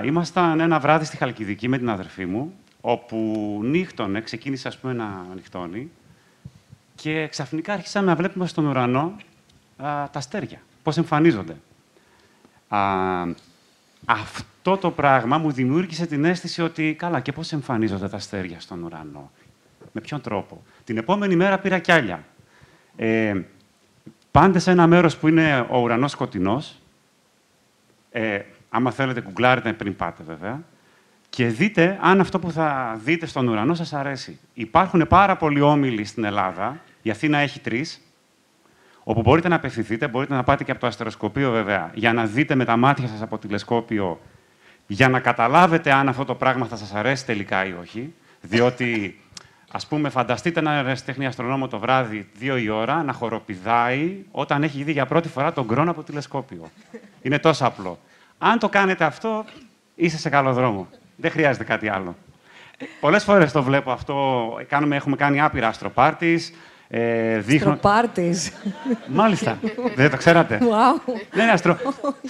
[0.04, 5.26] ήμασταν ένα βράδυ στη Χαλκιδική με την αδερφή μου, όπου νύχτωνε, ξεκίνησε ας πούμε να
[5.36, 5.92] νυχτώνει,
[6.96, 9.16] και ξαφνικά άρχισαμε να βλέπουμε στον ουρανό
[9.78, 11.56] α, τα αστέρια, πώς εμφανίζονται.
[12.68, 12.80] Α,
[14.06, 18.84] αυτό το πράγμα μου δημιούργησε την αίσθηση ότι, καλά, και πώς εμφανίζονται τα αστέρια στον
[18.84, 19.32] ουρανό.
[19.92, 20.64] Με ποιον τρόπο.
[20.84, 22.24] Την επόμενη μέρα πήρα κι άλλα.
[22.96, 23.42] Ε,
[24.32, 26.76] πάντε σε ένα μέρος που είναι ο ουρανός σκοτεινός,
[28.12, 28.40] ε,
[28.76, 30.62] άμα θέλετε, γκουγκλάρετε πριν πάτε βέβαια,
[31.30, 34.40] και δείτε αν αυτό που θα δείτε στον ουρανό σας αρέσει.
[34.54, 38.02] Υπάρχουν πάρα πολλοί όμιλοι στην Ελλάδα, η Αθήνα έχει τρεις,
[39.04, 42.56] όπου μπορείτε να απευθυνθείτε, μπορείτε να πάτε και από το αστεροσκοπείο βέβαια, για να δείτε
[42.56, 44.22] με τα μάτια σας από τηλεσκόπιο,
[44.88, 49.20] για να καταλάβετε αν αυτό το πράγμα θα σας αρέσει τελικά ή όχι, διότι
[49.72, 54.84] ας πούμε φανταστείτε ένας ερασιτέχνη αστρονόμος το βράδυ, δύο η ώρα, να χοροπηδάει όταν έχει
[54.84, 56.70] δει για πρώτη φορά τον κρόνο από τηλεσκόπιο.
[57.22, 58.00] Είναι τόσο απλό.
[58.38, 59.46] Αν το κάνετε αυτό,
[59.96, 60.88] είστε σε καλό δρόμο.
[61.16, 62.16] Δεν χρειάζεται κάτι άλλο.
[63.00, 64.48] Πολλές φορές το βλέπω αυτό.
[64.68, 66.54] Κάνουμε, έχουμε κάνει άπειρα αστροπάρτης.
[66.88, 67.72] Ε, δείχνω...
[67.72, 68.52] Αστροπάρτης.
[69.08, 69.60] Μάλιστα.
[69.96, 71.14] Δεν το ξέρατε; Wow.
[71.34, 71.78] Ναι, είναι αστρο...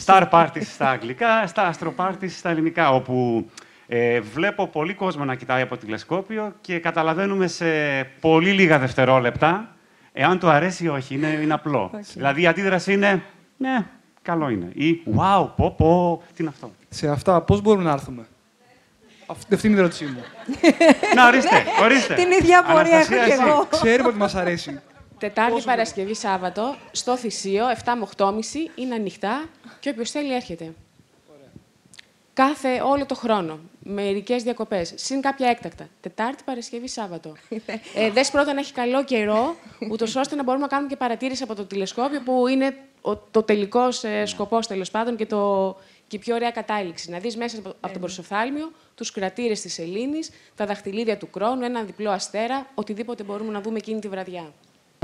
[0.05, 3.45] Star Parties στα αγγλικά, στα Astro Parties στα ελληνικά, όπου
[3.87, 7.65] ε, βλέπω πολύ κόσμο να κοιτάει από τηλεσκόπιο και καταλαβαίνουμε σε
[8.19, 9.75] πολύ λίγα δευτερόλεπτα
[10.13, 11.15] εάν του αρέσει ή όχι.
[11.15, 11.91] Είναι, είναι απλό.
[11.99, 12.11] Όχι.
[12.13, 13.23] Δηλαδή η αντίδραση είναι,
[13.57, 13.85] ναι,
[14.25, 14.71] καλό είναι.
[14.73, 18.27] Ή, wow, πω, πω, τι είναι αυτό; Σε αυτά, πώς μπορούμε να έρθουμε;
[19.25, 20.23] Αυτή, αυτή είναι η ερώτησή μου.
[21.15, 22.13] Να, ορίστε, ορίστε.
[22.13, 23.41] Την ίδια απορία έχω Αναστασία, κι εσύ.
[23.47, 23.67] εγώ.
[23.71, 24.79] Ξέρουμε ότι μας αρέσει.
[25.19, 28.31] Τετάρτη, Παρασκευή, Σάββατο, στο Θησίο, 7 με 8.30
[28.75, 29.45] είναι ανοιχτά
[29.79, 30.73] και όποιος θέλει έρχεται.
[32.35, 33.59] Κάθε, όλο το χρόνο.
[33.79, 34.93] Μερικές διακοπές.
[34.95, 35.89] Συν κάποια έκτακτα.
[36.01, 37.35] Τετάρτη, Παρασκευή, Σάββατο.
[37.95, 39.55] ε, δες πρώτα να έχει καλό καιρό,
[39.91, 43.43] ούτως ώστε να μπορούμε να κάνουμε και παρατήρηση από το τηλεσκόπιο, που είναι ο, το
[43.43, 45.75] τελικός ε, σκοπός, τέλος πάντων, και, το,
[46.07, 47.09] και η πιο ωραία κατάληξη.
[47.09, 51.63] Να δεις μέσα από, από τον προσοφθάλμιο τους κρατήρες της Ελλήνης, τα δαχτυλίδια του χρόνου,
[51.63, 54.53] ένα διπλό αστέρα, οτιδήποτε μπορούμε να δούμε εκείνη τη βραδιά.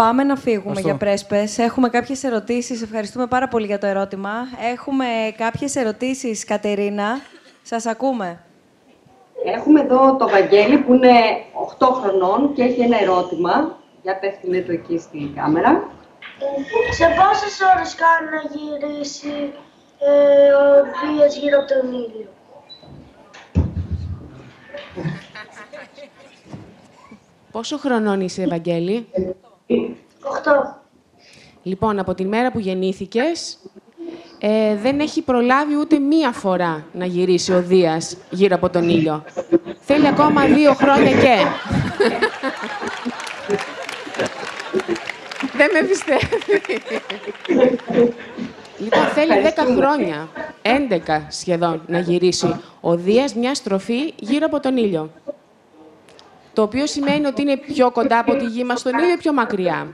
[0.01, 0.87] Πάμε να φύγουμε Αυτό.
[0.87, 1.57] για πρέσπες.
[1.57, 2.81] Έχουμε κάποιες ερωτήσεις.
[2.81, 4.31] Ευχαριστούμε πάρα πολύ για το ερώτημα.
[4.71, 5.05] Έχουμε
[5.37, 7.19] κάποιες ερωτήσεις, Κατερίνα.
[7.61, 8.39] Σας ακούμε.
[9.45, 11.11] Έχουμε εδώ το Βαγγέλη που είναι
[11.79, 13.77] 8 χρονών και έχει ένα ερώτημα.
[14.01, 15.89] Για πέφτει το εκεί στη κάμερα.
[16.91, 19.53] Σε πόσες ώρες κάνει να γυρίσει
[19.99, 20.83] ε, ο
[21.17, 22.27] Δίας γύρω από τον ήλιο;
[27.51, 29.07] Πόσο χρονών είσαι, Ευαγγέλη;
[29.71, 30.81] 8.
[31.63, 33.57] Λοιπόν, από τη μέρα που γεννήθηκες,
[34.39, 39.23] ε, δεν έχει προλάβει ούτε μία φορά να γυρίσει ο Δίας γύρω από τον ήλιο.
[39.79, 41.37] Θέλει ακόμα δύο χρόνια και.
[45.57, 46.61] δεν με πιστεύει.
[48.77, 50.29] λοιπόν, θέλει 10 χρόνια,
[50.61, 55.11] 11 σχεδόν, να γυρίσει ο Δίας μια στροφή γύρω από τον ήλιο.
[56.53, 59.33] Το οποίο σημαίνει ότι είναι πιο κοντά από τη γη μας στον ήλιο ή πιο
[59.33, 59.87] μακριά.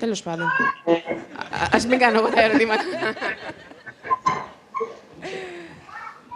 [0.00, 0.46] Τέλος πάντων.
[0.46, 2.82] Α- Ας μην κάνω εγώ τα ερωτήματα.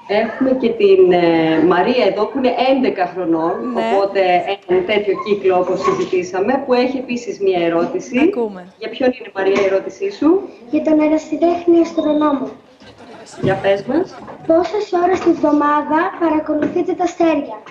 [0.08, 2.54] Έχουμε και την ε, Μαρία εδώ που είναι
[2.96, 3.82] 11 χρονών, Ναι.
[3.94, 4.20] οπότε
[4.66, 8.18] ένα τέτοιο κύκλο όπως συζητήσαμε, που έχει επίσης μία ερώτηση.
[8.18, 8.66] Ακούμε.
[8.78, 12.48] Για ποιον είναι Μαρία η ερώτησή σου; Για τον ερασιτέχνη αστρονόμο.
[13.42, 14.14] Για πες μας.
[14.46, 17.62] Πόσες ώρες τη βδομάδα παρακολουθείτε τα αστέρια;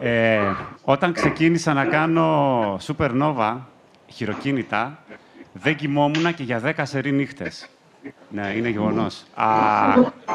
[0.00, 0.40] Ε,
[0.84, 3.56] όταν ξεκίνησα να κάνω supernova
[4.06, 4.98] χειροκίνητα,
[5.52, 7.68] δεν κοιμόμουν και για 10 σερή νύχτες.
[8.28, 9.24] Ναι, είναι γεγονός.
[9.34, 9.46] Α,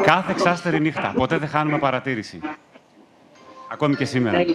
[0.04, 1.14] κάθε εξάστερη νύχτα.
[1.16, 2.40] Ποτέ δεν χάνουμε παρατήρηση.
[3.72, 4.46] Ακόμη και σήμερα.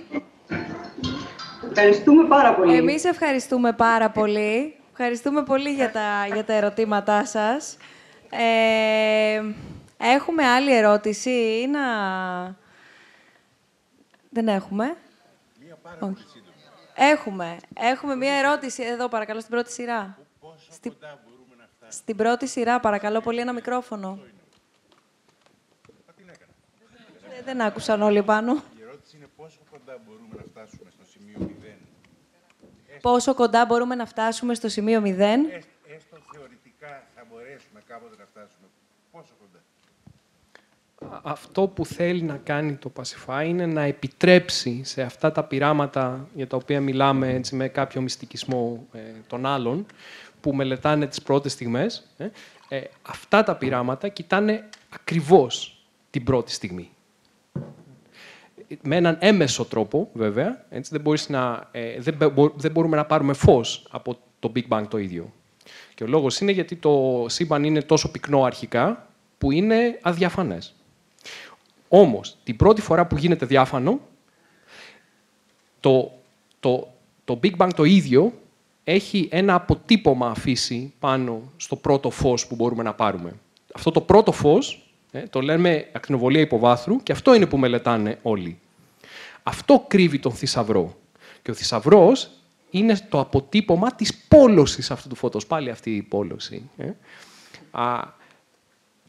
[1.70, 2.76] Ευχαριστούμε πάρα πολύ.
[2.76, 4.74] Εμείς ευχαριστούμε πάρα πολύ.
[4.92, 7.76] Ευχαριστούμε πολύ για τα, για τα ερωτήματά σας.
[8.30, 9.42] Ε,
[9.96, 11.80] έχουμε άλλη ερώτηση ή να...
[14.30, 14.96] Δεν έχουμε.
[16.00, 16.24] Όχι.
[16.94, 17.56] Έχουμε.
[17.74, 20.18] Έχουμε μία ερώτηση εδώ, παρακαλώ, στην πρώτη σειρά.
[20.70, 20.92] Στη...
[21.88, 24.18] Στην πρώτη σειρά, παρακαλώ πολύ, ένα μικρόφωνο.
[27.38, 28.52] Ε, Δεν άκουσαν όλοι πάνω.
[28.52, 33.00] Η ερώτηση είναι πόσο κοντά μπορούμε να φτάσουμε στο σημείο 0.
[33.00, 35.06] Πόσο κοντά μπορούμε να φτάσουμε στο σημείο 0.
[35.06, 38.59] Έστω θεωρητικά θα μπορέσουμε κάποτε να φτάσουμε.
[41.00, 41.20] Πόσο κοντά.
[41.24, 46.46] Αυτό που θέλει να κάνει το Pacify είναι να επιτρέψει σε αυτά τα πειράματα για
[46.46, 49.86] τα οποία μιλάμε έτσι, με κάποιο μυστικισμό ε, των άλλων,
[50.40, 52.28] που μελετάνε τις πρώτες στιγμές, ε,
[52.68, 56.90] ε, αυτά τα πειράματα κοιτάνε ακριβώς την πρώτη στιγμή.
[58.82, 63.04] Με έναν έμεσο τρόπο, βέβαια, έτσι, δεν, μπορείς να, ε, δεν, μπο- δεν μπορούμε να
[63.04, 65.32] πάρουμε φως από το Big Bang το ίδιο.
[65.94, 70.74] Και ο λόγος είναι γιατί το σύμπαν είναι τόσο πυκνό αρχικά, που είναι αδιαφανές.
[71.92, 74.00] Όμως, την πρώτη φορά που γίνεται διάφανο,
[75.80, 76.12] το,
[76.60, 76.88] το,
[77.24, 78.32] το Big Bang το ίδιο
[78.84, 83.32] έχει ένα αποτύπωμα αφήσει πάνω στο πρώτο φως που μπορούμε να πάρουμε.
[83.74, 88.58] Αυτό το πρώτο φως ε, το λέμε ακτινοβολία υποβάθρου και αυτό είναι που μελετάνε όλοι.
[89.42, 90.96] Αυτό κρύβει τον θησαυρό.
[91.42, 92.30] Και ο θησαυρός
[92.70, 95.46] είναι το αποτύπωμα της πόλωσης αυτού του φώτος.
[95.46, 96.70] Πάλι αυτή η πόλωση.
[96.76, 96.90] ε.
[97.70, 98.18] Α,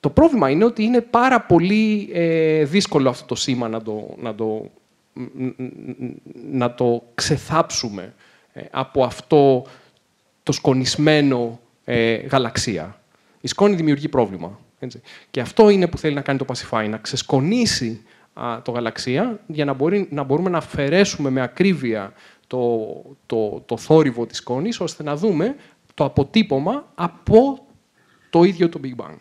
[0.02, 4.36] το πρόβλημα είναι ότι είναι πάρα πολύ ε, δύσκολο αυτό το σήμα να το, να
[4.36, 4.70] το,
[5.14, 6.12] μ, μ, μ,
[6.52, 8.14] να το ξεθάψουμε
[8.54, 9.66] ε, από αυτό
[10.44, 13.02] το σκονισμένο ε, γαλαξία.
[13.42, 14.60] Η σκόνη δημιουργεί πρόβλημα.
[14.80, 15.02] Έτσι.
[15.32, 18.02] Και αυτό είναι που θέλει να κάνει το Pacify, να ξεσκονίσει
[18.34, 22.14] α, το γαλαξία για να, μπορεί, να μπορούμε να αφαιρέσουμε με ακρίβεια
[22.48, 22.88] το,
[23.26, 25.56] το, το θόρυβο της σκόνης, ώστε να δούμε
[25.94, 27.66] το αποτύπωμα από
[28.30, 29.18] το ίδιο το Big Bang.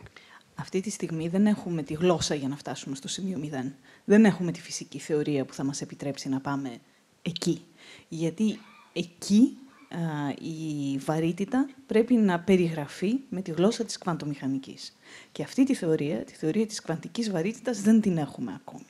[0.61, 3.73] Αυτή τη στιγμή δεν έχουμε τη γλώσσα για να φτάσουμε στο σημείο 0.
[4.05, 6.79] Δεν έχουμε τη φυσική θεωρία που θα μας επιτρέψει να πάμε
[7.23, 7.65] εκεί.
[8.09, 8.59] Γιατί
[8.93, 9.57] εκεί
[9.89, 9.99] α,
[10.41, 14.97] η βαρύτητα πρέπει να περιγραφεί με τη γλώσσα της κβαντομηχανικής.
[15.33, 18.87] Και αυτή τη θεωρία, τη θεωρία της κβαντικής βαρύτητας, δεν την έχουμε ακόμη.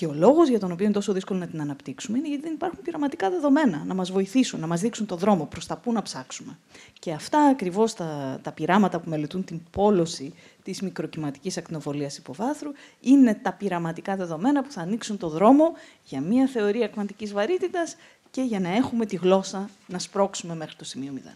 [0.00, 2.52] Και ο λόγος για τον οποίο είναι τόσο δύσκολο να την αναπτύξουμε είναι γιατί δεν
[2.52, 6.02] υπάρχουν πειραματικά δεδομένα να μας βοηθήσουν, να μας δείξουν το δρόμο προς τα πού να
[6.02, 6.58] ψάξουμε.
[6.98, 10.32] Και αυτά ακριβώς τα, τα πειράματα που μελετούν την πόλωση
[10.70, 15.72] της μικροκυματικής ακτινοβολίας υποβάθρου είναι τα πειραματικά δεδομένα που θα ανοίξουν το δρόμο
[16.04, 17.96] για μια θεωρία κβαντικής βαρύτητας
[18.30, 21.28] και για να έχουμε τη γλώσσα να σπρώξουμε μέχρι το σημείο 0.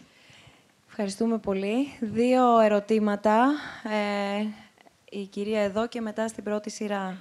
[0.87, 1.87] Ευχαριστούμε πολύ.
[1.99, 3.51] Δύο ερωτήματα.
[3.83, 4.45] Ε,
[5.09, 7.17] η κυρία εδώ και μετά στην πρώτη σειρά.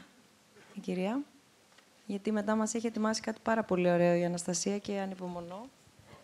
[0.75, 1.20] Η κυρία.
[2.07, 5.67] Γιατί μετά μας έχει ετοιμάσει κάτι πάρα πολύ ωραίο η Αναστασία και ανυπομονώ.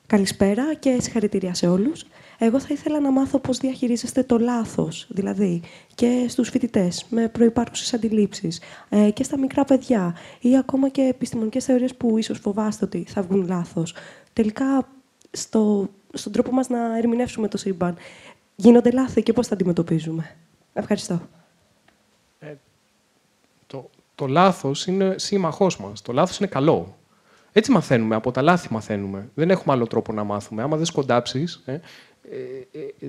[0.07, 2.05] Καλησπέρα και συγχαρητήρια σε όλους.
[2.43, 5.63] Εγώ θα ήθελα να μάθω πώς διαχειρίζεστε το λάθος, δηλαδή
[5.95, 11.65] και στους φοιτητές με προϋπάρχουσες αντιλήψεις ε, και στα μικρά παιδιά ή ακόμα και επιστημονικές
[11.65, 13.95] θεωρίες που ίσως φοβάστε ότι θα βγουν λάθος.
[14.33, 14.89] Τελικά,
[15.31, 17.97] στο, στον τρόπο μας να ερμηνεύσουμε το σύμπαν,
[18.57, 20.37] γίνονται λάθη και πώς τα αντιμετωπίζουμε.
[20.73, 21.21] Ευχαριστώ.
[23.67, 26.03] Το, το λάθος είναι σύμμαχός μας.
[26.03, 26.95] Το λάθος είναι καλό.
[27.53, 29.31] Έτσι μαθαίνουμε, από τα λάθη μαθαίνουμε.
[29.35, 30.63] Δεν έχουμε άλλο τρόπο να μάθουμε.
[30.63, 31.81] Άμα δεν σκοντάψεις, ε, ε, ε,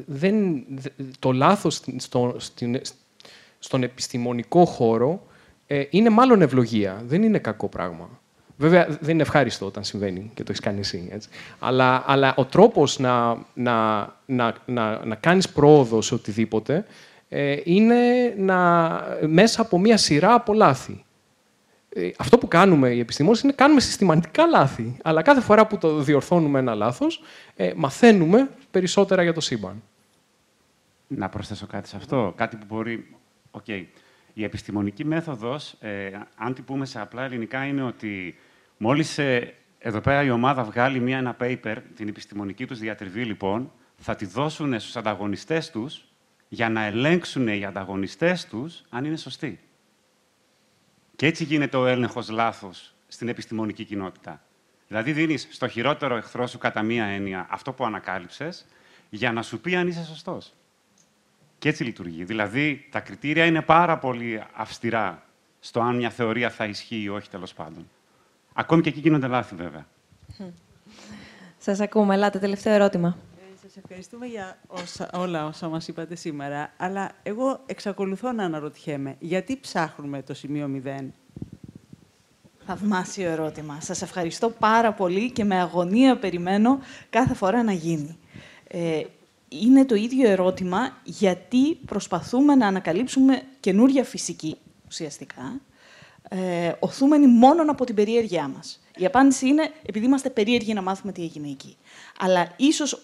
[0.06, 2.82] δεν, δε- το λάθος στην- στο, στην,
[3.60, 5.28] στον επιστημονικό χώρο
[5.68, 7.02] ε, είναι μάλλον ευλογία.
[7.06, 8.10] Δεν είναι κακό πράγμα.
[8.58, 11.10] Βέβαια, δεν είναι ευχάριστο όταν συμβαίνει και το έχεις κάνει εσύ.
[11.12, 11.30] Έτσι.
[11.60, 16.86] Αλλά, αλλά ο τρόπος να, να, να, να, να κάνεις πρόοδο σε οτιδήποτε
[17.30, 17.96] ε, είναι
[18.38, 18.90] να,
[19.28, 21.04] μέσα από μία σειρά από λάθη.
[21.94, 24.98] Ε, αυτό που κάνουμε οι επιστήμονες είναι κάνουμε συστηματικά λάθη.
[25.04, 27.24] Αλλά κάθε φορά που το διορθώνουμε ένα λάθος,
[27.56, 29.84] ε, μαθαίνουμε περισσότερα για το σύμπαν.
[31.08, 32.34] Να προσθέσω κάτι σε αυτό.
[32.38, 33.16] Κάτι που μπορεί...
[33.52, 33.68] Οκ.
[34.34, 38.36] Η επιστημονική μέθοδος, ε, αν την πούμε σε απλά ελληνικά, είναι ότι
[38.78, 43.72] μόλις ε, Εδώ πέρα η ομάδα βγάλει μία, ένα paper, την επιστημονική τους διατριβή λοιπόν,
[43.98, 46.06] θα τη δώσουν στους ανταγωνιστές τους
[46.48, 49.60] για να ελέγξουν οι ανταγωνιστές τους αν είναι σωστοί.
[51.22, 54.42] Και έτσι γίνεται ο έλεγχος λάθος στην επιστημονική κοινότητα.
[54.88, 58.66] Δηλαδή δίνεις στο χειρότερο εχθρό σου κατά μία έννοια αυτό που ανακάλυψες
[59.10, 60.54] για να σου πει αν είσαι σωστός.
[61.58, 62.24] Και έτσι λειτουργεί.
[62.24, 65.24] Δηλαδή τα κριτήρια είναι πάρα πολύ αυστηρά
[65.60, 67.90] στο αν μια θεωρία θα ισχύει ή όχι τέλος πάντων.
[68.54, 69.86] Ακόμη και εκεί γίνονται λάθη βέβαια.
[71.58, 72.14] Σας ακούμε.
[72.14, 73.18] Ελάτε, τελευταίο ερώτημα.
[73.74, 79.58] Σας ευχαριστούμε για όσα, όλα όσα μας είπατε σήμερα, αλλά εγώ εξακολουθώ να αναρωτιέμαι γιατί
[79.62, 81.06] ψάχνουμε το σημείο 0.
[82.66, 83.82] Θαυμάσιο ερώτημα.
[83.82, 88.18] Σας ευχαριστώ πάρα πολύ και με αγωνία περιμένω κάθε φορά να γίνει.
[88.68, 89.02] Ε,
[89.48, 95.62] είναι το ίδιο ερώτημα γιατί προσπαθούμε να ανακαλύψουμε καινούρια φυσική, ουσιαστικά,
[96.30, 98.82] ε, οθούμενοι μόνο από την περιέργειά μας.
[98.98, 101.78] Η απάντηση είναι επειδή είμαστε περίεργοι να μάθουμε τι έγινε εκεί.
[102.20, 103.02] Αλλά ίσως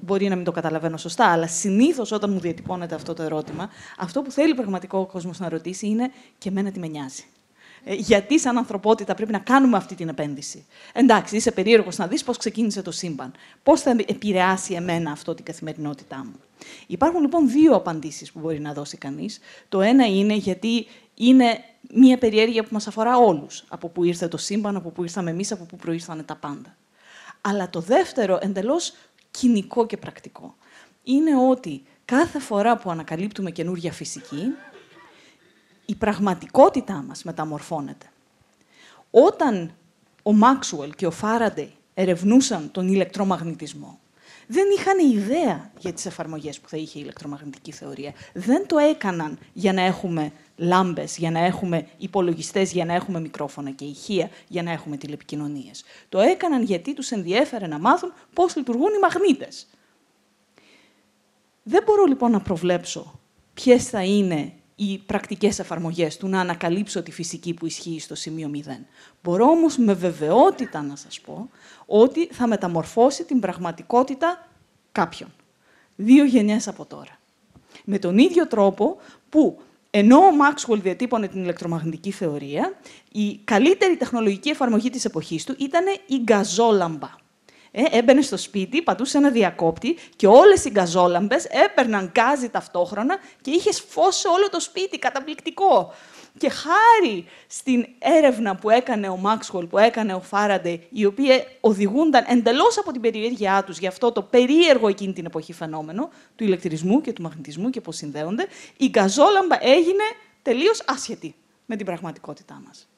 [0.00, 4.22] μπορεί να μην το καταλαβαίνω σωστά, αλλά συνήθως όταν μου διατυπώνεται αυτό το ερώτημα, αυτό
[4.22, 7.24] που θέλει πραγματικό ο κόσμος να ρωτήσει είναι και εμένα τι με νοιάζει;
[7.84, 12.24] Ε, γιατί σαν ανθρωπότητα πρέπει να κάνουμε αυτή την επένδυση; Εντάξει, είσαι περίεργος να δεις
[12.24, 13.32] πώς ξεκίνησε το σύμπαν.
[13.62, 16.40] Πώς θα επηρεάσει εμένα αυτό την καθημερινότητά μου;
[16.86, 19.38] Υπάρχουν λοιπόν δύο απαντήσεις που μπορεί να δώσει κανείς.
[19.68, 23.64] Το ένα είναι γιατί είναι μια περιέργεια που μας αφορά όλους.
[23.68, 26.76] Από πού ήρθε το σύμπαν, από πού ήρθαμε εμείς, από πού προήρθαν τα πάντα.
[27.40, 28.92] Αλλά το δεύτερο, εντελώς
[29.30, 30.54] κοινικό και πρακτικό,
[31.02, 34.54] είναι ότι κάθε φορά που ανακαλύπτουμε καινούργια φυσική,
[35.86, 38.06] η πραγματικότητά μας μεταμορφώνεται.
[39.10, 39.74] Όταν
[40.22, 44.00] ο Μάξουελ και ο Φάραντε ερευνούσαν τον ηλεκτρομαγνητισμό,
[44.46, 48.12] δεν είχαν ιδέα για τις εφαρμογές που θα είχε η ηλεκτρομαγνητική θεωρία.
[48.32, 53.70] Δεν το έκαναν για να έχουμε λάμπες, για να έχουμε υπολογιστές, για να έχουμε μικρόφωνα
[53.70, 55.84] και ηχεία, για να έχουμε τηλεπικοινωνίες.
[56.08, 59.66] Το έκαναν γιατί τους ενδιέφερε να μάθουν πώς λειτουργούν οι μαγνήτες.
[61.62, 63.20] Δεν μπορώ λοιπόν να προβλέψω
[63.54, 68.50] ποιες θα είναι οι πρακτικές εφαρμογές του, να ανακαλύψω τη φυσική που ισχύει στο σημείο
[68.54, 68.58] 0.
[69.22, 71.50] Μπορώ όμως με βεβαιότητα να σας πω
[71.86, 74.48] ότι θα μεταμορφώσει την πραγματικότητα
[74.92, 75.32] κάποιον.
[75.96, 77.18] Δύο γενιές από τώρα.
[77.84, 78.96] Με τον ίδιο τρόπο
[79.28, 82.72] που ενώ ο Μάξουελ διατύπωνε την ηλεκτρομαγνητική θεωρία,
[83.12, 87.18] η καλύτερη τεχνολογική εφαρμογή της εποχής του ήταν η γκαζόλαμπα.
[87.72, 93.50] Ε, έμπαινε στο σπίτι, πατούσε ένα διακόπτη και όλες οι γκαζόλαμπες έπαιρναν γκάζι ταυτόχρονα και
[93.50, 94.98] είχες φως σε όλο το σπίτι.
[94.98, 95.92] Καταπληκτικό.
[96.38, 101.28] Και χάρη στην έρευνα που έκανε ο Μάξουελ, που έκανε ο Φάραντε, οι οποίοι
[101.60, 106.44] οδηγούνταν εντελώς από την περιέργειά τους για αυτό το περίεργο εκείνη την εποχή φαινόμενο του
[106.44, 110.04] ηλεκτρισμού και του μαγνητισμού και πώς συνδέονται, η γκαζόλαμπα έγινε
[110.42, 111.34] τελείως άσχετη
[111.66, 112.88] με την πραγματικότητά μας.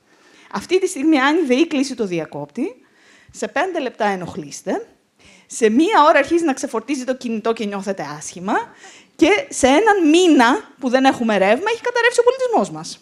[0.53, 2.85] Αυτή τη στιγμή, αν η ΔΕΗ κλείσει το διακόπτη,
[3.31, 4.87] σε πέντε λεπτά ενοχλείστε,
[5.47, 8.55] σε μία ώρα αρχίζει να ξεφορτίζει το κινητό και νιώθετε άσχημα
[9.17, 13.01] και σε έναν μήνα που δεν έχουμε ρεύμα έχει καταρρεύσει ο πολιτισμός μας.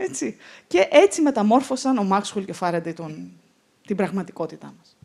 [0.00, 0.36] Έτσι.
[0.66, 2.94] Και έτσι μεταμόρφωσαν ο Μάξουελ και ο Φάρεντε
[3.86, 4.96] την πραγματικότητά μας.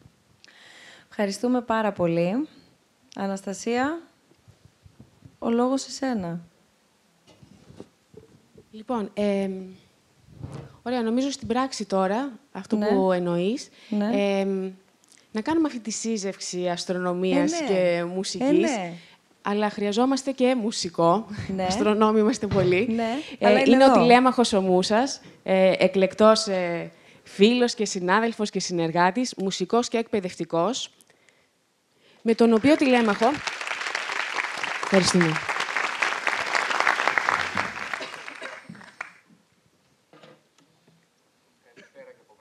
[1.09, 2.47] Ευχαριστούμε πάρα πολύ.
[3.15, 4.01] Αναστασία,
[5.39, 6.41] ο λόγος σε σένα.
[8.71, 9.49] Λοιπόν, ε,
[10.85, 12.87] Ωραία, νομίζω στην πράξη τώρα, αυτό Ναι.
[12.87, 14.09] που εννοείς, Ναι.
[14.13, 14.45] ε,
[15.31, 17.67] να κάνουμε αυτή τη σύζευξη αστρονομίας Ε, ναι.
[17.69, 18.69] και μουσικής.
[19.45, 19.55] Ε, ναι.
[19.55, 21.25] Αλλά χρειαζόμαστε και μουσικό.
[21.55, 21.63] Ναι.
[21.63, 22.87] Αστρονόμοι είμαστε πολλοί.
[22.95, 23.99] Ναι, Ε, αλλά είναι είναι ο εδώ.
[23.99, 26.91] τηλέμαχος ο Μούσας, ε, εκλεκτός ε,
[27.23, 30.89] φίλος και συνάδελφος και συνεργάτης, μουσικός και εκπαιδευτικός,
[32.21, 33.31] με τον οποίο τηλέμαχο...
[34.83, 35.31] Ευχαριστούμε.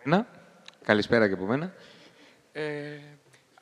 [0.05, 0.27] μένα.
[0.85, 1.73] Καλησπέρα και από μένα.
[2.53, 2.63] Ε,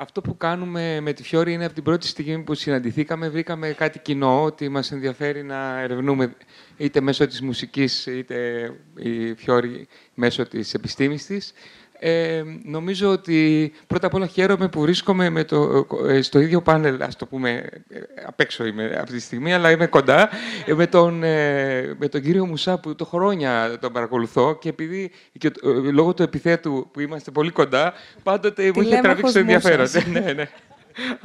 [0.00, 3.98] αυτό που κάνουμε με τη Φιόρη είναι από την πρώτη στιγμή που συναντηθήκαμε, βρήκαμε κάτι
[3.98, 6.36] κοινό, ότι μας ενδιαφέρει να ερευνούμε
[6.76, 11.52] είτε μέσω της μουσικής, είτε η Φιόρη μέσω της επιστήμης της.
[12.02, 17.02] Ε, νομίζω ότι πρώτα απ' όλα χαίρομαι που βρίσκομαι με το, ε, στο ίδιο πάνελ,
[17.02, 17.50] ας το πούμε,
[17.88, 20.28] ε, απ' έξω είμαι αυτή τη στιγμή, αλλά είμαι κοντά,
[20.66, 25.10] ε, με, τον, ε, με τον κύριο Μουσά που το χρόνια τον παρακολουθώ και επειδή
[25.38, 29.32] και, το- ε, λόγω του επιθέτου που είμαστε πολύ κοντά, πάντοτε μου είχε Τηλέμαχος τραβήξει
[29.32, 29.80] το ενδιαφέρον.
[29.80, 30.06] Μούσας.
[30.24, 30.48] ναι, ναι.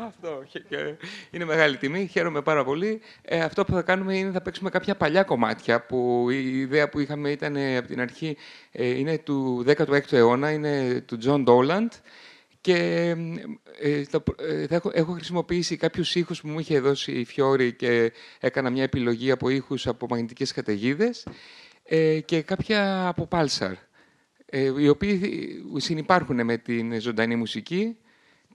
[0.07, 0.43] Αυτό.
[0.51, 0.95] και- και
[1.31, 2.07] Είναι μεγάλη τιμή.
[2.11, 3.01] Χαίρομαι πάρα πολύ.
[3.21, 6.99] Ε, αυτό που θα κάνουμε είναι θα παίξουμε κάποια παλιά κομμάτια που η ιδέα που
[6.99, 8.37] είχαμε ήταν ε, από την αρχή
[8.71, 11.87] ε, είναι του 16ου αιώνα, είναι του John Doland.
[12.61, 12.75] Και
[13.81, 17.73] ε, το- ε, θα έχω, έχω χρησιμοποιήσει κάποιους ήχους που μου είχε δώσει η Φιόρη
[17.73, 21.27] και έκανα μια επιλογή από ήχους από μαγνητικές καταιγίδες
[21.83, 23.73] ε, και κάποια από Pulsar.
[24.45, 25.45] ε, οι οποίοι
[25.77, 27.97] συνυπάρχουν με την ζωντανή μουσική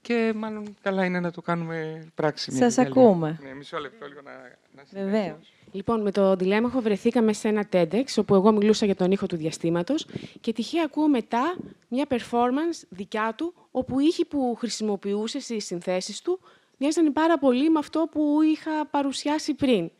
[0.02, 2.50] και μάλλον καλά είναι να το κάνουμε πράξη.
[2.52, 3.36] μια Σας τέτοια ακούμε.
[3.38, 3.48] λίγο.
[3.48, 4.30] Ναι, μισό λεπτό λίγο να,
[4.74, 5.52] να Βεβαίως.
[5.72, 9.36] Λοιπόν, με το Διλέμαχο βρεθήκαμε σε ένα TEDx, όπου εγώ μιλούσα για τον ήχο του
[9.36, 10.06] διαστήματος
[10.40, 11.56] και τυχαία ακούω μετά
[11.88, 16.40] μια performance δικιά του, όπου οι ήχοι που χρησιμοποιούσε στις συνθέσεις του
[16.78, 19.90] μοιάζαν πάρα πολύ με αυτό που είχα παρουσιάσει πριν.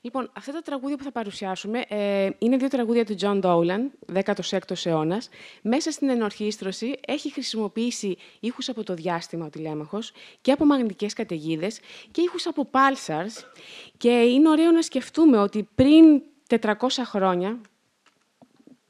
[0.00, 4.86] Λοιπόν, αυτά τα τραγούδια που θα παρουσιάσουμε ε, είναι δύο τραγούδια του John Dowland, 16ος
[4.86, 5.28] αιώνας.
[5.62, 11.80] Μέσα στην ενορχήστρωση έχει χρησιμοποιήσει ήχους από το διάστημα ο τηλέμαχος και από μαγνητικές καταιγίδες
[12.10, 13.44] και ήχους από pulsars.
[13.96, 16.72] Και είναι ωραίο να σκεφτούμε ότι πριν 400
[17.04, 17.60] χρόνια,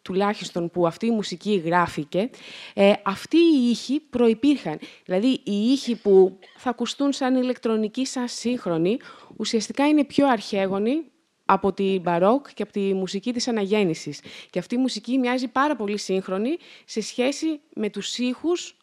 [0.09, 2.31] τουλάχιστον που αυτή η μουσική γράφηκε,
[2.75, 4.79] ε, αυτοί οι ήχοι προϋπήρχαν.
[5.05, 8.97] Δηλαδή, οι ήχοι που θα ακουστούν σαν ηλεκτρονικοί, σαν σύγχρονοι,
[9.37, 11.05] ουσιαστικά είναι πιο αρχαίγονοι
[11.45, 14.21] από την μπαρόκ και από τη μουσική της αναγέννησης.
[14.51, 18.77] Και αυτή η μουσική μοιάζει πάρα πολύ σύγχρονη σε σχέση με τους ήχους,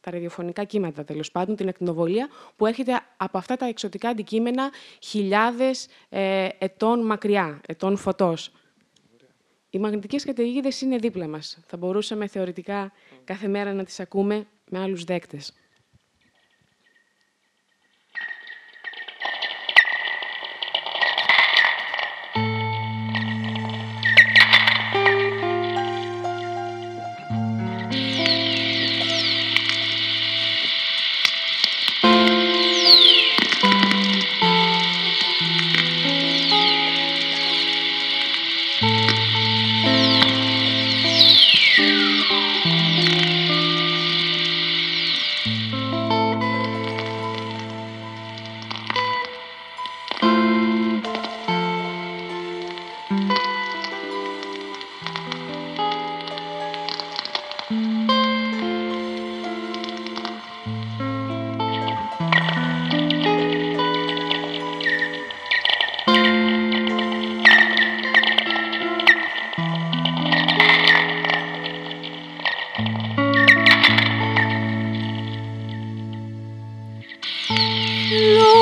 [0.00, 4.70] τα ραδιοφωνικά κύματα τέλος πάντων, την ακτινοβολία, που έρχεται από αυτά τα εξωτικά αντικείμενα
[5.02, 8.50] χιλιάδες ε, ετών μακριά, ετών φωτός.
[9.76, 11.58] Οι μαγνητικές καταιγίδες είναι δίπλα μας.
[11.66, 12.92] Θα μπορούσαμε θεωρητικά
[13.24, 15.52] κάθε μέρα να τις ακούμε με άλλους δέκτες.
[78.08, 78.55] 若。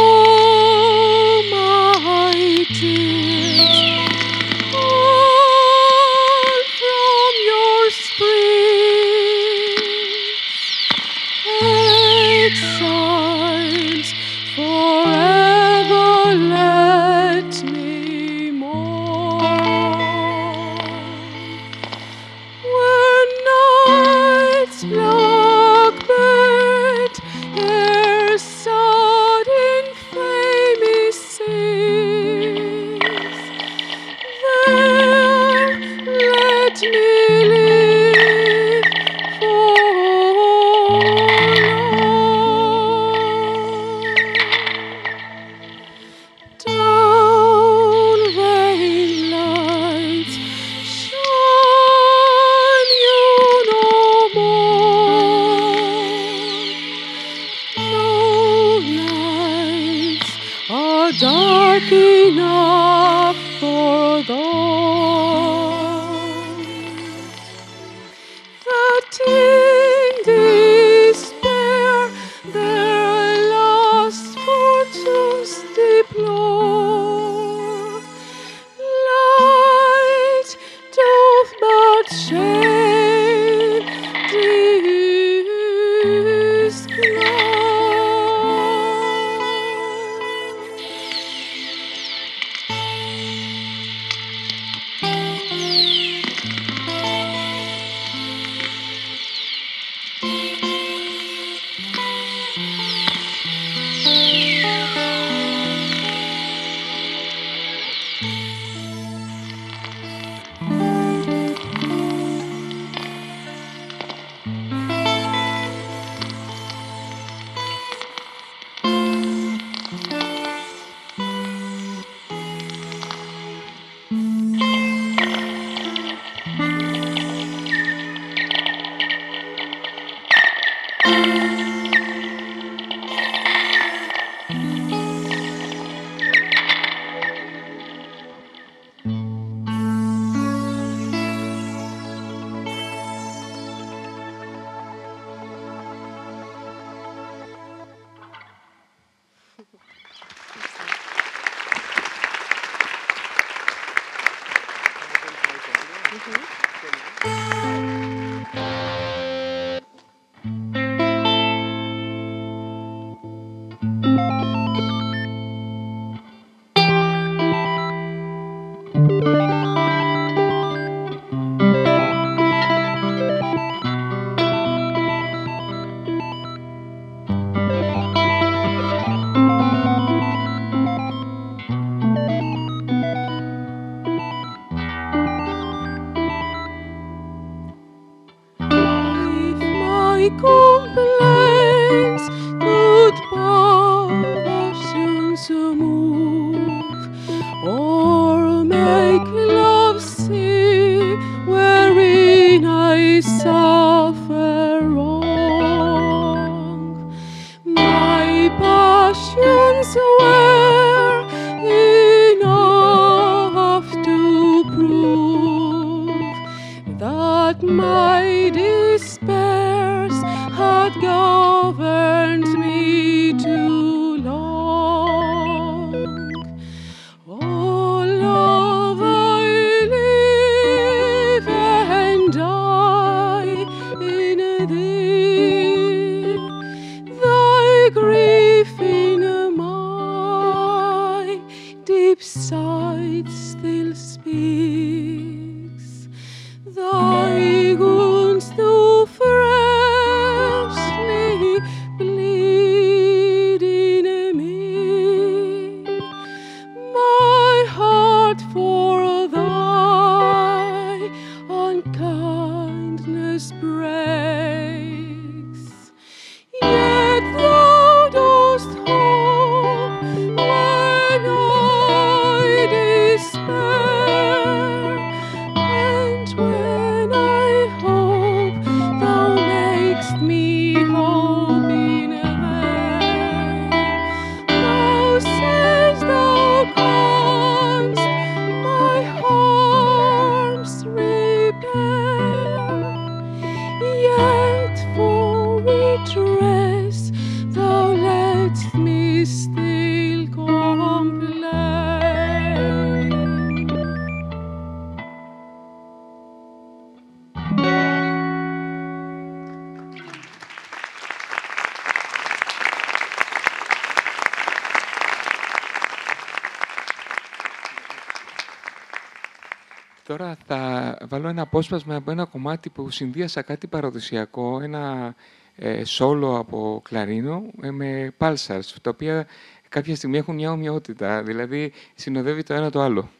[321.64, 325.14] απόσπασμα από ένα κομμάτι που συνδύασα κάτι παραδοσιακό, ένα
[325.56, 329.26] ε, σόλο από κλαρίνο ε, με πάλσαρς, τα οποία
[329.68, 333.10] κάποια στιγμή έχουν μια ομοιότητα, δηλαδή συνοδεύει το ένα το άλλο.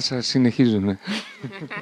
[0.00, 0.98] Σα συνεχίζουμε.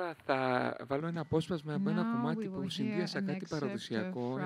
[0.00, 4.38] Τώρα θα βάλω ένα απόσπασμα από ένα κομμάτι που συνδύασα κάτι παραδοσιακό,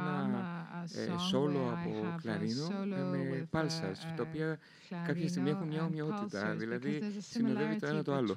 [1.07, 2.67] ένα σόλο ε, από κλαρίνο
[2.97, 4.59] ε, με πάλσας, τα οποία
[5.07, 8.37] κάποια στιγμή έχουν μια ομοιότητα, δηλαδή συνοδεύει το ένα το άλλο.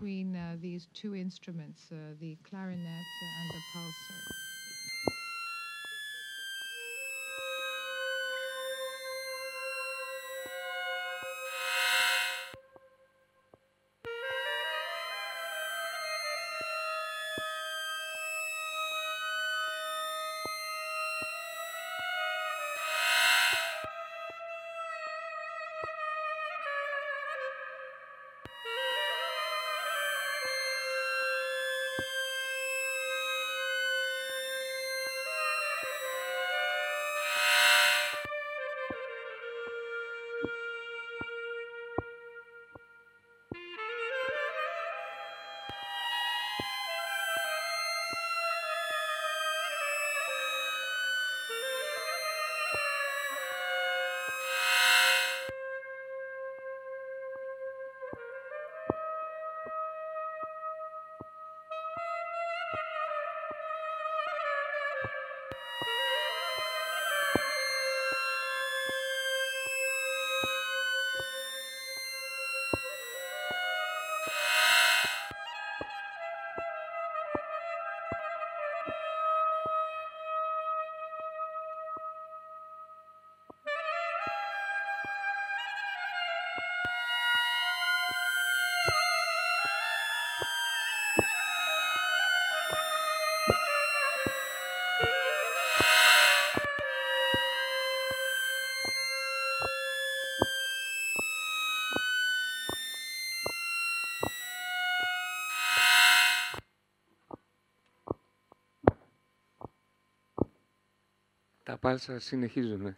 [111.79, 112.95] Τα πάλσα συνεχίζουν.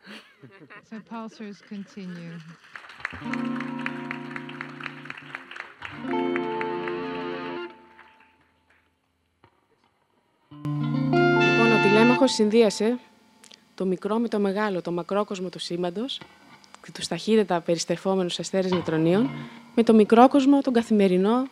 [0.89, 2.35] So pulsars continue.
[11.41, 12.99] Λοιπόν, ο τηλέμαχος συνδύασε
[13.75, 16.21] το μικρό με το μεγάλο, το μακρόκοσμο του σύμπαντος
[16.85, 19.29] και τους ταχύτητα περιστρεφόμενους αστέρες νετρονίων
[19.75, 21.47] με το μικρόκοσμο, τον καθημερινό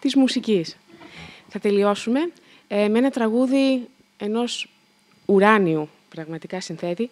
[0.00, 0.76] της μουσικής.
[1.48, 2.32] Θα τελειώσουμε
[2.68, 4.68] ε, με ένα τραγούδι ενός
[5.26, 7.08] ουράνιου πραγματικά συνθέτη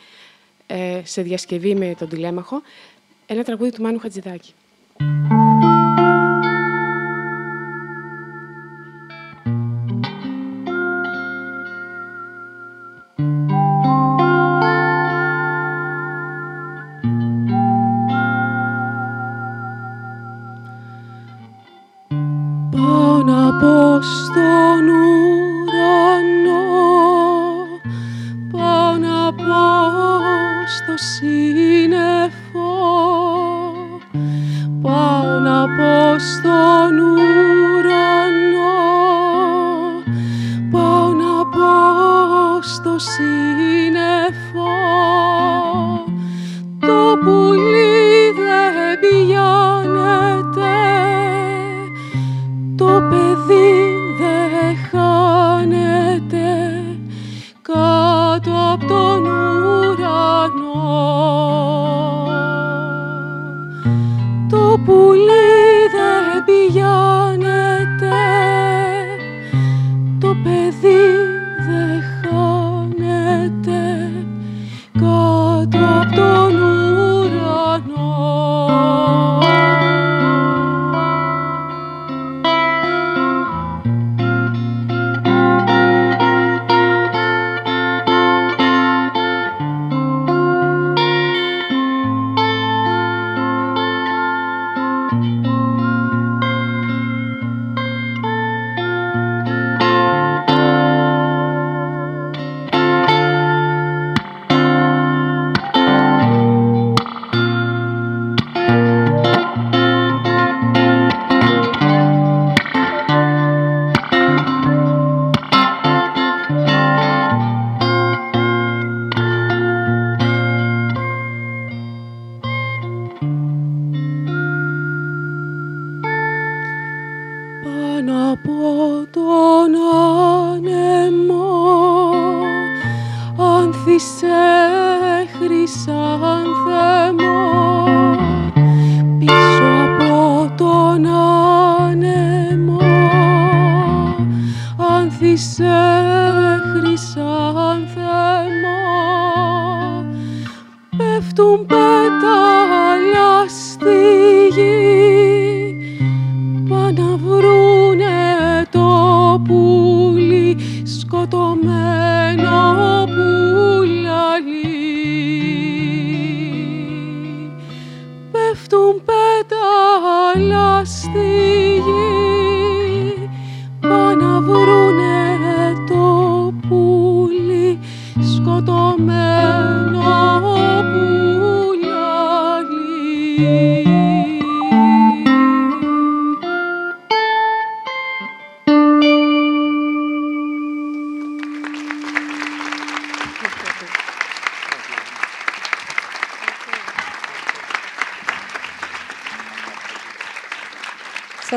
[0.66, 2.62] ε, σε διασκευή με τον τηλέμαχο,
[3.26, 4.54] ένα τραγούδι του Μάνου Χατζηδάκη.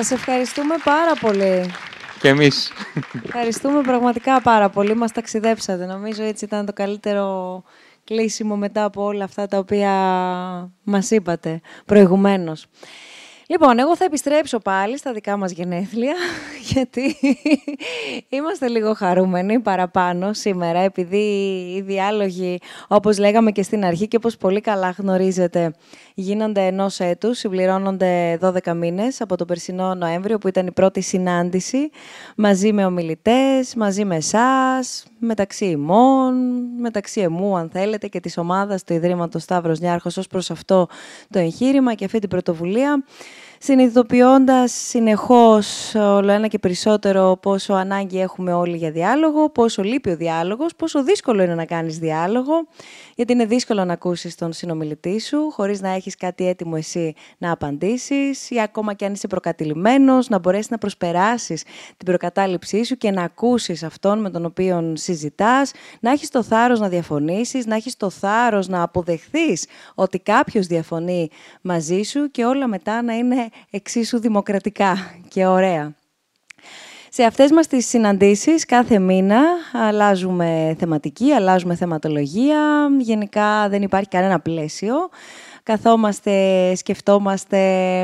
[0.03, 1.65] Σας ευχαριστούμε πάρα πολύ.
[2.19, 2.71] Και εμείς.
[3.25, 4.95] Ευχαριστούμε πραγματικά πάρα πολύ.
[4.95, 5.85] Μας ταξιδέψατε.
[5.85, 7.63] Νομίζω έτσι ήταν το καλύτερο
[8.03, 9.91] κλείσιμο μετά από όλα αυτά τα οποία
[10.83, 12.65] μας είπατε προηγουμένως.
[13.47, 16.15] Λοιπόν, εγώ θα επιστρέψω πάλι στα δικά μας γενέθλια,
[16.71, 17.17] γιατί
[18.29, 21.17] είμαστε λίγο χαρούμενοι παραπάνω σήμερα, επειδή
[21.75, 25.73] οι διάλογοι, όπως λέγαμε και στην αρχή και όπως πολύ καλά γνωρίζετε,
[26.13, 31.89] γίνονται ενός έτους, συμπληρώνονται 12 μήνες από τον περσινό Νοέμβριο, που ήταν η πρώτη συνάντηση,
[32.35, 36.33] μαζί με ομιλητές, μαζί με εσάς, μεταξύ ημών,
[36.79, 40.87] μεταξύ εμού, αν θέλετε, και της ομάδας του Ιδρύματος Σταύρος Νιάρχος ως προς αυτό
[41.29, 43.03] το εγχείρημα και αυτή την πρωτοβουλία
[43.65, 50.15] συνειδητοποιώντας συνεχώς όλο ένα και περισσότερο πόσο ανάγκη έχουμε όλοι για διάλογο, πόσο λείπει ο
[50.15, 52.67] διάλογος, πόσο δύσκολο είναι να κάνεις διάλογο,
[53.15, 57.51] γιατί είναι δύσκολο να ακούσεις τον συνομιλητή σου, χωρίς να έχεις κάτι έτοιμο εσύ να
[57.51, 61.63] απαντήσεις ή ακόμα και αν είσαι προκατηλημένος, να μπορέσεις να προσπεράσεις
[61.97, 66.79] την προκατάληψή σου και να ακούσεις αυτόν με τον οποίο συζητάς, να έχεις το θάρρος
[66.79, 71.29] να διαφωνήσεις, να έχεις το θάρρος να αποδεχθείς ότι κάποιος διαφωνεί
[71.61, 75.93] μαζί σου και όλα μετά να είναι εξίσου δημοκρατικά και ωραία.
[77.15, 79.41] Σε αυτές μας τις συναντήσεις κάθε μήνα
[79.87, 82.89] αλλάζουμε θεματική, αλλάζουμε θεματολογία.
[82.99, 84.95] Γενικά δεν υπάρχει κανένα πλαίσιο.
[85.63, 86.31] Καθόμαστε,
[86.75, 87.57] σκεφτόμαστε,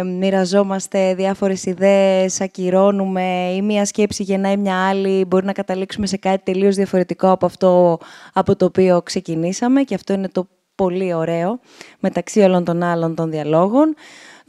[0.04, 6.52] μοιραζόμαστε διάφορες ιδέες, ακυρώνουμε ή μία σκέψη γεννάει μια άλλη, μπορεί να καταλήξουμε σε κάτι
[6.52, 8.00] τελείως διαφορετικό από αυτό
[8.34, 11.60] από το οποίο ξεκινήσαμε και αυτό είναι το πολύ ωραίο
[12.00, 13.96] μεταξύ όλων των άλλων των διαλόγων.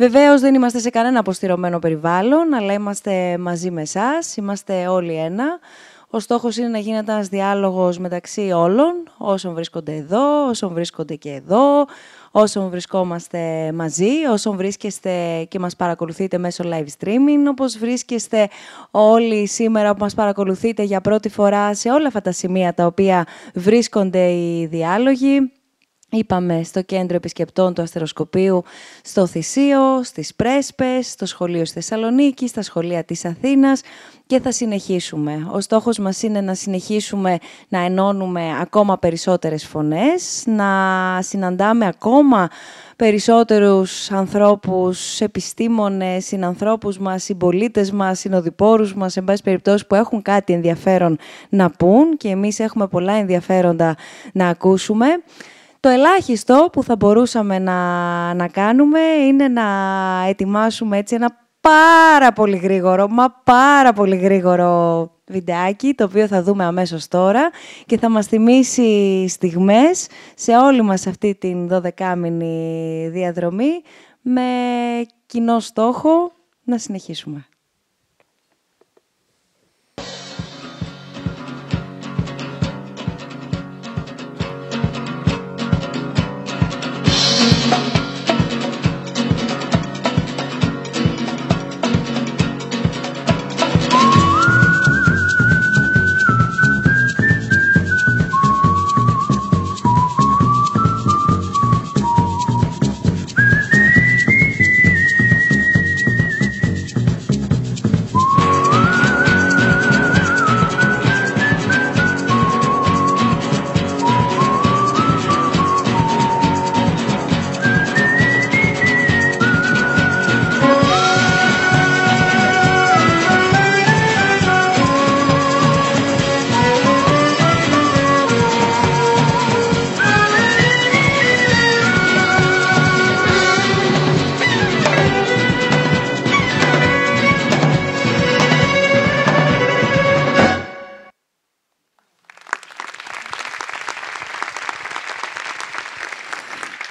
[0.01, 5.59] Βεβαίως δεν είμαστε σε κανένα αποστηρωμένο περιβάλλον, αλλά είμαστε μαζί με εσάς, είμαστε όλοι ένα.
[6.11, 11.31] Ο στόχος είναι να γίνεται ένας διάλογος μεταξύ όλων, όσων βρίσκονται εδώ, όσων βρίσκονται και
[11.31, 11.87] εδώ,
[12.31, 18.49] όσων βρισκόμαστε μαζί, όσων βρίσκεστε και μας παρακολουθείτε μέσω live streaming, όπως βρίσκεστε
[18.91, 23.27] όλοι σήμερα που μας παρακολουθείτε για πρώτη φορά σε όλα αυτά τα σημεία τα οποία
[23.55, 25.53] βρίσκονται οι διάλογοι.
[26.13, 28.63] Είπαμε στο κέντρο επισκεπτών του αστεροσκοπίου,
[29.03, 33.81] στο Θησίο, στις Πρέσπες, στο σχολείο στη Θεσσαλονίκη, στα σχολεία της Αθήνας
[34.27, 35.49] και θα συνεχίσουμε.
[35.53, 40.69] Ο στόχος μας είναι να συνεχίσουμε να ενώνουμε ακόμα περισσότερες φωνές, να
[41.23, 42.49] συναντάμε ακόμα
[42.97, 50.53] περισσότερους ανθρώπους, επιστήμονες, συνανθρώπους μας, συμπολίτες μας, συνοδοιπόρους μας, εν πάση περιπτώσει που έχουν κάτι
[50.53, 53.97] ενδιαφέρον να πούν και εμείς έχουμε πολλά ενδιαφέροντα
[54.33, 55.07] να ακούσουμε.
[55.81, 57.79] Το ελάχιστο που θα μπορούσαμε να,
[58.35, 59.65] να κάνουμε είναι να
[60.29, 66.65] ετοιμάσουμε έτσι ένα πάρα πολύ γρήγορο, μα πάρα πολύ γρήγορο βιντεάκι, το οποίο θα δούμε
[66.65, 67.51] αμέσως τώρα
[67.87, 73.83] και θα μας θυμίσει στιγμές σε όλη μας αυτή την 12μηνη διαδρομή
[74.21, 74.43] με
[75.27, 76.33] κοινό στόχο
[76.65, 77.50] να συνεχίσουμε.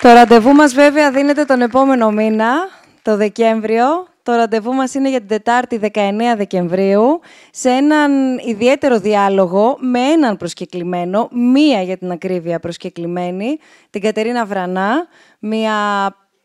[0.10, 2.54] Το ραντεβού μας βέβαια δίνεται τον επόμενο μήνα,
[3.02, 3.86] το Δεκέμβριο.
[4.24, 5.90] Το ραντεβού μας είναι για την Τετάρτη 19
[6.38, 7.20] Δεκεμβρίου,
[7.52, 15.08] σε έναν ιδιαίτερο διάλογο με έναν προσκεκλημένο, μία για την ακρίβεια προσκεκλημένη, την Κατερίνα Βρανά,
[15.40, 15.74] μία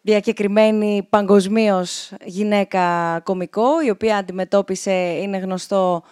[0.00, 6.02] διακεκριμένη παγκοσμίως γυναίκα κομικό, η οποία αντιμετώπισε, είναι γνωστό,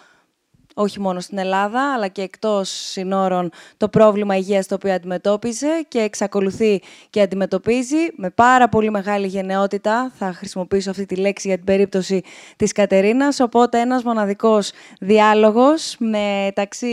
[0.73, 5.99] όχι μόνο στην Ελλάδα, αλλά και εκτός συνόρων το πρόβλημα υγείας το οποίο αντιμετώπιζε και
[5.99, 10.11] εξακολουθεί και αντιμετωπίζει με πάρα πολύ μεγάλη γενναιότητα.
[10.15, 12.21] Θα χρησιμοποιήσω αυτή τη λέξη για την περίπτωση
[12.55, 13.39] της Κατερίνας.
[13.39, 16.87] Οπότε ένας μοναδικός διάλογος μεταξύ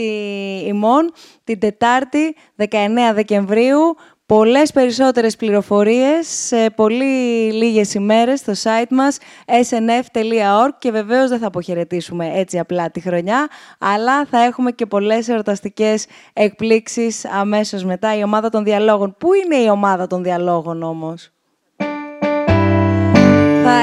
[0.65, 1.11] ημών
[1.43, 2.65] την Τετάρτη 19
[3.13, 3.95] Δεκεμβρίου
[4.31, 7.05] Πολλές περισσότερες πληροφορίες σε πολύ
[7.53, 13.47] λίγες ημέρες στο site μας snf.org και βεβαίως δεν θα αποχαιρετήσουμε έτσι απλά τη χρονιά,
[13.79, 18.17] αλλά θα έχουμε και πολλές εορταστικές εκπλήξεις αμέσως μετά.
[18.17, 19.15] Η ομάδα των διαλόγων.
[19.17, 21.31] Πού είναι η ομάδα των διαλόγων όμως;
[21.77, 21.85] Θα,
[23.63, 23.81] θα,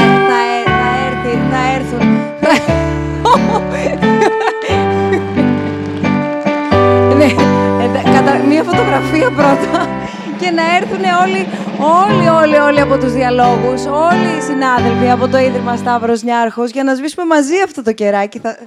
[0.65, 2.09] θα, έρθει, θα έρθουν.
[7.19, 9.98] ναι, ε, μία φωτογραφία πρώτα
[10.41, 11.47] και να έρθουν όλοι,
[12.03, 16.85] όλοι, όλοι, όλοι από τους διαλόγους, όλοι οι συνάδελφοι από το Ίδρυμα Σταύρος Νιάρχος για
[16.85, 18.39] να σβήσουμε μαζί αυτό το κεράκι.
[18.39, 18.59] Θα...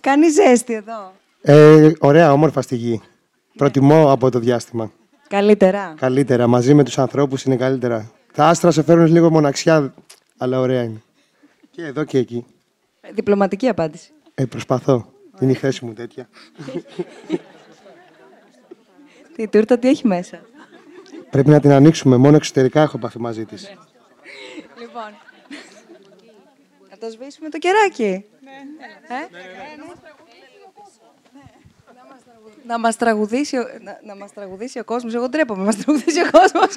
[0.00, 1.12] Κάνει ζέστη εδώ.
[1.42, 3.00] Ε, ωραία, όμορφα στη γη.
[3.56, 4.92] Προτιμώ από το διάστημα.
[5.28, 5.94] Καλύτερα.
[5.98, 6.46] Καλύτερα.
[6.46, 8.10] Μαζί με τους ανθρώπους είναι καλύτερα.
[8.34, 9.94] Τα άστρα σε φέρουν λίγο μοναξιά,
[10.38, 11.02] αλλά ωραία είναι.
[11.70, 12.46] Και εδώ και εκεί.
[13.14, 14.10] Διπλωματική απάντηση.
[14.34, 15.06] Ε, προσπαθώ.
[15.40, 16.28] Είναι η θέση μου τέτοια.
[19.36, 20.40] Τι τούρτα τι έχει μέσα;
[21.30, 22.16] Πρέπει να την ανοίξουμε.
[22.16, 23.74] Μόνο εξωτερικά έχω επαφή μαζί της.
[24.78, 25.14] Λοιπόν.
[26.90, 28.24] Να το σβήσουμε το κεράκι.
[29.08, 29.14] Ε;
[32.66, 35.14] Να μας, τραγουδήσει, να, να μας τραγουδήσει ο κόσμος.
[35.14, 36.76] Εγώ ντρέπομαι, μας τραγουδήσει ο κόσμος.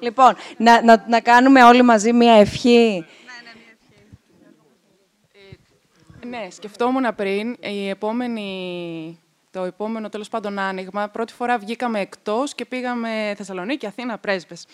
[0.00, 3.04] λοιπόν, να, να, να κάνουμε όλοι μαζί μία ευχή.
[6.26, 9.18] ναι, σκεφτόμουν πριν η επόμενη,
[9.50, 11.08] το επόμενο τέλος πάντων άνοιγμα.
[11.08, 14.66] Πρώτη φορά βγήκαμε εκτός και πήγαμε Θεσσαλονίκη, Αθήνα, πρέσβες.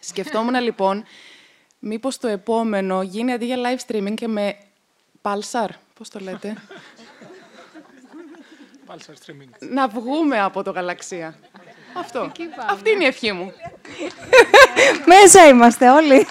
[0.00, 1.04] Σκεφτόμουν λοιπόν
[1.78, 4.56] μήπως το επόμενο γίνει αντί για live streaming και με
[5.22, 6.56] Pulsar, πώς το λέτε;
[8.88, 9.48] Pulsar streaming.
[9.58, 11.38] να βγούμε από το γαλαξία.
[11.92, 12.32] Αυτό.
[12.70, 13.52] Αυτή είναι η ευχή μου.
[15.12, 16.26] Μέσα είμαστε όλοι.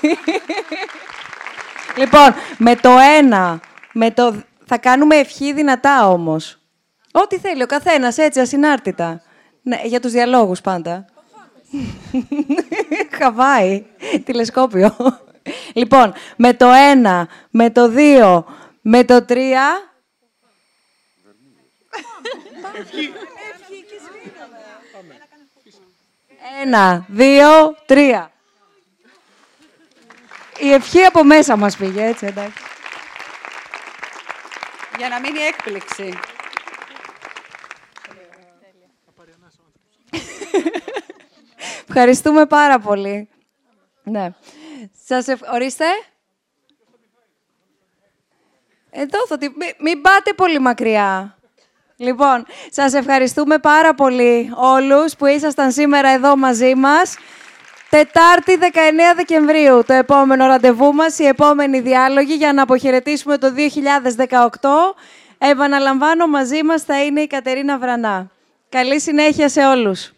[1.97, 3.59] λοιπόν, με το ένα,
[3.93, 4.43] με το...
[4.65, 6.56] θα κάνουμε ευχή δυνατά όμως.
[7.21, 9.21] Ό,τι θέλει ο καθένας, έτσι, ασυνάρτητα.
[9.61, 11.05] Ναι, για τους διαλόγους πάντα.
[13.19, 13.85] Χαβάη,
[14.25, 14.95] τηλεσκόπιο.
[15.73, 18.45] λοιπόν, με το ένα, με το δύο,
[18.81, 19.91] με το τρία...
[26.61, 28.31] Ένα, δύο, τρία.
[30.59, 32.63] Η ευχή από μέσα μας πήγε, έτσι, εντάξει.
[34.97, 36.19] Για να μείνει έκπληξη.
[41.88, 43.30] Ευχαριστούμε πάρα πολύ.
[44.03, 44.34] Ναι.
[45.06, 45.42] Σας ευχ...
[45.53, 45.85] Ορίστε.
[48.90, 49.50] Εδώ θα τη...
[49.50, 51.38] Μην, μην πάτε πολύ μακριά.
[51.98, 57.16] Λοιπόν, σας ευχαριστούμε πάρα πολύ όλους που ήσασταν σήμερα εδώ μαζί μας.
[57.90, 58.66] Τετάρτη 19
[59.16, 64.95] Δεκεμβρίου, το επόμενο ραντεβού μας, η επόμενη διάλογη για να αποχαιρετήσουμε το 2018.
[65.38, 68.32] Επαναλαμβάνω, μαζί μας θα είναι η Κατερίνα Βρανά.
[68.69, 70.11] Καλή συνέχεια σε όλους.